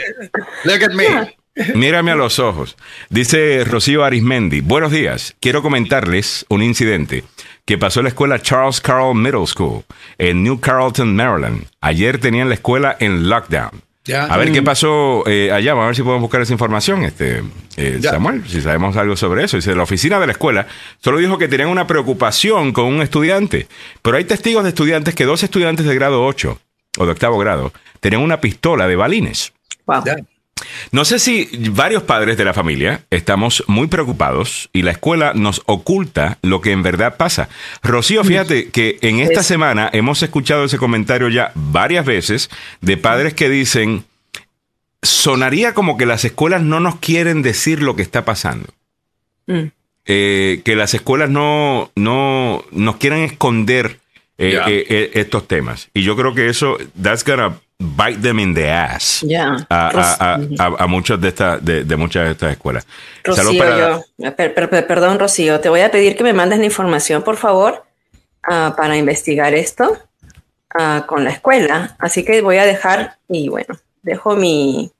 Look 0.63 0.83
at 0.83 0.91
me. 0.93 1.35
Mírame 1.73 2.11
a 2.11 2.15
los 2.15 2.39
ojos. 2.39 2.77
Dice 3.09 3.63
Rocío 3.65 4.03
Arismendi. 4.03 4.61
Buenos 4.61 4.91
días. 4.91 5.35
Quiero 5.39 5.61
comentarles 5.61 6.45
un 6.49 6.61
incidente 6.61 7.23
que 7.67 7.77
pasó 7.77 8.01
la 8.01 8.07
escuela 8.07 8.41
Charles 8.41 8.79
Carroll 8.79 9.13
Middle 9.13 9.45
School 9.45 9.83
en 10.17 10.41
New 10.41 10.61
Carrollton, 10.61 11.13
Maryland. 11.13 11.65
Ayer 11.81 12.17
tenían 12.17 12.47
la 12.47 12.55
escuela 12.55 12.95
en 12.97 13.27
lockdown. 13.27 13.71
Ya. 14.05 14.23
A 14.23 14.37
ver 14.37 14.53
qué 14.53 14.63
pasó 14.63 15.27
eh, 15.27 15.51
allá. 15.51 15.73
Vamos 15.73 15.83
a 15.83 15.87
ver 15.87 15.95
si 15.97 16.01
podemos 16.01 16.21
buscar 16.21 16.39
esa 16.39 16.53
información, 16.53 17.03
este 17.03 17.43
eh. 17.75 17.99
Samuel, 18.01 18.47
si 18.47 18.61
sabemos 18.61 18.95
algo 18.95 19.17
sobre 19.17 19.43
eso. 19.43 19.57
Dice, 19.57 19.75
la 19.75 19.83
oficina 19.83 20.17
de 20.17 20.27
la 20.27 20.31
escuela 20.31 20.65
solo 21.01 21.17
dijo 21.17 21.37
que 21.37 21.49
tenían 21.49 21.67
una 21.67 21.85
preocupación 21.85 22.71
con 22.71 22.85
un 22.85 23.01
estudiante. 23.01 23.67
Pero 24.01 24.15
hay 24.15 24.23
testigos 24.23 24.63
de 24.63 24.69
estudiantes 24.69 25.13
que 25.13 25.25
dos 25.25 25.43
estudiantes 25.43 25.85
de 25.85 25.93
grado 25.93 26.25
8 26.25 26.57
o 26.99 27.05
de 27.05 27.11
octavo 27.11 27.37
grado 27.37 27.73
tenían 27.99 28.21
una 28.21 28.39
pistola 28.39 28.87
de 28.87 28.95
balines. 28.95 29.51
Wow. 29.85 30.05
No 30.91 31.05
sé 31.05 31.19
si 31.19 31.49
varios 31.71 32.03
padres 32.03 32.37
de 32.37 32.45
la 32.45 32.53
familia 32.53 33.01
estamos 33.09 33.63
muy 33.67 33.87
preocupados 33.87 34.69
y 34.73 34.81
la 34.83 34.91
escuela 34.91 35.33
nos 35.33 35.61
oculta 35.65 36.37
lo 36.41 36.61
que 36.61 36.71
en 36.71 36.83
verdad 36.83 37.17
pasa. 37.17 37.49
Rocío, 37.83 38.23
fíjate 38.23 38.69
que 38.69 38.97
en 39.01 39.19
esta 39.19 39.41
Es- 39.41 39.45
semana 39.47 39.89
hemos 39.93 40.23
escuchado 40.23 40.65
ese 40.65 40.77
comentario 40.77 41.29
ya 41.29 41.51
varias 41.55 42.05
veces 42.05 42.49
de 42.81 42.97
padres 42.97 43.33
que 43.33 43.49
dicen, 43.49 44.05
sonaría 45.01 45.73
como 45.73 45.97
que 45.97 46.05
las 46.05 46.25
escuelas 46.25 46.61
no 46.61 46.79
nos 46.79 46.97
quieren 46.97 47.41
decir 47.41 47.81
lo 47.81 47.95
que 47.95 48.01
está 48.01 48.25
pasando. 48.25 48.67
Mm. 49.45 49.65
Eh, 50.09 50.61
que 50.63 50.75
las 50.75 50.93
escuelas 50.93 51.29
no, 51.29 51.91
no 51.95 52.63
nos 52.71 52.95
quieren 52.95 53.19
esconder 53.19 53.99
eh, 54.37 54.57
eh, 54.67 54.85
eh, 54.89 55.11
estos 55.15 55.47
temas. 55.47 55.89
Y 55.93 56.03
yo 56.03 56.15
creo 56.15 56.33
que 56.33 56.47
eso, 56.47 56.77
that's 57.01 57.25
gonna 57.25 57.57
bite 57.79 58.21
them 58.21 58.39
in 58.39 58.53
the 58.53 58.69
ass. 58.69 59.21
Ya. 59.21 59.55
A, 59.69 59.89
a, 59.89 60.35
a, 60.59 60.65
a- 60.83 60.87
muchas 60.87 61.19
de 61.21 61.27
estas 61.29 61.63
de, 61.63 61.83
de 61.83 61.95
muchas 61.95 62.25
de 62.25 62.31
estas 62.31 62.51
escuelas. 62.51 62.87
Rocío, 63.23 63.57
para- 63.57 63.77
yo- 64.17 64.35
per- 64.35 64.53
per- 64.53 64.69
per- 64.69 64.87
perdón, 64.87 65.19
Rocío, 65.19 65.59
te 65.59 65.69
voy 65.69 65.81
a 65.81 65.91
pedir 65.91 66.15
que 66.15 66.23
me 66.23 66.33
mandes 66.33 66.59
la 66.59 66.65
información, 66.65 67.23
por 67.23 67.37
favor, 67.37 67.85
ah, 68.43 68.73
para 68.75 68.97
investigar 68.97 69.53
esto 69.53 69.97
ah, 70.77 71.05
con 71.07 71.23
la 71.23 71.31
escuela. 71.31 71.95
Así 71.99 72.23
que 72.25 72.41
voy 72.41 72.57
a 72.57 72.65
dejar, 72.65 73.17
y 73.29 73.49
bueno, 73.49 73.75
dejo 74.01 74.35
mi, 74.35 74.91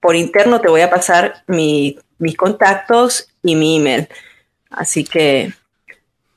por 0.00 0.14
interno 0.14 0.60
te 0.60 0.68
voy 0.68 0.82
a 0.82 0.90
pasar 0.90 1.42
mi, 1.46 1.98
mis 2.18 2.36
contactos 2.36 3.28
y 3.42 3.54
mi 3.56 3.76
email. 3.76 4.08
Así 4.70 5.04
que, 5.04 5.52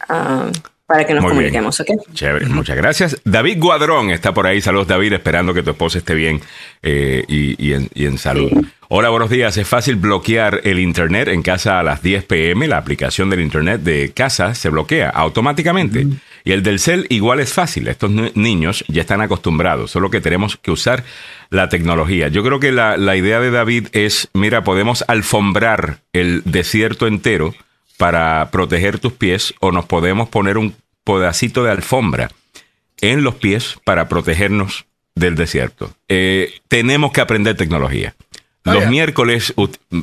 ah, 0.07 0.49
para 0.93 1.07
que 1.07 1.13
nos 1.15 1.23
Muy 1.23 1.31
bien. 1.31 1.37
comuniquemos, 1.53 1.79
¿ok? 1.79 1.87
Chévere, 2.13 2.45
muchas 2.45 2.77
gracias. 2.77 3.17
David 3.25 3.57
Guadrón 3.59 4.11
está 4.11 4.31
por 4.31 4.45
ahí. 4.45 4.61
Saludos, 4.61 4.87
David, 4.87 5.13
esperando 5.13 5.51
que 5.51 5.63
tu 5.63 5.71
esposa 5.71 5.97
esté 5.97 6.13
bien 6.13 6.39
eh, 6.83 7.23
y, 7.27 7.55
y 7.69 7.73
en, 7.73 7.89
y 7.95 8.05
en 8.05 8.19
salud. 8.19 8.51
Hola, 8.89 9.09
buenos 9.09 9.31
días. 9.31 9.57
Es 9.57 9.67
fácil 9.67 9.95
bloquear 9.95 10.61
el 10.65 10.77
Internet 10.77 11.29
en 11.29 11.41
casa 11.41 11.79
a 11.79 11.83
las 11.83 12.03
10 12.03 12.25
pm. 12.25 12.67
La 12.67 12.77
aplicación 12.77 13.31
del 13.31 13.41
Internet 13.41 13.81
de 13.81 14.11
casa 14.11 14.53
se 14.53 14.69
bloquea 14.69 15.09
automáticamente. 15.09 16.05
Y 16.43 16.51
el 16.51 16.61
del 16.61 16.77
cel 16.77 17.07
igual 17.09 17.39
es 17.39 17.51
fácil. 17.51 17.87
Estos 17.87 18.11
ni- 18.11 18.31
niños 18.35 18.85
ya 18.87 19.01
están 19.01 19.21
acostumbrados, 19.21 19.89
solo 19.89 20.11
que 20.11 20.21
tenemos 20.21 20.57
que 20.57 20.69
usar 20.69 21.03
la 21.49 21.69
tecnología. 21.69 22.27
Yo 22.27 22.43
creo 22.43 22.59
que 22.59 22.71
la, 22.71 22.97
la 22.97 23.15
idea 23.15 23.39
de 23.39 23.49
David 23.49 23.87
es, 23.93 24.29
mira, 24.35 24.63
podemos 24.63 25.03
alfombrar 25.07 26.01
el 26.13 26.43
desierto 26.45 27.07
entero 27.07 27.55
para 27.97 28.49
proteger 28.51 28.99
tus 28.99 29.13
pies 29.13 29.53
o 29.59 29.71
nos 29.71 29.85
podemos 29.85 30.27
poner 30.27 30.57
un 30.57 30.75
pedacito 31.03 31.63
de 31.63 31.71
alfombra 31.71 32.30
en 33.01 33.23
los 33.23 33.35
pies 33.35 33.75
para 33.84 34.07
protegernos 34.07 34.85
del 35.15 35.35
desierto. 35.35 35.93
Eh, 36.07 36.53
tenemos 36.67 37.11
que 37.11 37.21
aprender 37.21 37.55
tecnología. 37.55 38.15
Ah, 38.65 38.75
Los 38.75 38.88
miércoles, 38.88 39.53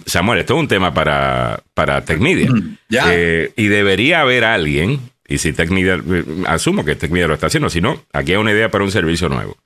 Samuel, 0.07 0.41
esto 0.41 0.55
es 0.55 0.61
un 0.61 0.69
tema 0.69 0.93
para, 0.93 1.63
para 1.75 2.05
TechMedia. 2.05 2.51
ya. 2.91 3.05
Eh, 3.13 3.53
y 3.57 3.67
debería 3.69 4.21
haber 4.21 4.45
alguien, 4.45 5.01
y 5.27 5.39
si 5.39 5.53
TechMedia, 5.55 5.95
eh, 5.95 6.25
asumo 6.47 6.85
que 6.85 6.95
TechMedia 6.95 7.27
lo 7.27 7.35
está 7.35 7.47
haciendo, 7.47 7.71
si 7.71 7.81
no, 7.81 8.03
aquí 8.13 8.33
hay 8.33 8.39
una 8.39 8.53
idea 8.53 8.71
para 8.71 8.85
un 8.85 8.91
servicio 8.91 9.31
nuevo, 9.31 9.57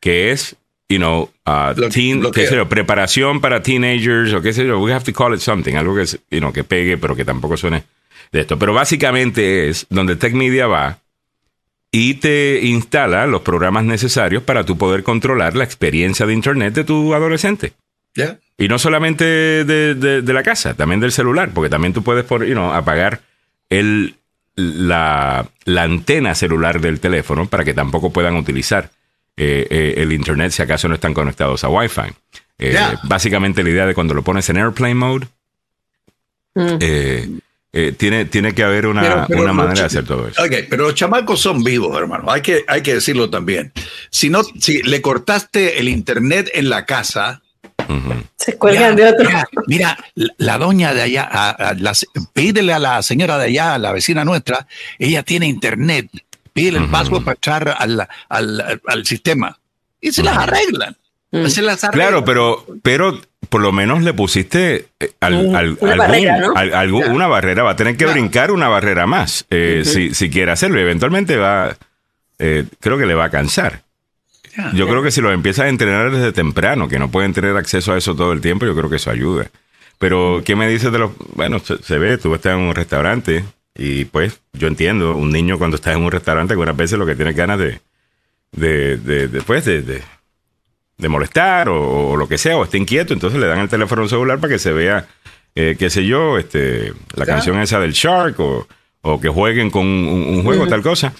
que 0.00 0.32
es, 0.32 0.56
you 0.88 0.96
know, 0.98 1.30
uh, 1.46 1.78
Lo- 1.78 1.88
teen- 1.90 2.20
lo 2.22 2.32
qué 2.32 2.48
sé 2.48 2.56
yo, 2.56 2.68
preparación 2.68 3.40
para 3.40 3.62
teenagers, 3.62 4.32
o 4.34 4.42
qué 4.42 4.52
sé 4.52 4.66
yo, 4.66 4.80
we 4.80 4.92
have 4.92 5.04
to 5.04 5.12
call 5.12 5.32
it 5.32 5.40
something, 5.40 5.74
algo 5.76 5.94
que, 5.94 6.04
you 6.32 6.40
know, 6.40 6.52
que 6.52 6.64
pegue, 6.64 6.98
pero 6.98 7.14
que 7.14 7.24
tampoco 7.24 7.56
suene 7.56 7.84
de 8.32 8.40
esto. 8.40 8.58
Pero 8.58 8.72
básicamente 8.74 9.68
es 9.68 9.86
donde 9.90 10.16
TechMedia 10.16 10.66
va 10.66 10.98
y 11.92 12.14
te 12.14 12.60
instala 12.64 13.26
los 13.26 13.42
programas 13.42 13.84
necesarios 13.84 14.42
para 14.42 14.64
tú 14.64 14.78
poder 14.78 15.02
controlar 15.02 15.56
la 15.56 15.64
experiencia 15.64 16.26
de 16.26 16.32
Internet 16.34 16.74
de 16.74 16.84
tu 16.84 17.14
adolescente. 17.14 17.72
¿Ya? 18.14 18.38
Y 18.58 18.68
no 18.68 18.78
solamente 18.78 19.24
de, 19.24 19.94
de- 19.94 20.22
de 20.22 20.32
la 20.32 20.42
casa, 20.42 20.74
también 20.74 21.00
del 21.00 21.12
celular, 21.12 21.50
porque 21.54 21.70
también 21.70 21.92
tú 21.92 22.02
puedes 22.02 22.24
por, 22.24 22.44
you 22.44 22.52
know, 22.54 22.72
apagar 22.72 23.20
el, 23.70 24.14
la, 24.56 25.46
la 25.64 25.82
antena 25.84 26.34
celular 26.34 26.80
del 26.80 27.00
teléfono 27.00 27.46
para 27.46 27.64
que 27.64 27.72
tampoco 27.74 28.12
puedan 28.12 28.36
utilizar 28.36 28.90
eh, 29.36 29.66
eh, 29.70 29.94
el 29.98 30.12
Internet 30.12 30.50
si 30.52 30.60
acaso 30.62 30.88
no 30.88 30.94
están 30.96 31.14
conectados 31.14 31.64
a 31.64 31.68
Wi-Fi. 31.68 32.12
Eh, 32.58 32.72
Ya. 32.74 33.00
Básicamente 33.04 33.62
la 33.62 33.70
idea 33.70 33.86
de 33.86 33.94
cuando 33.94 34.12
lo 34.14 34.22
pones 34.22 34.48
en 34.50 34.58
Airplane 34.58 34.94
Mode, 34.94 35.26
Mm. 36.54 36.78
Eh, 37.72 37.92
tiene, 37.96 38.24
tiene 38.24 38.52
que 38.54 38.62
haber 38.64 38.86
una, 38.86 39.00
Pero- 39.02 39.24
pero 39.28 39.42
una 39.42 39.52
manera 39.52 39.80
de 39.80 39.86
hacer 39.86 40.04
todo 40.04 40.26
eso. 40.28 40.42
Ok, 40.42 40.52
pero 40.68 40.84
los 40.84 40.94
chamacos 40.94 41.40
son 41.40 41.62
vivos, 41.62 41.96
hermano. 41.96 42.30
Hay 42.30 42.42
que, 42.42 42.64
hay 42.66 42.82
que 42.82 42.94
decirlo 42.94 43.30
también. 43.30 43.72
Si 44.10 44.28
no, 44.28 44.42
si 44.42 44.82
le 44.82 45.00
cortaste 45.00 45.78
el 45.78 45.88
internet 45.88 46.50
en 46.54 46.68
la 46.68 46.84
casa. 46.86 47.42
Se 48.36 48.56
cuelgan 48.56 48.94
Mira, 48.94 49.06
de 49.06 49.12
otro. 49.12 49.28
Mira, 49.28 49.48
mira, 49.66 49.98
la, 50.14 50.28
la 50.38 50.58
doña 50.58 50.94
de 50.94 51.02
allá, 51.02 51.28
a- 51.30 51.50
a 51.50 51.74
la 51.74 51.94
se- 51.94 52.06
pídele 52.32 52.72
a 52.72 52.78
la 52.78 53.02
señora 53.02 53.36
de 53.38 53.46
allá, 53.46 53.74
a 53.74 53.78
la 53.78 53.92
vecina 53.92 54.24
nuestra, 54.24 54.66
ella 54.98 55.22
tiene 55.22 55.46
internet. 55.46 56.08
Pídele 56.52 56.78
el 56.78 56.84
Ujú. 56.84 56.92
password 56.92 57.24
para 57.24 57.34
entrar 57.34 57.76
al, 57.78 58.08
al, 58.28 58.80
al 58.86 59.06
sistema. 59.06 59.58
Y 60.00 60.12
se 60.12 60.22
las 60.22 60.36
arreglan. 60.38 60.96
Mm. 61.32 61.46
Se 61.46 61.62
las 61.62 61.82
arreglan. 61.84 62.08
Claro, 62.08 62.24
pero, 62.24 62.66
pero 62.82 63.20
por 63.50 63.60
lo 63.60 63.72
menos 63.72 64.02
le 64.02 64.14
pusiste 64.14 64.86
eh, 64.98 65.10
al- 65.20 65.34
Un- 65.34 65.56
al- 65.56 65.76
una 65.80 65.92
algún- 65.92 65.98
barrera, 65.98 66.38
¿no? 66.38 66.52
al- 66.56 66.72
algún- 66.74 67.04
Ya. 67.04 67.10
una 67.12 67.26
barrera. 67.26 67.62
Va 67.62 67.72
a 67.72 67.76
tener 67.76 67.96
que 67.96 68.06
brincar 68.06 68.50
una 68.50 68.68
barrera 68.68 69.06
más 69.06 69.44
eh, 69.50 69.82
si, 69.84 70.14
si 70.14 70.30
quiere 70.30 70.52
hacerlo. 70.52 70.78
Y 70.78 70.82
eventualmente 70.82 71.36
va, 71.36 71.76
eh, 72.38 72.64
creo 72.80 72.96
que 72.96 73.06
le 73.06 73.14
va 73.14 73.24
a 73.26 73.30
cansar. 73.30 73.82
Yo 74.74 74.86
creo 74.88 75.02
que 75.02 75.10
si 75.10 75.20
lo 75.20 75.30
empiezas 75.32 75.66
a 75.66 75.68
entrenar 75.68 76.10
desde 76.10 76.32
temprano, 76.32 76.88
que 76.88 76.98
no 76.98 77.10
pueden 77.10 77.32
tener 77.32 77.56
acceso 77.56 77.92
a 77.92 77.98
eso 77.98 78.14
todo 78.16 78.32
el 78.32 78.40
tiempo, 78.40 78.66
yo 78.66 78.74
creo 78.74 78.90
que 78.90 78.96
eso 78.96 79.10
ayuda. 79.10 79.48
Pero, 79.98 80.42
¿qué 80.44 80.56
me 80.56 80.68
dices 80.68 80.90
de 80.92 80.98
los...? 80.98 81.12
Bueno, 81.34 81.58
se, 81.60 81.78
se 81.82 81.98
ve, 81.98 82.18
tú 82.18 82.34
estás 82.34 82.54
en 82.54 82.60
un 82.60 82.74
restaurante 82.74 83.44
y 83.76 84.06
pues 84.06 84.40
yo 84.52 84.66
entiendo, 84.68 85.14
un 85.14 85.30
niño 85.30 85.56
cuando 85.58 85.76
está 85.76 85.92
en 85.92 86.02
un 86.02 86.10
restaurante 86.10 86.52
algunas 86.54 86.76
veces 86.76 86.98
lo 86.98 87.06
que 87.06 87.14
tiene 87.14 87.32
ganas 87.32 87.58
de, 87.58 87.80
de, 88.52 88.96
de, 88.96 89.28
de, 89.28 89.42
pues, 89.42 89.64
de, 89.64 89.82
de, 89.82 90.02
de 91.00 91.08
molestar 91.08 91.68
o, 91.68 92.10
o 92.10 92.16
lo 92.16 92.28
que 92.28 92.38
sea, 92.38 92.56
o 92.56 92.64
está 92.64 92.76
inquieto, 92.76 93.12
entonces 93.14 93.40
le 93.40 93.46
dan 93.46 93.58
el 93.60 93.68
teléfono 93.68 94.06
celular 94.08 94.38
para 94.38 94.52
que 94.52 94.58
se 94.58 94.72
vea, 94.72 95.06
eh, 95.54 95.76
qué 95.78 95.90
sé 95.90 96.04
yo, 96.06 96.38
este, 96.38 96.92
la 97.14 97.26
canción 97.26 97.58
esa 97.60 97.80
del 97.80 97.92
Shark 97.92 98.38
o, 98.40 98.66
o 99.02 99.20
que 99.20 99.28
jueguen 99.28 99.70
con 99.70 99.86
un, 99.86 100.26
un 100.28 100.42
juego, 100.44 100.66
tal 100.66 100.82
cosa. 100.82 101.12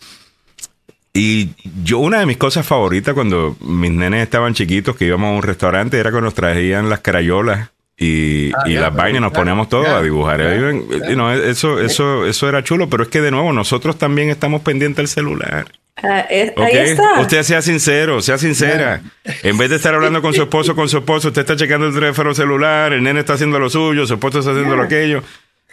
Y 1.13 1.51
yo, 1.83 1.99
una 1.99 2.21
de 2.21 2.27
mis 2.27 2.37
cosas 2.37 2.65
favoritas 2.65 3.15
cuando 3.15 3.57
mis 3.61 3.91
nenes 3.91 4.23
estaban 4.23 4.55
chiquitos, 4.55 4.95
que 4.97 5.07
íbamos 5.07 5.29
a 5.33 5.37
un 5.37 5.43
restaurante, 5.43 5.99
era 5.99 6.13
que 6.13 6.21
nos 6.21 6.35
traían 6.35 6.89
las 6.89 7.01
carayolas 7.01 7.71
y, 7.99 8.53
Ah, 8.53 8.63
y 8.67 8.75
las 8.75 8.95
vainas, 8.95 9.21
nos 9.21 9.33
poníamos 9.33 9.69
todos 9.69 9.89
a 9.89 10.01
dibujar. 10.03 10.41
eso, 10.41 11.81
eso, 11.81 12.27
eso 12.27 12.49
era 12.49 12.63
chulo, 12.63 12.89
pero 12.89 13.03
es 13.03 13.09
que 13.09 13.21
de 13.21 13.31
nuevo, 13.31 13.53
nosotros 13.53 13.99
también 13.99 14.31
estamos 14.31 14.63
pendientes 14.63 14.97
del 14.99 15.09
celular. 15.09 15.67
Ah, 16.03 16.21
es- 16.31 16.51
¿ok? 16.53 16.61
Ahí 16.63 16.77
está. 16.79 17.21
Usted 17.21 17.43
sea 17.43 17.63
sincero, 17.63 18.21
sea 18.23 18.39
sincera. 18.39 19.03
En 19.43 19.59
vez 19.59 19.71
de 19.71 19.77
estar 19.77 19.95
hablando 19.95 20.23
con 20.23 20.33
su 20.35 20.43
esposo, 20.43 20.75
con 20.75 20.89
su 20.89 20.99
esposo, 20.99 21.29
usted 21.29 21.43
está 21.43 21.57
checando 21.57 21.87
el 21.87 21.95
teléfono 21.95 22.35
celular, 22.35 22.93
el 22.93 23.03
nene 23.03 23.21
está 23.21 23.35
haciendo 23.35 23.59
lo 23.59 23.69
suyo, 23.71 24.07
su 24.07 24.15
esposo 24.15 24.39
está 24.41 24.51
haciendo 24.53 24.77
lo 24.77 24.83
aquello. 24.83 25.23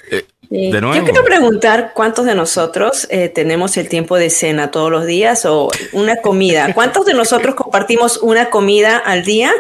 Sí. 0.10 0.72
De 0.72 0.80
nuevo. 0.80 0.96
Yo 0.96 1.04
quiero 1.04 1.24
preguntar 1.26 1.92
cuántos 1.94 2.26
de 2.26 2.34
nosotros 2.34 3.06
eh, 3.12 3.28
tenemos 3.28 3.76
el 3.76 3.90
tiempo 3.90 4.16
de 4.18 4.30
cena 4.30 4.72
todos 4.72 4.90
los 4.90 5.06
días 5.06 5.46
o 5.46 5.70
una 5.92 6.18
comida. 6.18 6.74
¿Cuántos 6.74 7.06
de 7.06 7.14
nosotros 7.14 7.56
compartimos 7.56 8.18
una 8.18 8.50
comida 8.50 8.98
al 8.98 9.24
día 9.26 9.52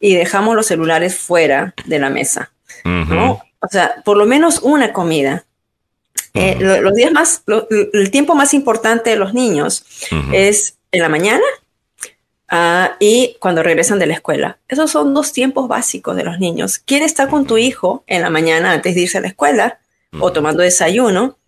y 0.00 0.14
dejamos 0.14 0.56
los 0.56 0.66
celulares 0.66 1.18
fuera 1.18 1.74
de 1.84 1.98
la 1.98 2.08
mesa? 2.08 2.50
¿no? 2.84 3.42
O 3.60 3.68
sea, 3.70 3.96
por 4.04 4.16
lo 4.16 4.24
menos 4.26 4.60
una 4.62 4.92
comida. 4.94 5.44
Eh, 6.34 6.56
lo- 6.58 6.80
los 6.80 6.94
días 6.94 7.12
más, 7.12 7.42
lo- 7.46 7.68
el 7.70 8.10
tiempo 8.10 8.34
más 8.34 8.54
importante 8.54 9.10
de 9.10 9.16
los 9.16 9.34
niños 9.34 9.84
Ujú. 10.10 10.32
es 10.32 10.76
en 10.90 11.02
la 11.02 11.08
mañana 11.08 11.42
ah, 12.48 12.96
y 13.00 13.36
cuando 13.40 13.62
regresan 13.62 13.98
de 13.98 14.06
la 14.06 14.14
escuela. 14.14 14.58
Esos 14.68 14.90
son 14.90 15.14
dos 15.14 15.32
tiempos 15.32 15.68
básicos 15.68 16.16
de 16.16 16.24
los 16.24 16.38
niños. 16.38 16.78
¿Quién 16.78 17.02
está 17.02 17.28
con 17.28 17.46
tu 17.46 17.56
hijo 17.58 18.04
en 18.06 18.22
la 18.22 18.30
mañana 18.30 18.72
antes 18.72 18.94
de 18.94 19.02
irse 19.02 19.18
a 19.18 19.22
la 19.22 19.28
escuela 19.28 19.78
o 20.20 20.32
tomando 20.32 20.62
desayuno? 20.62 21.38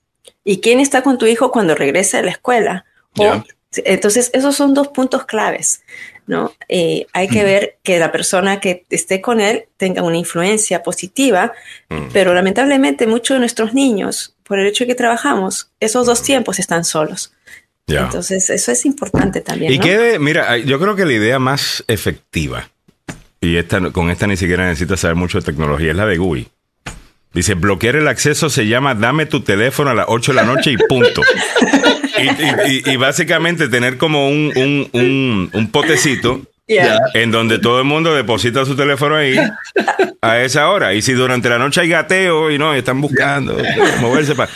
¿Y 0.44 0.60
quién 0.60 0.80
está 0.80 1.02
con 1.02 1.18
tu 1.18 1.26
hijo 1.26 1.50
cuando 1.50 1.74
regresa 1.74 2.18
de 2.18 2.24
la 2.24 2.30
escuela? 2.30 2.84
O- 3.18 3.22
Ya. 3.22 3.44
entonces, 3.84 4.30
esos 4.32 4.54
son 4.56 4.72
dos 4.72 4.88
puntos 4.88 5.24
claves, 5.26 5.82
¿no? 6.26 6.52
Eh, 6.68 7.06
hay 7.12 7.28
que 7.28 7.44
ver 7.44 7.76
que 7.82 7.98
la 7.98 8.10
persona 8.12 8.60
que 8.60 8.86
esté 8.88 9.20
con 9.20 9.40
él 9.40 9.66
tenga 9.76 10.02
una 10.02 10.16
influencia 10.16 10.82
positiva, 10.82 11.52
Mm. 11.90 12.08
pero 12.12 12.32
lamentablemente 12.34 13.06
muchos 13.06 13.34
de 13.34 13.40
nuestros 13.40 13.74
niños, 13.74 14.33
por 14.44 14.58
el 14.58 14.66
hecho 14.66 14.84
de 14.84 14.88
que 14.88 14.94
trabajamos, 14.94 15.70
esos 15.80 16.06
dos 16.06 16.22
tiempos 16.22 16.58
están 16.58 16.84
solos. 16.84 17.32
Entonces, 17.86 18.48
eso 18.50 18.72
es 18.72 18.86
importante 18.86 19.40
también. 19.42 19.72
Y 19.72 19.78
¿no? 19.78 19.84
quede, 19.84 20.18
mira, 20.18 20.56
yo 20.58 20.78
creo 20.80 20.96
que 20.96 21.04
la 21.04 21.12
idea 21.12 21.38
más 21.38 21.84
efectiva, 21.86 22.70
y 23.40 23.56
esta, 23.56 23.80
con 23.90 24.10
esta 24.10 24.26
ni 24.26 24.36
siquiera 24.38 24.66
necesitas 24.66 25.00
saber 25.00 25.16
mucho 25.16 25.38
de 25.38 25.44
tecnología, 25.44 25.90
es 25.90 25.96
la 25.96 26.06
de 26.06 26.16
GUI. 26.16 26.48
Dice, 27.34 27.54
bloquear 27.54 27.96
el 27.96 28.06
acceso 28.08 28.48
se 28.48 28.66
llama 28.68 28.94
dame 28.94 29.26
tu 29.26 29.40
teléfono 29.42 29.90
a 29.90 29.94
las 29.94 30.06
8 30.08 30.32
de 30.32 30.36
la 30.36 30.44
noche 30.44 30.70
y 30.72 30.76
punto. 30.76 31.20
y, 32.18 32.22
y- 32.22 32.82
y- 32.86 32.90
y 32.92 32.96
básicamente 32.96 33.68
tener 33.68 33.98
como 33.98 34.28
un, 34.28 34.52
un, 34.56 34.88
un, 34.92 35.50
un 35.52 35.70
potecito 35.70 36.42
Yeah. 36.66 36.98
en 37.12 37.30
donde 37.30 37.58
todo 37.58 37.78
el 37.78 37.84
mundo 37.84 38.14
deposita 38.14 38.64
su 38.64 38.74
teléfono 38.74 39.16
ahí 39.16 39.36
a 40.22 40.40
esa 40.40 40.70
hora. 40.70 40.94
Y 40.94 41.02
si 41.02 41.12
durante 41.12 41.48
la 41.50 41.58
noche 41.58 41.82
hay 41.82 41.88
gateo 41.90 42.50
y 42.50 42.56
no, 42.58 42.72
están 42.74 43.00
buscando 43.02 43.56
moverse 44.00 44.34
para... 44.34 44.50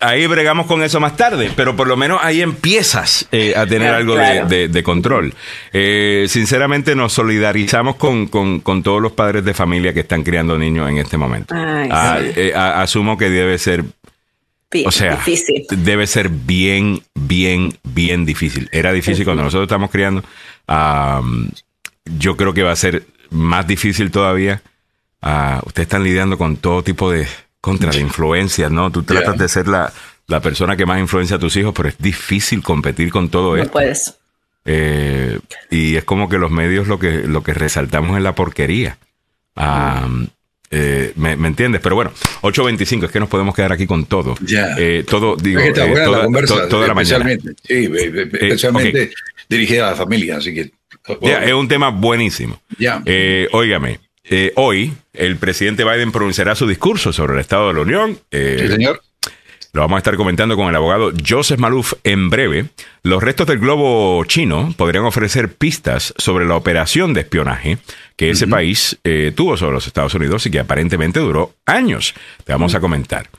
ahí 0.00 0.26
bregamos 0.26 0.66
con 0.66 0.82
eso 0.82 0.98
más 0.98 1.16
tarde, 1.16 1.50
pero 1.54 1.76
por 1.76 1.86
lo 1.86 1.96
menos 1.96 2.18
ahí 2.22 2.42
empiezas 2.42 3.28
eh, 3.30 3.54
a 3.56 3.66
tener 3.66 3.94
algo 3.94 4.14
claro. 4.14 4.46
de, 4.48 4.56
de- 4.56 4.68
de 4.68 4.82
control. 4.82 5.32
Eh, 5.72 6.26
sinceramente 6.28 6.96
nos 6.96 7.12
solidarizamos 7.12 7.94
con, 7.94 8.26
con- 8.26 8.58
con 8.58 8.82
todos 8.82 9.00
los 9.00 9.12
padres 9.12 9.44
de 9.44 9.54
familia 9.54 9.94
que 9.94 10.00
están 10.00 10.24
criando 10.24 10.58
niños 10.58 10.90
en 10.90 10.98
este 10.98 11.16
momento. 11.16 11.54
Ay, 11.56 11.88
Ah, 11.92 12.18
sí. 12.20 12.32
eh, 12.34 12.52
a- 12.54 12.82
asumo 12.82 13.16
que 13.16 13.30
debe 13.30 13.58
ser, 13.58 13.84
O 14.86 14.90
sea, 14.90 15.16
difícil. 15.16 15.64
debe 15.70 16.06
ser 16.06 16.28
bien, 16.28 17.02
bien, 17.14 17.76
bien 17.82 18.24
difícil. 18.24 18.68
Era 18.72 18.92
difícil 18.92 19.24
cuando 19.24 19.42
nosotros 19.42 19.66
estamos 19.66 19.90
criando. 19.90 20.22
Yo 22.04 22.36
creo 22.36 22.52
que 22.54 22.62
va 22.62 22.72
a 22.72 22.76
ser 22.76 23.04
más 23.30 23.66
difícil 23.66 24.10
todavía. 24.10 24.62
Ah, 25.20 25.62
ustedes 25.64 25.86
están 25.86 26.02
lidiando 26.04 26.36
con 26.38 26.56
todo 26.56 26.82
tipo 26.82 27.10
de 27.10 27.26
contra 27.60 27.90
de 27.92 28.00
influencias, 28.00 28.70
¿no? 28.72 28.90
Tú 28.90 29.04
tratas 29.04 29.34
Yeah. 29.34 29.42
de 29.42 29.48
ser 29.48 29.68
la, 29.68 29.92
la 30.26 30.40
persona 30.40 30.76
que 30.76 30.84
más 30.84 30.98
influencia 30.98 31.36
a 31.36 31.38
tus 31.38 31.54
hijos, 31.56 31.72
pero 31.76 31.88
es 31.88 31.96
difícil 31.98 32.60
competir 32.62 33.10
con 33.10 33.28
todo 33.28 33.56
No 33.56 33.62
esto. 33.62 33.72
puedes. 33.72 34.18
Eh, 34.64 35.38
y 35.70 35.96
es 35.96 36.04
como 36.04 36.28
que 36.28 36.38
los 36.38 36.50
medios 36.50 36.88
lo 36.88 36.98
que, 36.98 37.22
lo 37.28 37.42
que 37.44 37.54
resaltamos 37.54 38.16
es 38.16 38.22
la 38.22 38.34
porquería. 38.34 38.98
Eh, 40.72 41.12
¿me, 41.16 41.36
me 41.36 41.46
entiendes? 41.48 41.80
Pero 41.80 41.94
bueno, 41.94 42.10
8.25, 42.40 43.04
es 43.04 43.10
que 43.12 43.20
nos 43.20 43.28
podemos 43.28 43.54
quedar 43.54 43.70
aquí 43.72 43.86
con 43.86 44.06
todo. 44.06 44.34
Ya. 44.44 44.74
Eh, 44.78 45.04
todo, 45.08 45.36
digo, 45.36 45.60
Es 45.60 45.64
que 45.66 45.70
está 45.70 45.86
eh, 45.86 46.04
toda, 46.04 46.18
la 46.18 46.24
conversa, 46.24 46.54
to- 46.62 46.68
toda 46.68 46.88
la 46.88 46.94
mañana. 46.94 47.30
Especialmente, 47.30 47.62
sí, 47.64 47.74
eh, 48.18 48.28
especialmente 48.40 49.10
dirigida 49.48 49.86
a 49.86 49.90
la 49.92 49.96
familia, 49.96 50.38
así 50.38 50.52
que... 50.52 50.72
Ya, 51.20 51.44
es 51.44 51.52
un 51.52 51.68
tema 51.68 51.90
buenísimo. 51.90 52.60
Ya. 52.78 53.02
Eh, 53.04 53.48
óigame, 53.52 54.00
eh, 54.24 54.52
hoy 54.56 54.92
el 55.12 55.36
presidente 55.36 55.84
Biden 55.84 56.10
pronunciará 56.12 56.54
su 56.54 56.66
discurso 56.66 57.12
sobre 57.12 57.34
el 57.34 57.40
Estado 57.40 57.68
de 57.68 57.74
la 57.74 57.80
Unión. 57.80 58.18
Sí, 58.30 58.68
señor. 58.68 59.02
Lo 59.74 59.80
vamos 59.80 59.96
a 59.96 59.98
estar 60.00 60.16
comentando 60.16 60.54
con 60.54 60.68
el 60.68 60.76
abogado 60.76 61.12
Joseph 61.26 61.58
Maluf 61.58 61.94
en 62.04 62.28
breve. 62.28 62.66
Los 63.02 63.22
restos 63.22 63.46
del 63.46 63.58
globo 63.58 64.22
chino 64.26 64.74
podrían 64.76 65.06
ofrecer 65.06 65.54
pistas 65.54 66.12
sobre 66.18 66.44
la 66.44 66.56
operación 66.56 67.14
de 67.14 67.22
espionaje 67.22 67.78
que 68.16 68.28
ese 68.28 68.46
país 68.46 68.98
eh, 69.02 69.32
tuvo 69.34 69.56
sobre 69.56 69.72
los 69.72 69.86
Estados 69.86 70.12
Unidos 70.12 70.44
y 70.44 70.50
que 70.50 70.60
aparentemente 70.60 71.20
duró 71.20 71.54
años. 71.64 72.12
Te 72.44 72.52
vamos 72.52 72.74
a 72.74 72.80
comentar. 72.80 73.30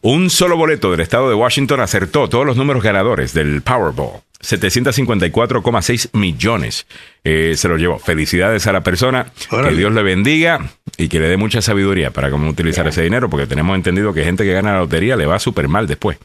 Un 0.00 0.30
solo 0.30 0.56
boleto 0.56 0.90
del 0.90 1.00
estado 1.00 1.28
de 1.28 1.34
Washington 1.34 1.80
acertó 1.80 2.26
todos 2.26 2.46
los 2.46 2.56
números 2.56 2.82
ganadores 2.82 3.34
del 3.34 3.60
Powerball. 3.60 4.22
754,6 4.42 6.10
millones 6.12 6.86
eh, 7.24 7.54
se 7.56 7.68
lo 7.68 7.76
llevó. 7.76 7.98
Felicidades 7.98 8.66
a 8.66 8.72
la 8.72 8.82
persona. 8.82 9.32
Que. 9.48 9.74
Dios 9.74 9.92
le 9.92 10.02
bendiga 10.02 10.70
y 10.98 11.08
que 11.08 11.20
le 11.20 11.28
dé 11.28 11.36
mucha 11.36 11.62
sabiduría 11.62 12.10
para 12.10 12.30
cómo 12.30 12.48
utilizar 12.48 12.86
ese 12.86 13.02
dinero, 13.02 13.30
porque 13.30 13.46
tenemos 13.46 13.76
entendido 13.76 14.12
que 14.12 14.24
gente 14.24 14.44
que 14.44 14.52
gana 14.52 14.72
la 14.72 14.80
lotería 14.80 15.16
le 15.16 15.26
va 15.26 15.38
súper 15.38 15.68
mal 15.68 15.86
después. 15.86 16.18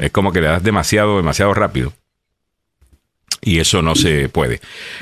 Es 0.00 0.10
como 0.10 0.32
que 0.32 0.40
le 0.40 0.48
das 0.48 0.62
demasiado, 0.62 1.16
demasiado 1.16 1.54
rápido. 1.54 1.92
Y 3.42 3.58
eso 3.58 3.80
no 3.80 3.94
se 3.94 4.28
puede. 4.28 4.60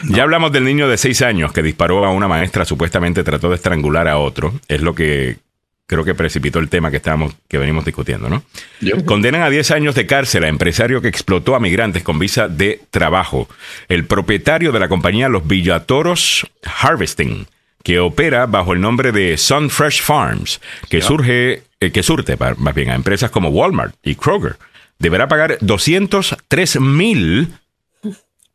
Ya 0.09 0.23
hablamos 0.23 0.53
del 0.53 0.65
niño 0.65 0.89
de 0.89 0.97
seis 0.97 1.23
años 1.23 1.53
que 1.53 1.63
disparó 1.63 2.05
a 2.05 2.13
una 2.13 2.29
maestra, 2.29 2.65
supuestamente 2.65 3.25
trató 3.25 3.49
de 3.49 3.57
estrangular 3.57 4.07
a 4.07 4.19
otro. 4.19 4.55
Es 4.69 4.81
lo 4.81 4.95
que 4.95 5.39
creo 5.89 6.05
que 6.05 6.15
precipitó 6.15 6.59
el 6.59 6.69
tema 6.69 6.91
que 6.91 6.99
estábamos, 6.99 7.35
que 7.49 7.57
venimos 7.57 7.85
discutiendo, 7.85 8.29
¿no? 8.29 8.43
Yo. 8.81 9.03
Condenan 9.07 9.43
a 9.43 9.49
10 9.49 9.71
años 9.71 9.95
de 9.95 10.07
cárcel 10.07 10.45
a 10.45 10.49
empresario 10.49 11.01
que 11.01 11.09
explotó 11.09 11.57
a 11.57 11.61
migrantes 11.61 12.03
con 12.03 12.19
visa 12.19 12.47
de 12.47 12.83
trabajo. 12.91 13.49
El 13.89 14.05
propietario 14.05 14.71
de 14.71 14.81
la 14.81 14.89
compañía 14.89 15.31
Los 15.31 15.47
Villatoros 15.47 16.47
Harvesting, 16.63 17.47
que 17.83 18.01
opera 18.01 18.45
bajo 18.45 18.75
el 18.75 18.83
nombre 18.83 19.13
de 19.13 19.39
Sunfresh 19.39 20.03
Farms, 20.03 20.61
que 20.91 21.01
surge, 21.01 21.63
eh, 21.81 21.91
que 21.91 22.03
surte 22.03 22.37
más 22.59 22.75
bien 22.75 22.91
a 22.91 22.95
empresas 22.95 23.31
como 23.31 23.49
Walmart 23.49 23.95
y 24.03 24.15
Kroger, 24.15 24.57
deberá 24.99 25.27
pagar 25.27 25.57
203 25.63 26.81
mil 26.81 27.49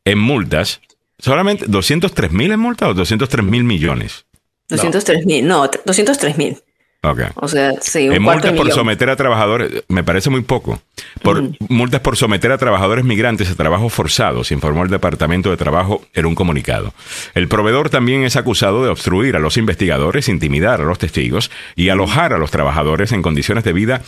en 0.05 0.19
multas. 0.19 0.81
¿Solamente 1.17 1.65
203 1.67 2.31
mil 2.31 2.51
en 2.51 2.59
multas 2.59 2.89
o 2.89 2.93
203 2.93 3.43
mil 3.43 3.63
millones? 3.63 4.25
203 4.69 5.25
mil, 5.25 5.47
no, 5.47 5.67
203 5.83 6.37
mil. 6.37 6.57
Ok. 7.05 7.19
O 7.35 7.49
sea, 7.49 7.73
sí, 7.81 8.07
un 8.07 8.15
En 8.15 8.23
cuarto 8.23 8.47
multas 8.47 8.65
por 8.65 8.71
someter 8.71 9.09
a 9.09 9.17
trabajadores, 9.17 9.83
me 9.89 10.05
parece 10.05 10.29
muy 10.29 10.41
poco. 10.41 10.81
Por 11.21 11.43
multas 11.69 11.99
por 11.99 12.15
someter 12.15 12.51
a 12.53 12.57
trabajadores 12.57 13.03
migrantes 13.03 13.51
a 13.51 13.55
trabajos 13.55 13.91
forzados, 13.91 14.53
informó 14.53 14.83
el 14.83 14.89
Departamento 14.89 15.49
de 15.49 15.57
Trabajo 15.57 16.05
en 16.13 16.25
un 16.25 16.33
comunicado. 16.33 16.93
El 17.33 17.49
proveedor 17.49 17.89
también 17.89 18.23
es 18.23 18.37
acusado 18.37 18.83
de 18.83 18.89
obstruir 18.89 19.35
a 19.35 19.39
los 19.39 19.57
investigadores, 19.57 20.29
intimidar 20.29 20.79
a 20.79 20.85
los 20.85 20.97
testigos 20.97 21.51
y 21.75 21.89
alojar 21.89 22.31
a 22.31 22.37
los 22.37 22.51
trabajadores 22.51 23.11
en 23.11 23.21
condiciones 23.21 23.65
de 23.65 23.73
vida 23.73 24.01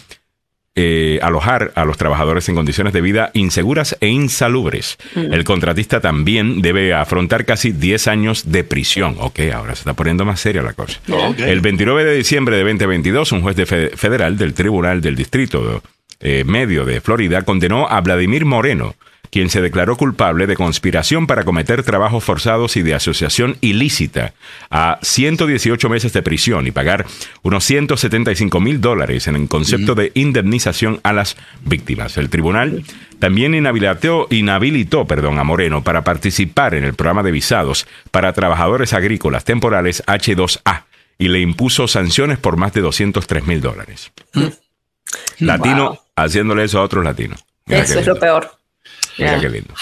eh, 0.76 1.20
alojar 1.22 1.72
a 1.76 1.86
los 1.86 1.98
trabajadores 1.98 2.50
en 2.50 2.56
condiciones 2.56 2.92
de 2.94 3.00
vida 3.02 3.32
inseguras 3.34 3.96
e 4.02 4.08
insalubres. 4.08 4.98
El 5.16 5.44
contratista 5.46 6.02
también 6.02 6.62
debe 6.62 6.94
afrontar 6.94 7.46
casi 7.46 7.72
10 7.72 8.08
años 8.08 8.52
de 8.52 8.64
prisión. 8.64 9.16
Ok, 9.20 9.40
ahora 9.54 9.74
se 9.76 9.80
está 9.82 9.94
poniendo 9.94 10.26
más 10.26 10.40
seria 10.40 10.62
la 10.62 10.74
cosa. 10.74 11.00
El 11.38 11.62
29 11.62 12.04
de 12.04 12.16
diciembre 12.16 12.58
de 12.58 12.64
2022, 12.64 13.32
un 13.32 13.42
juez 13.42 13.56
de 13.56 13.66
fe- 13.66 13.90
federal 13.96 14.38
del 14.38 14.54
Tribunal 14.54 15.02
del 15.02 15.16
Distrito 15.16 15.82
eh, 16.20 16.44
Medio 16.46 16.86
de 16.86 17.02
Florida 17.02 17.42
condenó 17.44 17.88
a 17.88 18.02
Vladimir 18.02 18.46
Moreno, 18.46 18.96
quien 19.36 19.50
se 19.50 19.60
declaró 19.60 19.98
culpable 19.98 20.48
de 20.48 20.56
conspiración 20.56 21.28
para 21.28 21.44
cometer 21.44 21.84
trabajos 21.84 22.24
forzados 22.24 22.78
y 22.78 22.84
de 22.84 22.94
asociación 22.94 23.58
ilícita, 23.60 24.34
a 24.70 24.98
118 25.02 25.90
meses 25.90 26.14
de 26.14 26.22
prisión 26.22 26.68
y 26.68 26.72
pagar 26.72 27.06
unos 27.42 27.66
175 27.66 28.62
mil 28.62 28.80
dólares 28.80 29.28
en 29.28 29.36
el 29.36 29.50
concepto 29.50 29.94
de 29.94 30.14
indemnización 30.14 31.02
a 31.04 31.12
las 31.12 31.36
víctimas. 31.66 32.16
El 32.16 32.30
tribunal 32.30 32.86
también 33.20 33.54
inhabilitó, 33.56 34.28
inhabilitó 34.30 35.06
perdón, 35.06 35.38
a 35.38 35.44
Moreno 35.44 35.84
para 35.84 36.06
participar 36.06 36.74
en 36.74 36.86
el 36.86 36.94
programa 36.94 37.22
de 37.22 37.32
visados 37.32 37.88
para 38.12 38.32
trabajadores 38.32 38.94
agrícolas 38.94 39.44
temporales 39.44 40.02
H2A 40.06 40.84
y 41.18 41.28
le 41.28 41.42
impuso 41.42 41.90
sanciones 41.90 42.38
por 42.38 42.56
más 42.56 42.72
de 42.72 42.80
203 42.80 43.46
mil 43.46 43.60
dólares. 43.60 44.14
Latino 45.40 45.90
Wow. 45.90 46.00
haciéndole 46.16 46.64
eso 46.64 46.80
a 46.80 46.84
otros 46.84 47.04
latinos. 47.04 47.44
Eso 47.68 48.00
es 48.00 48.08
lo 48.08 48.18
peor. 48.18 48.55
Mira 49.18 49.36
Ya. 49.36 49.42
qué 49.42 49.50
lindo. 49.50 49.74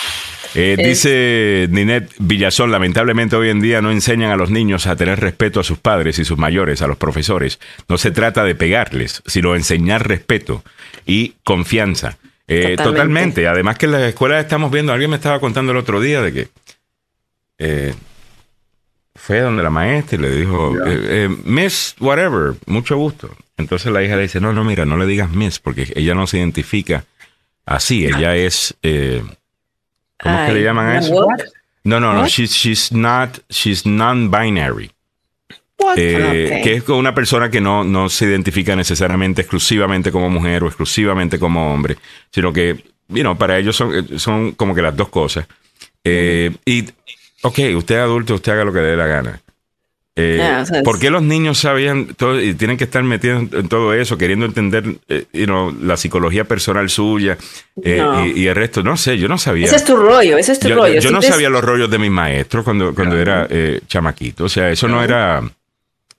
Eh, 0.55 0.75
Dice 0.77 1.67
Ninette 1.71 2.13
Villazón, 2.19 2.69
lamentablemente 2.71 3.35
hoy 3.35 3.49
en 3.49 3.59
día 3.59 3.81
no 3.81 3.89
enseñan 3.91 4.29
a 4.31 4.35
los 4.35 4.51
niños 4.51 4.85
a 4.85 4.95
tener 4.95 5.19
respeto 5.19 5.59
a 5.59 5.63
sus 5.63 5.79
padres 5.79 6.19
y 6.19 6.25
sus 6.25 6.37
mayores, 6.37 6.83
a 6.83 6.87
los 6.87 6.97
profesores. 6.97 7.59
No 7.89 7.97
se 7.97 8.11
trata 8.11 8.43
de 8.43 8.53
pegarles, 8.53 9.23
sino 9.25 9.55
enseñar 9.55 10.07
respeto 10.07 10.63
y 11.07 11.33
confianza. 11.43 12.17
Eh, 12.47 12.75
Totalmente. 12.75 12.83
totalmente. 12.83 13.47
Además 13.47 13.77
que 13.79 13.85
en 13.87 13.93
las 13.93 14.03
escuelas 14.03 14.43
estamos 14.43 14.69
viendo, 14.71 14.93
alguien 14.93 15.09
me 15.09 15.15
estaba 15.15 15.39
contando 15.39 15.71
el 15.71 15.77
otro 15.79 15.99
día 15.99 16.21
de 16.21 16.33
que 16.33 16.47
eh, 17.57 17.93
fue 19.15 19.39
donde 19.39 19.63
la 19.63 19.69
maestra 19.71 20.17
y 20.19 20.21
le 20.21 20.35
dijo, 20.35 20.75
eh, 20.85 21.25
eh, 21.25 21.29
Miss, 21.45 21.95
whatever, 21.99 22.53
mucho 22.67 22.97
gusto. 22.97 23.35
Entonces 23.57 23.91
la 23.91 24.03
hija 24.03 24.17
le 24.17 24.23
dice, 24.23 24.39
no, 24.41 24.53
no, 24.53 24.63
mira, 24.63 24.85
no 24.85 24.97
le 24.97 25.05
digas 25.07 25.29
Miss, 25.31 25.59
porque 25.59 25.91
ella 25.95 26.13
no 26.13 26.27
se 26.27 26.37
identifica 26.37 27.05
así, 27.65 28.05
ella 28.05 28.35
es... 28.35 28.75
eh, 28.81 29.23
¿Cómo 30.21 30.39
es 30.39 30.47
que 30.47 30.53
le 30.53 30.63
llaman 30.63 30.87
a 30.87 30.99
eso? 30.99 31.27
No, 31.83 31.99
no, 31.99 32.13
no, 32.13 32.25
she's, 32.27 32.51
she's 32.51 32.91
not, 32.93 33.39
she's 33.49 33.85
non-binary. 33.85 34.89
Eh, 35.97 36.49
Ok. 36.57 36.63
Que 36.63 36.73
es 36.75 36.87
una 36.89 37.13
persona 37.13 37.49
que 37.49 37.59
no, 37.59 37.83
no 37.83 38.07
se 38.07 38.25
identifica 38.25 38.73
necesariamente 38.75 39.41
exclusivamente 39.41 40.11
como 40.11 40.29
mujer 40.29 40.63
o 40.63 40.67
exclusivamente 40.67 41.37
como 41.37 41.73
hombre, 41.73 41.97
sino 42.31 42.53
que, 42.53 42.83
you 43.09 43.21
know, 43.21 43.37
para 43.37 43.57
ellos 43.57 43.75
son, 43.75 43.93
eh, 43.93 44.17
son 44.19 44.53
como 44.53 44.73
que 44.73 44.81
las 44.81 44.95
dos 44.95 45.09
cosas. 45.09 45.45
Eh, 46.05 46.55
y, 46.65 46.85
ok, 47.41 47.59
usted 47.75 47.95
es 47.95 48.01
adulto, 48.01 48.35
usted 48.35 48.53
haga 48.53 48.63
lo 48.63 48.71
que 48.71 48.79
le 48.79 48.85
dé 48.87 48.95
la 48.95 49.07
gana. 49.07 49.41
Eh, 50.15 50.35
Ya, 50.37 50.61
o 50.61 50.65
sea, 50.67 50.77
es- 50.77 50.83
¿Por 50.83 50.99
qué 50.99 51.09
los 51.09 51.23
niños 51.23 51.57
sabían 51.57 52.13
todo 52.15 52.39
y 52.39 52.53
tienen 52.53 52.77
que 52.77 52.83
estar 52.83 53.01
metidos 53.03 53.51
en, 53.51 53.67
todo 53.67 53.95
eso, 53.95 54.15
queriendo 54.17 54.45
entender 54.45 54.83
eh, 55.09 55.25
you 55.33 55.45
know, 55.45 55.75
la 55.81 55.97
psicología 55.97 56.43
personal 56.43 56.87
suya 56.89 57.35
eh, 57.83 57.97
No. 57.97 58.23
y, 58.27 58.41
y 58.41 58.47
el 58.47 58.55
resto? 58.55 58.83
No 58.83 58.95
sé, 58.95 59.17
yo 59.17 59.27
no 59.27 59.39
sabía. 59.39 59.65
Ese 59.65 59.77
es 59.77 59.83
tu 59.85 59.95
rollo, 59.95 60.37
ese 60.37 60.51
es 60.51 60.59
tu 60.59 60.67
Yo, 60.69 60.75
rollo. 60.75 60.99
yo 60.99 61.09
no 61.11 61.21
sabía 61.21 61.49
los 61.49 61.63
rollos 61.63 61.89
de 61.89 61.97
mis 61.97 62.11
maestros 62.11 62.63
cuando, 62.63 62.93
cuando 62.93 63.17
era 63.17 63.47
eh, 63.49 63.81
chamaquito. 63.87 64.43
O 64.43 64.49
sea, 64.49 64.69
eso 64.69 64.87
no 64.87 65.03
era, 65.03 65.41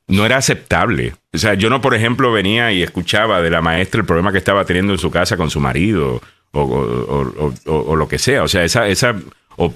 no 0.08 0.26
era 0.26 0.38
aceptable. 0.38 1.14
O 1.32 1.38
sea, 1.38 1.54
yo 1.54 1.70
no, 1.70 1.80
por 1.80 1.94
ejemplo, 1.94 2.32
venía 2.32 2.72
y 2.72 2.82
escuchaba 2.82 3.40
de 3.42 3.50
la 3.50 3.60
maestra 3.62 4.00
el 4.00 4.06
problema 4.06 4.32
que 4.32 4.38
estaba 4.38 4.64
teniendo 4.64 4.92
en 4.92 4.98
su 4.98 5.10
casa 5.12 5.36
con 5.36 5.50
su 5.50 5.60
marido 5.60 6.20
o, 6.50 6.60
o- 6.60 6.64
o- 6.64 7.32
o- 7.46 7.54
o- 7.72 7.90
o 7.92 7.96
lo 7.96 8.08
que 8.08 8.18
sea. 8.18 8.42
O 8.42 8.48
sea, 8.48 8.64
esa, 8.64 8.88
esa 8.88 9.14
o, 9.56 9.72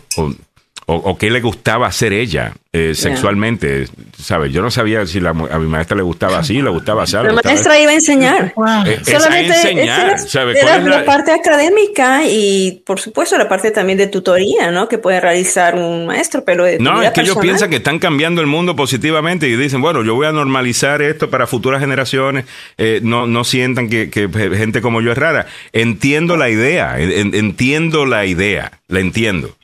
o- 0.90 0.94
o, 0.96 1.18
qué 1.18 1.30
le 1.30 1.40
gustaba 1.42 1.86
hacer 1.86 2.14
ella 2.14 2.54
eh, 2.72 2.94
sexualmente, 2.94 3.86
¿sabes? 4.18 4.52
Yo 4.52 4.62
no 4.62 4.70
sabía 4.70 5.04
si 5.06 5.20
la 5.20 5.32
mu- 5.34 5.46
a 5.50 5.58
mi 5.58 5.66
maestra 5.66 5.96
le 5.96 6.02
gustaba 6.02 6.38
así, 6.38 6.60
le 6.62 6.70
gustaba 6.70 7.02
así. 7.02 7.12
La 7.14 7.32
maestra 7.32 7.78
iba 7.78 7.90
a 7.90 7.94
enseñar. 7.94 8.54
Eh, 8.86 8.98
es 9.06 9.14
a 9.14 9.20
Solamente 9.20 9.54
enseñar, 9.54 10.10
esa 10.16 10.28
¿sabe? 10.28 10.52
era 10.52 10.60
¿Cuál 10.62 10.78
es 10.80 10.84
la, 10.86 10.98
la- 11.00 11.04
parte 11.04 11.32
académica 11.32 12.22
y, 12.26 12.82
por 12.86 13.00
supuesto, 13.00 13.36
la 13.36 13.48
parte 13.48 13.70
también 13.70 13.98
de 13.98 14.06
tutoría, 14.06 14.70
¿no? 14.70 14.88
Que 14.88 14.98
puede 14.98 15.20
realizar 15.20 15.74
un 15.74 16.06
maestro, 16.06 16.44
pero 16.44 16.64
de 16.64 16.78
No, 16.78 17.02
es 17.02 17.10
que 17.12 17.20
ellos 17.22 17.36
piensan 17.38 17.68
que 17.70 17.76
están 17.76 17.98
cambiando 17.98 18.40
el 18.40 18.46
mundo 18.46 18.76
positivamente 18.76 19.48
y 19.48 19.56
dicen, 19.56 19.80
bueno, 19.82 20.02
yo 20.04 20.14
voy 20.14 20.26
a 20.26 20.32
normalizar 20.32 21.02
esto 21.02 21.28
para 21.30 21.46
futuras 21.46 21.80
generaciones, 21.80 22.44
eh, 22.78 23.00
no, 23.02 23.26
no 23.26 23.44
sientan 23.44 23.88
que, 23.88 24.08
que 24.10 24.28
gente 24.28 24.80
como 24.80 25.00
yo 25.00 25.12
es 25.12 25.18
rara. 25.18 25.46
Entiendo 25.72 26.36
la 26.36 26.48
idea, 26.50 26.98
en- 26.98 27.34
entiendo 27.34 28.06
la 28.06 28.24
idea, 28.26 28.72
la 28.88 29.00
entiendo. 29.00 29.54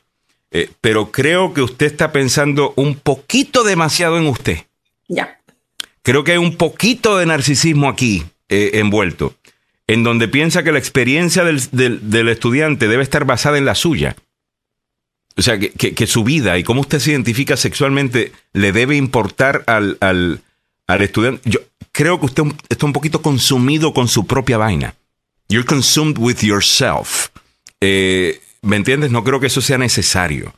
Eh, 0.57 0.69
pero 0.79 1.11
creo 1.11 1.53
que 1.53 1.61
usted 1.61 1.85
está 1.87 2.13
pensando 2.13 2.71
un 2.77 2.95
poquito 2.95 3.65
demasiado 3.65 4.17
en 4.17 4.27
usted. 4.27 4.59
Ya. 5.09 5.37
Creo 6.01 6.23
que 6.23 6.31
hay 6.31 6.37
un 6.37 6.55
poquito 6.55 7.17
de 7.17 7.25
narcisismo 7.25 7.89
aquí 7.89 8.23
eh, 8.47 8.71
envuelto, 8.75 9.35
en 9.85 10.03
donde 10.03 10.29
piensa 10.29 10.63
que 10.63 10.71
la 10.71 10.79
experiencia 10.79 11.43
del, 11.43 11.59
del- 11.71 12.09
del 12.09 12.29
estudiante 12.29 12.87
debe 12.87 13.03
estar 13.03 13.25
basada 13.25 13.57
en 13.57 13.65
la 13.65 13.75
suya. 13.75 14.15
O 15.35 15.41
sea, 15.41 15.59
que, 15.59 15.71
que- 15.71 15.93
que 15.93 16.07
su 16.07 16.23
vida 16.23 16.57
y 16.57 16.63
cómo 16.63 16.79
usted 16.79 16.99
se 16.99 17.11
identifica 17.11 17.57
sexualmente 17.57 18.31
le 18.53 18.71
debe 18.71 18.95
importar 18.95 19.65
al, 19.67 19.97
al, 19.99 20.41
al 20.87 21.01
estudiante. 21.01 21.41
Yo 21.49 21.59
creo 21.91 22.17
que 22.21 22.27
usted 22.27 22.43
está 22.69 22.85
un 22.85 22.93
poquito 22.93 23.21
consumido 23.21 23.93
con 23.93 24.07
su 24.07 24.25
propia 24.25 24.57
vaina. 24.57 24.95
You're 25.49 25.65
consumed 25.67 26.17
with 26.17 26.37
yourself. 26.43 27.27
Eh, 27.81 28.39
¿Me 28.65 28.75
entiendes? 28.75 29.11
No 29.11 29.23
creo 29.23 29.39
que 29.39 29.47
eso 29.47 29.61
sea 29.61 29.77
necesario. 29.77 30.53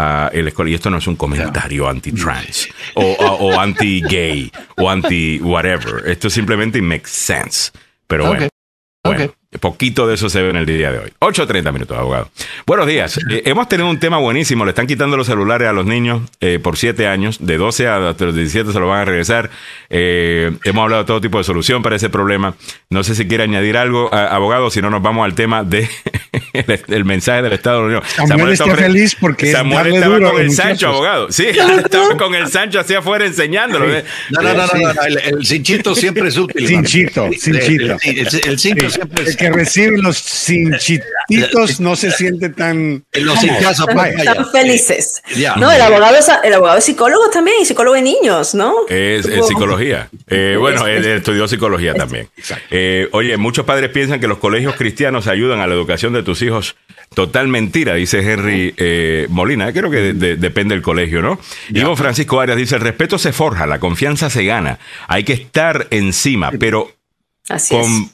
ah, 0.00 0.30
en 0.32 0.44
la 0.44 0.50
escuela. 0.50 0.70
Y 0.70 0.74
esto 0.74 0.90
no 0.90 0.98
es 0.98 1.06
un 1.08 1.16
comentario 1.16 1.88
anti-trans 1.88 2.68
o, 2.94 3.02
o- 3.02 3.48
o 3.48 3.58
anti-gay 3.60 4.50
o 4.76 4.88
anti-whatever. 4.88 6.08
Esto 6.08 6.30
simplemente 6.30 6.80
makes 6.80 7.08
sense. 7.10 7.72
Pero 8.06 8.26
bueno. 8.28 8.48
Bueno. 9.04 9.34
Poquito 9.58 10.06
de 10.06 10.14
eso 10.14 10.28
se 10.28 10.42
ve 10.42 10.50
en 10.50 10.56
el 10.56 10.66
día 10.66 10.92
de 10.92 10.98
hoy. 10.98 11.12
8.30 11.20 11.72
minutos, 11.72 11.96
abogado. 11.96 12.30
Buenos 12.66 12.86
días. 12.86 13.18
Eh, 13.30 13.42
hemos 13.46 13.66
tenido 13.66 13.88
un 13.88 13.98
tema 13.98 14.18
buenísimo. 14.18 14.64
Le 14.66 14.70
están 14.72 14.86
quitando 14.86 15.16
los 15.16 15.26
celulares 15.26 15.66
a 15.68 15.72
los 15.72 15.86
niños 15.86 16.20
eh, 16.40 16.58
por 16.62 16.76
7 16.76 17.06
años. 17.06 17.38
De 17.40 17.56
12 17.56 17.88
a 17.88 18.10
hasta 18.10 18.26
los 18.26 18.34
17 18.34 18.72
se 18.72 18.78
lo 18.78 18.88
van 18.88 19.00
a 19.00 19.04
regresar. 19.06 19.48
Eh, 19.88 20.52
hemos 20.64 20.82
hablado 20.82 21.02
de 21.02 21.06
todo 21.06 21.20
tipo 21.22 21.38
de 21.38 21.44
solución 21.44 21.82
para 21.82 21.96
ese 21.96 22.10
problema. 22.10 22.54
No 22.90 23.02
sé 23.02 23.14
si 23.14 23.26
quiere 23.26 23.44
añadir 23.44 23.78
algo, 23.78 24.12
abogado, 24.14 24.70
si 24.70 24.82
no 24.82 24.90
nos 24.90 25.00
vamos 25.02 25.24
al 25.24 25.34
tema 25.34 25.64
de 25.64 25.88
el, 26.88 27.04
mensaje 27.06 27.40
del 27.40 27.54
Estado 27.54 27.76
de 27.86 27.92
la 27.94 27.98
Unión. 28.00 28.02
Samuel 28.28 28.52
está 28.52 28.66
ofre- 28.66 28.76
feliz 28.76 29.16
porque 29.18 29.50
Samuel 29.50 29.76
darle 29.78 29.94
estaba 29.96 30.14
duro 30.18 30.32
con 30.32 30.40
el 30.42 30.50
Sancho, 30.52 30.68
muchachos. 30.88 30.94
abogado. 30.94 31.32
Sí, 31.32 31.46
estaba 31.84 32.16
con 32.18 32.34
el 32.34 32.48
Sancho 32.48 32.80
hacia 32.80 32.98
afuera 32.98 33.24
enseñándolo. 33.24 33.86
No, 33.86 34.42
no, 34.42 34.52
no, 34.54 34.66
no, 34.66 34.92
no, 34.92 35.02
El, 35.04 35.18
el 35.18 35.46
cinchito 35.46 35.94
siempre 35.94 36.28
es 36.28 36.36
útil. 36.36 36.66
Cinchito, 36.68 37.22
hermano. 37.24 37.40
cinchito. 37.40 37.96
El, 38.04 38.18
el- 38.18 38.48
el 38.48 38.58
cinto 38.58 38.90
siempre 38.90 39.24
es. 39.24 39.37
Que 39.38 39.50
recibe 39.50 39.98
los 39.98 40.18
cinchititos 40.18 41.80
no 41.80 41.96
se 41.96 42.10
siente 42.10 42.48
tan... 42.50 43.04
Los 43.12 43.40
cinchazos, 43.40 43.86
pues, 43.92 44.14
felices. 44.52 45.22
Ya. 45.36 45.56
No, 45.56 45.70
el 45.70 45.80
abogado, 45.80 46.16
es, 46.16 46.28
el 46.44 46.52
abogado 46.54 46.78
es 46.78 46.84
psicólogo 46.84 47.30
también, 47.30 47.56
y 47.62 47.64
psicólogo 47.64 47.94
de 47.94 48.02
niños, 48.02 48.54
¿no? 48.54 48.74
Es, 48.88 49.26
es 49.26 49.46
psicología. 49.46 50.08
Eh, 50.28 50.56
bueno, 50.58 50.86
él 50.86 51.04
estudió 51.16 51.46
psicología 51.48 51.94
también. 51.94 52.28
Eh, 52.70 53.08
oye, 53.12 53.36
muchos 53.36 53.64
padres 53.64 53.90
piensan 53.90 54.20
que 54.20 54.28
los 54.28 54.38
colegios 54.38 54.74
cristianos 54.76 55.26
ayudan 55.26 55.60
a 55.60 55.66
la 55.66 55.74
educación 55.74 56.12
de 56.12 56.22
tus 56.22 56.42
hijos. 56.42 56.76
Total 57.14 57.48
mentira, 57.48 57.94
dice 57.94 58.18
Henry 58.20 58.74
eh, 58.76 59.26
Molina. 59.30 59.72
Creo 59.72 59.90
que 59.90 59.96
de- 59.98 60.12
de- 60.12 60.36
depende 60.36 60.74
del 60.74 60.82
colegio, 60.82 61.22
¿no? 61.22 61.40
Ivo 61.72 61.96
Francisco 61.96 62.40
Arias 62.40 62.58
dice, 62.58 62.74
el 62.74 62.82
respeto 62.82 63.18
se 63.18 63.32
forja, 63.32 63.66
la 63.66 63.78
confianza 63.80 64.28
se 64.28 64.44
gana. 64.44 64.78
Hay 65.06 65.24
que 65.24 65.32
estar 65.32 65.86
encima, 65.90 66.50
pero 66.60 66.92
Así 67.48 67.74
con, 67.74 67.84
es. 67.84 68.10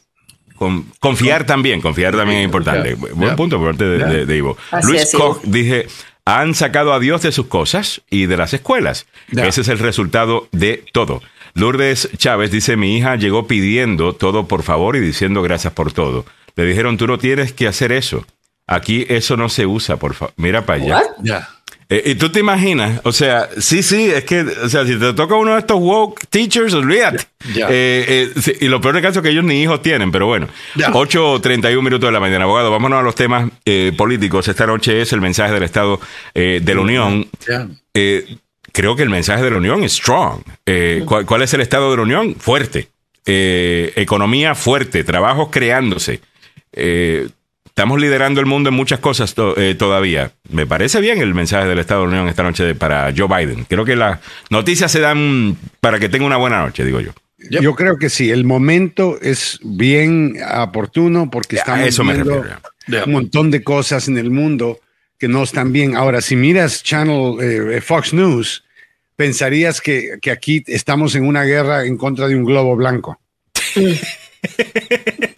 Con- 0.56 0.86
confiar 1.00 1.44
también, 1.46 1.80
confiar 1.80 2.16
también 2.16 2.40
es 2.40 2.44
importante. 2.44 2.94
Buen 2.94 3.36
punto 3.36 3.58
por 3.58 3.68
parte 3.68 3.84
de, 3.84 3.98
Ya. 3.98 4.06
de- 4.06 4.26
de 4.26 4.36
Ivo. 4.36 4.56
Así 4.70 4.88
Luis. 4.88 5.12
Koch 5.12 5.42
dije, 5.44 5.86
han 6.24 6.54
sacado 6.54 6.92
a 6.92 7.00
Dios 7.00 7.22
de 7.22 7.32
sus 7.32 7.46
cosas 7.46 8.00
y 8.10 8.26
de 8.26 8.36
las 8.36 8.54
escuelas. 8.54 9.06
Ese 9.30 9.60
es 9.60 9.68
el 9.68 9.78
resultado 9.78 10.48
de 10.52 10.84
todo. 10.92 11.22
Lourdes 11.54 12.08
Chávez 12.16 12.50
dice, 12.50 12.76
mi 12.76 12.96
hija 12.96 13.14
llegó 13.16 13.46
pidiendo 13.46 14.12
todo 14.14 14.48
por 14.48 14.62
favor 14.62 14.96
y 14.96 15.00
diciendo 15.00 15.40
gracias 15.42 15.72
por 15.72 15.92
todo. 15.92 16.24
Le 16.56 16.64
dijeron, 16.64 16.96
tú 16.96 17.06
no 17.06 17.18
tienes 17.18 17.52
que 17.52 17.66
hacer 17.68 17.92
eso. 17.92 18.24
Aquí 18.66 19.04
eso 19.08 19.36
no 19.36 19.48
se 19.48 19.66
usa, 19.66 19.96
por 19.98 20.14
favor. 20.14 20.32
Mira 20.36 20.64
para 20.66 20.82
allá. 20.82 21.02
Eh, 21.88 22.02
y 22.06 22.14
tú 22.14 22.30
te 22.30 22.40
imaginas, 22.40 23.00
o 23.04 23.12
sea, 23.12 23.48
sí, 23.58 23.82
sí, 23.82 24.10
es 24.10 24.24
que, 24.24 24.40
o 24.40 24.68
sea, 24.68 24.86
si 24.86 24.98
te 24.98 25.12
toca 25.12 25.34
uno 25.34 25.52
de 25.52 25.60
estos 25.60 25.78
woke 25.78 26.26
teachers, 26.30 26.72
olvídate. 26.72 27.24
Ya. 27.54 27.66
Eh, 27.68 28.04
eh, 28.08 28.40
sí, 28.40 28.52
y 28.60 28.68
lo 28.68 28.80
peor 28.80 28.94
del 28.94 29.02
caso 29.02 29.18
es 29.18 29.22
que 29.22 29.30
ellos 29.30 29.44
ni 29.44 29.62
hijos 29.62 29.82
tienen, 29.82 30.10
pero 30.10 30.26
bueno. 30.26 30.48
Ya. 30.76 30.90
8.31 30.90 31.82
minutos 31.82 32.08
de 32.08 32.12
la 32.12 32.20
mañana, 32.20 32.44
abogado. 32.44 32.70
Vámonos 32.70 33.00
a 33.00 33.02
los 33.02 33.14
temas 33.14 33.50
eh, 33.66 33.92
políticos. 33.96 34.48
Esta 34.48 34.66
noche 34.66 35.02
es 35.02 35.12
el 35.12 35.20
mensaje 35.20 35.52
del 35.52 35.62
Estado 35.62 36.00
de 36.34 36.74
la 36.74 36.80
Unión. 36.80 37.28
Creo 38.72 38.96
que 38.96 39.02
el 39.04 39.10
mensaje 39.10 39.42
de 39.42 39.50
la 39.50 39.58
Unión 39.58 39.84
es 39.84 39.92
strong. 39.92 40.42
¿cuál, 41.04 41.26
cuál 41.26 41.42
es 41.42 41.52
el 41.54 41.60
Estado 41.60 41.90
de 41.90 41.96
la 41.98 42.02
Unión? 42.02 42.34
Fuerte. 42.36 42.88
Economía 43.26 44.54
fuerte, 44.54 45.04
trabajos 45.04 45.48
creándose. 45.50 46.20
Estamos 47.76 48.00
liderando 48.00 48.38
el 48.38 48.46
mundo 48.46 48.68
en 48.68 48.76
muchas 48.76 49.00
cosas 49.00 49.34
to- 49.34 49.56
eh, 49.58 49.74
todavía. 49.74 50.30
Me 50.48 50.64
parece 50.64 51.00
bien 51.00 51.18
el 51.18 51.34
mensaje 51.34 51.66
del 51.66 51.80
Estado 51.80 52.02
de 52.02 52.06
la 52.06 52.12
Unión 52.12 52.28
esta 52.28 52.44
noche 52.44 52.62
de- 52.62 52.76
para 52.76 53.12
Joe 53.16 53.26
Biden. 53.26 53.64
Creo 53.64 53.84
que 53.84 53.96
las 53.96 54.20
noticias 54.48 54.92
se 54.92 55.00
dan 55.00 55.56
para 55.80 55.98
que 55.98 56.08
tenga 56.08 56.24
una 56.24 56.36
buena 56.36 56.60
noche, 56.62 56.84
digo 56.84 57.00
yo. 57.00 57.10
Yep. 57.50 57.60
Yo 57.62 57.74
creo 57.74 57.96
que 57.96 58.10
sí, 58.10 58.30
el 58.30 58.44
momento 58.44 59.18
es 59.20 59.58
bien 59.64 60.36
oportuno 60.56 61.28
porque 61.32 61.56
estamos 61.56 61.88
eso 61.88 62.04
me 62.04 62.14
viendo 62.14 62.44
un 63.06 63.12
montón 63.12 63.50
de 63.50 63.64
cosas 63.64 64.06
en 64.06 64.18
el 64.18 64.30
mundo 64.30 64.78
que 65.18 65.26
no 65.26 65.42
están 65.42 65.72
bien. 65.72 65.96
Ahora, 65.96 66.20
si 66.20 66.36
miras 66.36 66.80
Channel 66.84 67.38
eh, 67.40 67.80
Fox 67.80 68.14
News, 68.14 68.62
pensarías 69.16 69.80
que, 69.80 70.18
que 70.22 70.30
aquí 70.30 70.62
estamos 70.68 71.16
en 71.16 71.26
una 71.26 71.42
guerra 71.42 71.84
en 71.86 71.96
contra 71.96 72.28
de 72.28 72.36
un 72.36 72.44
globo 72.44 72.76
blanco. 72.76 73.18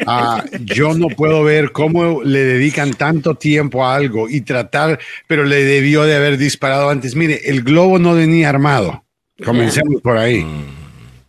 Ah, 0.09 0.45
yo 0.61 0.95
no 0.95 1.09
puedo 1.09 1.43
ver 1.43 1.73
cómo 1.73 2.23
le 2.23 2.45
dedican 2.45 2.95
tanto 2.95 3.35
tiempo 3.35 3.85
a 3.85 3.97
algo 3.97 4.29
y 4.29 4.43
tratar, 4.43 5.01
pero 5.27 5.45
le 5.45 5.65
debió 5.65 6.05
de 6.05 6.15
haber 6.15 6.39
disparado 6.39 6.91
antes. 6.91 7.17
Mire, 7.17 7.41
el 7.47 7.63
globo 7.63 7.99
no 7.99 8.15
venía 8.15 8.49
armado. 8.49 9.05
Comencemos 9.45 10.01
por 10.03 10.17
ahí. 10.17 10.47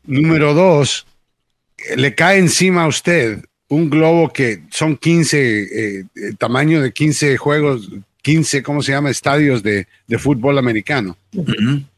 Número 0.05 0.53
dos, 0.53 1.07
le 1.95 2.13
cae 2.13 2.37
encima 2.37 2.83
a 2.83 2.87
usted 2.87 3.43
un 3.69 3.89
globo 3.89 4.31
que 4.31 4.63
son 4.69 4.95
15, 4.95 5.61
eh, 5.61 5.99
eh, 6.15 6.33
tamaño 6.37 6.81
de 6.81 6.93
15 6.93 7.37
juegos, 7.37 7.89
15, 8.21 8.63
¿cómo 8.63 8.81
se 8.81 8.91
llama? 8.91 9.09
Estadios 9.09 9.63
de, 9.63 9.87
de 10.07 10.17
fútbol 10.17 10.57
americano, 10.57 11.17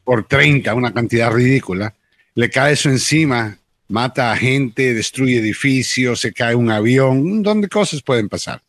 por 0.04 0.24
30, 0.24 0.74
una 0.74 0.92
cantidad 0.92 1.30
ridícula. 1.30 1.94
Le 2.34 2.50
cae 2.50 2.72
eso 2.72 2.88
encima, 2.88 3.56
mata 3.90 4.32
a 4.32 4.36
gente, 4.36 4.94
destruye 4.94 5.38
edificios, 5.38 6.20
se 6.20 6.32
cae 6.32 6.54
un 6.54 6.70
avión, 6.70 7.18
un 7.18 7.30
montón 7.34 7.60
de 7.60 7.68
cosas 7.68 8.02
pueden 8.02 8.28
pasar. 8.28 8.62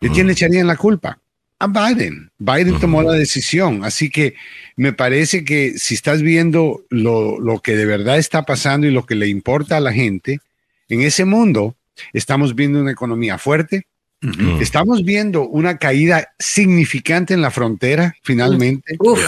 ¿Y 0.00 0.08
quién 0.08 0.26
le 0.26 0.32
echarían 0.32 0.66
la 0.66 0.76
culpa? 0.76 1.18
A 1.58 1.66
Biden. 1.66 2.30
Biden 2.38 2.80
tomó 2.80 3.02
la 3.02 3.12
decisión. 3.12 3.84
Así 3.84 4.08
que 4.08 4.34
me 4.76 4.94
parece 4.94 5.44
que 5.44 5.78
si 5.78 5.94
estás 5.94 6.22
viendo 6.22 6.84
lo, 6.88 7.38
lo 7.38 7.60
que 7.60 7.76
de 7.76 7.84
verdad 7.84 8.16
está 8.16 8.44
pasando 8.46 8.86
y 8.86 8.90
lo 8.90 9.04
que 9.04 9.14
le 9.14 9.28
importa 9.28 9.76
a 9.76 9.80
la 9.80 9.92
gente, 9.92 10.40
en 10.88 11.02
ese 11.02 11.26
mundo 11.26 11.76
estamos 12.14 12.54
viendo 12.54 12.80
una 12.80 12.92
economía 12.92 13.36
fuerte, 13.36 13.84
Mm. 14.22 14.60
estamos 14.60 15.02
viendo 15.02 15.48
una 15.48 15.78
caída 15.78 16.28
significante 16.38 17.32
en 17.32 17.40
la 17.40 17.50
frontera, 17.50 18.14
finalmente. 18.22 18.96
Uf. 18.98 19.18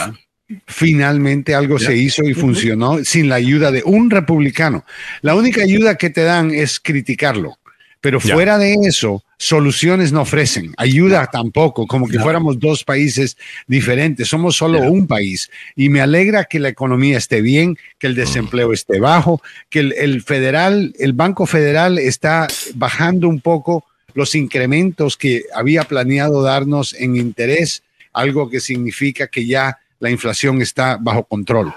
Finalmente 0.67 1.55
algo 1.55 1.79
se 1.79 1.97
hizo 1.97 2.25
y 2.25 2.35
funcionó 2.35 3.05
sin 3.05 3.29
la 3.29 3.37
ayuda 3.37 3.71
de 3.71 3.83
un 3.85 4.11
republicano. 4.11 4.85
La 5.21 5.35
única 5.35 5.63
ayuda 5.63 5.97
que 5.97 6.11
te 6.11 6.23
dan 6.23 6.51
es 6.51 6.81
criticarlo. 6.81 7.59
Pero 8.03 8.19
fuera 8.19 8.59
de 8.59 8.75
eso, 8.83 9.23
soluciones 9.39 10.11
no 10.11 10.23
ofrecen, 10.23 10.75
ayuda 10.77 11.29
tampoco, 11.33 11.87
como 11.87 12.09
que 12.09 12.19
fuéramos 12.19 12.59
dos 12.59 12.83
países 12.83 13.37
diferentes, 13.69 14.27
somos 14.27 14.57
solo 14.57 14.81
un 14.91 15.07
país. 15.07 15.49
Y 15.77 15.89
me 15.89 16.01
alegra 16.01 16.47
que 16.47 16.59
la 16.59 16.69
economía 16.69 17.17
esté 17.17 17.41
bien, 17.41 17.79
que 18.01 18.09
el 18.09 18.17
desempleo 18.17 18.73
esté 18.73 18.99
bajo, 18.99 19.41
que 19.71 19.79
el, 19.79 19.93
el 19.93 20.23
federal, 20.23 20.93
el 20.99 21.13
Banco 21.13 21.47
Federal 21.47 21.97
está 21.97 22.49
bajando 22.75 23.29
un 23.29 23.41
poco 23.41 23.85
los 24.15 24.35
incrementos 24.35 25.17
que 25.17 25.45
había 25.55 25.85
planeado 25.85 26.43
darnos 26.43 26.95
en 26.95 27.15
interés, 27.15 27.85
algo 28.13 28.51
que 28.51 28.59
significa 28.59 29.29
que 29.29 29.47
ya 29.47 29.79
la 30.03 30.11
inflación 30.11 30.61
está 30.61 30.99
bajo 31.01 31.23
control. 31.23 31.73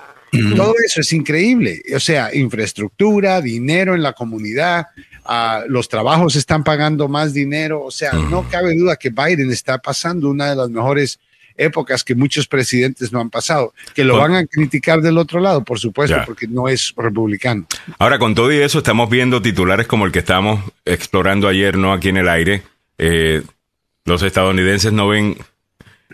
Todo 0.55 0.73
eso 0.83 1.01
es 1.01 1.13
increíble. 1.13 1.81
O 1.95 1.99
sea, 1.99 2.33
infraestructura, 2.33 3.39
dinero 3.39 3.93
en 3.93 4.01
la 4.01 4.13
comunidad, 4.13 4.87
ah, 5.23 5.63
los 5.69 5.87
trabajos 5.87 6.35
están 6.35 6.63
pagando 6.63 7.07
más 7.07 7.33
dinero. 7.33 7.83
O 7.83 7.91
sea, 7.91 8.13
no 8.13 8.49
cabe 8.49 8.75
duda 8.75 8.95
que 8.95 9.11
Biden 9.11 9.51
está 9.51 9.77
pasando 9.77 10.27
una 10.27 10.49
de 10.49 10.55
las 10.55 10.69
mejores 10.71 11.19
épocas 11.55 12.03
que 12.03 12.15
muchos 12.15 12.47
presidentes 12.47 13.13
no 13.13 13.21
han 13.21 13.29
pasado. 13.29 13.75
Que 13.93 14.03
lo 14.03 14.17
van 14.17 14.33
a 14.33 14.45
criticar 14.47 15.01
del 15.01 15.19
otro 15.19 15.39
lado, 15.39 15.63
por 15.63 15.79
supuesto, 15.79 16.17
porque 16.25 16.47
no 16.47 16.67
es 16.67 16.93
republicano. 16.97 17.67
Ahora, 17.99 18.17
con 18.17 18.33
todo 18.33 18.51
y 18.51 18.57
eso, 18.57 18.79
estamos 18.79 19.07
viendo 19.07 19.39
titulares 19.39 19.85
como 19.85 20.07
el 20.07 20.11
que 20.11 20.19
estábamos 20.19 20.61
explorando 20.83 21.47
ayer, 21.47 21.77
¿no? 21.77 21.93
Aquí 21.93 22.09
en 22.09 22.17
el 22.17 22.27
aire. 22.27 22.63
Eh, 22.97 23.43
los 24.03 24.23
estadounidenses 24.23 24.91
no 24.91 25.07
ven 25.07 25.37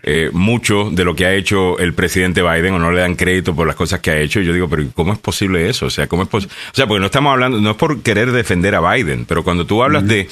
eh, 0.03 0.30
mucho 0.34 0.89
de 0.91 1.05
lo 1.05 1.15
que 1.15 1.26
ha 1.26 1.34
hecho 1.34 1.77
el 1.77 1.93
presidente 1.93 2.41
Biden 2.41 2.73
o 2.73 2.80
no 2.80 2.91
le 2.91 3.01
dan 3.01 3.15
crédito 3.15 3.55
por 3.55 3.68
las 3.68 3.76
cosas 3.76 3.99
que 3.99 4.11
ha 4.11 4.18
hecho. 4.19 4.39
Y 4.39 4.45
yo 4.45 4.53
digo, 4.53 4.68
pero 4.69 4.84
¿cómo 4.95 5.13
es 5.13 5.19
posible 5.19 5.69
eso? 5.69 5.88
O 5.88 5.89
sea, 5.89 6.07
¿cómo 6.07 6.23
es 6.23 6.30
o 6.34 6.49
sea, 6.73 6.88
porque 6.88 6.99
no 6.99 7.05
estamos 7.05 7.31
hablando, 7.31 7.59
no 7.59 7.72
es 7.72 7.77
por 7.77 8.01
querer 8.01 8.31
defender 8.31 8.73
a 8.76 8.93
Biden, 8.93 9.26
pero 9.26 9.43
cuando 9.43 9.65
tú 9.65 9.84
hablas 9.84 10.07
de 10.07 10.27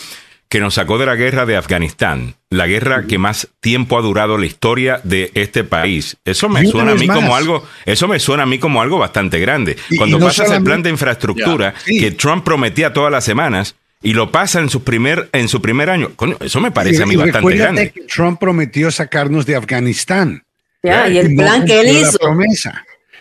que 0.49 0.59
nos 0.59 0.73
sacó 0.73 0.97
de 0.97 1.05
la 1.05 1.15
guerra 1.15 1.45
de 1.45 1.55
Afganistán, 1.55 2.33
la 2.49 2.65
guerra 2.65 3.05
que 3.05 3.19
más 3.19 3.49
tiempo 3.59 3.99
ha 3.99 4.01
durado 4.01 4.39
la 4.39 4.47
historia 4.47 4.99
de 5.03 5.31
este 5.35 5.63
país. 5.63 6.17
Eso 6.25 6.49
me 6.49 6.65
suena 6.65 6.93
a 6.93 6.95
mí 6.95 7.07
como 7.07 7.35
algo, 7.35 7.63
eso 7.85 8.07
me 8.07 8.19
suena 8.19 8.43
a 8.43 8.47
mí 8.47 8.57
como 8.57 8.81
algo 8.81 8.97
bastante 8.97 9.39
grande. 9.39 9.77
Cuando 9.95 10.19
pasas 10.19 10.49
el 10.49 10.63
plan 10.63 10.81
de 10.81 10.89
infraestructura 10.89 11.75
que 11.85 12.11
Trump 12.11 12.43
prometía 12.43 12.93
todas 12.93 13.11
las 13.11 13.23
semanas, 13.23 13.75
y 14.01 14.13
lo 14.13 14.31
pasa 14.31 14.59
en 14.59 14.69
su 14.69 14.83
primer, 14.83 15.29
en 15.33 15.47
su 15.47 15.61
primer 15.61 15.89
año. 15.89 16.11
eso 16.39 16.59
me 16.59 16.71
parece 16.71 17.03
a 17.03 17.05
mí 17.05 17.15
bastante 17.15 17.55
grande. 17.55 17.91
Que 17.91 18.01
Trump 18.01 18.39
prometió 18.39 18.91
sacarnos 18.91 19.45
de 19.45 19.55
Afganistán. 19.55 20.43
Ya, 20.81 21.09
y 21.09 21.17
el 21.17 21.35
plan 21.35 21.65
que 21.65 21.81
él 21.81 21.97
hizo. 21.97 22.17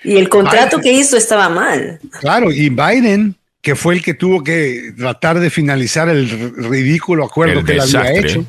Y 0.04 0.16
el 0.16 0.28
contrato 0.28 0.80
que 0.80 0.92
hizo 0.92 1.16
estaba 1.16 1.48
mal. 1.48 1.98
Claro, 2.20 2.52
y 2.52 2.68
Biden, 2.68 3.34
que 3.60 3.74
fue 3.74 3.94
el 3.94 4.02
que 4.02 4.14
tuvo 4.14 4.44
que 4.44 4.92
tratar 4.96 5.40
de 5.40 5.50
finalizar 5.50 6.08
el 6.08 6.54
ridículo 6.56 7.24
acuerdo 7.24 7.64
que 7.64 7.72
él 7.72 7.80
había 7.80 8.12
hecho, 8.12 8.44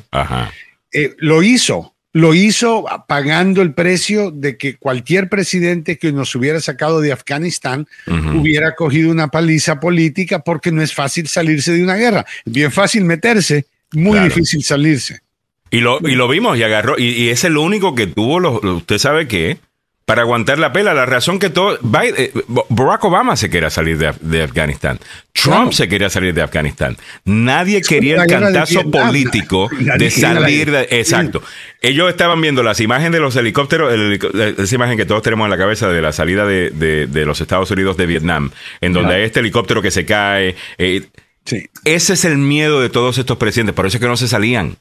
eh, 0.92 1.14
lo 1.18 1.42
hizo 1.42 1.94
lo 2.12 2.34
hizo 2.34 2.84
pagando 3.06 3.62
el 3.62 3.72
precio 3.72 4.30
de 4.30 4.56
que 4.56 4.76
cualquier 4.76 5.28
presidente 5.28 5.98
que 5.98 6.12
nos 6.12 6.34
hubiera 6.34 6.60
sacado 6.60 7.00
de 7.00 7.12
Afganistán 7.12 7.86
hubiera 8.06 8.74
cogido 8.74 9.10
una 9.10 9.28
paliza 9.28 9.78
política 9.78 10.40
porque 10.40 10.72
no 10.72 10.82
es 10.82 10.92
fácil 10.92 11.28
salirse 11.28 11.72
de 11.72 11.84
una 11.84 11.94
guerra. 11.94 12.26
Es 12.44 12.52
bien 12.52 12.72
fácil 12.72 13.04
meterse, 13.04 13.66
muy 13.92 14.18
difícil 14.18 14.62
salirse. 14.64 15.20
Y 15.70 15.80
lo, 15.80 16.00
y 16.00 16.16
lo 16.16 16.26
vimos 16.26 16.58
y 16.58 16.64
agarró, 16.64 16.98
y, 16.98 17.28
es 17.28 17.44
el 17.44 17.56
único 17.56 17.94
que 17.94 18.08
tuvo, 18.08 18.40
lo, 18.40 18.60
usted 18.76 18.98
sabe 18.98 19.28
qué, 19.28 19.58
para 20.10 20.22
aguantar 20.22 20.58
la 20.58 20.72
pela. 20.72 20.92
La 20.92 21.06
razón 21.06 21.38
que 21.38 21.50
todo. 21.50 21.78
Eh, 22.02 22.32
Barack 22.68 23.04
Obama 23.04 23.36
se 23.36 23.48
quería 23.48 23.70
salir 23.70 23.96
de, 23.96 24.42
Afganistán. 24.42 24.98
Trump 25.32 25.72
se 25.72 25.88
quería 25.88 26.10
salir 26.10 26.34
de 26.34 26.42
Afganistán. 26.42 26.96
Nadie 27.24 27.80
quería 27.80 28.16
el 28.16 28.26
cantazo 28.26 28.90
político 28.90 29.70
de 29.98 30.10
salir 30.10 30.72
de. 30.72 30.88
Exacto. 30.90 31.44
Ellos 31.80 32.10
estaban 32.10 32.40
viendo 32.40 32.64
las 32.64 32.80
imágenes 32.80 33.12
de 33.12 33.20
los 33.20 33.36
helicópteros, 33.36 33.94
esa 34.58 34.74
imagen 34.74 34.96
que 34.96 35.06
todos 35.06 35.22
tenemos 35.22 35.46
en 35.46 35.50
la 35.50 35.58
cabeza 35.58 35.88
de 35.88 36.02
la 36.02 36.10
salida 36.10 36.44
de, 36.44 37.24
los 37.24 37.40
Estados 37.40 37.70
Unidos 37.70 37.96
de 37.96 38.06
Vietnam, 38.06 38.50
en 38.80 38.92
donde 38.92 39.14
hay 39.14 39.22
este 39.22 39.38
helicóptero 39.38 39.80
que 39.80 39.92
se 39.92 40.04
cae. 40.04 40.56
Eh, 40.78 41.06
ese 41.84 42.14
es 42.14 42.24
el 42.24 42.36
miedo 42.36 42.80
de 42.80 42.90
todos 42.90 43.16
estos 43.18 43.36
presidentes. 43.36 43.76
Por 43.76 43.86
eso 43.86 43.98
es 43.98 44.00
que 44.00 44.08
no 44.08 44.16
se 44.16 44.26
salían. 44.26 44.76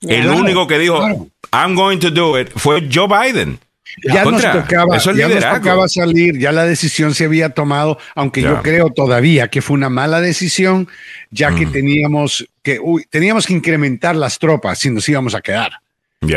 el 0.00 0.30
único 0.30 0.66
que 0.66 0.78
dijo, 0.78 1.28
I'm 1.52 1.74
going 1.74 1.98
to 1.98 2.10
do 2.10 2.40
it, 2.40 2.48
fue 2.56 2.88
Joe 2.90 3.06
Biden. 3.06 3.58
Ya 4.02 4.24
nos, 4.24 4.42
tocaba, 4.42 4.96
ya 4.96 5.88
salir, 5.88 6.38
ya 6.38 6.50
la 6.52 6.64
decisión 6.64 7.14
se 7.14 7.26
había 7.26 7.50
tomado, 7.50 7.98
aunque 8.14 8.40
yo 8.40 8.62
creo 8.62 8.90
todavía 8.90 9.48
que 9.48 9.60
fue 9.60 9.74
una 9.74 9.90
mala 9.90 10.20
decisión, 10.20 10.88
ya 11.30 11.54
que 11.54 11.66
mm. 11.66 11.72
teníamos 11.72 12.48
que, 12.62 12.80
teníamos 13.10 13.46
que 13.46 13.52
incrementar 13.52 14.16
las 14.16 14.38
tropas 14.38 14.78
si 14.78 14.90
nos 14.90 15.08
íbamos 15.08 15.34
a 15.34 15.40
quedar. 15.40 15.72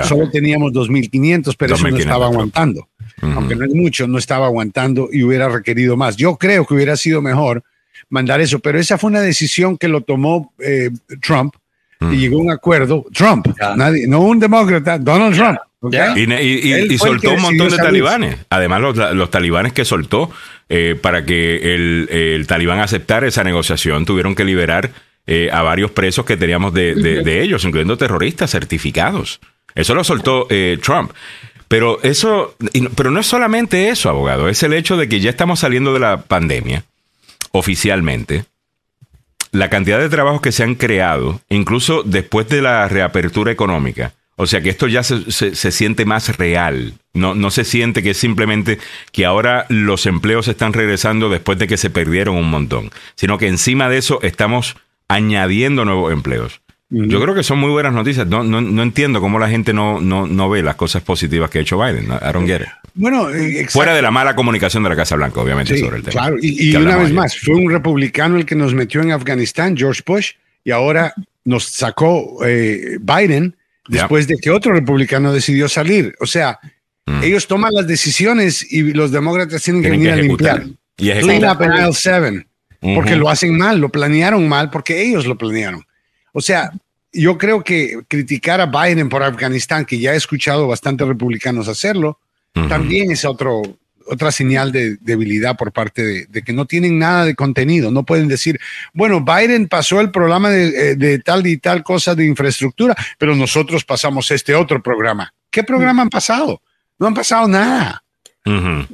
Solo 0.03 0.29
teníamos 0.29 0.73
2.500, 0.73 1.55
pero 1.57 1.75
eso 1.75 1.87
no 1.87 1.97
estaba 1.97 2.25
aguantando. 2.25 2.87
Aunque 3.21 3.55
no 3.55 3.65
es 3.65 3.73
mucho, 3.73 4.07
no 4.07 4.17
estaba 4.17 4.47
aguantando 4.47 5.09
y 5.11 5.23
hubiera 5.23 5.47
requerido 5.47 5.95
más. 5.95 6.15
Yo 6.15 6.35
creo 6.37 6.65
que 6.65 6.73
hubiera 6.73 6.97
sido 6.97 7.21
mejor 7.21 7.63
mandar 8.09 8.41
eso, 8.41 8.59
pero 8.59 8.79
esa 8.79 8.97
fue 8.97 9.09
una 9.09 9.21
decisión 9.21 9.77
que 9.77 9.87
lo 9.87 10.01
tomó 10.01 10.53
eh, 10.59 10.89
Trump 11.21 11.55
y 12.01 12.05
mm. 12.05 12.11
llegó 12.11 12.39
a 12.39 12.41
un 12.41 12.51
acuerdo. 12.51 13.05
Trump, 13.13 13.47
nadie, 13.75 14.07
no 14.07 14.21
un 14.21 14.39
demócrata, 14.39 14.97
Donald 14.97 15.35
Trump. 15.35 15.59
Y, 15.81 16.97
soltó 16.97 17.33
un 17.33 17.41
montón 17.41 17.69
de 17.69 17.77
talibanes. 17.77 18.37
Además, 18.49 18.81
los, 19.13 19.29
talibanes 19.29 19.73
que 19.73 19.85
soltó 19.85 20.31
eh, 20.69 20.97
para 20.99 21.25
que 21.25 21.75
el, 21.75 22.45
talibán 22.47 22.79
aceptara 22.79 23.27
esa 23.27 23.43
negociación, 23.43 24.05
tuvieron 24.05 24.35
que 24.35 24.43
liberar 24.43 24.91
eh, 25.27 25.49
a 25.51 25.61
varios 25.61 25.91
presos 25.91 26.25
que 26.25 26.37
teníamos 26.37 26.73
de, 26.73 27.41
ellos, 27.41 27.63
incluyendo 27.65 27.97
terroristas 27.97 28.51
certificados. 28.51 29.39
Eso 29.73 29.93
lo 29.93 30.03
soltó 30.03 30.47
eh, 30.49 30.79
Trump. 30.81 31.11
Pero 31.67 32.01
eso, 32.03 32.55
pero 32.95 33.09
no 33.09 33.19
es 33.19 33.25
solamente 33.25 33.89
eso, 33.89 34.09
abogado, 34.09 34.49
es 34.49 34.61
el 34.61 34.73
hecho 34.73 34.97
de 34.97 35.09
que 35.09 35.19
ya 35.19 35.31
estamos 35.31 35.59
saliendo 35.59 35.93
de 35.93 35.99
la 35.99 36.21
pandemia 36.21 36.83
oficialmente. 37.51 38.45
La 39.51 39.69
cantidad 39.69 39.99
de 39.99 40.09
trabajos 40.09 40.41
que 40.41 40.51
se 40.51 40.63
han 40.63 40.75
creado, 40.75 41.41
incluso 41.49 42.03
después 42.03 42.47
de 42.49 42.61
la 42.61 42.87
reapertura 42.87 43.51
económica, 43.51 44.13
o 44.37 44.47
sea 44.47 44.61
que 44.61 44.69
esto 44.69 44.87
ya 44.87 45.03
se, 45.03 45.31
se, 45.31 45.71
siente 45.71 46.05
más 46.05 46.37
real. 46.37 46.93
No, 47.13 47.35
no 47.35 47.51
se 47.51 47.63
siente 47.63 48.03
que 48.03 48.11
es 48.11 48.17
simplemente 48.17 48.79
que 49.11 49.25
ahora 49.25 49.65
los 49.69 50.05
empleos 50.05 50.47
están 50.47 50.73
regresando 50.73 51.29
después 51.29 51.57
de 51.57 51.67
que 51.67 51.77
se 51.77 51.89
perdieron 51.89 52.35
un 52.35 52.49
montón, 52.49 52.91
sino 53.15 53.37
que 53.37 53.47
encima 53.47 53.87
de 53.87 53.97
eso 53.97 54.19
estamos 54.21 54.75
añadiendo 55.07 55.85
nuevos 55.85 56.11
empleos. 56.11 56.61
Yo 56.89 57.19
creo 57.19 57.33
que 57.33 57.43
son 57.43 57.59
muy 57.59 57.71
buenas 57.71 57.93
noticias. 57.93 58.27
No, 58.27 58.43
no, 58.43 58.61
no 58.61 58.83
entiendo 58.83 59.19
cómo 59.19 59.39
la 59.39 59.49
gente 59.49 59.73
no, 59.73 59.99
no, 59.99 60.27
no, 60.27 60.49
ve 60.49 60.61
las 60.61 60.75
cosas 60.75 61.01
positivas 61.01 61.49
que 61.49 61.57
ha 61.57 61.61
hecho 61.61 61.79
Biden. 61.79 62.07
Don't 62.07 62.47
get 62.47 62.61
Bueno, 62.93 63.31
eh, 63.31 63.67
fuera 63.69 63.93
de 63.95 64.01
la 64.01 64.11
mala 64.11 64.35
comunicación 64.35 64.83
de 64.83 64.89
la 64.89 64.95
Casa 64.95 65.15
Blanca, 65.15 65.41
obviamente, 65.41 65.77
sobre 65.77 65.97
el 65.97 66.03
tema. 66.03 66.11
Claro, 66.11 66.37
y, 66.39 66.75
una 66.75 66.97
vez 66.97 67.11
más, 67.11 67.37
fue 67.39 67.55
un 67.55 67.71
republicano 67.71 68.37
el 68.37 68.45
que 68.45 68.55
nos 68.55 68.73
metió 68.75 69.01
en 69.01 69.11
Afganistán, 69.11 69.75
George 69.75 70.03
Bush, 70.05 70.33
y 70.63 70.71
ahora 70.71 71.13
nos 71.43 71.65
sacó 71.65 72.45
eh, 72.45 72.97
Biden 73.01 73.55
después 73.87 74.27
de 74.27 74.37
que 74.37 74.51
otro 74.51 74.73
republicano 74.73 75.33
decidió 75.33 75.67
salir. 75.69 76.15
O 76.19 76.25
sea, 76.25 76.59
mm. 77.05 77.23
ellos 77.23 77.47
toman 77.47 77.73
las 77.73 77.87
decisiones 77.87 78.65
y 78.71 78.93
los 78.93 79.11
demócratas 79.11 79.63
tienen, 79.63 79.83
que 79.83 79.89
venir 79.89 80.11
a 80.11 80.15
limpiar. 80.15 80.65
Y 80.97 81.11
Clean 81.11 81.43
up 81.45 81.61
in 81.61 81.93
7, 81.93 82.47
porque 82.95 83.15
lo 83.15 83.29
hacen 83.29 83.57
mal, 83.57 83.79
lo 83.79 83.89
planearon 83.89 84.47
mal, 84.47 84.69
porque 84.69 85.01
ellos 85.01 85.25
lo 85.25 85.37
planearon. 85.37 85.83
O 86.31 86.41
sea, 86.41 86.71
yo 87.11 87.37
creo 87.37 87.63
que 87.63 87.99
criticar 88.07 88.61
a 88.61 88.65
Biden 88.65 89.09
por 89.09 89.23
Afganistán, 89.23 89.85
que 89.85 89.99
ya 89.99 90.13
he 90.13 90.17
escuchado 90.17 90.67
bastantes 90.67 91.07
republicanos 91.07 91.67
hacerlo, 91.67 92.19
también 92.69 93.11
es 93.11 93.25
otro, 93.25 93.61
otra 94.07 94.31
señal 94.31 94.71
de 94.71 94.97
debilidad 95.01 95.57
por 95.57 95.71
parte 95.71 96.27
de, 96.27 96.41
que 96.43 96.53
no 96.53 96.65
tienen 96.65 96.99
nada 96.99 97.25
de 97.25 97.35
contenido. 97.35 97.91
No 97.91 98.03
pueden 98.03 98.27
decir, 98.27 98.59
bueno, 98.93 99.23
Biden 99.23 99.67
pasó 99.67 100.01
el 100.01 100.11
programa 100.11 100.49
de, 100.49 100.91
eh, 100.91 101.19
tal 101.19 101.45
y 101.47 101.57
tal 101.57 101.83
cosa 101.83 102.15
de 102.15 102.25
infraestructura, 102.25 102.95
pero 103.17 103.35
nosotros 103.35 103.83
pasamos 103.83 104.31
este 104.31 104.55
otro 104.55 104.81
programa. 104.81 105.33
¿Qué 105.49 105.63
programa 105.63 106.01
han 106.01 106.09
pasado? 106.09 106.61
No 106.99 107.07
han 107.07 107.13
pasado 107.13 107.47
nada. 107.47 108.03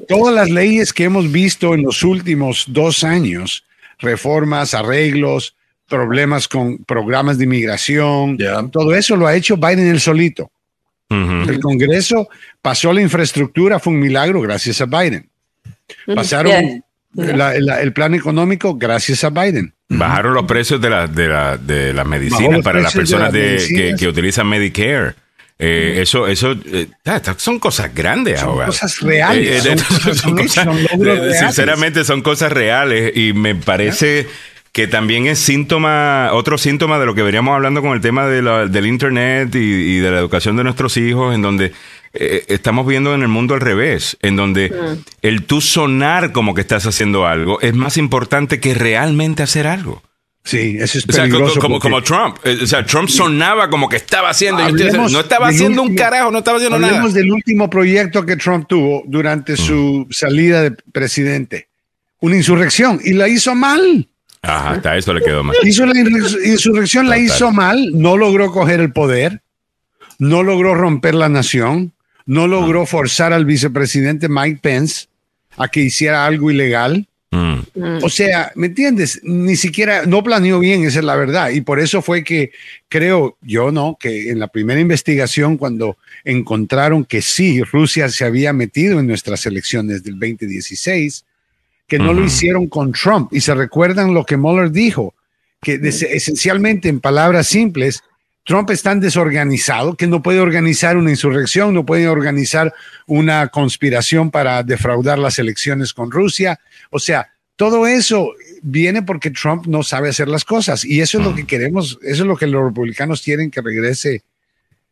Todas 0.08 0.34
las 0.34 0.50
leyes 0.50 0.94
que 0.94 1.04
hemos 1.04 1.30
visto 1.30 1.74
en 1.74 1.84
los 1.84 2.04
últimos 2.04 2.66
dos 2.70 3.04
años, 3.04 3.66
reformas, 4.00 4.74
arreglos, 4.74 5.56
problemas 5.90 6.48
con 6.48 6.78
programas 6.86 7.38
de 7.38 7.44
inmigración, 7.44 8.38
todo 8.72 8.96
eso 8.96 9.18
lo 9.18 9.28
ha 9.28 9.36
hecho 9.36 9.58
Biden 9.58 9.90
el 9.90 10.00
solito. 10.00 10.50
El 11.12 11.60
Congreso 11.60 12.30
pasó 12.62 12.94
la 12.94 13.02
infraestructura, 13.02 13.80
fue 13.80 13.94
un 13.94 14.00
milagro 14.00 14.42
gracias 14.42 14.80
a 14.82 14.86
Biden. 14.86 15.30
Pasaron 16.16 16.84
el 17.18 17.94
plan 17.94 18.14
económico 18.14 18.76
gracias 18.76 19.24
a 19.24 19.30
Biden. 19.30 19.74
Bajaron 19.90 20.34
los 20.34 20.46
precios 20.46 20.80
de, 20.80 20.90
la, 20.90 21.08
de, 21.08 21.28
la, 21.28 21.58
de 21.58 21.94
las 21.94 22.06
medicinas 22.06 22.62
para 22.62 22.80
las 22.80 22.94
personas 22.94 23.34
de, 23.34 23.96
que, 23.98 24.08
utilizan 24.08 24.48
Medicare. 24.48 25.16
Eh, 25.60 26.02
eso, 26.02 26.28
eso, 26.28 26.56
eh, 26.74 26.88
ah, 27.06 27.22
son 27.38 27.60
cosas 27.60 27.94
grandes 27.94 28.40
son 28.40 28.50
ahora. 28.50 28.66
Cosas 28.68 29.00
reales. 29.02 29.64
sinceramente 31.40 32.04
son 32.04 32.22
cosas 32.22 32.52
reales 32.52 33.16
y 33.16 33.34
me 33.34 33.54
parece 33.54 34.28
que 34.72 34.88
también 34.88 35.28
es 35.28 35.40
síntoma, 35.40 36.30
otro 36.34 36.58
síntoma 36.58 36.98
de 36.98 37.06
lo 37.06 37.14
que 37.14 37.24
veníamos 37.24 37.54
hablando 37.54 37.82
con 37.82 37.92
el 37.92 38.02
tema 38.02 38.28
de 38.28 38.42
del 38.70 38.86
Internet 38.86 39.54
y, 39.56 39.98
de 39.98 40.12
la 40.12 40.20
educación 40.20 40.56
de 40.56 40.64
nuestros 40.64 40.96
hijos, 40.98 41.36
en 41.36 41.42
donde 41.42 41.74
eh, 42.14 42.46
estamos 42.48 42.88
viendo 42.88 43.14
en 43.14 43.22
el 43.22 43.28
mundo 43.28 43.54
al 43.54 43.62
revés, 43.62 44.18
en 44.22 44.36
donde 44.36 44.70
mm. 44.70 45.04
el 45.22 45.44
tú 45.44 45.60
sonar 45.60 46.32
como 46.32 46.54
que 46.54 46.62
estás 46.62 46.86
haciendo 46.86 47.26
algo 47.26 47.60
es 47.62 47.74
más 47.74 47.98
importante 47.98 48.60
que 48.60 48.74
realmente 48.74 49.44
hacer 49.44 49.68
algo. 49.68 50.02
Sí, 50.44 50.78
eso 50.80 50.98
es 50.98 51.06
peligroso. 51.06 51.60
como, 51.60 51.80
como, 51.80 52.02
Trump. 52.02 52.38
Eh, 52.44 52.58
o 52.64 52.66
sea, 52.66 52.84
Trump 52.84 53.10
sonaba 53.10 53.70
como 53.70 53.88
que 53.88 53.98
estaba 53.98 54.30
haciendo. 54.30 54.68
no 54.70 55.20
estaba 55.20 55.50
haciendo 55.50 55.84
un 55.84 55.96
carajo, 55.96 56.32
no 56.32 56.40
estaba 56.40 56.58
haciendo 56.58 56.80
nada. 56.80 56.94
Hablemos 56.94 57.14
del 57.14 57.32
último 57.32 57.70
proyecto 57.70 58.26
que 58.26 58.38
Trump 58.38 58.68
tuvo 58.68 59.04
durante 59.06 59.56
su 59.56 60.08
mm. 60.08 60.12
salida 60.12 60.64
de 60.64 60.72
presidente. 60.72 61.68
Una 62.22 62.38
insurrección. 62.38 63.00
Y 63.04 63.14
la 63.14 63.28
hizo 63.28 63.54
mal. 63.54 64.08
Ajá, 64.42 64.72
hasta 64.72 64.98
eso 64.98 65.14
le 65.14 65.22
quedó 65.22 65.44
mal. 65.44 65.56
Hizo 65.64 65.86
la 65.86 65.94
insurrección, 66.00 67.08
la 67.08 67.18
hizo 67.18 67.52
mal, 67.52 67.92
no 67.94 68.18
logró 68.18 68.52
coger 68.52 68.80
el 68.80 68.92
poder, 68.92 69.42
no 70.18 70.44
logró 70.44 70.74
romper 70.74 71.14
la 71.14 71.30
nación, 71.30 71.94
no 72.26 72.48
logró 72.48 72.86
forzar 72.86 73.34
al 73.34 73.46
vicepresidente 73.46 74.30
Mike 74.30 74.60
Pence 74.62 75.08
a 75.58 75.68
que 75.68 75.82
hiciera 75.82 76.26
algo 76.26 76.50
ilegal. 76.50 77.08
Mm. 77.32 77.60
O 78.04 78.10
sea, 78.10 78.52
¿me 78.56 78.68
entiendes? 78.68 79.22
Ni 79.24 79.56
siquiera, 79.56 80.06
no 80.06 80.24
planeó 80.24 80.60
bien, 80.60 80.84
esa 80.84 81.00
es 81.00 81.06
la 81.06 81.16
verdad. 81.16 81.52
Y 81.52 81.62
por 81.62 81.80
eso 81.80 82.02
fue 82.02 82.24
que 82.24 82.52
creo, 82.90 83.38
yo 83.42 83.72
no, 83.72 83.98
que 84.00 84.32
en 84.32 84.40
la 84.40 84.48
primera 84.48 84.80
investigación, 84.80 85.58
cuando 85.58 85.98
encontraron 86.26 87.06
que 87.06 87.22
sí, 87.22 87.62
Rusia 87.64 88.10
se 88.10 88.26
había 88.26 88.54
metido 88.54 89.00
en 89.00 89.08
nuestras 89.08 89.46
elecciones 89.46 90.04
del 90.04 90.20
2016, 90.20 91.26
que 91.92 92.00
no 92.00 92.14
lo 92.14 92.24
hicieron 92.24 92.68
con 92.70 92.94
Trump. 92.94 93.34
Y 93.34 93.42
se 93.42 93.54
recuerdan 93.54 94.14
lo 94.14 94.24
que 94.26 94.38
Mueller 94.38 94.72
dijo, 94.72 95.14
que 95.62 95.78
des- 95.78 96.04
esencialmente 96.04 96.88
en 96.88 97.02
palabras 97.02 97.48
simples, 97.48 98.02
Trump 98.46 98.70
es 98.70 98.82
tan 98.82 99.02
desorganizado 99.02 99.96
que 99.98 100.08
no 100.08 100.22
puede 100.22 100.40
organizar 100.40 100.96
una 100.96 101.10
insurrección, 101.10 101.74
no 101.74 101.86
puede 101.86 102.08
organizar 102.08 102.74
una 103.08 103.50
conspiración 103.50 104.32
para 104.32 104.64
defraudar 104.64 105.20
las 105.20 105.38
elecciones 105.38 105.94
con 105.94 106.12
Rusia. 106.12 106.62
O 106.92 106.98
sea, 107.00 107.30
todo 107.58 107.86
eso 107.86 108.36
viene 108.62 109.02
porque 109.04 109.30
Trump 109.30 109.68
no 109.68 109.84
sabe 109.84 110.08
hacer 110.08 110.30
las 110.30 110.46
cosas. 110.46 110.86
Y 110.86 111.02
eso 111.02 111.20
es 111.20 111.26
lo 111.26 111.36
que 111.36 111.46
queremos, 111.46 112.00
eso 112.04 112.24
es 112.24 112.28
lo 112.28 112.38
que 112.38 112.48
los 112.48 112.64
republicanos 112.64 113.22
quieren 113.22 113.52
que 113.52 113.60
regrese 113.60 114.24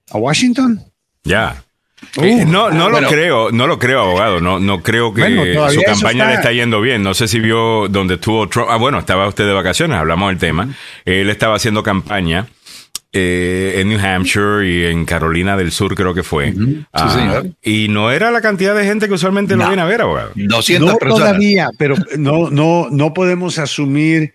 a 0.10 0.18
Washington. 0.18 0.84
Ya. 1.24 1.64
Uh, 2.18 2.24
Eh, 2.24 2.46
no, 2.46 2.70
no 2.72 2.90
bueno. 2.90 3.02
lo 3.02 3.08
creo, 3.10 3.52
no 3.52 3.68
lo 3.68 3.78
creo, 3.78 4.02
abogado. 4.02 4.40
No, 4.42 4.60
no 4.60 4.82
creo 4.82 5.14
que 5.14 5.22
Bueno, 5.22 5.70
su 5.70 5.82
campaña 5.82 6.24
está- 6.24 6.28
le 6.30 6.34
está 6.36 6.52
yendo 6.52 6.82
bien. 6.82 7.04
No 7.04 7.14
sé 7.14 7.28
si 7.28 7.40
vio 7.40 7.88
donde 7.90 8.16
estuvo 8.16 8.48
Trump. 8.50 8.68
Ah, 8.72 8.78
bueno, 8.78 9.00
estaba 9.00 9.28
usted 9.28 9.46
de 9.46 9.54
vacaciones, 9.54 9.98
hablamos 9.98 10.30
del 10.30 10.38
tema. 10.40 10.70
Él 11.06 11.30
estaba 11.30 11.56
haciendo 11.56 11.84
campaña 11.84 12.48
eh, 13.12 13.76
en 13.78 13.90
New 13.90 14.00
Hampshire 14.00 14.68
y 14.68 14.86
en 14.86 15.04
Carolina 15.06 15.58
del 15.58 15.72
Sur, 15.72 15.96
creo 15.96 16.14
que 16.14 16.22
fue. 16.24 16.54
Ah, 16.94 17.10
señor. 17.12 17.48
Y 17.64 17.88
no 17.90 18.12
era 18.12 18.30
la 18.30 18.40
cantidad 18.42 18.76
de 18.76 18.86
gente 18.86 19.08
que 19.08 19.14
usualmente 19.16 19.56
lo 19.56 19.64
No. 19.64 19.70
viene 19.70 19.82
a 19.82 19.86
ver, 19.86 20.02
abogado. 20.02 20.32
200 20.36 20.92
no 20.94 20.98
personas. 20.98 21.28
todavía, 21.30 21.70
pero 21.80 21.96
no, 22.18 22.50
no, 22.52 22.88
no 22.92 23.14
podemos 23.16 23.58
asumir 23.58 24.34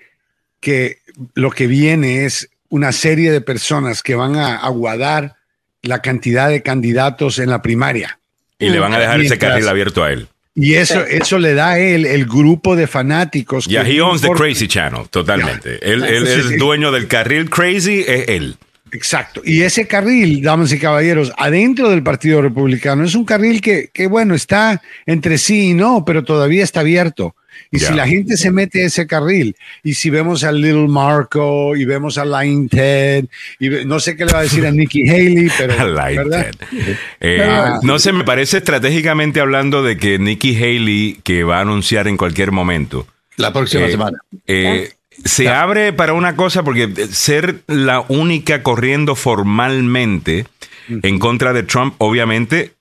que 0.61 0.99
lo 1.35 1.51
que 1.53 1.67
viene 1.69 2.25
es 2.25 2.51
una 2.69 2.91
serie 2.91 3.31
de 3.31 3.41
personas 3.41 4.03
que 4.03 4.17
van 4.17 4.35
a 4.37 4.57
aguadar 4.57 5.37
la 5.85 6.03
cantidad 6.03 6.49
de 6.49 6.63
candidatos 6.63 7.39
en 7.39 7.51
la 7.51 7.63
primaria. 7.63 8.19
Y 8.59 8.69
le 8.71 8.79
van 8.79 8.95
a 8.95 8.99
dejar 8.99 9.21
ese 9.21 9.39
carril 9.39 9.69
abierto 9.69 10.03
a 10.03 10.13
él. 10.13 10.29
Y 10.57 10.75
eso, 10.75 11.05
eso 11.05 11.39
le 11.39 11.55
da 11.55 11.71
a 11.71 11.79
él 11.81 12.07
el 12.07 12.27
grupo 12.27 12.77
de 12.77 12.87
fanáticos. 12.87 13.67
Ya, 13.67 13.83
que 13.85 13.97
he 13.97 14.01
owns 14.01 14.21
the 14.21 14.31
Crazy 14.31 14.69
Channel, 14.69 15.09
totalmente. 15.11 15.79
Él, 15.83 16.05
él 16.05 16.27
Sí, 16.27 16.41
es 16.41 16.47
sí. 16.47 16.57
dueño 16.57 16.93
del 16.93 17.09
carril 17.09 17.51
Crazy, 17.51 18.05
es 18.07 18.29
él. 18.29 18.57
Exacto. 18.93 19.43
Y 19.45 19.63
ese 19.63 19.89
carril, 19.89 20.41
damas 20.41 20.73
y 20.73 20.79
caballeros, 20.79 21.33
adentro 21.37 21.91
del 21.91 22.05
Partido 22.05 22.41
Republicano, 22.41 23.05
es 23.05 23.17
un 23.17 23.25
carril 23.25 23.61
que, 23.61 23.91
que, 23.93 24.07
bueno, 24.07 24.37
está 24.37 24.81
entre 25.05 25.39
sí 25.39 25.71
y 25.71 25.75
no, 25.75 26.05
pero 26.05 26.23
todavía 26.23 26.63
está 26.63 26.81
abierto. 26.81 27.35
Y 27.71 27.79
Ya. 27.79 27.89
si 27.89 27.95
la 27.95 28.07
gente 28.07 28.37
se 28.37 28.51
mete 28.51 28.83
a 28.83 28.87
ese 28.87 29.07
carril, 29.07 29.57
y 29.83 29.95
si 29.95 30.11
vemos 30.11 30.45
a 30.45 30.53
Little 30.53 30.89
Marco, 30.89 31.75
y 31.77 31.85
vemos 31.85 32.19
a 32.19 32.25
Line 32.25 32.69
Ted, 32.69 33.25
y 33.59 33.69
no 33.87 34.01
sé 34.01 34.17
qué 34.17 34.25
le 34.27 34.33
va 34.33 34.41
a 34.41 34.43
decir 34.43 34.67
a 34.67 34.71
Nikki 34.73 35.09
Haley, 35.09 35.51
pero. 35.59 35.77
¿verdad? 35.95 36.51
Eh, 36.73 36.97
Pero- 37.21 37.81
no 37.83 37.99
sé, 37.99 38.13
me 38.13 38.25
parece 38.25 38.59
estratégicamente 38.59 39.41
hablando 39.41 39.83
de 39.83 39.97
que 39.97 40.19
Nikki 40.19 40.57
Haley, 40.57 41.21
que 41.25 41.45
va 41.45 41.59
a 41.59 41.61
anunciar 41.63 42.09
en 42.09 42.17
cualquier 42.17 42.53
momento, 42.53 43.07
La 43.37 43.53
próxima 43.53 43.87
Eh, 43.87 43.91
semana. 43.91 44.19
eh, 44.47 44.93
se 45.25 45.49
abre 45.49 45.93
para 45.93 46.13
una 46.13 46.37
cosa 46.37 46.63
porque 46.63 46.89
ser 47.11 47.61
la 47.67 48.05
única 48.09 48.63
corriendo 48.63 49.15
formalmente 49.17 50.47
en 50.89 51.19
contra 51.19 51.53
de 51.53 51.63
Trump, 51.63 51.95
obviamente, 51.99 52.73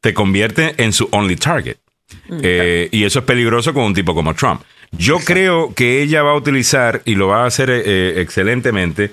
te 0.00 0.12
convierte 0.14 0.74
en 0.78 0.92
su 0.92 1.08
only 1.10 1.36
target. 1.36 1.76
Eh, 2.42 2.88
y 2.92 3.04
eso 3.04 3.20
es 3.20 3.24
peligroso 3.24 3.72
con 3.74 3.84
un 3.84 3.94
tipo 3.94 4.14
como 4.14 4.34
Trump. 4.34 4.62
Yo 4.92 5.18
creo 5.18 5.74
que 5.74 6.02
ella 6.02 6.22
va 6.22 6.32
a 6.32 6.36
utilizar, 6.36 7.02
y 7.04 7.14
lo 7.16 7.28
va 7.28 7.44
a 7.44 7.46
hacer 7.46 7.68
eh, 7.70 8.14
excelentemente, 8.20 9.10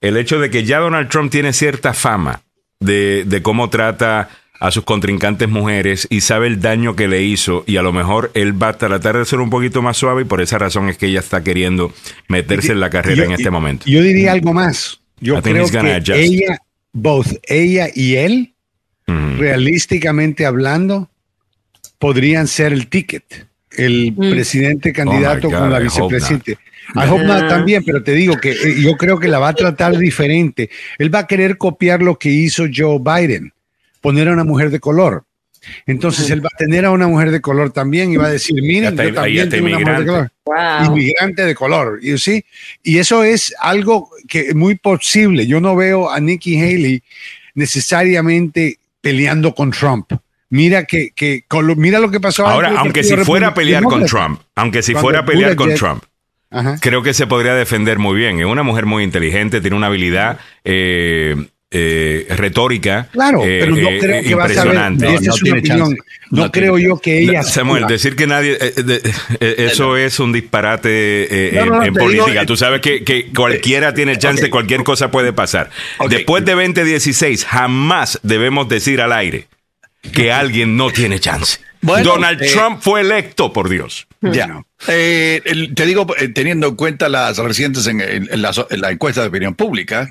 el 0.00 0.16
hecho 0.16 0.38
de 0.40 0.48
que 0.50 0.64
ya 0.64 0.78
Donald 0.78 1.08
Trump 1.10 1.30
tiene 1.30 1.52
cierta 1.52 1.92
fama 1.92 2.40
de, 2.80 3.24
de 3.26 3.42
cómo 3.42 3.68
trata 3.68 4.30
a 4.58 4.70
sus 4.70 4.84
contrincantes 4.84 5.48
mujeres 5.48 6.06
y 6.10 6.20
sabe 6.22 6.46
el 6.46 6.60
daño 6.60 6.94
que 6.96 7.08
le 7.08 7.22
hizo 7.22 7.64
y 7.66 7.76
a 7.78 7.82
lo 7.82 7.92
mejor 7.92 8.30
él 8.34 8.62
va 8.62 8.68
a 8.68 8.78
tratar 8.78 9.16
de 9.18 9.24
ser 9.24 9.40
un 9.40 9.48
poquito 9.50 9.80
más 9.82 9.96
suave 9.96 10.22
y 10.22 10.24
por 10.26 10.40
esa 10.42 10.58
razón 10.58 10.88
es 10.90 10.98
que 10.98 11.06
ella 11.06 11.20
está 11.20 11.42
queriendo 11.42 11.92
meterse 12.28 12.72
en 12.72 12.80
la 12.80 12.88
carrera 12.90 13.16
Yo- 13.16 13.24
en 13.24 13.32
este 13.32 13.50
momento. 13.50 13.84
Yo 13.86 14.02
diría 14.02 14.32
algo 14.32 14.52
más. 14.54 15.00
Yo 15.20 15.38
I 15.38 15.42
creo 15.42 15.68
que 15.70 15.78
adjust. 15.78 16.10
ella, 16.18 16.58
both 16.92 17.28
ella 17.48 17.88
y 17.94 18.16
él, 18.16 18.54
Ujú. 19.06 19.36
realísticamente 19.38 20.46
hablando, 20.46 21.09
podrían 22.00 22.48
ser 22.48 22.72
el 22.72 22.88
ticket, 22.88 23.46
el 23.76 24.12
Mm. 24.16 24.30
presidente 24.30 24.92
candidato 24.92 25.46
Oh 25.46 25.50
God, 25.52 25.58
con 25.60 25.70
la 25.70 25.78
vicepresidente. 25.78 26.52
I 26.96 27.08
hope 27.08 27.22
not 27.24 27.44
Ah. 27.44 27.48
también, 27.48 27.84
pero 27.84 28.02
te 28.02 28.12
digo 28.14 28.36
que 28.38 28.50
eh, 28.50 28.74
yo 28.80 28.96
creo 28.96 29.20
que 29.20 29.28
la 29.28 29.38
va 29.38 29.50
a 29.50 29.54
tratar 29.54 29.96
diferente. 29.96 30.68
Él 30.98 31.14
va 31.14 31.20
a 31.20 31.26
querer 31.28 31.56
copiar 31.56 32.02
lo 32.02 32.18
que 32.18 32.30
hizo 32.30 32.64
Joe 32.74 32.98
Biden, 32.98 33.52
poner 34.00 34.26
a 34.28 34.32
una 34.32 34.42
mujer 34.42 34.70
de 34.70 34.80
color. 34.80 35.22
Entonces 35.86 36.30
él 36.30 36.42
va 36.42 36.48
a 36.52 36.56
tener 36.56 36.86
a 36.86 36.90
una 36.90 37.06
mujer 37.06 37.30
de 37.30 37.42
color 37.42 37.70
también 37.70 38.10
y 38.10 38.16
va 38.16 38.26
a 38.28 38.30
decir, 38.30 38.60
miren, 38.62 38.96
yo 38.96 39.12
también 39.12 39.48
tengo 39.50 39.66
una 39.66 39.78
mujer 39.78 39.98
de 40.00 40.06
color 40.06 40.30
Wow. 40.46 40.86
inmigrante 40.86 41.42
de 41.44 41.54
color, 41.54 42.00
you 42.02 42.16
see? 42.16 42.42
Y 42.82 42.96
eso 42.98 43.22
es 43.22 43.54
algo 43.60 44.08
que 44.26 44.40
es 44.48 44.54
muy 44.54 44.74
posible. 44.76 45.46
Yo 45.46 45.60
no 45.60 45.76
veo 45.76 46.10
a 46.10 46.18
Nikki 46.18 46.58
Haley 46.58 47.02
necesariamente 47.54 48.78
peleando 49.00 49.54
con 49.54 49.70
Trump. 49.70 50.12
Mira 50.50 50.84
que, 50.84 51.10
que 51.14 51.44
mira 51.76 52.00
lo 52.00 52.10
que 52.10 52.18
pasó 52.20 52.46
Ahora, 52.46 52.74
aunque 52.76 53.04
si 53.04 53.16
fuera 53.16 53.48
a 53.48 53.54
pelear 53.54 53.84
con. 53.84 54.04
Trump, 54.04 54.40
aunque 54.56 54.82
si 54.82 54.94
fuera 54.94 55.20
a 55.20 55.24
pelear 55.24 55.54
con 55.56 55.72
Trump, 55.74 56.02
Ajá. 56.50 56.76
creo 56.80 57.02
que 57.02 57.14
se 57.14 57.26
podría 57.28 57.54
defender 57.54 57.98
muy 58.00 58.16
bien. 58.16 58.40
Es 58.40 58.46
una 58.46 58.64
mujer 58.64 58.84
muy 58.84 59.04
inteligente, 59.04 59.60
tiene 59.60 59.76
una 59.76 59.86
habilidad 59.86 60.38
eh, 60.64 61.36
eh, 61.72 62.26
retórica 62.30 63.06
Claro, 63.12 63.42
eh, 63.44 63.58
pero 63.60 63.76
no 63.76 63.88
eh, 63.90 63.98
creo 64.00 64.22
que 64.24 64.34
va 64.34 64.44
a 64.44 64.48
saber. 64.48 64.74
impresionante. 64.74 65.04
No, 65.04 65.10
esa 65.12 65.20
no 65.22 65.34
es 65.34 65.42
una 65.42 65.44
tiene 65.52 65.58
opinión. 65.60 65.78
chance. 65.78 65.96
No, 66.32 66.42
No 66.42 66.50
tiene 66.50 66.66
creo 66.66 66.78
yo 66.78 66.98
que 67.00 67.18
ella. 67.20 67.42
Samuel, 67.44 67.86
decir 67.86 68.16
que 68.16 68.26
nadie. 68.26 68.52
eh, 68.60 68.74
eh, 68.76 68.82
de- 68.82 69.02
eh, 69.38 69.54
eso 69.70 69.96
es 69.96 70.18
un 70.18 70.32
disparate 70.32 70.88
eh, 70.90 71.52
No, 71.54 71.60
en, 71.62 71.68
no, 71.68 71.76
no, 71.76 71.84
en 71.84 71.94
te 71.94 72.00
digo, 72.00 72.24
política. 72.24 72.44
Tú 72.46 72.56
sabes 72.56 72.80
que, 72.80 73.04
que 73.04 73.30
cualquiera 73.32 73.94
tiene 73.94 74.18
chance, 74.18 74.50
cualquier 74.50 74.82
cosa 74.82 75.12
puede 75.12 75.32
pasar. 75.32 75.70
Después 76.08 76.44
de 76.44 76.54
2016, 76.56 77.44
jamás 77.44 78.18
debemos 78.24 78.68
decir 78.68 79.00
al 79.00 79.12
aire 79.12 79.46
que 80.12 80.32
alguien 80.32 80.76
no 80.76 80.90
tiene 80.90 81.18
chance. 81.20 81.58
Bueno, 81.82 82.10
Donald 82.10 82.42
eh, 82.42 82.50
Trump 82.52 82.80
fue 82.82 83.00
electo, 83.00 83.52
por 83.52 83.68
Dios. 83.68 84.06
Ya. 84.20 84.62
Eh, 84.88 85.40
te 85.74 85.86
digo, 85.86 86.06
eh, 86.18 86.28
teniendo 86.28 86.68
en 86.68 86.76
cuenta 86.76 87.08
las 87.08 87.38
recientes 87.38 87.86
en, 87.86 88.00
en- 88.02 88.28
en 88.30 88.42
la, 88.42 88.52
en 88.68 88.80
la 88.82 88.90
encuesta 88.90 89.22
de 89.22 89.28
opinión 89.28 89.54
pública, 89.54 90.06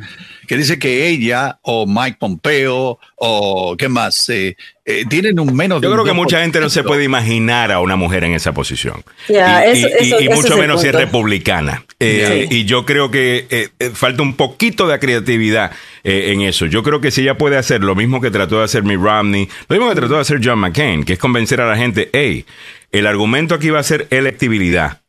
que 0.50 0.58
dice 0.58 0.80
que 0.80 1.08
ella 1.08 1.60
o 1.62 1.86
Mike 1.86 2.18
Pompeo 2.20 2.98
o 3.18 3.76
qué 3.78 3.88
más, 3.88 4.28
eh, 4.30 4.58
eh, 4.84 5.06
tienen 5.08 5.40
un 5.40 5.56
menos 5.56 5.80
de 5.80 5.86
Yo 5.88 5.94
creo 5.94 6.04
que 6.04 6.14
mucha 6.14 6.42
gente 6.42 6.60
no 6.60 6.70
se 6.72 6.82
2%. 6.82 6.88
puede 6.88 7.04
imaginar 7.04 7.72
a 7.72 7.80
una 7.80 7.96
mujer 7.96 8.24
en 8.24 8.34
esa 8.34 8.52
posición. 8.52 9.04
Y, 9.28 9.34
eso- 9.36 9.88
y- 9.88 9.92
eso- 10.08 10.20
y 10.22 10.26
ese 10.26 10.36
mucho 10.36 10.58
menos 10.58 10.82
si 10.82 10.88
es 10.88 10.96
republicana. 10.96 11.86
Eh, 12.00 12.48
Sí. 12.50 12.56
Y 12.62 12.66
yo 12.66 12.84
creo 12.86 13.12
que 13.12 13.70
falta 13.94 14.24
un 14.24 14.34
poquito 14.36 14.88
de 14.88 14.98
creatividad 14.98 15.72
eh, 16.04 16.32
en 16.34 16.42
eso. 16.42 16.66
Yo 16.66 16.82
creo 16.82 17.00
que 17.00 17.12
si 17.12 17.22
ella 17.22 17.38
puede 17.38 17.56
hacer 17.58 17.84
lo 17.84 17.94
mismo 17.94 18.20
que 18.20 18.32
trató 18.32 18.58
de 18.58 18.64
hacer 18.64 18.82
Mitt 18.84 19.00
Romney, 19.00 19.48
lo 19.68 19.76
mismo 19.76 19.88
que 19.90 19.96
trató 19.98 20.16
de 20.16 20.22
hacer 20.22 20.40
John 20.44 20.58
McCain, 20.60 21.04
que 21.04 21.14
es 21.14 21.20
convencer 21.20 21.62
a 21.62 21.70
la 21.70 21.78
gente, 21.78 22.10
hey, 22.12 22.46
el 22.92 23.06
argumento 23.06 23.54
aquí 23.54 23.70
va 23.70 23.82
a 23.82 23.84
ser 23.84 24.08
electibilidad. 24.10 25.02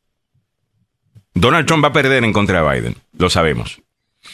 Donald 1.33 1.67
Trump 1.67 1.83
va 1.85 1.89
a 1.89 1.93
perder 1.95 2.25
en 2.25 2.33
contra 2.35 2.63
de 2.63 2.71
Biden, 2.81 2.97
lo 3.17 3.31
sabemos. 3.31 3.81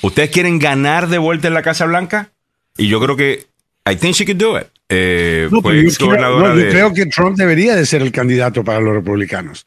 ¿Ustedes 0.03 0.31
quieren 0.31 0.59
ganar 0.59 1.09
de 1.09 1.19
vuelta 1.19 1.49
en 1.49 1.55
la 1.55 1.63
Casa 1.63 1.85
Blanca? 1.87 2.31
Y 2.77 2.89
yo 2.89 3.01
creo 3.01 3.17
que 3.17 3.47
I 3.91 3.97
think 3.97 4.15
she 4.15 4.25
could 4.25 4.37
do 4.39 4.59
it. 4.59 4.67
Eh, 4.89 5.49
No, 5.51 5.63
fue 5.63 5.73
pero 5.75 5.89
yo, 5.91 6.09
creo, 6.11 6.39
no, 6.41 6.49
yo 6.49 6.57
de- 6.57 6.69
creo 6.71 6.95
que 6.95 7.07
Trump 7.07 7.37
debería 7.37 7.75
de 7.75 7.87
ser 7.87 8.03
el 8.03 8.13
candidato 8.13 8.63
para 8.63 8.81
los 8.81 8.95
republicanos. 8.95 9.67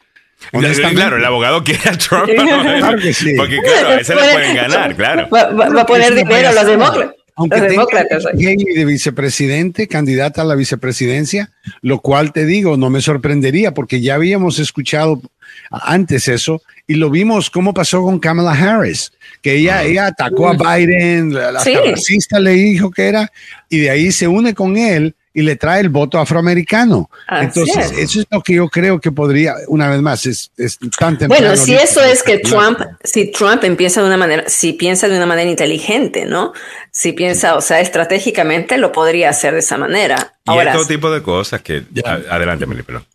Honestamente. 0.54 0.96
Claro, 0.96 1.18
el 1.18 1.26
abogado 1.26 1.64
quiere 1.64 1.82
a 1.90 1.98
Trump. 1.98 2.30
Claro 2.80 2.98
que 3.00 3.14
sí. 3.14 3.34
Porque 3.36 3.58
claro, 3.62 3.90
a 3.90 3.96
ese 4.00 4.16
le 4.16 4.22
pueden 4.32 4.56
ganar, 4.56 4.96
claro. 4.96 5.28
Va, 5.30 5.50
va- 5.52 5.70
va 5.70 5.82
a 5.82 5.86
poner 5.86 6.14
dinero 6.16 6.50
a 6.50 6.54
los 6.54 6.66
demócratas. 6.66 7.16
Aunque 7.36 7.58
Los 7.60 7.70
demócratas. 7.70 8.26
Haley 8.34 8.58
de 8.76 8.86
vicepresidente, 8.86 9.88
candidata 9.88 10.42
a 10.42 10.46
la 10.46 10.56
vicepresidencia, 10.56 11.52
lo 11.82 12.00
cual 12.00 12.34
te 12.34 12.46
digo, 12.46 12.76
no 12.78 12.90
me 12.90 13.00
sorprendería 13.02 13.74
porque 13.74 14.02
ya 14.02 14.16
habíamos 14.16 14.60
escuchado 14.60 15.22
antes 15.72 16.28
eso 16.28 16.62
y 16.88 16.96
lo 16.96 17.10
vimos 17.10 17.50
cómo 17.50 17.74
pasó 17.74 18.02
con 18.02 18.20
Kamala 18.20 18.52
Harris, 18.54 19.12
que 19.42 19.56
ella, 19.56 19.84
ella 19.84 20.08
atacó 20.08 20.50
a 20.50 20.54
Biden, 20.54 21.34
la, 21.34 21.60
Sí. 21.60 21.76
racista 21.76 22.40
le 22.40 22.52
dijo 22.52 22.90
que 22.90 23.08
era, 23.08 23.32
y 23.70 23.80
de 23.80 23.90
ahí 23.92 24.12
se 24.12 24.28
une 24.28 24.54
con 24.56 24.76
él 24.78 25.16
y 25.32 25.44
le 25.44 25.56
trae 25.56 25.82
el 25.82 25.90
voto 25.90 26.18
afroamericano. 26.18 27.10
Así 27.28 27.46
Entonces, 27.46 27.92
es. 27.92 27.98
eso 28.00 28.20
es 28.22 28.26
lo 28.32 28.42
que 28.42 28.56
yo 28.56 28.68
creo 28.68 29.00
que 29.00 29.12
podría, 29.12 29.54
una 29.68 29.88
vez 29.88 30.02
más, 30.02 30.26
es, 30.26 30.52
es 30.58 30.80
tan 30.98 31.18
temprano. 31.20 31.48
Bueno, 31.48 31.56
si 31.56 31.76
eso 31.76 32.02
es 32.04 32.24
que. 32.24 32.40
Trump, 32.40 32.80
si 33.04 33.32
Trump 33.32 33.64
empieza 33.64 34.02
de 34.02 34.08
una 34.08 34.18
manera, 34.18 34.44
si 34.48 34.74
piensa 34.74 35.08
de 35.08 35.16
una 35.16 35.28
manera 35.28 35.50
inteligente, 35.50 36.26
¿no? 36.26 36.54
Si 36.92 37.14
piensa, 37.14 37.56
o 37.56 37.62
sea, 37.62 37.80
estratégicamente 37.80 38.78
lo 38.80 38.92
podría 38.92 39.30
hacer 39.30 39.54
de 39.54 39.60
esa 39.60 39.78
manera. 39.78 40.34
Y 40.50 40.58
Ahora, 40.58 40.74
todo 40.74 40.86
tipo 40.86 41.12
de 41.12 41.22
cosas 41.22 41.62
que... 41.62 41.84
a- 42.06 42.36
Adelante, 42.36 42.66
Meli, 42.66 42.84
perdón. 42.84 43.06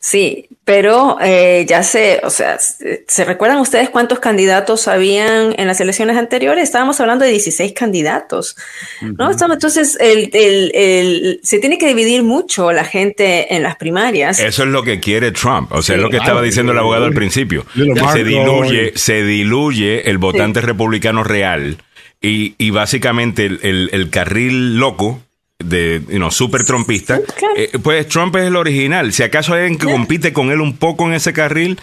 Sí, 0.00 0.46
pero 0.64 1.18
eh, 1.20 1.64
ya 1.68 1.82
se, 1.82 2.20
o 2.22 2.30
sea, 2.30 2.58
se, 2.58 3.04
¿se 3.08 3.24
recuerdan 3.24 3.58
ustedes 3.58 3.90
cuántos 3.90 4.18
candidatos 4.20 4.86
habían 4.88 5.54
en 5.58 5.66
las 5.66 5.80
elecciones 5.80 6.16
anteriores? 6.16 6.64
Estábamos 6.64 7.00
hablando 7.00 7.24
de 7.24 7.32
16 7.32 7.72
candidatos, 7.72 8.56
¿no? 9.02 9.30
Estamos- 9.30 9.54
entonces, 9.56 9.96
el, 10.00 10.30
el- 10.32 10.72
el- 10.74 11.40
se 11.42 11.58
tiene 11.58 11.78
que 11.78 11.86
dividir 11.88 12.22
mucho 12.22 12.72
la 12.72 12.84
gente 12.84 13.54
en 13.54 13.62
las 13.62 13.76
primarias. 13.76 14.38
Eso 14.40 14.62
es 14.62 14.68
lo 14.68 14.82
que 14.82 15.00
quiere 15.00 15.32
Trump. 15.32 15.72
O 15.72 15.82
sea, 15.82 15.94
Sí. 15.94 15.98
es 15.98 16.02
lo 16.02 16.10
que 16.10 16.18
estaba 16.18 16.40
diciendo 16.42 16.72
el 16.72 16.78
abogado 16.78 17.04
al 17.06 17.14
principio. 17.14 17.66
Que 17.74 18.00
se 18.12 18.24
diluye, 18.24 18.92
se 18.96 19.22
diluye 19.22 20.08
el 20.08 20.18
votante 20.18 20.60
republicano 20.60 21.24
real 21.24 21.78
y, 22.22 22.54
y 22.58 22.70
básicamente 22.70 23.44
el, 23.46 23.60
el- 23.62 23.90
el 23.92 24.10
carril 24.10 24.78
loco 24.78 25.20
de, 25.64 26.02
you 26.08 26.16
know, 26.16 26.30
super 26.30 26.64
trumpista, 26.64 27.20
claro. 27.36 27.54
eh, 27.56 27.70
pues 27.82 28.06
Trump 28.08 28.34
es 28.36 28.44
el 28.44 28.56
original. 28.56 29.12
Si 29.12 29.22
acaso 29.22 29.54
hay 29.54 29.62
alguien 29.62 29.78
que 29.78 29.86
compite 29.86 30.32
con 30.32 30.50
él 30.50 30.60
un 30.60 30.76
poco 30.76 31.06
en 31.06 31.14
ese 31.14 31.32
carril, 31.32 31.78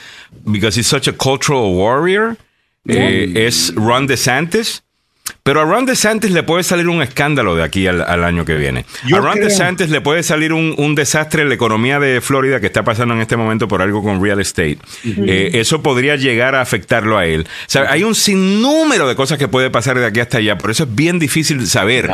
because 0.45 0.79
he's 0.79 0.87
such 0.87 1.07
a 1.07 1.13
cultural 1.13 1.63
warrior, 1.73 2.37
eh, 2.87 3.31
es 3.35 3.73
Ron 3.75 4.07
DeSantis. 4.07 4.83
Pero 5.43 5.61
a 5.61 5.65
Ron 5.65 5.85
DeSantis 5.85 6.31
le 6.31 6.43
puede 6.43 6.61
salir 6.63 6.87
un 6.89 7.01
escándalo 7.01 7.55
de 7.55 7.63
aquí 7.63 7.87
al, 7.87 8.01
al 8.01 8.23
año 8.23 8.43
que 8.43 8.55
viene. 8.55 8.85
Yo 9.07 9.17
a 9.17 9.19
Ron 9.21 9.33
creo- 9.33 9.45
DeSantis 9.45 9.89
le 9.89 10.01
puede 10.01 10.23
salir 10.23 10.51
un, 10.51 10.75
un 10.77 10.93
desastre 10.93 11.43
en 11.43 11.49
la 11.49 11.55
economía 11.55 11.99
de 11.99 12.21
Florida 12.21 12.59
que 12.59 12.65
está 12.65 12.83
pasando 12.83 13.13
en 13.13 13.21
este 13.21 13.37
momento 13.37 13.67
por 13.67 13.81
algo 13.81 14.03
con 14.03 14.21
real 14.21 14.41
estate. 14.41 14.77
Eh, 15.05 15.51
eso 15.53 15.81
podría 15.81 16.15
llegar 16.15 16.53
a 16.55 16.61
afectarlo 16.61 17.17
a 17.17 17.25
él. 17.27 17.41
O 17.43 17.45
sea, 17.67 17.89
hay 17.91 18.03
un 18.03 18.13
sinnúmero 18.13 19.07
de 19.07 19.15
cosas 19.15 19.37
que 19.37 19.47
puede 19.47 19.69
pasar 19.69 19.97
de 19.97 20.05
aquí 20.05 20.19
hasta 20.19 20.39
allá. 20.39 20.57
Por 20.57 20.69
eso 20.71 20.83
es 20.83 20.93
bien 20.95 21.17
difícil 21.17 21.65
saber 21.67 22.09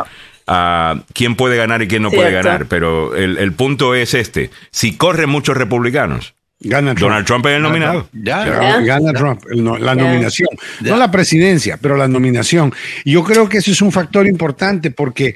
ah, 0.47 1.01
quién 1.13 1.35
puede 1.35 1.55
ganar 1.57 1.81
y 1.81 1.87
quién 1.87 2.01
no 2.03 2.11
puede 2.11 2.31
ganar. 2.31 2.65
Pero 2.67 3.15
el, 3.15 3.37
el 3.37 3.51
punto 3.53 3.93
es 3.95 4.13
este. 4.13 4.49
Si 4.71 4.95
corren 4.97 5.29
muchos 5.29 5.55
republicanos, 5.57 6.33
Gana 6.59 6.95
Trump. 6.95 7.09
Donald 7.11 7.27
Trump 7.27 7.45
es 7.45 7.51
el 7.57 7.61
nominado. 7.61 8.09
Ya, 8.13 8.43
Gana, 8.45 8.81
gana 8.81 9.13
Trump, 9.13 9.43
no- 9.55 9.77
la 9.77 9.93
nominación. 9.93 10.49
No 10.81 10.97
la 10.97 11.11
presidencia, 11.11 11.77
pero 11.79 11.95
la 11.97 12.07
nominación. 12.07 12.73
Y 13.03 13.11
yo 13.11 13.23
creo 13.23 13.47
que 13.47 13.59
eso 13.59 13.69
es 13.69 13.81
un 13.83 13.91
factor 13.91 14.25
importante 14.25 14.89
porque 14.89 15.35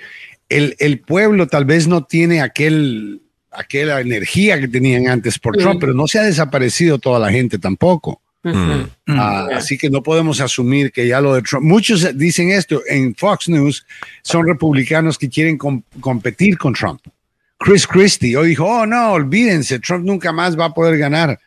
el, 0.50 0.76
el 0.80 1.00
pueblo 1.00 1.46
tal 1.48 1.66
vez 1.66 1.88
no 1.88 2.04
tiene 2.06 2.42
aquel, 2.42 3.22
aquella 3.52 4.02
energía 4.02 4.60
que 4.60 4.68
tenían 4.68 5.08
antes 5.10 5.38
por 5.38 5.56
Trump, 5.58 5.80
pero 5.80 5.94
no 5.94 6.08
se 6.08 6.18
ha 6.18 6.24
desaparecido 6.24 6.98
toda 6.98 7.20
la 7.20 7.32
gente 7.32 7.60
tampoco. 7.60 8.20
Ujú. 8.44 8.90
Ah, 9.08 9.48
Así 9.56 9.78
que 9.78 9.90
no 9.90 10.02
podemos 10.02 10.42
asumir 10.42 10.92
que 10.92 11.08
ya 11.08 11.22
lo 11.22 11.34
de 11.36 11.42
Trump. 11.44 11.64
Muchos 11.66 12.18
dicen 12.18 12.50
esto 12.50 12.82
en 12.88 13.14
Fox 13.16 13.48
News, 13.50 13.86
son 14.24 14.48
republicanos 14.48 15.18
que 15.18 15.30
quieren 15.30 15.58
com- 15.58 15.84
competir 16.00 16.58
con 16.58 16.74
Trump. 16.74 17.02
Chris 17.60 17.86
Christie 17.86 18.36
hoy 18.36 18.50
dijo, 18.50 18.66
oh 18.66 18.86
no, 18.88 19.12
olvídense, 19.12 19.80
Trump 19.80 20.04
nunca 20.06 20.32
más 20.32 20.60
va 20.60 20.66
a 20.66 20.74
poder 20.74 20.98
ganar. 20.98 21.40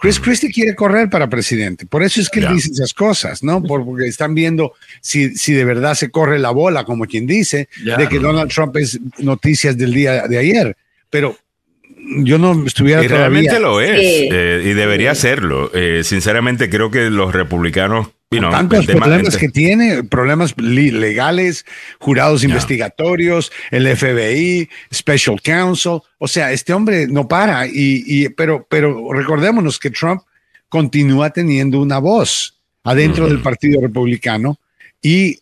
Chris 0.00 0.20
Christie 0.20 0.52
quiere 0.52 0.76
correr 0.76 1.10
para 1.10 1.28
presidente, 1.28 1.84
por 1.84 2.04
eso 2.04 2.20
es 2.20 2.28
que 2.28 2.40
Ya. 2.40 2.50
él 2.50 2.54
dice 2.54 2.70
esas 2.70 2.94
cosas, 2.94 3.42
¿no? 3.42 3.60
Por- 3.64 3.84
Porque 3.84 4.06
están 4.06 4.32
viendo 4.32 4.74
si, 5.00 5.34
si 5.36 5.52
de 5.54 5.64
verdad 5.64 5.94
se 5.94 6.10
corre 6.12 6.38
la 6.38 6.50
bola, 6.50 6.84
como 6.84 7.04
quien 7.06 7.26
dice, 7.26 7.68
de 7.82 8.08
que 8.08 8.20
Donald 8.20 8.52
Trump 8.52 8.76
es 8.76 9.00
noticias 9.18 9.76
del 9.76 9.92
día 9.92 10.28
de 10.28 10.38
ayer. 10.38 10.76
Pero 11.10 11.36
yo 12.24 12.38
no 12.38 12.64
estuviera 12.66 13.02
Y 13.04 13.08
todavía. 13.08 13.28
realmente 13.28 13.60
lo 13.60 13.80
es. 13.80 14.00
Sí. 14.00 14.28
eh, 14.32 14.62
y 14.66 14.72
debería 14.74 15.14
serlo. 15.14 15.70
Eh, 15.74 16.02
sinceramente, 16.04 16.68
creo 16.70 16.90
que 16.90 17.10
los 17.10 17.32
republicanos. 17.32 18.08
you 18.30 18.40
know, 18.40 18.50
tantos 18.50 18.84
problemas 18.86 19.36
que 19.38 19.48
tiene, 19.48 20.04
problemas 20.04 20.54
legales, 20.58 21.64
jurados 21.98 22.44
investigatorios, 22.44 23.50
el 23.70 23.86
FBI, 23.96 24.68
Special 24.92 25.40
Counsel, 25.42 26.00
o 26.18 26.28
sea, 26.28 26.52
este 26.52 26.74
hombre 26.74 27.06
no 27.08 27.26
para 27.26 27.66
y, 27.66 28.02
y- 28.06 28.28
pero, 28.28 28.66
pero 28.68 29.12
recordémonos 29.14 29.78
que 29.78 29.88
Trump 29.90 30.20
continúa 30.68 31.30
teniendo 31.30 31.80
una 31.80 31.98
voz 31.98 32.58
adentro 32.84 33.28
del 33.28 33.40
Partido 33.40 33.80
Republicano 33.80 34.58
y 35.00 35.38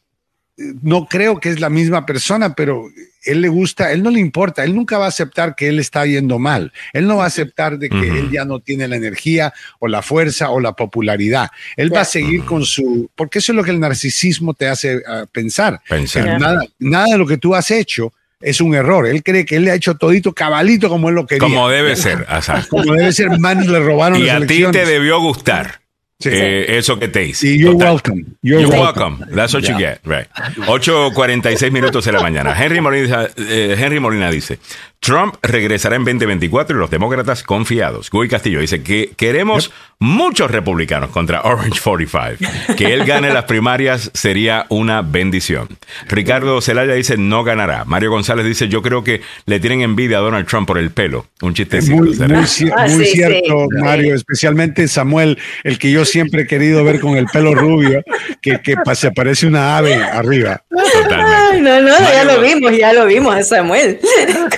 no 0.56 1.06
creo 1.06 1.38
que 1.38 1.50
es 1.50 1.60
la 1.60 1.68
misma 1.68 2.06
persona, 2.06 2.54
pero 2.54 2.88
él 3.24 3.42
le 3.42 3.48
gusta, 3.48 3.92
él 3.92 4.02
no 4.02 4.10
le 4.10 4.20
importa, 4.20 4.64
él 4.64 4.74
nunca 4.74 4.96
va 4.96 5.04
a 5.06 5.08
aceptar 5.08 5.54
que 5.54 5.68
él 5.68 5.78
está 5.78 6.06
yendo 6.06 6.38
mal, 6.38 6.72
él 6.92 7.06
no 7.06 7.16
va 7.18 7.24
a 7.24 7.26
aceptar 7.26 7.78
de 7.78 7.90
que 7.90 8.08
él 8.08 8.30
ya 8.30 8.44
no 8.44 8.60
tiene 8.60 8.88
la 8.88 8.96
energía 8.96 9.52
o 9.80 9.88
la 9.88 10.00
fuerza 10.00 10.50
o 10.50 10.60
la 10.60 10.72
popularidad, 10.72 11.50
él 11.76 11.94
va 11.94 12.02
a 12.02 12.04
seguir 12.06 12.44
con 12.44 12.64
su, 12.64 13.10
porque 13.14 13.40
eso 13.40 13.52
es 13.52 13.56
lo 13.56 13.64
que 13.64 13.72
el 13.72 13.80
narcisismo 13.80 14.54
te 14.54 14.68
hace 14.68 15.02
ah, 15.06 15.26
pensar, 15.30 15.80
Pensar. 15.88 16.40
nada, 16.40 16.62
nada 16.78 17.06
de 17.12 17.18
lo 17.18 17.26
que 17.26 17.36
tú 17.36 17.54
has 17.54 17.70
hecho 17.70 18.12
es 18.40 18.60
un 18.60 18.74
error, 18.74 19.06
él 19.06 19.22
cree 19.22 19.44
que 19.44 19.56
él 19.56 19.64
le 19.64 19.72
ha 19.72 19.74
hecho 19.74 19.94
todito 19.96 20.32
cabalito 20.32 20.88
como 20.88 21.08
él 21.10 21.16
lo 21.16 21.26
quería, 21.26 21.46
Como 21.46 21.68
debe 21.68 21.96
ser. 21.96 22.26
exacto. 22.30 22.68
como 22.70 22.94
debe 22.94 23.12
ser, 23.12 23.38
man, 23.38 23.70
le 23.70 23.78
robaron 23.80 24.18
Y 24.18 24.24
las 24.24 24.42
a 24.42 24.46
ti 24.46 24.64
te 24.72 24.86
debió 24.86 25.20
gustar 25.20 25.85
Sí. 26.18 26.30
eh, 26.32 26.78
eso 26.78 26.98
que 26.98 27.08
te 27.08 27.24
hice. 27.24 27.56
You're 27.58 27.72
Total. 27.74 27.88
welcome. 27.92 28.24
You're, 28.42 28.62
You're 28.62 28.70
welcome. 28.80 29.18
welcome. 29.18 29.36
That's 29.36 29.52
what 29.52 29.64
you 29.68 29.76
get. 29.76 30.00
Right. 30.04 30.26
8.46 30.66 31.70
minutos 31.70 32.04
de 32.06 32.12
la 32.12 32.20
mañana. 32.20 32.54
Henry 32.54 32.80
Molina, 32.80 33.28
eh, 33.36 33.76
Henry 33.78 34.00
Molina 34.00 34.30
dice, 34.30 34.58
Trump 35.06 35.36
regresará 35.40 35.94
en 35.94 36.02
2024 36.02 36.76
y 36.76 36.80
los 36.80 36.90
demócratas 36.90 37.44
confiados. 37.44 38.10
Guy 38.10 38.28
Castillo 38.28 38.58
dice 38.58 38.82
que 38.82 39.12
queremos 39.16 39.70
muchos 40.00 40.50
republicanos 40.50 41.10
contra 41.10 41.42
Orange 41.42 41.80
45. 41.80 42.74
Que 42.76 42.92
él 42.92 43.04
gane 43.04 43.32
las 43.32 43.44
primarias 43.44 44.10
sería 44.14 44.66
una 44.68 45.02
bendición. 45.02 45.68
Ricardo 46.08 46.60
Zelaya 46.60 46.94
dice 46.94 47.16
no 47.16 47.44
ganará. 47.44 47.84
Mario 47.84 48.10
González 48.10 48.44
dice 48.46 48.66
yo 48.66 48.82
creo 48.82 49.04
que 49.04 49.20
le 49.44 49.60
tienen 49.60 49.82
envidia 49.82 50.18
a 50.18 50.22
Donald 50.22 50.48
Trump 50.48 50.66
por 50.66 50.76
el 50.76 50.90
pelo. 50.90 51.26
Un 51.40 51.54
chistecito. 51.54 52.02
Muy, 52.02 52.16
¿será? 52.16 52.40
muy 52.40 52.72
Ah, 52.76 52.86
muy 52.88 53.06
sí, 53.06 53.12
cierto, 53.12 53.68
sí. 53.70 53.80
Mario, 53.80 54.16
especialmente 54.16 54.88
Samuel, 54.88 55.38
el 55.62 55.78
que 55.78 55.92
yo 55.92 56.04
siempre 56.04 56.42
he 56.42 56.46
querido 56.48 56.82
ver 56.82 56.98
con 56.98 57.16
el 57.16 57.26
pelo 57.26 57.54
rubio, 57.54 58.02
que, 58.42 58.60
se 58.94 59.12
parece 59.12 59.46
una 59.46 59.76
ave 59.76 59.94
arriba. 59.94 60.64
Totalmente. 60.68 61.36
Ay, 61.52 61.60
no, 61.60 61.80
no, 61.80 61.96
ya 61.96 62.24
lo 62.24 62.40
vimos, 62.40 62.76
ya 62.76 62.92
lo 62.92 63.06
vimos 63.06 63.36
a 63.36 63.44
Samuel. 63.44 64.00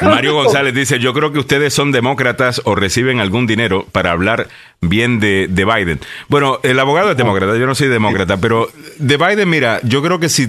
Mario 0.00 0.37
González 0.42 0.74
dice, 0.74 0.98
yo 0.98 1.12
creo 1.12 1.32
que 1.32 1.38
ustedes 1.38 1.74
son 1.74 1.92
demócratas 1.92 2.60
o 2.64 2.74
reciben 2.74 3.20
algún 3.20 3.46
dinero 3.46 3.86
para 3.92 4.12
hablar 4.12 4.48
bien 4.80 5.20
de, 5.20 5.48
de 5.48 5.64
Biden. 5.64 6.00
Bueno, 6.28 6.60
el 6.62 6.78
abogado 6.78 7.10
es 7.10 7.16
demócrata, 7.16 7.56
yo 7.56 7.66
no 7.66 7.74
soy 7.74 7.88
demócrata, 7.88 8.36
pero 8.38 8.68
de 8.98 9.16
Biden, 9.16 9.48
mira, 9.48 9.80
yo 9.82 10.02
creo 10.02 10.18
que 10.18 10.28
si, 10.28 10.48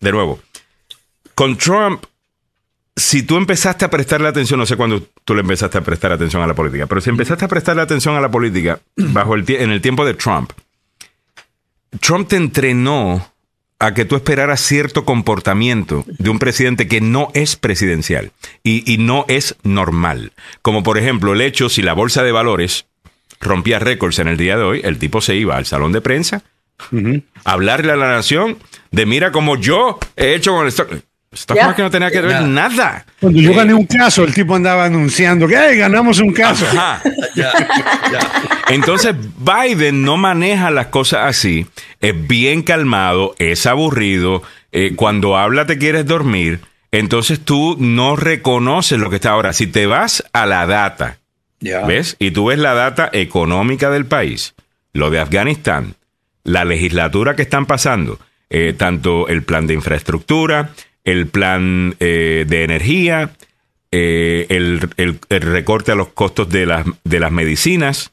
de 0.00 0.12
nuevo, 0.12 0.40
con 1.34 1.56
Trump, 1.56 2.04
si 2.94 3.22
tú 3.22 3.36
empezaste 3.36 3.84
a 3.84 3.90
prestarle 3.90 4.28
atención, 4.28 4.58
no 4.58 4.66
sé 4.66 4.76
cuándo 4.76 5.02
tú 5.24 5.34
le 5.34 5.42
empezaste 5.42 5.78
a 5.78 5.82
prestar 5.82 6.12
atención 6.12 6.42
a 6.42 6.46
la 6.46 6.54
política, 6.54 6.86
pero 6.86 7.00
si 7.00 7.10
empezaste 7.10 7.44
a 7.44 7.48
prestarle 7.48 7.82
atención 7.82 8.16
a 8.16 8.20
la 8.20 8.30
política 8.30 8.80
bajo 8.96 9.34
el 9.34 9.44
en 9.48 9.70
el 9.70 9.82
tiempo 9.82 10.04
de 10.04 10.14
Trump, 10.14 10.52
Trump 12.00 12.28
te 12.28 12.36
entrenó 12.36 13.32
a 13.78 13.94
que 13.94 14.04
tú 14.04 14.16
esperaras 14.16 14.60
cierto 14.60 15.04
comportamiento 15.04 16.04
de 16.06 16.30
un 16.30 16.38
presidente 16.38 16.88
que 16.88 17.00
no 17.00 17.28
es 17.34 17.56
presidencial 17.56 18.32
y, 18.62 18.90
y 18.90 18.98
no 18.98 19.24
es 19.28 19.56
normal. 19.62 20.32
Como 20.62 20.82
por 20.82 20.98
ejemplo 20.98 21.34
el 21.34 21.42
hecho 21.42 21.68
si 21.68 21.82
la 21.82 21.92
bolsa 21.92 22.22
de 22.22 22.32
valores 22.32 22.86
rompía 23.40 23.78
récords 23.78 24.18
en 24.18 24.28
el 24.28 24.36
día 24.36 24.56
de 24.56 24.62
hoy, 24.64 24.80
el 24.84 24.98
tipo 24.98 25.20
se 25.20 25.36
iba 25.36 25.56
al 25.56 25.66
salón 25.66 25.92
de 25.92 26.00
prensa 26.00 26.42
a 27.44 27.52
hablarle 27.52 27.92
a 27.92 27.96
la 27.96 28.08
nación 28.08 28.58
de 28.90 29.06
mira 29.06 29.32
como 29.32 29.56
yo 29.56 29.98
he 30.16 30.34
hecho 30.34 30.52
con 30.52 30.66
el 30.66 30.72
stock. 31.36 31.56
Stock 31.56 31.56
Ya. 31.56 31.66
market 31.66 31.84
no 31.84 31.90
tenía 31.90 32.10
que 32.10 32.20
ver 32.20 32.42
nada. 32.42 33.06
Cuando 33.20 33.40
yo 33.40 33.52
Eh, 33.52 33.54
gané 33.54 33.74
un 33.74 33.86
caso, 33.86 34.24
el 34.24 34.34
tipo 34.34 34.54
andaba 34.56 34.84
anunciando 34.86 35.46
que 35.46 35.56
"Hey, 35.56 35.78
ganamos 35.78 36.18
un 36.18 36.32
caso. 36.32 36.66
Ajá. 36.66 37.00
Entonces 38.68 39.14
Biden 39.38 40.02
no 40.02 40.16
maneja 40.16 40.70
las 40.70 40.86
cosas 40.88 41.20
así, 41.26 41.66
es 42.00 42.26
bien 42.26 42.62
calmado, 42.62 43.34
es 43.38 43.66
aburrido, 43.66 44.42
eh, 44.72 44.92
cuando 44.96 45.36
habla 45.36 45.66
te 45.66 45.78
quieres 45.78 46.06
dormir, 46.06 46.60
entonces 46.90 47.40
tú 47.40 47.76
no 47.78 48.16
reconoces 48.16 48.98
lo 48.98 49.08
que 49.10 49.16
está 49.16 49.30
ahora. 49.30 49.52
Si 49.52 49.66
te 49.66 49.86
vas 49.86 50.24
a 50.32 50.46
la 50.46 50.66
data. 50.66 51.18
¿ves? 51.60 52.16
Y 52.18 52.32
tú 52.32 52.46
ves 52.46 52.58
la 52.58 52.74
data 52.74 53.08
económica 53.12 53.90
del 53.90 54.04
país, 54.06 54.54
lo 54.92 55.10
de 55.10 55.20
Afganistán, 55.20 55.94
la 56.44 56.64
legislatura 56.64 57.34
que 57.34 57.42
están 57.42 57.66
pasando, 57.66 58.18
eh, 58.50 58.74
tanto 58.76 59.26
el 59.28 59.42
plan 59.42 59.66
de 59.66 59.74
infraestructura, 59.74 60.70
el 61.06 61.26
plan 61.28 61.96
eh, 62.00 62.44
de 62.46 62.64
energía, 62.64 63.30
eh, 63.90 64.44
el, 64.50 64.90
el- 64.98 65.18
el 65.30 65.40
recorte 65.40 65.92
a 65.92 65.94
los 65.94 66.08
costos 66.08 66.50
de 66.50 66.66
las, 66.66 66.84
de 67.04 67.20
las 67.20 67.32
medicinas 67.32 68.12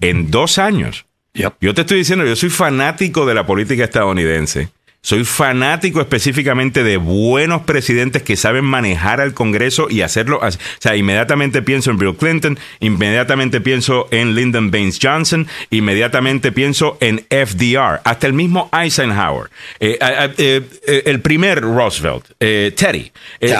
en 0.00 0.30
dos 0.30 0.56
años. 0.58 1.04
Yep. 1.34 1.54
Yo 1.60 1.74
te 1.74 1.82
estoy 1.82 1.98
diciendo, 1.98 2.24
yo 2.24 2.34
soy 2.36 2.48
fanático 2.50 3.26
de 3.26 3.34
la 3.34 3.44
política 3.46 3.84
estadounidense 3.84 4.70
Soy 5.00 5.24
fanático 5.24 6.00
específicamente 6.00 6.82
de 6.82 6.96
buenos 6.96 7.62
presidentes 7.62 8.22
que 8.22 8.36
saben 8.36 8.64
manejar 8.64 9.20
al 9.20 9.32
Congreso 9.32 9.86
y 9.88 10.02
hacerlo. 10.02 10.40
O 10.42 10.50
sea, 10.80 10.96
inmediatamente 10.96 11.62
pienso 11.62 11.90
en 11.90 11.98
Bill 11.98 12.16
Clinton, 12.16 12.58
inmediatamente 12.80 13.60
pienso 13.60 14.08
en 14.10 14.34
Lyndon 14.34 14.70
Baines 14.70 14.98
Johnson, 15.00 15.46
inmediatamente 15.70 16.50
pienso 16.50 16.98
en 17.00 17.24
FDR, 17.30 18.00
hasta 18.04 18.26
el 18.26 18.32
mismo 18.32 18.68
Eisenhower, 18.72 19.50
eh, 19.78 19.98
eh, 20.00 20.62
eh, 20.86 21.02
el 21.06 21.20
primer 21.20 21.60
Roosevelt, 21.60 22.24
Teddy, 22.38 23.12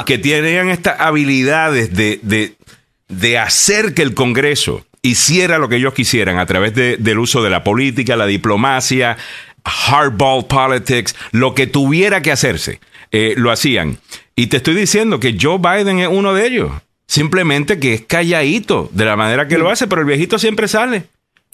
que 0.05 0.19
tenían 0.19 0.71
estas 0.71 1.01
habilidades 1.01 1.95
de, 1.95 2.19
de, 2.23 2.55
de 3.09 3.39
hacer 3.39 3.95
que 3.95 4.03
el 4.03 4.15
Congreso 4.15 4.85
hiciera 5.03 5.59
lo 5.59 5.69
que 5.69 5.77
ellos 5.77 5.95
quisieran 5.95 6.39
a 6.39 6.47
través 6.47 6.75
de, 6.75 6.97
del 6.97 7.19
uso 7.19 7.43
de 7.43 7.51
la 7.51 7.65
política, 7.65 8.17
la 8.17 8.27
diplomacia, 8.27 9.17
hardball 9.65 10.47
politics, 10.47 11.15
lo 11.33 11.55
que 11.55 11.67
tuviera 11.67 12.23
que 12.23 12.33
hacerse, 12.33 12.81
eh, 13.11 13.35
lo 13.37 13.51
hacían. 13.51 13.99
Y 14.37 14.49
te 14.49 14.59
estoy 14.59 14.75
diciendo 14.75 15.21
que 15.21 15.37
Joe 15.41 15.59
Biden 15.59 15.99
es 15.99 16.09
uno 16.09 16.35
de 16.35 16.47
ellos. 16.47 16.73
Simplemente 17.07 17.79
que 17.79 17.95
es 17.95 18.03
calladito 18.03 18.91
de 18.93 19.05
la 19.05 19.17
manera 19.17 19.49
que 19.49 19.57
lo 19.57 19.71
hace, 19.71 19.87
pero 19.87 20.03
el 20.03 20.07
viejito 20.07 20.39
siempre 20.39 20.69
sale. 20.69 21.05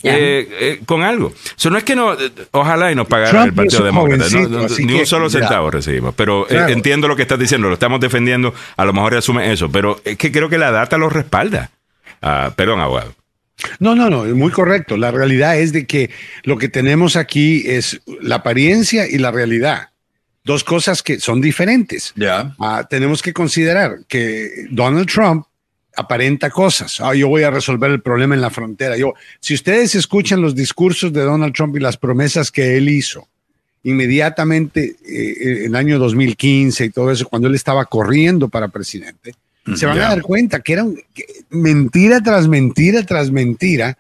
Eh, 0.02 0.48
eh, 0.60 0.81
con 0.85 1.02
algo. 1.02 1.32
Eso 1.56 1.70
no 1.70 1.78
es 1.78 1.85
que 1.85 1.97
no, 1.97 2.14
ojalá 2.51 2.93
y 2.93 2.94
nos 2.94 3.06
pagaran 3.06 3.47
el 3.47 3.55
Partido 3.55 3.85
Demócrata. 3.85 4.26
ni 4.81 4.93
un 4.93 5.06
solo 5.06 5.31
centavo 5.31 5.70
recibimos. 5.70 6.14
Pero 6.14 6.51
entiendo 6.51 7.09
lo 7.09 7.16
que 7.16 7.22
estás 7.22 7.39
diciendo, 7.39 7.68
lo 7.68 7.74
estamos 7.74 8.01
defendiendo. 8.01 8.52
A 8.76 8.85
lo 8.85 8.93
mejor 8.93 9.14
asume 9.14 9.51
eso. 9.51 9.70
Pero 9.70 10.01
es 10.05 10.18
que 10.18 10.31
creo 10.31 10.48
que 10.48 10.59
la 10.59 10.70
data 10.70 10.98
lo 10.98 11.09
respalda. 11.09 11.70
Ah, 12.20 12.52
perdón, 12.55 12.81
abogado. 12.81 13.14
No, 13.78 13.94
no, 13.94 14.10
no, 14.10 14.24
muy 14.35 14.51
correcto. 14.51 14.97
La 14.97 15.10
realidad 15.10 15.59
es 15.59 15.72
de 15.72 15.86
que 15.86 16.10
lo 16.43 16.59
que 16.59 16.68
tenemos 16.68 17.16
aquí 17.16 17.62
es 17.66 18.01
la 18.20 18.36
apariencia 18.36 19.09
y 19.09 19.18
la 19.18 19.31
realidad. 19.31 19.90
Dos 20.44 20.64
cosas 20.64 21.02
que 21.02 21.20
son 21.20 21.40
diferentes. 21.40 22.12
Ya. 22.16 22.55
Ah, 22.59 22.86
tenemos 22.89 23.22
que 23.22 23.32
considerar 23.32 24.01
que 24.06 24.66
Donald 24.70 25.09
Trump 25.09 25.47
aparenta 25.97 26.51
cosas. 26.51 27.01
Ah, 27.01 27.14
yo 27.14 27.28
voy 27.28 27.44
a 27.44 27.51
resolver 27.51 27.90
el 27.90 28.02
problema 28.02 28.35
en 28.35 28.40
la 28.40 28.51
frontera. 28.51 28.97
Yo, 28.97 29.14
si 29.40 29.55
ustedes 29.55 29.94
escuchan 29.94 30.43
los 30.43 30.55
discursos 30.55 31.12
de 31.12 31.22
Donald 31.22 31.55
Trump 31.55 31.76
y 31.76 31.81
las 31.81 31.97
promesas 31.97 32.51
que 32.51 32.76
él 32.76 32.89
hizo 32.89 33.28
inmediatamente 33.85 34.97
eh, 35.06 35.64
en 35.64 35.66
el 35.66 35.76
año 35.76 35.98
2015 35.98 36.86
y 36.86 36.90
todo 36.90 37.10
eso, 37.10 37.28
cuando 37.28 37.48
él 37.48 37.55
estaba 37.55 37.85
corriendo 37.85 38.48
para 38.48 38.68
presidente, 38.68 39.35
se 39.74 39.86
van 39.86 39.99
a 39.99 40.09
dar 40.09 40.23
cuenta 40.23 40.61
que 40.61 40.74
era 40.74 40.85
mentira 41.51 42.20
tras 42.20 42.49
mentira 42.49 43.05
tras 43.05 43.31
mentira 43.31 43.99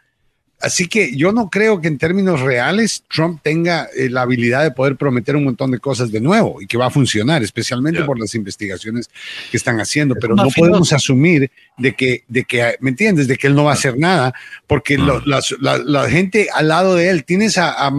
Así 0.64 0.88
que 0.88 1.14
yo 1.14 1.30
no 1.30 1.50
creo 1.50 1.82
que 1.82 1.88
en 1.88 1.98
términos 1.98 2.40
reales 2.40 3.04
Trump 3.14 3.40
tenga 3.42 3.86
eh, 3.94 4.08
la 4.08 4.22
habilidad 4.22 4.62
de 4.62 4.70
poder 4.70 4.96
prometer 4.96 5.36
un 5.36 5.44
montón 5.44 5.70
de 5.70 5.78
cosas 5.78 6.10
de 6.10 6.22
nuevo 6.22 6.62
y 6.62 6.66
que 6.66 6.78
va 6.78 6.86
a 6.86 6.90
funcionar, 6.90 7.42
especialmente 7.42 8.02
por 8.04 8.18
las 8.18 8.34
investigaciones 8.34 9.10
que 9.50 9.58
están 9.58 9.78
haciendo. 9.78 10.14
Pero 10.18 10.34
no 10.34 10.48
podemos 10.48 10.90
asumir 10.94 11.50
de 11.76 11.94
que, 11.94 12.24
de 12.28 12.44
que, 12.44 12.76
¿me 12.80 12.88
entiendes? 12.88 13.28
De 13.28 13.36
que 13.36 13.46
él 13.46 13.54
no 13.54 13.64
va 13.64 13.72
a 13.72 13.74
hacer 13.74 13.98
nada, 13.98 14.32
porque 14.66 14.96
mm. 14.96 15.22
la, 15.26 16.08
gente 16.08 16.48
al 16.54 16.68
lado 16.68 16.94
de 16.94 17.10
él, 17.10 17.24
tienes 17.24 17.58
a, 17.58 17.92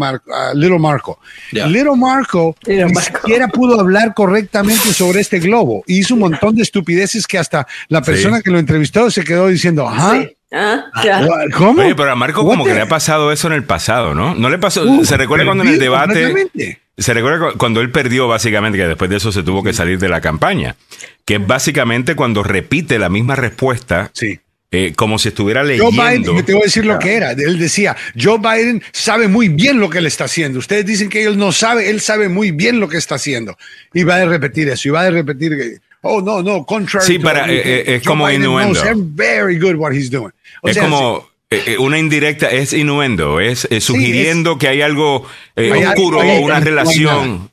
Little 0.55 0.79
Marco. 0.79 1.19
Little 1.51 1.95
Marco 1.95 2.55
ni 2.65 2.95
siquiera 2.95 3.47
pudo 3.47 3.79
hablar 3.79 4.15
correctamente 4.15 4.91
sobre 4.91 5.21
este 5.21 5.37
globo. 5.37 5.83
Hizo 5.85 6.15
un 6.15 6.21
montón 6.21 6.55
de 6.55 6.63
estupideces 6.63 7.27
que 7.27 7.37
hasta 7.37 7.67
la 7.89 8.01
persona 8.01 8.41
que 8.41 8.49
lo 8.49 8.57
entrevistó 8.57 9.11
se 9.11 9.23
quedó 9.23 9.49
diciendo, 9.49 9.87
ajá. 9.87 10.27
Ah, 10.57 10.85
ah, 10.93 11.25
¿Cómo? 11.53 11.81
Oye, 11.81 11.95
pero 11.95 12.11
a 12.11 12.15
Marco 12.15 12.45
como 12.45 12.63
que 12.63 12.73
le 12.73 12.79
ha 12.79 12.87
pasado 12.87 13.33
eso 13.33 13.47
en 13.47 13.53
el 13.53 13.65
pasado, 13.65 14.15
¿no? 14.15 14.35
No 14.35 14.49
le 14.49 14.57
pasó. 14.57 15.03
¿Se 15.03 15.17
recuerda 15.17 15.43
cuando 15.45 15.65
en 15.65 15.71
el 15.71 15.79
debate. 15.79 16.79
Se 16.97 17.13
recuerda 17.13 17.51
cuando 17.57 17.81
él 17.81 17.91
perdió, 17.91 18.29
básicamente, 18.29 18.77
que 18.77 18.87
después 18.87 19.09
de 19.09 19.17
eso 19.17 19.33
se 19.33 19.43
tuvo 19.43 19.63
que 19.63 19.73
salir 19.73 19.99
de 19.99 20.07
la 20.07 20.21
campaña. 20.21 20.77
Que 21.25 21.35
es 21.35 21.45
básicamente 21.45 22.15
cuando 22.15 22.41
repite 22.41 22.97
la 22.99 23.09
misma 23.09 23.35
respuesta. 23.35 24.11
Sí. 24.13 24.39
Eh, 24.71 24.93
como 24.95 25.19
si 25.19 25.27
estuviera 25.27 25.61
leyendo. 25.63 25.91
Joe 25.91 26.17
Biden, 26.17 26.45
te 26.45 26.53
voy 26.53 26.61
a 26.61 26.65
decir 26.65 26.85
lo 26.85 26.97
que 26.99 27.15
era. 27.15 27.31
Él 27.31 27.59
decía, 27.59 27.95
Joe 28.17 28.39
Biden 28.39 28.81
sabe 28.93 29.27
muy 29.27 29.49
bien 29.49 29.79
lo 29.79 29.89
que 29.89 29.97
él 29.97 30.05
está 30.05 30.23
haciendo. 30.23 30.59
Ustedes 30.59 30.85
dicen 30.85 31.09
que 31.09 31.25
él 31.25 31.37
no 31.37 31.51
sabe, 31.51 31.89
él 31.89 31.99
sabe 31.99 32.29
muy 32.29 32.51
bien 32.51 32.79
lo 32.79 32.87
que 32.87 32.97
está 32.97 33.15
haciendo. 33.15 33.57
Y 33.93 34.03
va 34.03 34.15
a 34.15 34.25
repetir 34.25 34.69
eso, 34.69 34.87
y 34.87 34.91
va 34.91 35.01
a 35.01 35.11
repetir 35.11 35.81
oh, 36.05 36.21
no, 36.21 36.41
no, 36.41 36.65
contrary. 36.65 37.05
Sí, 37.05 37.19
para, 37.19 37.51
eh, 37.51 37.61
eh, 37.63 37.95
es 37.95 38.03
como 38.03 38.29
innuendo. 38.29 38.79
Very 39.13 39.57
good 39.59 39.75
what 39.75 39.91
he's 39.93 40.09
doing. 40.09 40.31
es 40.63 40.77
como 40.77 41.27
eh, 41.49 41.77
una 41.77 41.97
indirecta, 41.97 42.49
es 42.49 42.73
innuendo, 42.73 43.39
es, 43.39 43.67
sugiriendo 43.79 44.57
que 44.57 44.67
hay 44.67 44.81
algo 44.81 45.25
oscuro, 45.55 46.19
una 46.19 46.59
relación 46.59 47.51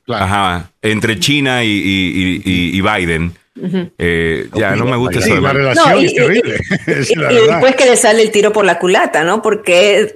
entre 0.82 1.18
China 1.18 1.64
y 1.64 2.80
Biden 2.80 3.34
eh, 3.54 4.48
ya 4.54 4.74
no 4.76 4.86
me 4.86 4.96
gusta 4.96 5.18
eso. 5.18 5.40
La 5.40 5.52
relación 5.52 6.00
y, 6.00 6.06
es 6.06 6.14
terrible. 6.14 6.56
y, 6.86 7.46
después 7.46 7.76
que 7.76 7.84
le 7.84 7.96
sale 7.96 8.22
el 8.22 8.30
tiro 8.30 8.52
por 8.52 8.64
la 8.64 8.78
culata, 8.78 9.24
¿no? 9.24 9.42
Porque 9.42 10.12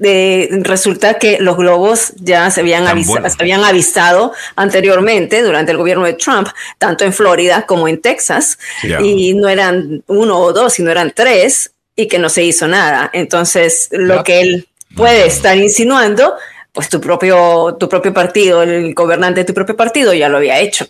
resulta 0.62 1.14
que 1.14 1.38
los 1.40 1.56
globos 1.56 2.12
ya 2.16 2.50
se 2.50 2.60
habían, 2.60 2.86
avisado, 2.86 3.28
se 3.28 3.36
habían 3.40 3.64
avisado 3.64 4.32
anteriormente 4.56 5.42
durante 5.42 5.72
el 5.72 5.78
gobierno 5.78 6.04
de 6.04 6.14
Trump, 6.14 6.48
tanto 6.78 7.04
en 7.04 7.12
Florida 7.12 7.66
como 7.66 7.88
en 7.88 8.00
Texas, 8.00 8.58
y 9.02 9.34
no 9.34 9.48
eran 9.48 10.02
uno 10.06 10.38
o 10.38 10.52
dos, 10.52 10.74
sino 10.74 10.90
eran 10.90 11.12
tres, 11.14 11.72
y 11.94 12.08
que 12.08 12.18
no 12.18 12.28
se 12.28 12.42
hizo 12.44 12.68
nada. 12.68 13.10
Entonces, 13.12 13.88
lo 13.90 14.22
que 14.22 14.40
él 14.40 14.68
puede 14.94 15.26
estar 15.26 15.56
insinuando, 15.56 16.34
pues 16.72 16.88
tu 16.88 17.00
propio, 17.00 17.76
tu 17.80 17.88
propio 17.88 18.12
partido, 18.12 18.62
el 18.62 18.94
gobernante 18.94 19.40
de 19.40 19.44
tu 19.44 19.54
propio 19.54 19.76
partido 19.76 20.12
ya 20.12 20.28
lo 20.28 20.36
había 20.36 20.60
hecho. 20.60 20.86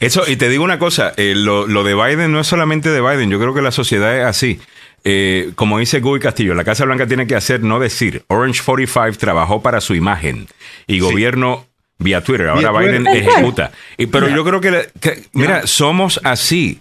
Eso, 0.00 0.24
y 0.26 0.36
te 0.36 0.48
digo 0.48 0.64
una 0.64 0.78
cosa, 0.78 1.12
eh, 1.16 1.34
lo, 1.34 1.66
de 1.66 1.94
Biden 1.94 2.32
no 2.32 2.40
es 2.40 2.46
solamente 2.46 2.90
de 2.90 3.00
Biden, 3.00 3.30
yo 3.30 3.38
creo 3.38 3.54
que 3.54 3.62
la 3.62 3.72
sociedad 3.72 4.16
es 4.18 4.24
así. 4.24 4.60
Eh, 5.04 5.50
como 5.56 5.78
dice 5.78 6.00
Guy 6.00 6.20
Castillo, 6.20 6.54
la 6.54 6.64
Casa 6.64 6.84
Blanca 6.84 7.06
tiene 7.06 7.26
que 7.26 7.34
hacer, 7.34 7.62
no 7.62 7.80
decir, 7.80 8.24
Orange 8.28 8.62
45 8.64 9.18
trabajó 9.18 9.60
para 9.60 9.80
su 9.80 9.94
imagen 9.94 10.46
y 10.86 11.00
gobierno 11.00 11.66
vía 11.98 12.22
Twitter, 12.22 12.48
ahora 12.48 12.72
Biden 12.72 13.06
ejecuta. 13.06 13.72
Y, 13.96 14.06
pero 14.06 14.28
yo 14.28 14.44
creo 14.44 14.60
que, 14.60 15.28
mira, 15.32 15.66
somos 15.66 16.20
así. 16.24 16.78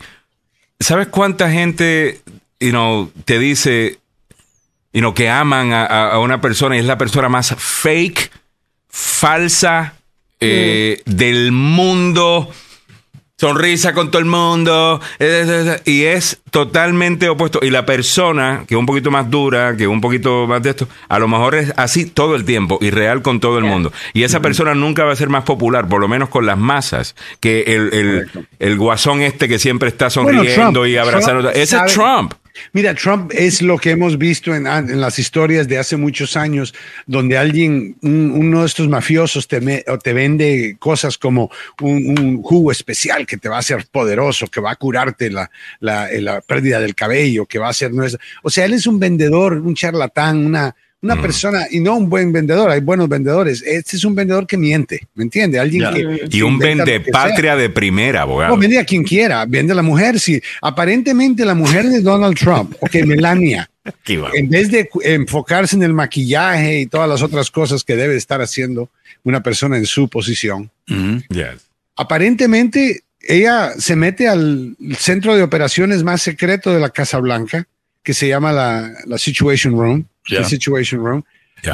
¿Sabes 0.79 1.07
cuánta 1.07 1.51
gente 1.51 2.21
te 3.25 3.39
dice 3.39 3.99
que 5.15 5.29
aman 5.29 5.73
a, 5.73 6.17
una 6.19 6.41
persona 6.41 6.75
y 6.75 6.79
es 6.79 6.85
la 6.85 6.97
persona 6.97 7.29
más 7.29 7.55
fake, 7.57 8.31
falsa 8.89 9.95
eh, 10.39 11.01
del 11.05 11.51
mundo? 11.51 12.51
Sonrisa 13.41 13.93
con 13.93 14.11
todo 14.11 14.19
el 14.19 14.27
mundo, 14.27 15.01
y 15.85 16.03
es 16.03 16.41
totalmente 16.51 17.27
opuesto. 17.27 17.59
Y 17.63 17.71
la 17.71 17.87
persona, 17.87 18.65
que 18.67 18.75
es 18.75 18.79
un 18.79 18.85
poquito 18.85 19.09
más 19.09 19.31
dura, 19.31 19.75
que 19.75 19.83
es 19.85 19.89
un 19.89 19.99
poquito 19.99 20.45
más 20.45 20.61
de 20.61 20.69
esto, 20.69 20.87
a 21.09 21.17
lo 21.17 21.27
mejor 21.27 21.55
es 21.55 21.73
así 21.75 22.05
todo 22.05 22.35
el 22.35 22.45
tiempo 22.45 22.77
y 22.81 22.91
real 22.91 23.23
con 23.23 23.39
todo 23.39 23.57
el 23.57 23.63
mundo. 23.63 23.91
Y 24.13 24.21
esa 24.21 24.41
persona 24.41 24.75
nunca 24.75 25.05
va 25.05 25.13
a 25.13 25.15
ser 25.15 25.29
más 25.29 25.43
popular, 25.43 25.87
por 25.87 25.99
lo 25.99 26.07
menos 26.07 26.29
con 26.29 26.45
las 26.45 26.55
masas, 26.55 27.15
que 27.39 27.63
el, 27.63 28.29
el, 28.59 28.77
guasón 28.77 29.23
este 29.23 29.47
que 29.47 29.57
siempre 29.57 29.89
está 29.89 30.11
sonriendo 30.11 30.85
y 30.85 30.97
abrazando. 30.97 31.49
Ese 31.49 31.77
es 31.77 31.93
Trump. 31.95 32.35
Mira, 32.73 32.93
Trump 32.95 33.31
es 33.33 33.61
lo 33.61 33.77
que 33.77 33.91
hemos 33.91 34.17
visto 34.17 34.55
en, 34.55 34.63
las 34.99 35.19
historias 35.19 35.67
de 35.67 35.77
hace 35.77 35.97
muchos 35.97 36.37
años, 36.37 36.73
donde 37.05 37.37
alguien, 37.37 37.97
uno 38.01 38.61
de 38.61 38.65
estos 38.65 38.87
mafiosos 38.87 39.47
te, 39.47 39.83
te 40.03 40.13
vende 40.13 40.75
cosas 40.79 41.17
como 41.17 41.51
un, 41.81 42.41
jugo 42.41 42.71
especial 42.71 43.25
que 43.25 43.37
te 43.37 43.49
va 43.49 43.57
a 43.57 43.59
hacer 43.59 43.85
poderoso, 43.91 44.47
que 44.47 44.61
va 44.61 44.71
a 44.71 44.75
curarte 44.75 45.29
la, 45.29 45.49
la 45.79 46.41
pérdida 46.41 46.79
del 46.79 46.95
cabello, 46.95 47.45
que 47.45 47.59
va 47.59 47.69
a 47.69 47.89
nuestra. 47.89 48.19
O 48.43 48.49
sea, 48.49 48.65
él 48.65 48.73
es 48.73 48.87
un 48.87 48.99
vendedor, 48.99 49.53
un 49.53 49.75
charlatán, 49.75 50.45
una, 50.45 50.75
una 51.01 51.15
mm. 51.15 51.21
persona, 51.21 51.65
y 51.71 51.79
no 51.79 51.95
un 51.95 52.09
buen 52.09 52.31
vendedor, 52.31 52.69
hay 52.69 52.79
buenos 52.79 53.09
vendedores. 53.09 53.63
Este 53.63 53.97
es 53.97 54.05
un 54.05 54.13
vendedor 54.13 54.45
que 54.45 54.55
miente, 54.55 55.07
¿me 55.15 55.23
entiende? 55.23 55.59
Alguien 55.59 55.91
que. 55.93 56.27
Y 56.29 56.41
un 56.43 56.59
vende 56.59 56.99
patria 56.99 57.55
de 57.55 57.69
primera, 57.69 58.21
abogado. 58.21 58.55
No, 58.55 58.61
vende 58.61 58.77
a 58.77 58.85
quien 58.85 59.03
quiera, 59.03 59.45
vende 59.45 59.73
a 59.73 59.75
la 59.75 59.81
mujer. 59.81 60.19
Sí, 60.19 60.41
aparentemente 60.61 61.43
la 61.43 61.55
mujer 61.55 61.85
de 61.87 62.01
Donald 62.01 62.37
Trump, 62.37 62.75
ok, 62.79 62.95
Melania, 63.05 63.69
en 64.05 64.49
vez 64.49 64.69
de 64.69 64.89
enfocarse 65.03 65.75
en 65.75 65.83
el 65.83 65.93
maquillaje 65.93 66.81
y 66.81 66.85
todas 66.85 67.09
las 67.09 67.23
otras 67.23 67.49
cosas 67.49 67.83
que 67.83 67.95
debe 67.95 68.15
estar 68.15 68.41
haciendo 68.41 68.89
una 69.23 69.41
persona 69.41 69.77
en 69.77 69.87
su 69.87 70.07
posición, 70.07 70.69
aparentemente 71.95 73.03
ella 73.21 73.71
se 73.77 73.95
mete 73.95 74.27
al 74.27 74.75
centro 74.97 75.35
de 75.35 75.43
operaciones 75.43 76.03
más 76.03 76.21
secreto 76.21 76.71
de 76.71 76.79
la 76.79 76.89
Casa 76.89 77.17
Blanca, 77.17 77.67
que 78.03 78.13
se 78.13 78.27
llama 78.27 78.51
la, 78.51 78.91
la 79.05 79.17
Situation 79.17 79.73
Room 79.73 80.05
Situation 80.25 81.03
Room, 81.03 81.23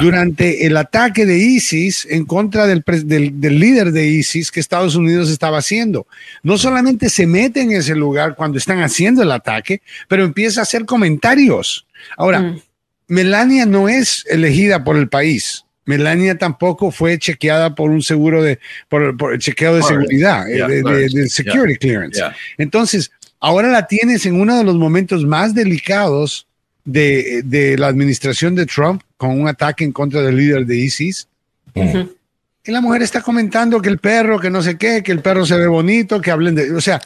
durante 0.00 0.66
el 0.66 0.76
ataque 0.76 1.24
de 1.24 1.38
ISIS 1.38 2.06
en 2.10 2.24
contra 2.26 2.66
del, 2.66 2.84
del, 2.84 3.58
líder 3.58 3.92
de 3.92 4.06
ISIS 4.06 4.50
que 4.50 4.60
Estados 4.60 4.94
Unidos 4.94 5.30
estaba 5.30 5.58
haciendo. 5.58 6.06
No 6.42 6.58
solamente 6.58 7.08
se 7.08 7.26
mete 7.26 7.62
en 7.62 7.72
ese 7.72 7.94
lugar 7.94 8.34
cuando 8.36 8.58
están 8.58 8.80
haciendo 8.82 9.22
el 9.22 9.32
ataque, 9.32 9.80
pero 10.08 10.24
empieza 10.24 10.60
a 10.60 10.64
hacer 10.64 10.84
comentarios. 10.84 11.86
Ahora, 12.16 12.40
mm. 12.40 12.60
Melania 13.08 13.64
no 13.64 13.88
es 13.88 14.24
elegida 14.28 14.84
por 14.84 14.96
el 14.96 15.08
país. 15.08 15.64
Melania 15.86 16.36
tampoco 16.36 16.90
fue 16.90 17.18
chequeada 17.18 17.74
por 17.74 17.90
un 17.90 18.02
seguro 18.02 18.42
de, 18.42 18.58
por, 18.90 19.16
por 19.16 19.32
el 19.32 19.38
chequeo 19.38 19.74
de 19.74 19.82
seguridad, 19.82 20.46
eh, 20.50 20.56
Yeah, 20.56 20.68
de, 20.68 20.76
de- 20.76 20.82
correct. 20.82 21.14
de 21.14 21.28
security 21.30 21.76
clearance. 21.76 22.18
Yeah. 22.18 22.36
Entonces, 22.58 23.10
ahora 23.40 23.68
la 23.68 23.86
tienes 23.86 24.26
en 24.26 24.38
uno 24.38 24.58
de 24.58 24.64
los 24.64 24.76
momentos 24.76 25.24
más 25.24 25.54
delicados 25.54 26.47
de, 26.88 27.42
de 27.44 27.76
la 27.76 27.88
administración 27.88 28.54
de 28.54 28.64
Trump 28.64 29.02
con 29.18 29.38
un 29.38 29.46
ataque 29.46 29.84
en 29.84 29.92
contra 29.92 30.22
del 30.22 30.36
líder 30.36 30.64
de 30.64 30.76
ISIS. 30.76 31.28
Y 31.74 32.72
la 32.72 32.80
mujer 32.80 33.02
está 33.02 33.20
comentando 33.20 33.80
que 33.80 33.90
el 33.90 33.98
perro, 33.98 34.40
que 34.40 34.50
no 34.50 34.62
sé 34.62 34.78
qué, 34.78 35.02
que 35.02 35.12
el 35.12 35.20
perro 35.20 35.44
se 35.44 35.56
ve 35.56 35.66
bonito, 35.66 36.20
que 36.20 36.30
hablen 36.30 36.54
de, 36.54 36.72
o 36.72 36.80
sea, 36.80 37.00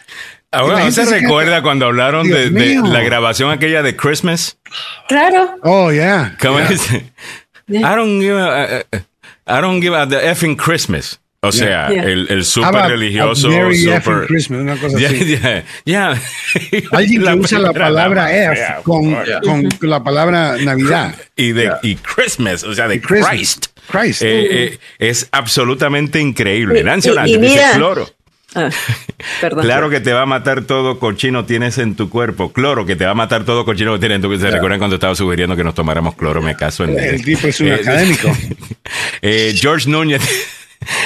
Ahora, 0.53 0.75
la 0.75 0.79
¿no 0.81 0.85
gente 0.87 1.05
se 1.05 1.21
recuerda 1.21 1.63
cuando 1.63 1.87
hablaron 1.87 2.29
de, 2.29 2.81
la 2.85 3.01
grabación 3.01 3.51
aquella 3.51 3.83
de 3.83 3.97
Christmas? 3.97 4.59
Claro. 5.09 5.57
oh 5.63 5.91
yeah, 5.91 6.37
¿Cómo 6.41 6.61
dice? 6.61 7.13
I 7.69 7.81
don't 7.81 8.21
give 8.21 8.39
a, 8.39 8.85
uh, 8.93 8.99
I 9.47 9.61
don't 9.61 9.81
give 9.83 9.97
a 9.97 10.07
the 10.07 10.31
effing 10.31 10.57
Christmas. 10.57 11.19
O 11.45 11.51
sea, 11.51 11.89
Yeah. 11.91 12.05
el, 12.05 12.27
el 12.31 12.45
súper 12.45 12.83
religioso, 12.87 13.49
a 13.49 13.51
Merry 13.51 13.77
súper... 13.79 13.97
effing 13.99 14.27
Christmas, 14.29 14.61
una 14.61 14.77
cosa 14.77 14.97
Ya, 14.99 15.09
así. 15.09 15.37
ya, 15.37 15.65
ya. 15.85 16.21
Alguien 16.93 17.25
que 17.25 17.35
usa 17.35 17.59
la 17.59 17.73
palabra 17.73 18.33
F 18.33 18.55
yeah, 18.55 18.77
con, 18.85 19.11
Yeah. 19.11 19.41
con 19.41 19.69
la 19.81 20.05
palabra 20.05 20.57
Navidad. 20.59 21.17
y 21.35 21.51
de 21.51 21.63
Yeah. 21.63 21.81
y 21.83 21.97
Christmas, 21.97 22.63
o 22.63 22.73
sea, 22.75 22.87
de. 22.87 23.01
Christ. 23.01 23.67
Christ. 23.91 24.23
Eh, 24.23 24.49
eh, 24.75 24.79
es 25.01 25.29
absolutamente 25.33 26.21
increíble. 26.21 26.79
Y- 26.79 26.85
Nancy 26.85 27.09
Orlando 27.11 27.39
dice, 27.39 27.61
cloro. 27.75 28.09
Ah, 28.55 28.69
perdón. 29.41 29.65
Claro 29.65 29.91
que 29.91 29.99
te 30.01 30.13
va 30.13 30.23
a 30.23 30.27
matar 30.27 30.63
todo 30.63 30.99
cochino 31.01 31.45
tienes 31.47 31.79
en 31.79 31.97
tu 31.97 32.09
cuerpo. 32.09 32.53
Cloro 32.53 32.87
que 32.87 32.95
te 32.97 33.05
va 33.05 33.13
a 33.13 33.15
matar 33.15 33.45
todo 33.45 33.65
cochino 33.65 33.95
que 33.95 33.99
tienes 33.99 34.17
en 34.17 34.23
tu 34.23 34.29
cuerpo. 34.29 34.45
¿Se 34.45 34.51
recuerdan 34.53 34.79
cuando 34.79 34.95
estaba 34.97 35.15
sugiriendo 35.17 35.57
que 35.57 35.65
nos 35.65 35.75
tomáramos 35.75 36.15
cloro? 36.15 36.41
Me 36.41 36.55
caso 36.55 36.85
en 36.85 36.97
El 36.99 37.25
tipo 37.25 37.49
es 37.49 37.59
un 37.61 37.69
Eh, 37.73 37.75
académico. 37.75 38.31
Eh, 39.23 39.55
George 39.57 39.89
Núñez 39.91 40.21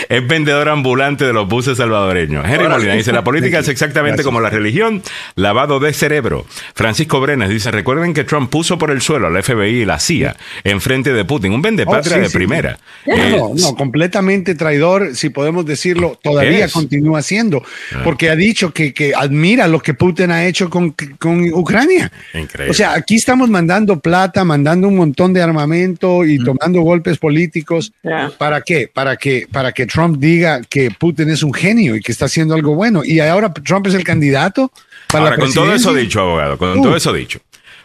es 0.09 0.27
vendedor 0.27 0.69
ambulante 0.69 1.25
de 1.25 1.33
los 1.33 1.49
buses 1.49 1.79
salvadoreños. 1.79 2.45
Henry 2.45 2.69
Molina 2.69 2.95
dice, 2.95 3.13
la 3.13 3.25
política 3.25 3.59
es 3.61 3.69
exactamente 3.77 4.17
Gracias. 4.17 4.27
como 4.27 4.41
la 4.41 4.51
religión, 4.51 5.03
lavado 5.35 5.81
de 5.81 5.93
cerebro. 5.93 6.47
Francisco 6.75 7.21
Brenes 7.21 7.49
dice, 7.49 7.71
recuerden 7.71 8.15
que 8.15 8.25
Trump 8.25 8.51
puso 8.51 8.79
por 8.79 8.91
el 8.91 9.01
suelo 9.01 9.27
al 9.27 9.43
FBI 9.43 9.83
y 9.83 9.85
la 9.85 9.99
CIA 9.99 10.37
en 10.65 10.81
frente 10.81 11.13
de 11.13 11.25
Putin, 11.25 11.53
un 11.53 11.63
vendepatria 11.63 12.17
Oh, 12.17 12.19
sí, 12.19 12.21
de 12.23 12.29
sí. 12.29 12.35
primera. 12.37 12.79
No, 13.07 13.15
Eh, 13.17 13.41
no, 13.57 13.75
completamente 13.75 14.55
traidor, 14.55 15.15
si 15.17 15.31
podemos 15.31 15.65
decirlo, 15.67 16.19
todavía 16.23 16.67
Es. 16.67 16.73
continúa 16.73 17.23
siendo, 17.23 17.63
porque 18.05 18.31
ha 18.31 18.37
dicho 18.37 18.73
que, 18.73 18.93
que 18.93 19.15
admira 19.15 19.67
lo 19.69 19.81
que 19.81 19.95
Putin 19.95 20.31
ha 20.31 20.47
hecho 20.47 20.69
con, 20.71 20.95
con 21.19 21.53
Ucrania. 21.53 22.11
Increíble. 22.35 22.71
O 22.71 22.75
sea, 22.75 22.93
aquí 22.95 23.17
estamos 23.17 23.49
mandando 23.51 23.99
plata, 24.01 24.45
mandando 24.45 24.89
un 24.89 24.97
montón 24.97 25.33
de 25.33 25.43
armamento 25.43 26.25
y 26.25 26.39
tomando 26.39 26.81
golpes 26.83 27.19
políticos. 27.19 27.93
¿Para 28.39 28.61
qué? 28.61 28.89
Para 28.93 29.17
que, 29.17 29.47
para 29.51 29.66
que 29.73 29.87
Trump 29.87 30.19
diga 30.19 30.61
que 30.63 30.91
Putin 30.91 31.31
es 31.31 31.43
un 31.43 31.53
genio 31.55 31.97
y 31.97 32.01
que 32.01 32.13
está 32.13 32.27
haciendo 32.27 32.55
algo 32.55 32.75
bueno. 32.75 33.03
Y 33.05 33.21
ahora 33.21 33.53
Trump 33.53 33.87
es 33.87 33.95
el 33.95 34.05
candidato 34.05 34.73
para 35.09 35.25
Ahora, 35.25 35.37
la 35.37 35.43
con 35.45 35.53
todo 35.55 35.75
eso 35.75 35.93
dicho, 35.95 36.21
abogado, 36.21 36.59
con 36.59 36.79
Uh. 36.79 36.83
todo 36.83 36.97
eso 36.97 37.13
dicho, 37.13 37.41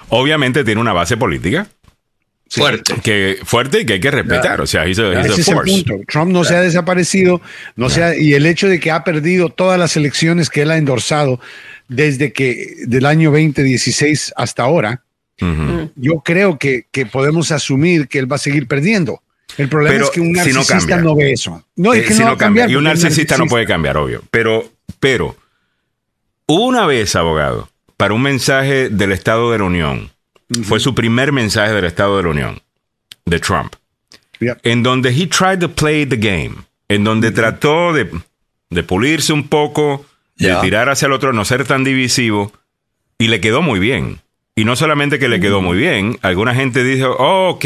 obviamente 0.10 0.64
tiene 0.64 0.82
una 0.82 0.94
base 0.94 1.18
política 1.18 1.68
Fuerte. 2.50 2.96
que 3.02 3.38
fuerte 3.46 3.80
y 3.82 3.86
que 3.86 3.94
hay 3.94 4.00
que 4.02 4.12
respetar. 4.12 4.60
O 4.60 4.68
sea, 4.68 4.86
he's 4.86 5.00
a, 5.00 5.12
he's 5.22 5.30
a 5.30 5.34
Ese 5.34 5.42
es 5.42 5.48
el 5.48 5.56
punto. 5.60 6.00
Trump 6.08 6.32
no 6.34 6.44
se 6.44 6.54
ha 6.56 6.62
desaparecido, 6.62 7.42
no 7.78 7.90
se 7.90 8.04
ha- 8.04 8.16
y 8.18 8.34
el 8.34 8.46
hecho 8.46 8.68
de 8.68 8.80
que 8.82 8.92
ha 8.92 9.06
perdido 9.06 9.48
todas 9.50 9.80
las 9.80 9.96
elecciones 9.96 10.50
que 10.50 10.64
él 10.64 10.72
ha 10.72 10.78
endorsado 10.78 11.40
desde 11.88 12.34
que 12.34 12.74
del 12.88 13.06
año 13.06 13.32
2016 13.32 14.34
hasta 14.36 14.64
ahora, 14.64 15.02
Ujú. 15.40 15.92
yo 15.96 16.20
creo 16.26 16.58
que, 16.60 16.88
que 16.92 17.06
podemos 17.06 17.52
asumir 17.54 18.08
que 18.10 18.20
él 18.20 18.30
va 18.30 18.36
a 18.36 18.40
seguir 18.40 18.68
perdiendo. 18.68 19.22
El 19.58 19.70
problema 19.70 19.94
Pero 19.94 20.06
es 20.06 20.12
que 20.12 20.22
un 20.22 20.28
si 20.28 20.50
no 20.50 20.56
narcisista 20.60 20.78
cambia. 20.88 21.02
no, 21.02 21.16
ve 21.16 21.32
eso. 21.34 21.64
No, 21.76 21.94
es 21.94 22.04
Eh, 22.04 22.06
que 22.06 22.14
si 22.14 22.24
no, 22.24 22.38
cambia. 22.38 22.68
Y 22.70 22.76
un 22.76 22.84
narcisista 22.84 23.38
no 23.38 23.48
puede 23.48 23.66
cambiar, 23.66 23.98
obvio. 23.98 24.22
Pero, 24.32 24.70
pero, 25.00 25.36
una 26.48 26.86
vez, 26.86 27.16
abogado, 27.16 27.70
para 27.98 28.14
un 28.14 28.22
mensaje 28.22 28.90
del 28.90 29.12
Estado 29.12 29.52
de 29.52 29.58
la 29.60 29.64
Unión, 29.66 30.12
fue 30.64 30.80
su 30.80 30.94
primer 30.96 31.32
mensaje 31.32 31.74
del 31.74 31.86
Estado 31.86 32.18
de 32.18 32.24
la 32.24 32.30
Unión, 32.30 32.62
de 33.26 33.40
Trump, 33.40 33.74
en 34.64 34.84
donde 34.84 35.10
he 35.10 35.28
tried 35.28 35.60
to 35.60 35.70
play 35.72 36.06
the 36.06 36.18
game, 36.18 36.56
en 36.90 37.04
donde 37.04 37.32
trató 37.32 37.94
de, 37.94 38.10
de 38.70 38.84
pulirse 38.84 39.32
un 39.34 39.48
poco, 39.48 40.06
de 40.36 40.54
tirar 40.62 40.90
hacia 40.90 41.06
el 41.06 41.14
otro, 41.14 41.32
no 41.34 41.46
ser 41.46 41.66
tan 41.66 41.84
divisivo, 41.84 42.52
y 43.18 43.28
le 43.28 43.40
quedó 43.40 43.62
muy 43.62 43.80
bien. 43.80 44.20
Y 44.56 44.66
no 44.66 44.76
solamente 44.76 45.20
que 45.20 45.30
le 45.30 45.40
quedó 45.40 45.62
muy 45.62 45.78
bien, 45.78 46.18
alguna 46.22 46.54
gente 46.54 46.84
dijo, 46.84 47.16
oh, 47.18 47.52
ok, 47.52 47.66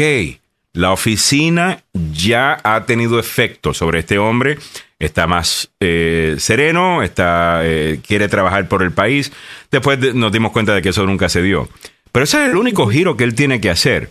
la 0.76 0.92
oficina 0.92 1.82
ya 2.12 2.58
ha 2.62 2.84
tenido 2.84 3.18
efecto 3.18 3.72
sobre 3.72 4.00
este 4.00 4.18
hombre, 4.18 4.58
está 4.98 5.26
más 5.26 5.70
eh, 5.80 6.36
sereno, 6.38 7.02
está, 7.02 7.60
eh, 7.64 8.00
quiere 8.06 8.28
trabajar 8.28 8.68
por 8.68 8.82
el 8.82 8.92
país. 8.92 9.32
Después 9.70 9.98
de- 10.00 10.12
nos 10.12 10.30
dimos 10.32 10.52
cuenta 10.52 10.74
de 10.74 10.82
que 10.82 10.90
eso 10.90 11.06
nunca 11.06 11.28
se 11.30 11.42
dio. 11.42 11.68
Pero 12.12 12.24
ese 12.24 12.42
es 12.44 12.50
el 12.50 12.56
único 12.56 12.86
giro 12.88 13.16
que 13.16 13.24
él 13.24 13.34
tiene 13.34 13.60
que 13.60 13.70
hacer. 13.70 14.10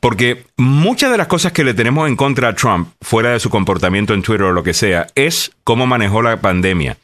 Porque 0.00 0.44
muchas 0.56 1.10
de 1.10 1.18
las 1.18 1.26
cosas 1.26 1.52
que 1.52 1.64
le 1.64 1.74
tenemos 1.74 2.08
en 2.08 2.16
contra 2.16 2.48
a 2.48 2.54
Trump, 2.54 2.88
fuera 3.02 3.30
de 3.32 3.40
su 3.40 3.50
comportamiento 3.50 4.14
en 4.14 4.22
Twitter 4.22 4.44
o 4.46 4.52
lo 4.52 4.62
que 4.62 4.74
sea, 4.74 5.06
es 5.14 5.52
cómo 5.64 5.86
manejó 5.86 6.22
la 6.22 6.40
pandemia 6.40 6.96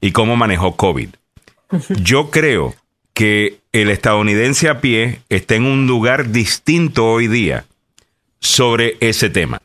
y 0.00 0.12
cómo 0.12 0.36
manejó 0.36 0.76
COVID. 0.76 1.08
Yo 2.00 2.30
creo 2.30 2.74
que 3.14 3.58
el 3.72 3.90
estadounidense 3.90 4.68
a 4.68 4.80
pie 4.80 5.20
está 5.28 5.54
en 5.56 5.64
un 5.66 5.86
lugar 5.86 6.30
distinto 6.30 7.06
hoy 7.06 7.26
día 7.28 7.64
sobre 8.42 8.98
ese 9.00 9.30
tema. 9.30 9.62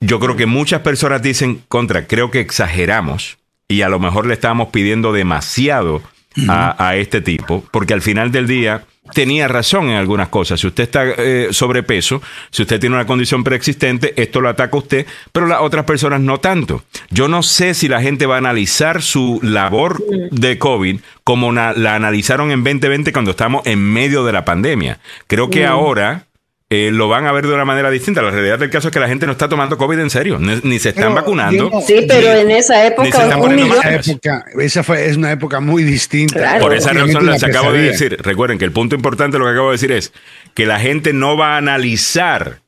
Yo 0.00 0.18
creo 0.20 0.36
que 0.36 0.46
muchas 0.46 0.80
personas 0.80 1.20
dicen 1.20 1.62
contra, 1.68 2.06
creo 2.06 2.30
que 2.30 2.40
exageramos 2.40 3.36
y 3.68 3.82
a 3.82 3.88
lo 3.88 3.98
mejor 3.98 4.26
le 4.26 4.34
estábamos 4.34 4.68
pidiendo 4.68 5.12
demasiado 5.12 6.02
a, 6.48 6.86
a 6.86 6.96
este 6.96 7.20
tipo, 7.20 7.64
porque 7.70 7.94
al 7.94 8.02
final 8.02 8.30
del 8.30 8.46
día 8.46 8.84
tenía 9.12 9.48
razón 9.48 9.88
en 9.88 9.96
algunas 9.96 10.28
cosas. 10.28 10.60
Si 10.60 10.66
usted 10.66 10.84
está 10.84 11.04
eh, 11.16 11.48
sobrepeso, 11.50 12.22
si 12.50 12.62
usted 12.62 12.80
tiene 12.80 12.96
una 12.96 13.06
condición 13.06 13.44
preexistente, 13.44 14.14
esto 14.20 14.40
lo 14.40 14.48
ataca 14.48 14.76
a 14.76 14.80
usted, 14.80 15.06
pero 15.32 15.46
las 15.46 15.60
otras 15.60 15.84
personas 15.84 16.20
no 16.20 16.38
tanto. 16.38 16.84
Yo 17.10 17.28
no 17.28 17.42
sé 17.42 17.74
si 17.74 17.88
la 17.88 18.02
gente 18.02 18.26
va 18.26 18.36
a 18.36 18.38
analizar 18.38 19.02
su 19.02 19.40
labor 19.42 20.02
de 20.30 20.58
COVID 20.58 21.00
como 21.24 21.52
la 21.52 21.94
analizaron 21.94 22.50
en 22.50 22.62
2020 22.62 23.12
cuando 23.12 23.32
estamos 23.32 23.66
en 23.66 23.80
medio 23.80 24.24
de 24.24 24.32
la 24.32 24.44
pandemia. 24.44 25.00
Creo 25.26 25.50
que 25.50 25.66
ahora 25.66 26.25
eh, 26.68 26.90
lo 26.92 27.08
van 27.08 27.26
a 27.26 27.32
ver 27.32 27.46
de 27.46 27.54
una 27.54 27.64
manera 27.64 27.90
distinta. 27.90 28.22
La 28.22 28.30
realidad 28.32 28.58
del 28.58 28.70
caso 28.70 28.88
es 28.88 28.92
que 28.92 28.98
la 29.00 29.06
gente 29.08 29.24
no 29.26 29.32
está 29.32 29.48
tomando 29.48 29.78
COVID 29.78 30.00
en 30.00 30.10
serio, 30.10 30.38
ni, 30.40 30.58
ni 30.64 30.78
se 30.80 30.88
están 30.88 31.14
vacunando. 31.14 31.70
no- 31.70 31.80
Sí, 31.80 32.04
pero 32.08 32.34
ni- 32.34 32.40
en 32.40 32.50
esa 32.50 32.84
época 32.86 33.36
un 33.38 33.54
millón. 33.54 33.70
Esa 33.78 33.94
época, 33.94 34.44
esa 34.60 34.82
fue, 34.82 35.06
es 35.06 35.16
una 35.16 35.30
época 35.30 35.60
muy 35.60 35.84
distinta. 35.84 36.38
Claro. 36.38 36.60
Por 36.62 36.74
esa 36.74 36.92
razón 36.92 37.24
les 37.26 37.42
acabo 37.44 37.72
de 37.72 37.82
decir, 37.82 38.16
recuerden 38.20 38.58
que 38.58 38.64
el 38.64 38.72
punto 38.72 38.96
importante 38.96 39.36
de 39.36 39.38
lo 39.38 39.44
que 39.46 39.52
acabo 39.52 39.68
de 39.68 39.74
decir 39.74 39.92
es 39.92 40.12
que 40.54 40.66
la 40.66 40.80
gente 40.80 41.12
no 41.12 41.36
va 41.36 41.54
a 41.54 41.58
analizar 41.58 42.58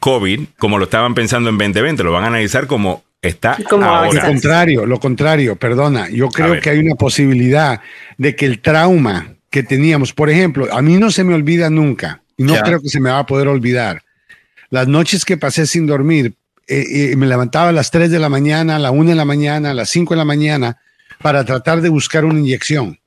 COVID 0.00 0.40
como 0.58 0.78
lo 0.78 0.84
estaban 0.84 1.14
pensando 1.14 1.48
en 1.50 1.58
2020, 1.58 2.02
lo 2.02 2.12
van 2.12 2.24
a 2.24 2.26
analizar 2.28 2.66
como 2.66 3.04
está 3.22 3.56
Como 3.68 3.84
Lo 3.84 3.90
ahora. 3.90 4.06
ahora. 4.08 4.26
contrario, 4.26 4.86
lo 4.86 5.00
contrario, 5.00 5.56
perdona. 5.56 6.08
Yo 6.10 6.28
creo 6.28 6.60
que 6.60 6.70
hay 6.70 6.78
una 6.78 6.94
posibilidad 6.96 7.80
de 8.18 8.36
que 8.36 8.46
el 8.46 8.60
trauma 8.60 9.34
que 9.50 9.62
teníamos, 9.62 10.12
por 10.12 10.28
ejemplo, 10.30 10.68
a 10.72 10.82
mí 10.82 10.96
no 10.96 11.10
se 11.10 11.24
me 11.24 11.34
olvida 11.34 11.70
nunca, 11.70 12.20
y 12.36 12.44
no 12.44 12.54
Ya. 12.54 12.62
creo 12.62 12.80
que 12.80 12.88
se 12.88 13.00
me 13.00 13.10
va 13.10 13.20
a 13.20 13.26
poder 13.26 13.48
olvidar, 13.48 14.02
las 14.70 14.88
noches 14.88 15.24
que 15.24 15.36
pasé 15.36 15.66
sin 15.66 15.86
dormir, 15.86 16.34
eh, 16.68 17.12
eh, 17.12 17.16
me 17.16 17.26
levantaba 17.26 17.68
a 17.68 17.72
las 17.72 17.90
3 17.90 18.10
de 18.10 18.18
la 18.18 18.28
mañana, 18.28 18.76
a 18.76 18.78
la 18.78 18.90
1 18.90 19.10
de 19.10 19.16
la 19.16 19.24
mañana, 19.24 19.70
a 19.70 19.74
las 19.74 19.88
5 19.90 20.14
de 20.14 20.18
la 20.18 20.24
mañana, 20.24 20.78
para 21.22 21.44
tratar 21.44 21.80
de 21.80 21.88
buscar 21.88 22.24
una 22.24 22.38
inyección. 22.40 22.98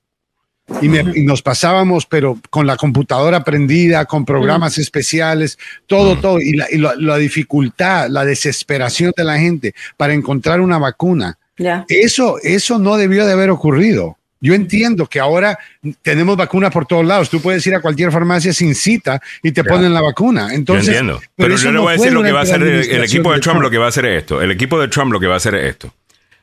Y, 0.81 0.87
me- 0.87 1.03
y 1.15 1.23
nos 1.25 1.41
pasábamos, 1.41 2.05
pero 2.05 2.39
con 2.51 2.67
la 2.67 2.77
computadora 2.77 3.43
prendida, 3.43 4.05
con 4.05 4.23
programas 4.23 4.77
especiales, 4.77 5.57
todo, 5.87 6.17
todo. 6.19 6.39
Y, 6.39 6.53
la, 6.53 6.67
y 6.71 6.77
la- 6.77 6.93
la 6.95 7.17
dificultad, 7.17 8.07
la 8.09 8.23
desesperación 8.23 9.11
de 9.17 9.23
la 9.23 9.39
gente 9.39 9.73
para 9.97 10.13
encontrar 10.13 10.61
una 10.61 10.77
vacuna. 10.77 11.39
Ya. 11.57 11.85
Eso, 11.89 12.37
eso 12.43 12.77
no 12.77 12.97
debió 12.97 13.25
de 13.25 13.33
haber 13.33 13.49
ocurrido. 13.49 14.17
Yo 14.41 14.53
entiendo 14.53 15.05
que 15.07 15.19
ahora 15.19 15.59
tenemos 16.01 16.37
vacunas 16.37 16.71
por 16.71 16.85
todos 16.85 17.05
lados. 17.05 17.29
Tú 17.29 17.41
puedes 17.41 17.65
ir 17.67 17.75
a 17.75 17.81
cualquier 17.81 18.11
farmacia 18.11 18.53
sin 18.53 18.73
cita 18.73 19.21
y 19.43 19.51
te 19.51 19.63
ponen 19.63 19.93
la 19.93 20.01
vacuna. 20.01 20.53
Entonces, 20.53 20.85
yo 20.85 20.91
entiendo. 20.91 21.21
Pero, 21.35 21.55
yo 21.57 21.71
le 21.71 21.73
no 21.73 21.81
voy 21.81 21.93
a 21.93 21.97
decir 21.97 22.13
lo 22.13 22.23
que 22.23 22.31
va 22.31 22.39
a 22.39 22.43
hacer 22.43 22.61
el, 22.63 23.03
equipo 23.03 23.33
de 23.33 23.39
Trump, 23.39 23.61
lo 23.61 23.69
que 23.69 23.77
va 23.77 23.85
a 23.85 23.89
hacer 23.89 24.05
es 24.05 24.19
esto. 24.19 24.41
El 24.41 24.51
equipo 24.51 24.79
de 24.79 24.87
Trump 24.87 25.11
lo 25.11 25.19
que 25.19 25.27
va 25.27 25.33
a 25.33 25.37
hacer 25.37 25.55
es 25.55 25.65
esto. 25.65 25.93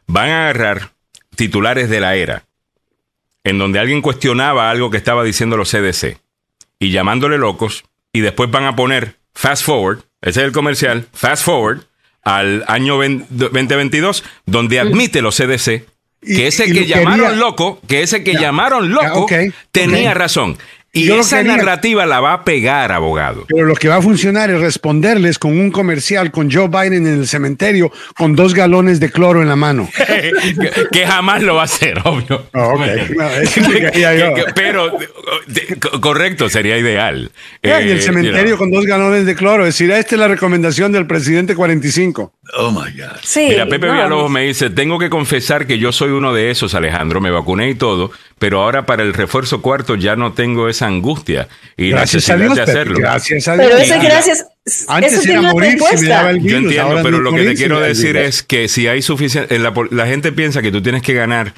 Van 0.06 0.28
a 0.28 0.43
agarrar 0.43 0.90
titulares 1.35 1.89
de 1.89 2.01
la 2.01 2.16
era 2.16 2.44
en 3.44 3.59
donde 3.59 3.78
alguien 3.78 4.02
cuestionaba 4.02 4.70
algo 4.70 4.90
que 4.90 4.97
estaba 4.97 5.23
diciendo 5.23 5.56
los 5.56 5.70
CDC 5.70 6.18
y 6.81 6.90
llamándole 6.90 7.39
locos 7.39 7.85
y 8.12 8.20
después 8.20 8.51
van 8.51 8.64
a 8.64 8.74
poner 8.74 9.16
fast 9.35 9.64
forward, 9.64 10.01
ese 10.20 10.40
es 10.40 10.47
el 10.47 10.52
comercial, 10.52 11.06
fast 11.12 11.44
forward 11.44 11.82
al 12.23 12.64
año 12.66 12.98
20 12.98 13.27
2022 13.31 14.24
donde 14.47 14.81
admite 14.81 15.23
los 15.23 15.36
CDC 15.36 15.85
que 16.27 16.48
ese 16.48 16.66
y 16.66 16.73
que 16.73 16.86
llamaron 16.86 17.27
quería- 17.27 17.36
loco, 17.40 17.81
que 17.86 18.03
ese 18.03 18.23
que 18.24 18.35
llamaron 18.35 18.90
loco 18.90 19.27
tenía 19.70 20.12
razón. 20.15 20.59
Y 20.97 21.05
Yo 21.05 21.20
esa 21.20 21.39
quería- 21.39 21.56
narrativa 21.56 22.06
la 22.06 22.20
va 22.20 22.32
a 22.32 22.44
pegar, 22.44 22.90
abogado. 22.93 23.44
Pero 23.48 23.64
lo 23.66 23.74
que 23.74 23.89
va 23.89 23.97
a 23.97 24.02
funcionar 24.02 24.51
es 24.51 24.60
responderles 24.60 25.39
con 25.39 25.59
un 25.59 25.70
comercial 25.70 26.31
con 26.31 26.51
Joe 26.51 26.68
Biden 26.68 27.06
en 27.06 27.18
el 27.20 27.27
cementerio 27.28 27.93
con 28.16 28.35
dos 28.35 28.55
galones 28.55 28.98
de 29.01 29.10
cloro 29.10 29.43
en 29.43 29.48
la 29.48 29.56
mano. 29.56 29.89
que, 29.97 30.32
que 30.93 31.06
jamás 31.06 31.43
lo 31.43 31.55
va 31.56 31.62
a 31.62 31.64
hacer, 31.64 31.98
obvio. 32.05 32.47
Ah. 32.55 32.66
No, 33.16 34.35
que 34.35 34.44
pero 34.55 34.90
correcto, 36.01 36.48
sería 36.48 36.78
ideal. 36.78 37.31
Ya, 37.62 37.81
y 37.81 37.89
Eh, 37.89 37.93
el 37.93 38.02
cementerio 38.02 38.40
you 38.43 38.47
know. 38.48 38.59
con 38.59 38.70
dos 38.70 38.86
galones 38.86 39.27
de 39.27 39.35
cloro. 39.35 39.64
Es 39.66 39.74
decir, 39.74 39.90
esta 39.90 40.14
es 40.14 40.18
la 40.20 40.28
recomendación 40.28 40.93
del 40.93 41.06
presidente 41.06 41.55
45. 41.55 42.32
Oh 42.59 42.70
my 42.70 42.90
God. 42.98 43.16
Sí, 43.23 43.47
Mira, 43.51 43.66
Pepe 43.66 43.86
no, 43.86 43.93
Villalobos 43.93 44.31
me 44.31 44.43
dice, 44.43 44.70
tengo 44.70 44.98
que 44.98 45.10
confesar 45.10 45.66
que 45.66 45.78
yo 45.78 45.93
soy 45.93 46.10
uno 46.10 46.32
de 46.32 46.51
esos, 46.51 46.74
Alejandro, 46.74 47.20
me 47.20 47.31
vacuné 47.31 47.70
y 47.70 47.74
todo, 47.74 48.10
pero 48.39 48.62
ahora 48.62 48.86
para 48.86 49.02
el 49.02 49.14
refuerzo 49.14 49.62
cuarto 49.62 49.94
ya 49.97 50.16
no 50.16 50.32
tengo 50.32 50.68
esa 50.68 50.86
angustia 50.87 51.49
y 51.77 51.91
Gracias 51.91 52.29
a 52.31 52.37
necesidad 52.37 52.55
Dios, 52.55 52.57
de 52.57 52.61
Pepe, 52.65 52.71
hacerlo. 52.73 52.99
Gracias 52.99 53.49
a 53.49 53.57
Dios. 53.57 53.67
Pero 53.69 53.79
eso 53.79 53.95
gracias. 54.03 54.47
Antes 54.89 55.13
eso 55.13 55.21
era 55.23 55.25
tiene 55.25 55.41
una 55.41 55.53
morir 55.53 55.71
si 55.73 55.77
me 55.77 55.83
respuesta. 55.91 56.15
daba 56.17 56.31
el 56.31 56.37
virus. 56.41 56.51
Yo 56.53 56.59
entiendo, 56.59 56.83
ahora 56.91 57.03
pero 57.03 57.19
lo 57.21 57.33
que 57.33 57.45
te 57.45 57.55
quiero 57.55 57.81
decir 57.81 58.17
es 58.17 58.43
que 58.43 58.69
si 58.69 58.89
hay 58.89 59.03
suficiente, 59.03 59.59
la, 59.59 59.73
la 59.91 60.07
gente 60.07 60.33
piensa 60.33 60.63
que 60.63 60.73
tú 60.73 60.83
tienes 60.83 61.03
que 61.03 61.15
ganar 61.15 61.55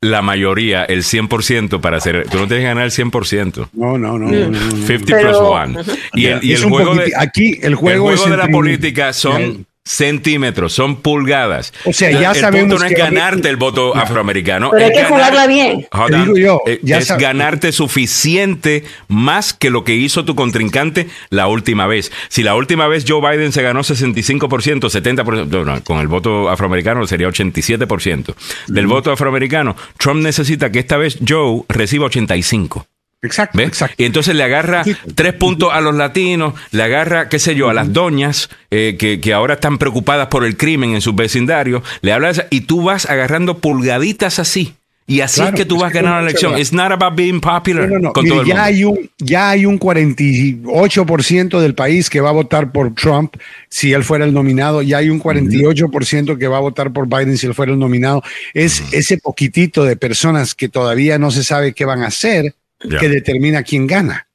la 0.00 0.20
mayoría, 0.20 0.84
el 0.84 1.02
100% 1.02 1.80
para 1.80 1.96
hacer, 1.96 2.26
tú 2.30 2.36
no 2.38 2.46
tienes 2.46 2.64
que 2.64 2.68
ganar 2.68 2.84
el 2.84 2.90
100%. 2.90 3.68
No, 3.72 3.96
no, 3.96 4.18
no. 4.18 4.28
no, 4.30 4.30
no, 4.30 4.50
no. 4.50 4.86
50 4.86 5.06
Pero- 5.06 5.28
plus 5.28 5.86
1. 5.86 5.96
Y 6.14 6.26
el, 6.26 6.44
y 6.44 6.52
el 6.52 6.64
juego, 6.64 6.94
de, 6.94 7.12
aquí 7.16 7.58
el 7.62 7.74
juego 7.74 8.12
es 8.12 8.22
de 8.28 8.36
la 8.36 8.48
política 8.48 9.12
son 9.14 9.66
centímetros, 9.84 10.72
son 10.72 10.96
pulgadas. 10.96 11.72
O 11.84 11.92
sea, 11.92 12.10
ya 12.10 12.30
el 12.32 12.36
sabemos 12.40 12.70
punto 12.70 12.78
no 12.84 12.86
es 12.90 12.94
que- 12.94 13.00
ganarte 13.02 13.48
el 13.50 13.56
voto 13.56 13.94
afroamericano. 13.94 14.70
Pero 14.70 14.84
hay 14.84 14.90
es 14.90 14.96
que 14.96 15.02
ganar- 15.02 15.12
jugarla 15.12 15.46
bien. 15.46 15.86
Digo 16.24 16.36
yo, 16.38 16.60
Eh, 16.66 16.80
ya 16.82 16.98
es 16.98 17.08
ganarte 17.18 17.70
suficiente 17.72 18.84
más 19.08 19.52
que 19.52 19.68
lo 19.70 19.84
que 19.84 19.94
hizo 19.94 20.24
tu 20.24 20.34
contrincante 20.34 21.08
la 21.30 21.48
última 21.48 21.86
vez. 21.86 22.10
Si 22.28 22.42
la 22.42 22.54
última 22.54 22.88
vez 22.88 23.04
Joe 23.06 23.20
Biden 23.20 23.52
se 23.52 23.62
ganó 23.62 23.82
65%, 23.82 24.88
70%, 24.88 25.64
no, 25.64 25.64
no, 25.64 25.84
con 25.84 25.98
el 25.98 26.08
voto 26.08 26.48
afroamericano 26.48 27.06
sería 27.06 27.28
87% 27.28 28.34
del 28.68 28.86
voto 28.86 29.12
afroamericano, 29.12 29.76
Trump 29.98 30.22
necesita 30.22 30.72
que 30.72 30.78
esta 30.78 30.96
vez 30.96 31.18
Joe 31.26 31.62
reciba 31.68 32.06
85%. 32.06 32.86
Exacto, 33.24 33.58
¿Ves? 33.58 33.68
exacto. 33.68 33.94
Y 34.02 34.06
entonces 34.06 34.34
le 34.34 34.42
agarra 34.44 34.84
tres 35.14 35.32
puntos 35.34 35.70
a 35.72 35.80
los 35.80 35.94
latinos, 35.94 36.54
le 36.72 36.82
agarra, 36.82 37.28
qué 37.28 37.38
sé 37.38 37.54
yo, 37.54 37.68
a 37.70 37.74
las 37.74 37.92
doñas 37.92 38.48
eh, 38.70 38.96
que, 38.98 39.20
que 39.20 39.32
ahora 39.32 39.54
están 39.54 39.78
preocupadas 39.78 40.28
por 40.28 40.44
el 40.44 40.56
crimen 40.56 40.94
en 40.94 41.00
sus 41.00 41.14
vecindarios, 41.14 41.82
le 42.02 42.12
habla 42.12 42.28
de 42.28 42.32
esa- 42.32 42.46
y 42.50 42.62
tú 42.62 42.82
vas 42.82 43.06
agarrando 43.08 43.58
pulgaditas 43.58 44.38
así. 44.38 44.74
Y 45.06 45.20
así 45.20 45.42
Claro, 45.42 45.54
es 45.54 45.60
que 45.60 45.66
tú 45.66 45.76
vas 45.78 45.92
que 45.92 45.98
ganando 45.98 46.22
la 46.22 46.28
elección. 46.30 46.58
It's 46.58 46.72
not 46.72 46.90
about 46.90 47.14
being 47.14 47.38
popular 47.38 47.86
No, 47.90 47.96
no, 47.96 48.00
no. 48.04 48.12
con 48.14 48.24
Mire, 48.24 48.36
todo 48.36 48.42
el 48.42 48.48
ya, 48.48 48.54
mundo. 48.54 48.64
hay 48.66 48.84
un, 48.84 49.10
ya 49.18 49.50
hay 49.50 49.66
un 49.66 49.78
48% 49.78 51.60
del 51.60 51.74
país 51.74 52.08
que 52.08 52.22
va 52.22 52.30
a 52.30 52.32
votar 52.32 52.72
por 52.72 52.94
Trump 52.94 53.36
si 53.68 53.92
él 53.92 54.02
fuera 54.02 54.24
el 54.24 54.32
nominado. 54.32 54.80
Ya 54.82 54.98
hay 54.98 55.10
un 55.10 55.20
48% 55.20 56.38
que 56.38 56.48
va 56.48 56.56
a 56.56 56.60
votar 56.60 56.92
por 56.92 57.06
Biden 57.06 57.36
si 57.36 57.46
él 57.46 57.54
fuera 57.54 57.72
el 57.72 57.78
nominado. 57.78 58.22
Es 58.54 58.82
ese 58.92 59.18
poquitito 59.18 59.84
de 59.84 59.96
personas 59.96 60.54
que 60.54 60.68
todavía 60.68 61.18
no 61.18 61.30
se 61.30 61.44
sabe 61.44 61.74
qué 61.74 61.84
van 61.84 62.02
a 62.02 62.06
hacer 62.06 62.54
Que 63.00 63.08
determina 63.08 63.62
quién 63.62 63.86
gana. 63.86 64.26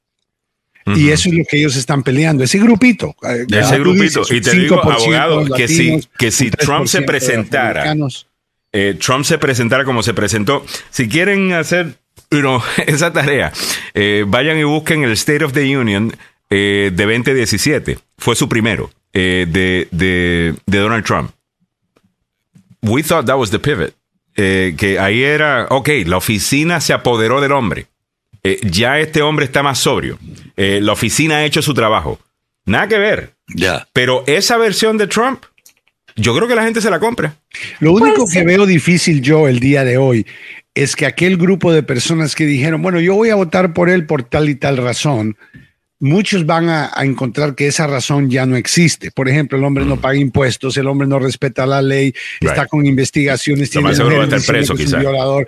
Y 0.86 1.10
eso 1.10 1.28
es 1.28 1.34
lo 1.36 1.44
que 1.48 1.58
ellos 1.58 1.76
están 1.76 2.02
peleando, 2.02 2.42
ese 2.42 2.58
grupito. 2.58 3.14
eh, 3.22 3.46
ese 3.48 3.76
tú 3.76 3.80
grupito. 3.82 4.20
dices, 4.20 4.30
Y 4.36 4.40
te 4.40 4.52
digo, 4.52 4.80
5% 4.82 4.92
abogado, 4.94 5.54
que 5.54 5.68
si- 5.68 6.00
que 6.18 6.30
si 6.32 6.50
Trump 6.50 6.86
se 6.86 6.98
3% 6.98 7.00
de 7.00 7.06
presentara, 7.06 7.94
eh, 8.72 8.96
Trump 8.98 9.24
se 9.24 9.38
presentara 9.38 9.84
como 9.84 10.02
se 10.02 10.14
presentó. 10.14 10.64
Si 10.90 11.08
quieren 11.08 11.52
hacer 11.52 11.94
you 12.32 12.40
know, 12.40 12.60
esa 12.86 13.12
tarea, 13.12 13.52
eh, 13.94 14.24
vayan 14.26 14.58
y 14.58 14.64
busquen 14.64 15.04
el 15.04 15.12
State 15.12 15.44
of 15.44 15.52
the 15.52 15.76
Union 15.76 16.12
eh, 16.48 16.90
de 16.92 17.04
2017. 17.04 17.98
Fue 18.18 18.34
su 18.34 18.48
primero 18.48 18.90
de, 19.12 19.86
de, 19.92 20.54
de 20.66 20.78
Donald 20.78 21.04
Trump. 21.04 21.30
We 22.82 23.02
thought 23.02 23.26
that 23.26 23.36
was 23.36 23.50
the 23.50 23.58
pivot. 23.58 23.94
Eh, 24.36 24.74
que 24.78 24.98
ahí 24.98 25.22
era, 25.22 25.66
ok, 25.70 25.88
la 26.06 26.16
oficina 26.16 26.80
se 26.80 26.92
apoderó 26.94 27.40
del 27.40 27.52
hombre. 27.52 27.86
Eh, 28.42 28.58
ya 28.62 28.98
este 28.98 29.22
hombre 29.22 29.44
está 29.44 29.62
más 29.62 29.78
sobrio. 29.78 30.18
Eh, 30.56 30.80
la 30.82 30.92
oficina 30.92 31.36
ha 31.38 31.44
hecho 31.44 31.62
su 31.62 31.74
trabajo. 31.74 32.18
Nada 32.64 32.88
que 32.88 32.98
ver. 32.98 33.34
Ya. 33.54 33.86
Pero 33.92 34.24
esa 34.26 34.56
versión 34.56 34.96
de 34.98 35.06
Trump, 35.06 35.42
yo 36.16 36.34
creo 36.34 36.48
que 36.48 36.54
la 36.54 36.64
gente 36.64 36.80
se 36.80 36.90
la 36.90 37.00
compra. 37.00 37.34
Lo 37.80 37.92
único 37.92 38.22
Pues, 38.22 38.32
que 38.34 38.40
sí. 38.40 38.44
veo 38.46 38.66
difícil 38.66 39.22
yo 39.22 39.48
el 39.48 39.60
día 39.60 39.84
de 39.84 39.98
hoy 39.98 40.26
es 40.74 40.94
que 40.96 41.06
aquel 41.06 41.36
grupo 41.36 41.72
de 41.72 41.82
personas 41.82 42.34
que 42.34 42.44
dijeron, 42.46 42.80
bueno, 42.82 43.00
yo 43.00 43.14
voy 43.14 43.30
a 43.30 43.34
votar 43.34 43.72
por 43.74 43.90
él 43.90 44.06
por 44.06 44.22
tal 44.22 44.48
y 44.48 44.54
tal 44.54 44.76
razón, 44.76 45.36
muchos 46.00 46.44
van 46.46 46.68
a, 46.68 46.90
a 46.94 47.04
encontrar 47.04 47.54
que 47.54 47.66
esa 47.66 47.86
razón 47.86 48.28
ya 48.30 48.46
no 48.46 48.56
existe. 48.56 49.10
Por 49.10 49.28
ejemplo, 49.28 49.56
el 49.58 49.64
hombre 49.64 49.84
no 49.84 50.00
paga 50.00 50.16
impuestos, 50.16 50.76
el 50.78 50.86
hombre 50.88 51.06
no 51.06 51.18
respeta 51.18 51.66
la 51.66 51.80
ley, 51.82 52.12
está 52.40 52.64
Mm. 52.64 52.68
Con 52.68 52.86
investigaciones, 52.86 53.68
Lo 53.68 53.72
tiene 53.72 53.88
más 53.88 54.00
va 54.00 54.02
a 54.04 54.06
mujeres 54.06 54.24
estar 54.24 54.56
diciendo 54.56 54.74
preso, 54.74 54.74
que 54.76 54.82
es 54.84 54.92
un 54.92 55.00
violador, 55.00 55.46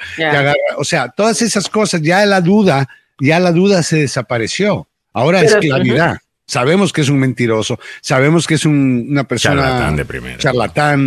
o 0.76 0.84
sea, 0.84 1.08
todas 1.08 1.40
esas 1.42 1.68
cosas, 1.68 2.02
ya 2.02 2.24
la 2.26 2.40
duda, 2.40 2.88
ya 3.20 3.40
la 3.40 3.50
duda 3.52 3.82
se 3.82 3.96
desapareció. 3.96 4.86
Ahora 5.12 5.40
es 5.42 5.54
claridad. 5.56 6.18
Sabemos 6.46 6.92
que 6.92 7.00
es 7.02 7.08
un 7.08 7.18
mentiroso, 7.18 7.78
sabemos 8.02 8.46
que 8.46 8.54
es 8.54 8.66
un- 8.66 9.06
una 9.08 9.24
persona 9.24 9.62
Charlatán 9.62 9.96
de 9.96 10.04
primera. 10.04 10.36
charlatán, 10.38 11.06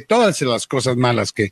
todas 0.00 0.40
las 0.42 0.66
cosas 0.66 0.96
malas 0.96 1.32
que, 1.32 1.50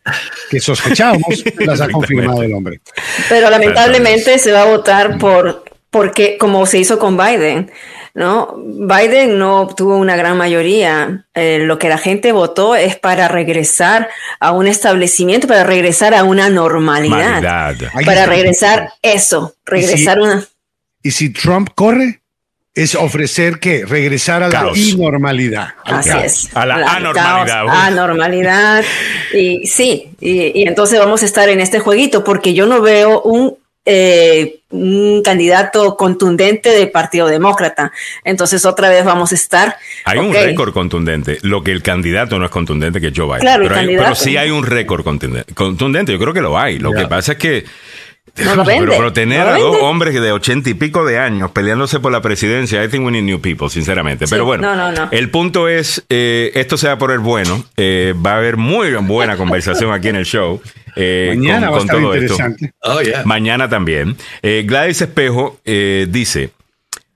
que 0.51 0.61
sospechábamos, 0.61 1.43
las 1.59 1.81
ha 1.81 1.89
confirmado 1.89 2.43
el 2.43 2.55
hombre. 2.55 2.81
Pero 3.29 3.51
lamentablemente 3.51 4.39
se 4.39 4.53
va 4.53 4.63
a 4.63 4.67
votar 4.67 5.19
por 5.19 5.65
porque 5.93 6.39
como 6.39 6.65
se 6.67 6.79
hizo 6.79 6.99
con 6.99 7.17
Biden, 7.19 7.71
¿no? 8.15 8.57
Biden 8.57 9.39
no 9.39 9.61
obtuvo 9.61 9.97
una 9.97 10.17
gran 10.17 10.37
mayoría. 10.39 11.27
Eh, 11.35 11.61
lo 11.63 11.79
que 11.79 11.89
la 11.91 11.99
gente 11.99 12.33
votó 12.33 12.75
es 12.75 12.97
para 12.97 13.29
regresar 13.29 14.09
a 14.41 14.53
un 14.53 14.67
establecimiento, 14.67 15.47
para 15.47 15.65
regresar 15.65 16.15
a 16.15 16.25
una 16.25 16.49
normalidad, 16.49 17.75
para 18.07 18.27
regresar 18.27 18.91
eso, 19.03 19.55
regresar 19.67 20.19
a 20.19 20.23
una 20.23 20.45
Y 21.03 21.11
si 21.11 21.31
Trump 21.31 21.69
corre, 21.75 22.21
es 22.75 22.95
ofrecer 22.95 23.61
que 23.61 23.85
regresar 23.85 24.43
a 24.43 24.47
la 24.49 24.61
Caos. 24.61 24.79
inormalidad. 24.79 25.69
al 25.85 25.97
Así 25.97 26.09
caos. 26.09 26.25
es. 26.25 26.57
A 26.57 26.65
la 26.65 26.77
Al 26.77 26.85
anormalidad. 26.85 27.47
caos, 27.47 27.71
anormalidad. 27.75 28.85
Y 29.35 29.67
sí, 29.67 30.09
y, 30.21 30.59
y 30.59 30.63
entonces 30.67 30.99
vamos 30.99 31.23
a 31.23 31.27
estar 31.27 31.51
en 31.51 31.61
este 31.61 31.81
jueguito 31.81 32.25
porque 32.25 32.55
yo 32.55 32.65
no 32.67 32.81
veo 32.81 33.21
un, 33.21 33.59
eh, 33.85 34.61
un 34.71 35.23
candidato 35.23 35.97
contundente 35.97 36.71
del 36.71 36.91
Partido 36.91 37.27
Demócrata. 37.27 37.93
Entonces 38.25 38.65
otra 38.65 38.89
vez 38.89 39.05
vamos 39.05 39.33
a 39.33 39.35
estar. 39.35 39.77
Hay 40.05 40.19
un 40.19 40.33
récord 40.33 40.73
contundente. 40.73 41.39
Lo 41.43 41.63
que 41.63 41.73
el 41.73 41.83
candidato 41.83 42.39
no 42.39 42.45
es 42.45 42.51
contundente 42.51 43.01
que 43.01 43.13
Joe 43.15 43.27
Biden. 43.27 43.41
Claro, 43.41 43.63
el 43.65 43.69
pero, 43.69 43.81
hay- 43.81 43.97
pero 43.97 44.15
sí 44.15 44.37
hay 44.37 44.51
un 44.51 44.65
récord 44.65 45.03
contundente. 45.05 45.53
contundente. 45.55 46.13
Yo 46.13 46.19
creo 46.19 46.33
que 46.33 46.43
lo 46.43 46.59
hay. 46.59 46.79
Lo 46.79 46.93
que 46.93 47.07
pasa 47.07 47.33
es 47.33 47.39
que. 47.39 47.65
No 48.37 48.55
lo 48.55 48.65
vende, 48.65 48.87
pero 48.87 49.13
tener 49.13 49.41
no 49.41 49.45
lo 49.47 49.53
a 49.53 49.59
dos 49.59 49.77
hombres 49.83 50.15
de 50.15 50.33
ochenta 50.33 50.71
y 50.71 50.75
pico 50.75 51.05
de 51.05 51.19
años 51.19 51.51
peleándose 51.51 52.01
por 52.01 52.13
la 52.13 52.23
presidencia, 52.23 52.83
I 52.83 52.89
think 52.89 53.05
we 53.05 53.11
need 53.13 53.25
new 53.25 53.41
people, 53.43 53.69
sinceramente. 53.69 54.27
Sí, 54.27 54.31
pero 54.31 54.47
bueno, 54.47 54.75
no, 54.75 54.91
no, 54.91 54.93
no. 55.05 55.09
el 55.11 55.29
punto 55.29 55.69
es, 55.69 56.03
eh, 56.09 56.51
esto 56.55 56.79
se 56.79 56.89
va 56.89 56.97
por 56.97 57.11
el 57.11 57.19
bueno. 57.19 57.63
Eh, 57.77 58.15
va 58.25 58.33
a 58.35 58.37
haber 58.39 58.57
muy 58.57 58.91
buena 58.95 59.37
conversación 59.37 59.93
aquí 59.93 60.09
en 60.09 60.17
el 60.17 60.25
show. 60.25 60.63
Eh, 60.97 61.33
Mañana 61.37 61.67
con- 61.69 61.75
va 61.75 61.79
a 61.79 61.81
estar 61.83 61.97
todo 62.01 62.15
esto. 62.15 62.33
interesante. 62.35 62.73
Oh, 62.83 63.01
yeah. 63.01 63.23
Mañana 63.25 63.69
también. 63.69 64.17
Eh, 64.43 64.65
Gladys 64.67 65.01
Espejo 65.03 65.61
eh, 65.65 66.07
dice, 66.11 66.51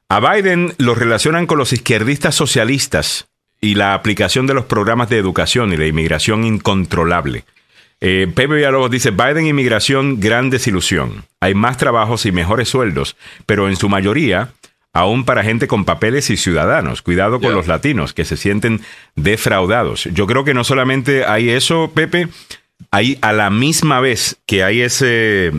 a 0.09 0.21
Biden 0.21 0.73
lo 0.79 0.95
relacionan 0.95 1.47
con 1.47 1.59
los 1.59 1.73
izquierdistas 1.73 2.35
socialistas 2.35 3.27
y 3.61 3.75
la 3.75 3.95
aplicación 3.95 4.47
de 4.47 4.55
los 4.55 4.67
programas 4.67 5.09
de 5.09 5.19
educación 5.19 5.73
y 5.73 5.77
la 5.77 5.87
inmigración 5.87 6.45
incontrolable. 6.45 7.45
Eh, 8.01 8.31
Pepe 8.35 8.55
Villalobos 8.57 8.91
dice, 8.91 9.11
Biden 9.11 9.47
inmigración, 9.47 10.21
gran 10.21 10.51
desilusión. 10.51 11.25
Hay 11.41 11.55
más 11.55 11.79
trabajos 11.79 12.27
y 12.27 12.33
mejores 12.33 12.69
sueldos, 12.69 13.17
pero 13.47 13.69
en 13.69 13.77
su 13.77 13.89
mayoría 13.89 14.51
aún 14.93 15.25
para 15.25 15.43
gente 15.45 15.67
con 15.67 15.85
papeles 15.85 16.31
y 16.31 16.37
ciudadanos. 16.39 17.03
Cuidado 17.03 17.39
con 17.41 17.53
los 17.55 17.67
latinos 17.67 18.15
que 18.15 18.25
se 18.25 18.37
sienten 18.39 18.81
defraudados. 19.15 20.05
Yo 20.13 20.27
creo 20.27 20.45
que 20.45 20.55
no 20.55 20.65
solamente 20.65 21.25
hay 21.27 21.51
eso, 21.51 21.91
Pepe, 21.95 22.29
hay 22.97 23.19
a 23.21 23.33
la 23.35 23.51
misma 23.51 24.01
vez 24.01 24.39
que 24.47 24.65
hay 24.65 24.81
ese 24.81 25.53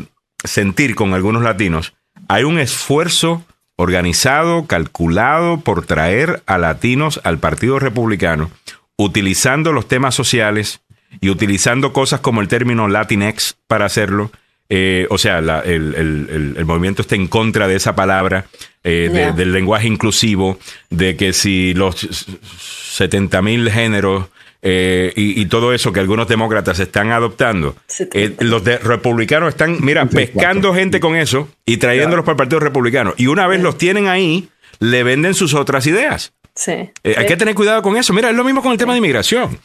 sentir 0.44 0.96
con 0.96 1.14
algunos 1.14 1.44
latinos, 1.44 1.94
hay 2.28 2.44
un 2.44 2.58
esfuerzo 2.58 3.46
organizado, 3.76 4.66
calculado 4.66 5.60
por 5.60 5.86
traer 5.86 6.42
a 6.48 6.58
latinos 6.58 7.22
al 7.24 7.38
Partido 7.38 7.78
Republicano, 7.78 8.50
utilizando 8.98 9.72
los 9.72 9.88
temas 9.88 10.16
sociales 10.16 10.82
y 11.22 11.30
utilizando 11.30 11.94
cosas 11.94 12.22
como 12.22 12.42
el 12.42 12.48
término 12.48 12.88
Latinx 12.88 13.56
para 13.68 13.86
hacerlo. 13.86 14.32
Eh, 14.70 15.06
o 15.12 15.18
sea, 15.20 15.40
la- 15.42 15.60
el, 15.62 15.94
el- 15.96 16.28
el- 16.32 16.56
el 16.58 16.66
movimiento 16.66 17.02
está 17.04 17.16
en 17.16 17.28
contra 17.28 17.68
de 17.68 17.76
esa 17.76 17.96
palabra, 17.96 18.48
eh, 18.84 19.10
de- 19.14 19.32
del 19.34 19.54
lenguaje 19.54 19.88
inclusivo, 19.88 20.58
de 20.90 21.16
que 21.16 21.32
si 21.34 21.74
los 21.76 21.96
70 22.98 23.42
mil 23.44 23.70
géneros 23.72 24.26
eh, 24.70 25.14
y, 25.16 25.40
y 25.40 25.46
todo 25.46 25.72
eso 25.72 25.94
que 25.94 26.02
algunos 26.02 26.28
demócratas 26.28 26.78
están 26.80 27.12
adoptando, 27.14 27.78
eh, 27.88 28.34
70. 28.34 28.44
los 28.44 28.66
de 28.66 28.78
republicanos 28.78 29.48
están, 29.48 29.78
mira, 29.80 30.06
pescando 30.08 30.74
gente 30.74 31.00
con 31.00 31.16
eso 31.16 31.48
y 31.66 31.78
trayéndolos 31.78 32.26
para 32.26 32.34
el 32.34 32.38
Partido 32.38 32.60
Republicano. 32.60 33.14
Y 33.16 33.28
una 33.28 33.48
vez 33.48 33.62
los 33.62 33.78
tienen 33.78 34.10
ahí, 34.10 34.50
le 34.80 35.04
venden 35.04 35.36
sus 35.36 35.54
otras 35.54 35.88
ideas. 35.88 36.34
Sí. 36.54 36.74
Eh, 36.74 37.16
hay 37.18 37.26
que 37.26 37.38
tener 37.38 37.56
cuidado 37.56 37.82
con 37.82 37.96
eso. 37.96 38.12
Mira, 38.12 38.30
es 38.30 38.36
lo 38.36 38.44
mismo 38.44 38.62
con 38.62 38.74
el 38.74 38.78
tema 38.78 38.92
de 38.92 38.98
inmigración. 38.98 39.58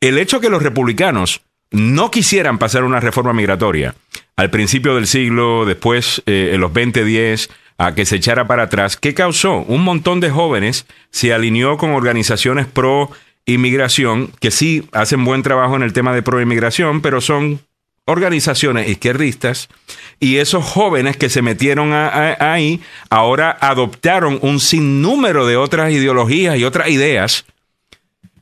El 0.00 0.18
hecho 0.18 0.40
que 0.40 0.50
los 0.50 0.60
republicanos 0.60 1.42
no 1.70 2.10
quisieran 2.10 2.58
pasar 2.58 2.82
una 2.82 2.98
reforma 2.98 3.32
migratoria 3.32 3.94
al 4.34 4.50
principio 4.50 4.96
del 4.96 5.06
siglo, 5.06 5.66
después 5.66 6.20
eh, 6.26 6.50
en 6.54 6.60
los 6.60 6.72
2010, 6.72 7.48
a 7.76 7.94
que 7.94 8.04
se 8.04 8.16
echara 8.16 8.48
para 8.48 8.64
atrás, 8.64 8.96
¿qué 8.96 9.14
causó? 9.14 9.58
Un 9.58 9.84
montón 9.84 10.18
de 10.18 10.30
jóvenes 10.30 10.84
se 11.10 11.32
alineó 11.32 11.76
con 11.76 11.92
organizaciones 11.92 12.66
pro 12.66 13.12
inmigración 13.48 14.30
que 14.40 14.50
sí 14.50 14.84
hacen 14.92 15.24
buen 15.24 15.42
trabajo 15.42 15.74
en 15.74 15.82
el 15.82 15.92
tema 15.92 16.14
de 16.14 16.22
pro 16.22 16.40
inmigración, 16.40 17.00
pero 17.00 17.20
son 17.20 17.60
organizaciones 18.04 18.88
izquierdistas 18.88 19.68
y 20.20 20.36
esos 20.36 20.64
jóvenes 20.64 21.16
que 21.16 21.28
se 21.28 21.42
metieron 21.42 21.90
ahí 21.92 22.80
ahora 23.10 23.56
adoptaron 23.60 24.38
un 24.42 24.60
sinnúmero 24.60 25.46
de 25.46 25.56
otras 25.56 25.92
ideologías 25.92 26.56
y 26.56 26.64
otras 26.64 26.88
ideas 26.88 27.44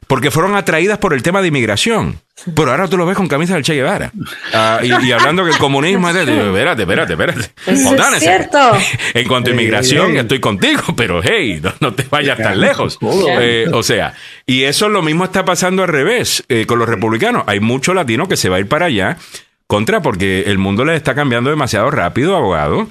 porque 0.06 0.30
fueron 0.30 0.54
atraídas 0.54 0.98
por 0.98 1.14
el 1.14 1.22
tema 1.22 1.42
de 1.42 1.48
inmigración. 1.48 2.20
Pero 2.54 2.70
ahora 2.70 2.86
tú 2.86 2.96
lo 2.96 3.06
ves 3.06 3.16
con 3.16 3.28
camisa 3.28 3.54
del 3.54 3.64
Che 3.64 3.74
Guevara. 3.74 4.12
Ah, 4.52 4.80
y, 4.82 4.86
y 5.06 5.12
hablando 5.12 5.42
que 5.44 5.50
el 5.50 5.58
comunismo 5.58 6.08
es 6.10 6.14
de... 6.14 6.22
Espérate, 6.22 6.82
espérate, 6.82 7.12
espérate. 7.14 7.50
Eso 7.66 7.94
es 7.94 8.20
cierto. 8.20 8.58
En 9.14 9.26
cuanto 9.26 9.50
a 9.50 9.54
inmigración, 9.54 10.16
estoy 10.16 10.38
contigo, 10.38 10.82
pero 10.96 11.20
hey, 11.24 11.60
no, 11.62 11.72
no 11.80 11.94
te 11.94 12.04
vayas 12.08 12.38
tan 12.38 12.60
lejos. 12.60 12.98
Eh, 13.40 13.66
o 13.72 13.82
sea, 13.82 14.14
y 14.44 14.62
eso 14.64 14.88
lo 14.88 15.02
mismo 15.02 15.24
está 15.24 15.44
pasando 15.44 15.82
al 15.82 15.88
revés 15.88 16.44
eh, 16.48 16.66
con 16.66 16.78
los 16.78 16.88
republicanos. 16.88 17.44
Hay 17.46 17.60
mucho 17.60 17.94
latino 17.94 18.28
que 18.28 18.36
se 18.36 18.48
va 18.48 18.56
a 18.56 18.60
ir 18.60 18.68
para 18.68 18.86
allá 18.86 19.16
contra 19.66 20.02
porque 20.02 20.44
el 20.46 20.58
mundo 20.58 20.84
les 20.84 20.96
está 20.96 21.14
cambiando 21.14 21.50
demasiado 21.50 21.90
rápido, 21.90 22.36
abogado. 22.36 22.88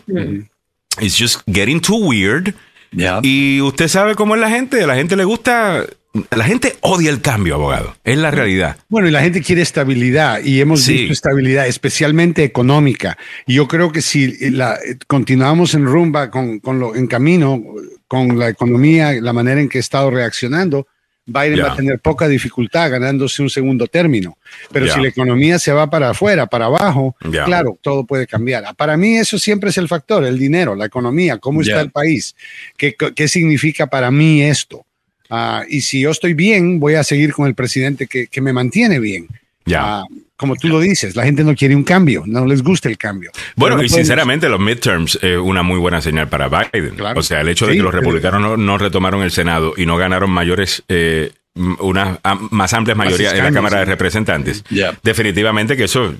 It's 1.00 1.18
just 1.18 1.42
getting 1.48 1.80
too 1.80 1.98
weird. 1.98 2.54
Ya. 2.92 3.20
Y 3.22 3.62
usted 3.62 3.88
sabe 3.88 4.16
cómo 4.16 4.36
es 4.36 4.42
la 4.42 4.50
gente. 4.50 4.84
A 4.84 4.88
la 4.88 4.96
gente 4.96 5.16
le 5.16 5.24
gusta. 5.24 5.86
La 6.32 6.46
gente 6.46 6.76
odia 6.82 7.10
el 7.10 7.22
cambio, 7.22 7.56
abogado. 7.56 7.96
Es 8.04 8.18
la 8.18 8.32
realidad. 8.32 8.78
Bueno, 8.88 9.08
y 9.08 9.12
la 9.12 9.22
gente 9.22 9.42
quiere 9.42 9.62
estabilidad 9.62 10.42
y 10.44 10.62
hemos 10.62 10.82
Sí. 10.84 10.94
visto 10.94 11.14
estabilidad, 11.14 11.68
especialmente 11.68 12.44
económica. 12.44 13.18
Y 13.46 13.56
yo 13.56 13.68
creo 13.68 13.92
que 13.92 14.02
si 14.02 14.50
la, 14.52 14.80
continuamos 15.08 15.74
en 15.74 15.86
rumba, 15.86 16.32
con, 16.32 16.60
con 16.60 16.80
lo, 16.80 16.96
en 16.96 17.08
camino, 17.08 17.62
con 18.08 18.40
la 18.40 18.50
economía, 18.50 19.12
la 19.22 19.34
manera 19.34 19.60
en 19.60 19.68
que 19.68 19.78
ha 19.78 19.82
estado 19.82 20.10
reaccionando, 20.10 20.88
Biden 21.28 21.60
va 21.64 21.74
a 21.74 21.76
tener 21.76 22.00
poca 22.00 22.28
dificultad 22.28 22.92
ganándose 22.92 23.42
un 23.42 23.50
segundo 23.50 23.88
término. 23.88 24.38
Pero 24.72 24.88
si 24.88 25.02
la 25.02 25.08
economía 25.08 25.58
se 25.58 25.74
va 25.74 25.90
para 25.90 26.12
afuera, 26.12 26.46
para 26.46 26.66
abajo, 26.66 27.16
claro, 27.46 27.78
todo 27.82 28.06
puede 28.06 28.28
cambiar. 28.28 28.64
Para 28.76 28.96
mí 28.96 29.18
eso 29.18 29.40
siempre 29.40 29.72
es 29.72 29.78
el 29.80 29.88
factor, 29.88 30.24
el 30.24 30.38
dinero, 30.38 30.76
la 30.76 30.86
economía, 30.86 31.40
cómo 31.40 31.62
está 31.62 31.82
el 31.82 31.90
país, 31.92 32.36
qué, 32.78 32.96
qué 33.16 33.28
significa 33.28 33.88
para 33.88 34.12
mí 34.12 34.44
esto. 34.44 34.85
Ah, 35.30 35.64
y 35.68 35.82
si 35.82 36.02
yo 36.02 36.12
estoy 36.12 36.34
bien, 36.34 36.80
voy 36.80 36.96
a 36.96 37.04
seguir 37.04 37.34
con 37.34 37.48
el 37.48 37.56
presidente 37.56 38.08
que, 38.08 38.28
que 38.28 38.42
me 38.42 38.54
mantiene 38.54 39.00
bien. 39.00 39.28
Ya. 39.66 39.82
Ah, 40.02 40.04
como 40.38 40.56
tú 40.58 40.68
lo 40.68 40.80
dices, 40.80 41.16
la 41.16 41.24
gente 41.24 41.44
no 41.44 41.56
quiere 41.56 41.76
un 41.76 41.84
cambio, 41.84 42.24
no 42.28 42.46
les 42.46 42.62
gusta 42.62 42.90
el 42.90 42.98
cambio. 42.98 43.32
Bueno, 43.56 43.78
no 43.78 43.84
y 43.84 43.88
podemos- 43.88 43.96
sinceramente 44.06 44.50
los 44.50 44.60
midterms 44.60 45.18
es 45.22 45.38
una 45.38 45.64
muy 45.64 45.80
buena 45.80 46.02
señal 46.02 46.28
para 46.28 46.50
Biden. 46.50 46.96
Claro. 46.96 47.20
O 47.20 47.24
sea, 47.24 47.40
el 47.42 47.50
hecho 47.50 47.66
de 47.66 47.74
que 47.74 47.80
los 47.82 47.92
pero- 47.92 48.02
republicanos 48.02 48.42
no, 48.42 48.58
no 48.58 48.78
retomaron 48.78 49.24
el 49.24 49.32
Senado 49.32 49.74
y 49.78 49.86
no 49.86 49.96
ganaron 49.98 50.30
mayores, 50.30 50.84
eh, 50.90 51.32
unas 51.56 52.20
más 52.52 52.74
amplias 52.74 52.98
mayorías 52.98 53.34
en 53.34 53.46
la 53.46 53.52
Cámara 53.54 53.80
de. 53.80 53.86
Representantes, 53.86 54.64
definitivamente 55.04 55.78
que 55.78 55.86
eso 55.86 56.14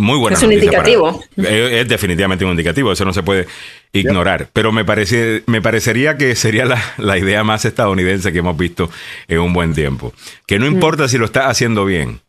muy 0.00 0.18
buena 0.18 0.36
Es 0.36 0.42
un 0.42 0.48
para- 0.50 0.54
indicativo. 0.64 1.24
es, 1.36 1.46
es 1.46 1.88
definitivamente 1.88 2.44
un 2.44 2.50
indicativo, 2.52 2.90
eso 2.92 3.04
no 3.04 3.12
se 3.12 3.22
puede 3.22 3.46
ignorar. 3.92 4.48
Pero 4.52 4.72
me 4.72 4.84
parece, 4.84 5.42
me 5.46 5.60
parecería 5.62 6.16
que 6.16 6.34
sería 6.36 6.64
la, 6.64 6.82
la 6.98 7.18
idea 7.18 7.44
más 7.44 7.64
estadounidense 7.64 8.32
que 8.32 8.38
hemos 8.38 8.56
visto 8.56 8.90
en 9.28 9.38
un 9.40 9.52
buen 9.52 9.74
tiempo. 9.74 10.12
Que 10.46 10.58
Mm. 10.58 10.60
no 10.62 10.66
importa 10.66 11.08
si 11.08 11.18
lo 11.18 11.24
está 11.24 11.48
haciendo 11.48 11.84
bien. 11.84 12.20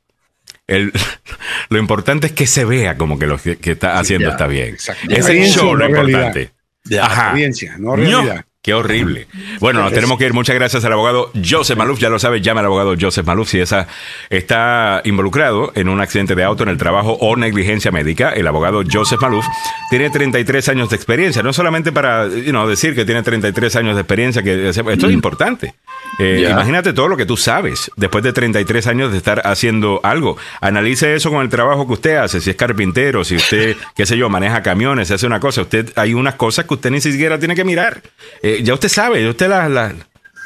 El, 0.68 0.91
lo 1.69 1.80
importante 1.80 2.27
es 2.27 2.34
que 2.34 2.48
se 2.48 2.65
vea 2.65 2.98
como 2.98 3.18
que 3.19 3.27
lo 3.27 3.38
que, 3.38 3.57
que 3.57 3.72
está 3.72 3.99
haciendo 3.99 4.27
ya, 4.27 4.31
está 4.31 4.48
bien. 4.48 4.69
exacto. 4.69 5.02
Es 5.06 5.10
el 5.11 5.18
Experiencia, 5.18 5.61
show 5.61 5.76
lo 5.76 5.85
importante. 5.89 6.52
Ya. 6.85 7.06
Ajá. 7.06 7.34
No 7.77 7.89
No, 7.91 7.95
realidad. 7.95 8.45
Qué 8.64 8.76
horrible. 8.76 9.26
Bueno, 9.60 9.82
nos 9.82 9.92
tenemos 9.92 10.20
que 10.20 10.28
ir. 10.28 10.34
Muchas 10.34 10.56
gracias 10.56 10.86
al 10.86 10.94
abogado 10.94 11.32
Joseph 11.44 11.76
Maluf. 11.76 12.00
Ya 12.00 12.10
lo 12.10 12.20
sabe, 12.20 12.42
llame 12.42 12.60
al 12.60 12.68
abogado 12.68 12.94
Joseph 13.00 13.26
Maluf 13.26 13.50
si 13.50 13.60
esa 13.60 13.88
está 14.30 15.02
involucrado 15.04 15.72
en 15.74 15.90
un 15.90 16.00
accidente 16.00 16.36
de 16.36 16.44
auto 16.44 16.62
en 16.62 16.70
el 16.70 16.78
trabajo 16.78 17.18
o 17.22 17.36
negligencia 17.36 17.90
médica. 17.92 18.30
El 18.30 18.46
abogado 18.46 18.84
Joseph 18.88 19.20
Maluf 19.20 19.44
tiene 19.90 20.12
33 20.12 20.70
años 20.70 20.92
de 20.92 20.96
experiencia. 20.96 21.42
No 21.42 21.54
solamente 21.54 21.92
para 21.92 22.28
you 22.28 22.52
know, 22.52 22.68
decir 22.68 22.94
que 22.94 23.04
tiene 23.04 23.24
33 23.24 23.78
años 23.78 23.96
de 23.96 24.02
experiencia, 24.02 24.44
que 24.44 24.70
esto 24.70 25.08
es 25.08 25.12
importante. 25.12 25.74
Eh. 26.20 26.48
Imagínate 26.48 26.94
todo 26.94 27.08
lo 27.08 27.18
que 27.18 27.26
tú 27.26 27.38
sabes 27.38 27.90
después 27.96 28.24
de 28.24 28.32
33 28.32 28.86
años 28.86 29.12
de 29.12 29.18
estar 29.18 29.42
haciendo 29.44 30.02
algo. 30.04 30.38
Analice 30.60 31.16
eso 31.16 31.32
con 31.32 31.42
el 31.42 31.50
trabajo 31.50 31.88
que 31.88 31.94
usted 31.94 32.16
hace. 32.18 32.40
Si 32.40 32.52
es 32.52 32.56
carpintero, 32.56 33.24
si 33.24 33.38
usted, 33.38 33.76
qué 33.96 34.06
sé 34.06 34.18
yo, 34.18 34.30
maneja 34.30 34.62
camiones, 34.62 35.10
hace 35.10 35.26
una 35.26 35.40
cosa. 35.40 35.62
Usted 35.62 35.92
hay 35.96 36.14
unas 36.14 36.36
cosas 36.36 36.66
que 36.66 36.76
usted 36.76 36.92
ni 36.92 37.02
siquiera 37.02 37.40
tiene 37.40 37.56
que 37.56 37.64
mirar. 37.64 38.04
Eh, 38.44 38.51
ya 38.64 38.73
usted 38.73 38.90
sabe, 38.90 39.28
usted 39.28 39.49
la, 39.49 39.69
la, 39.69 39.94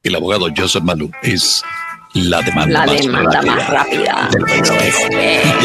El 0.04 0.16
abogado 0.16 0.48
Joseph 0.56 0.84
Malou 0.84 1.12
es 1.22 1.64
la 2.14 2.42
demanda, 2.42 2.86
La 2.86 2.86
más, 2.86 3.02
demanda 3.02 3.56
rápida 3.68 4.30
más. 4.40 4.72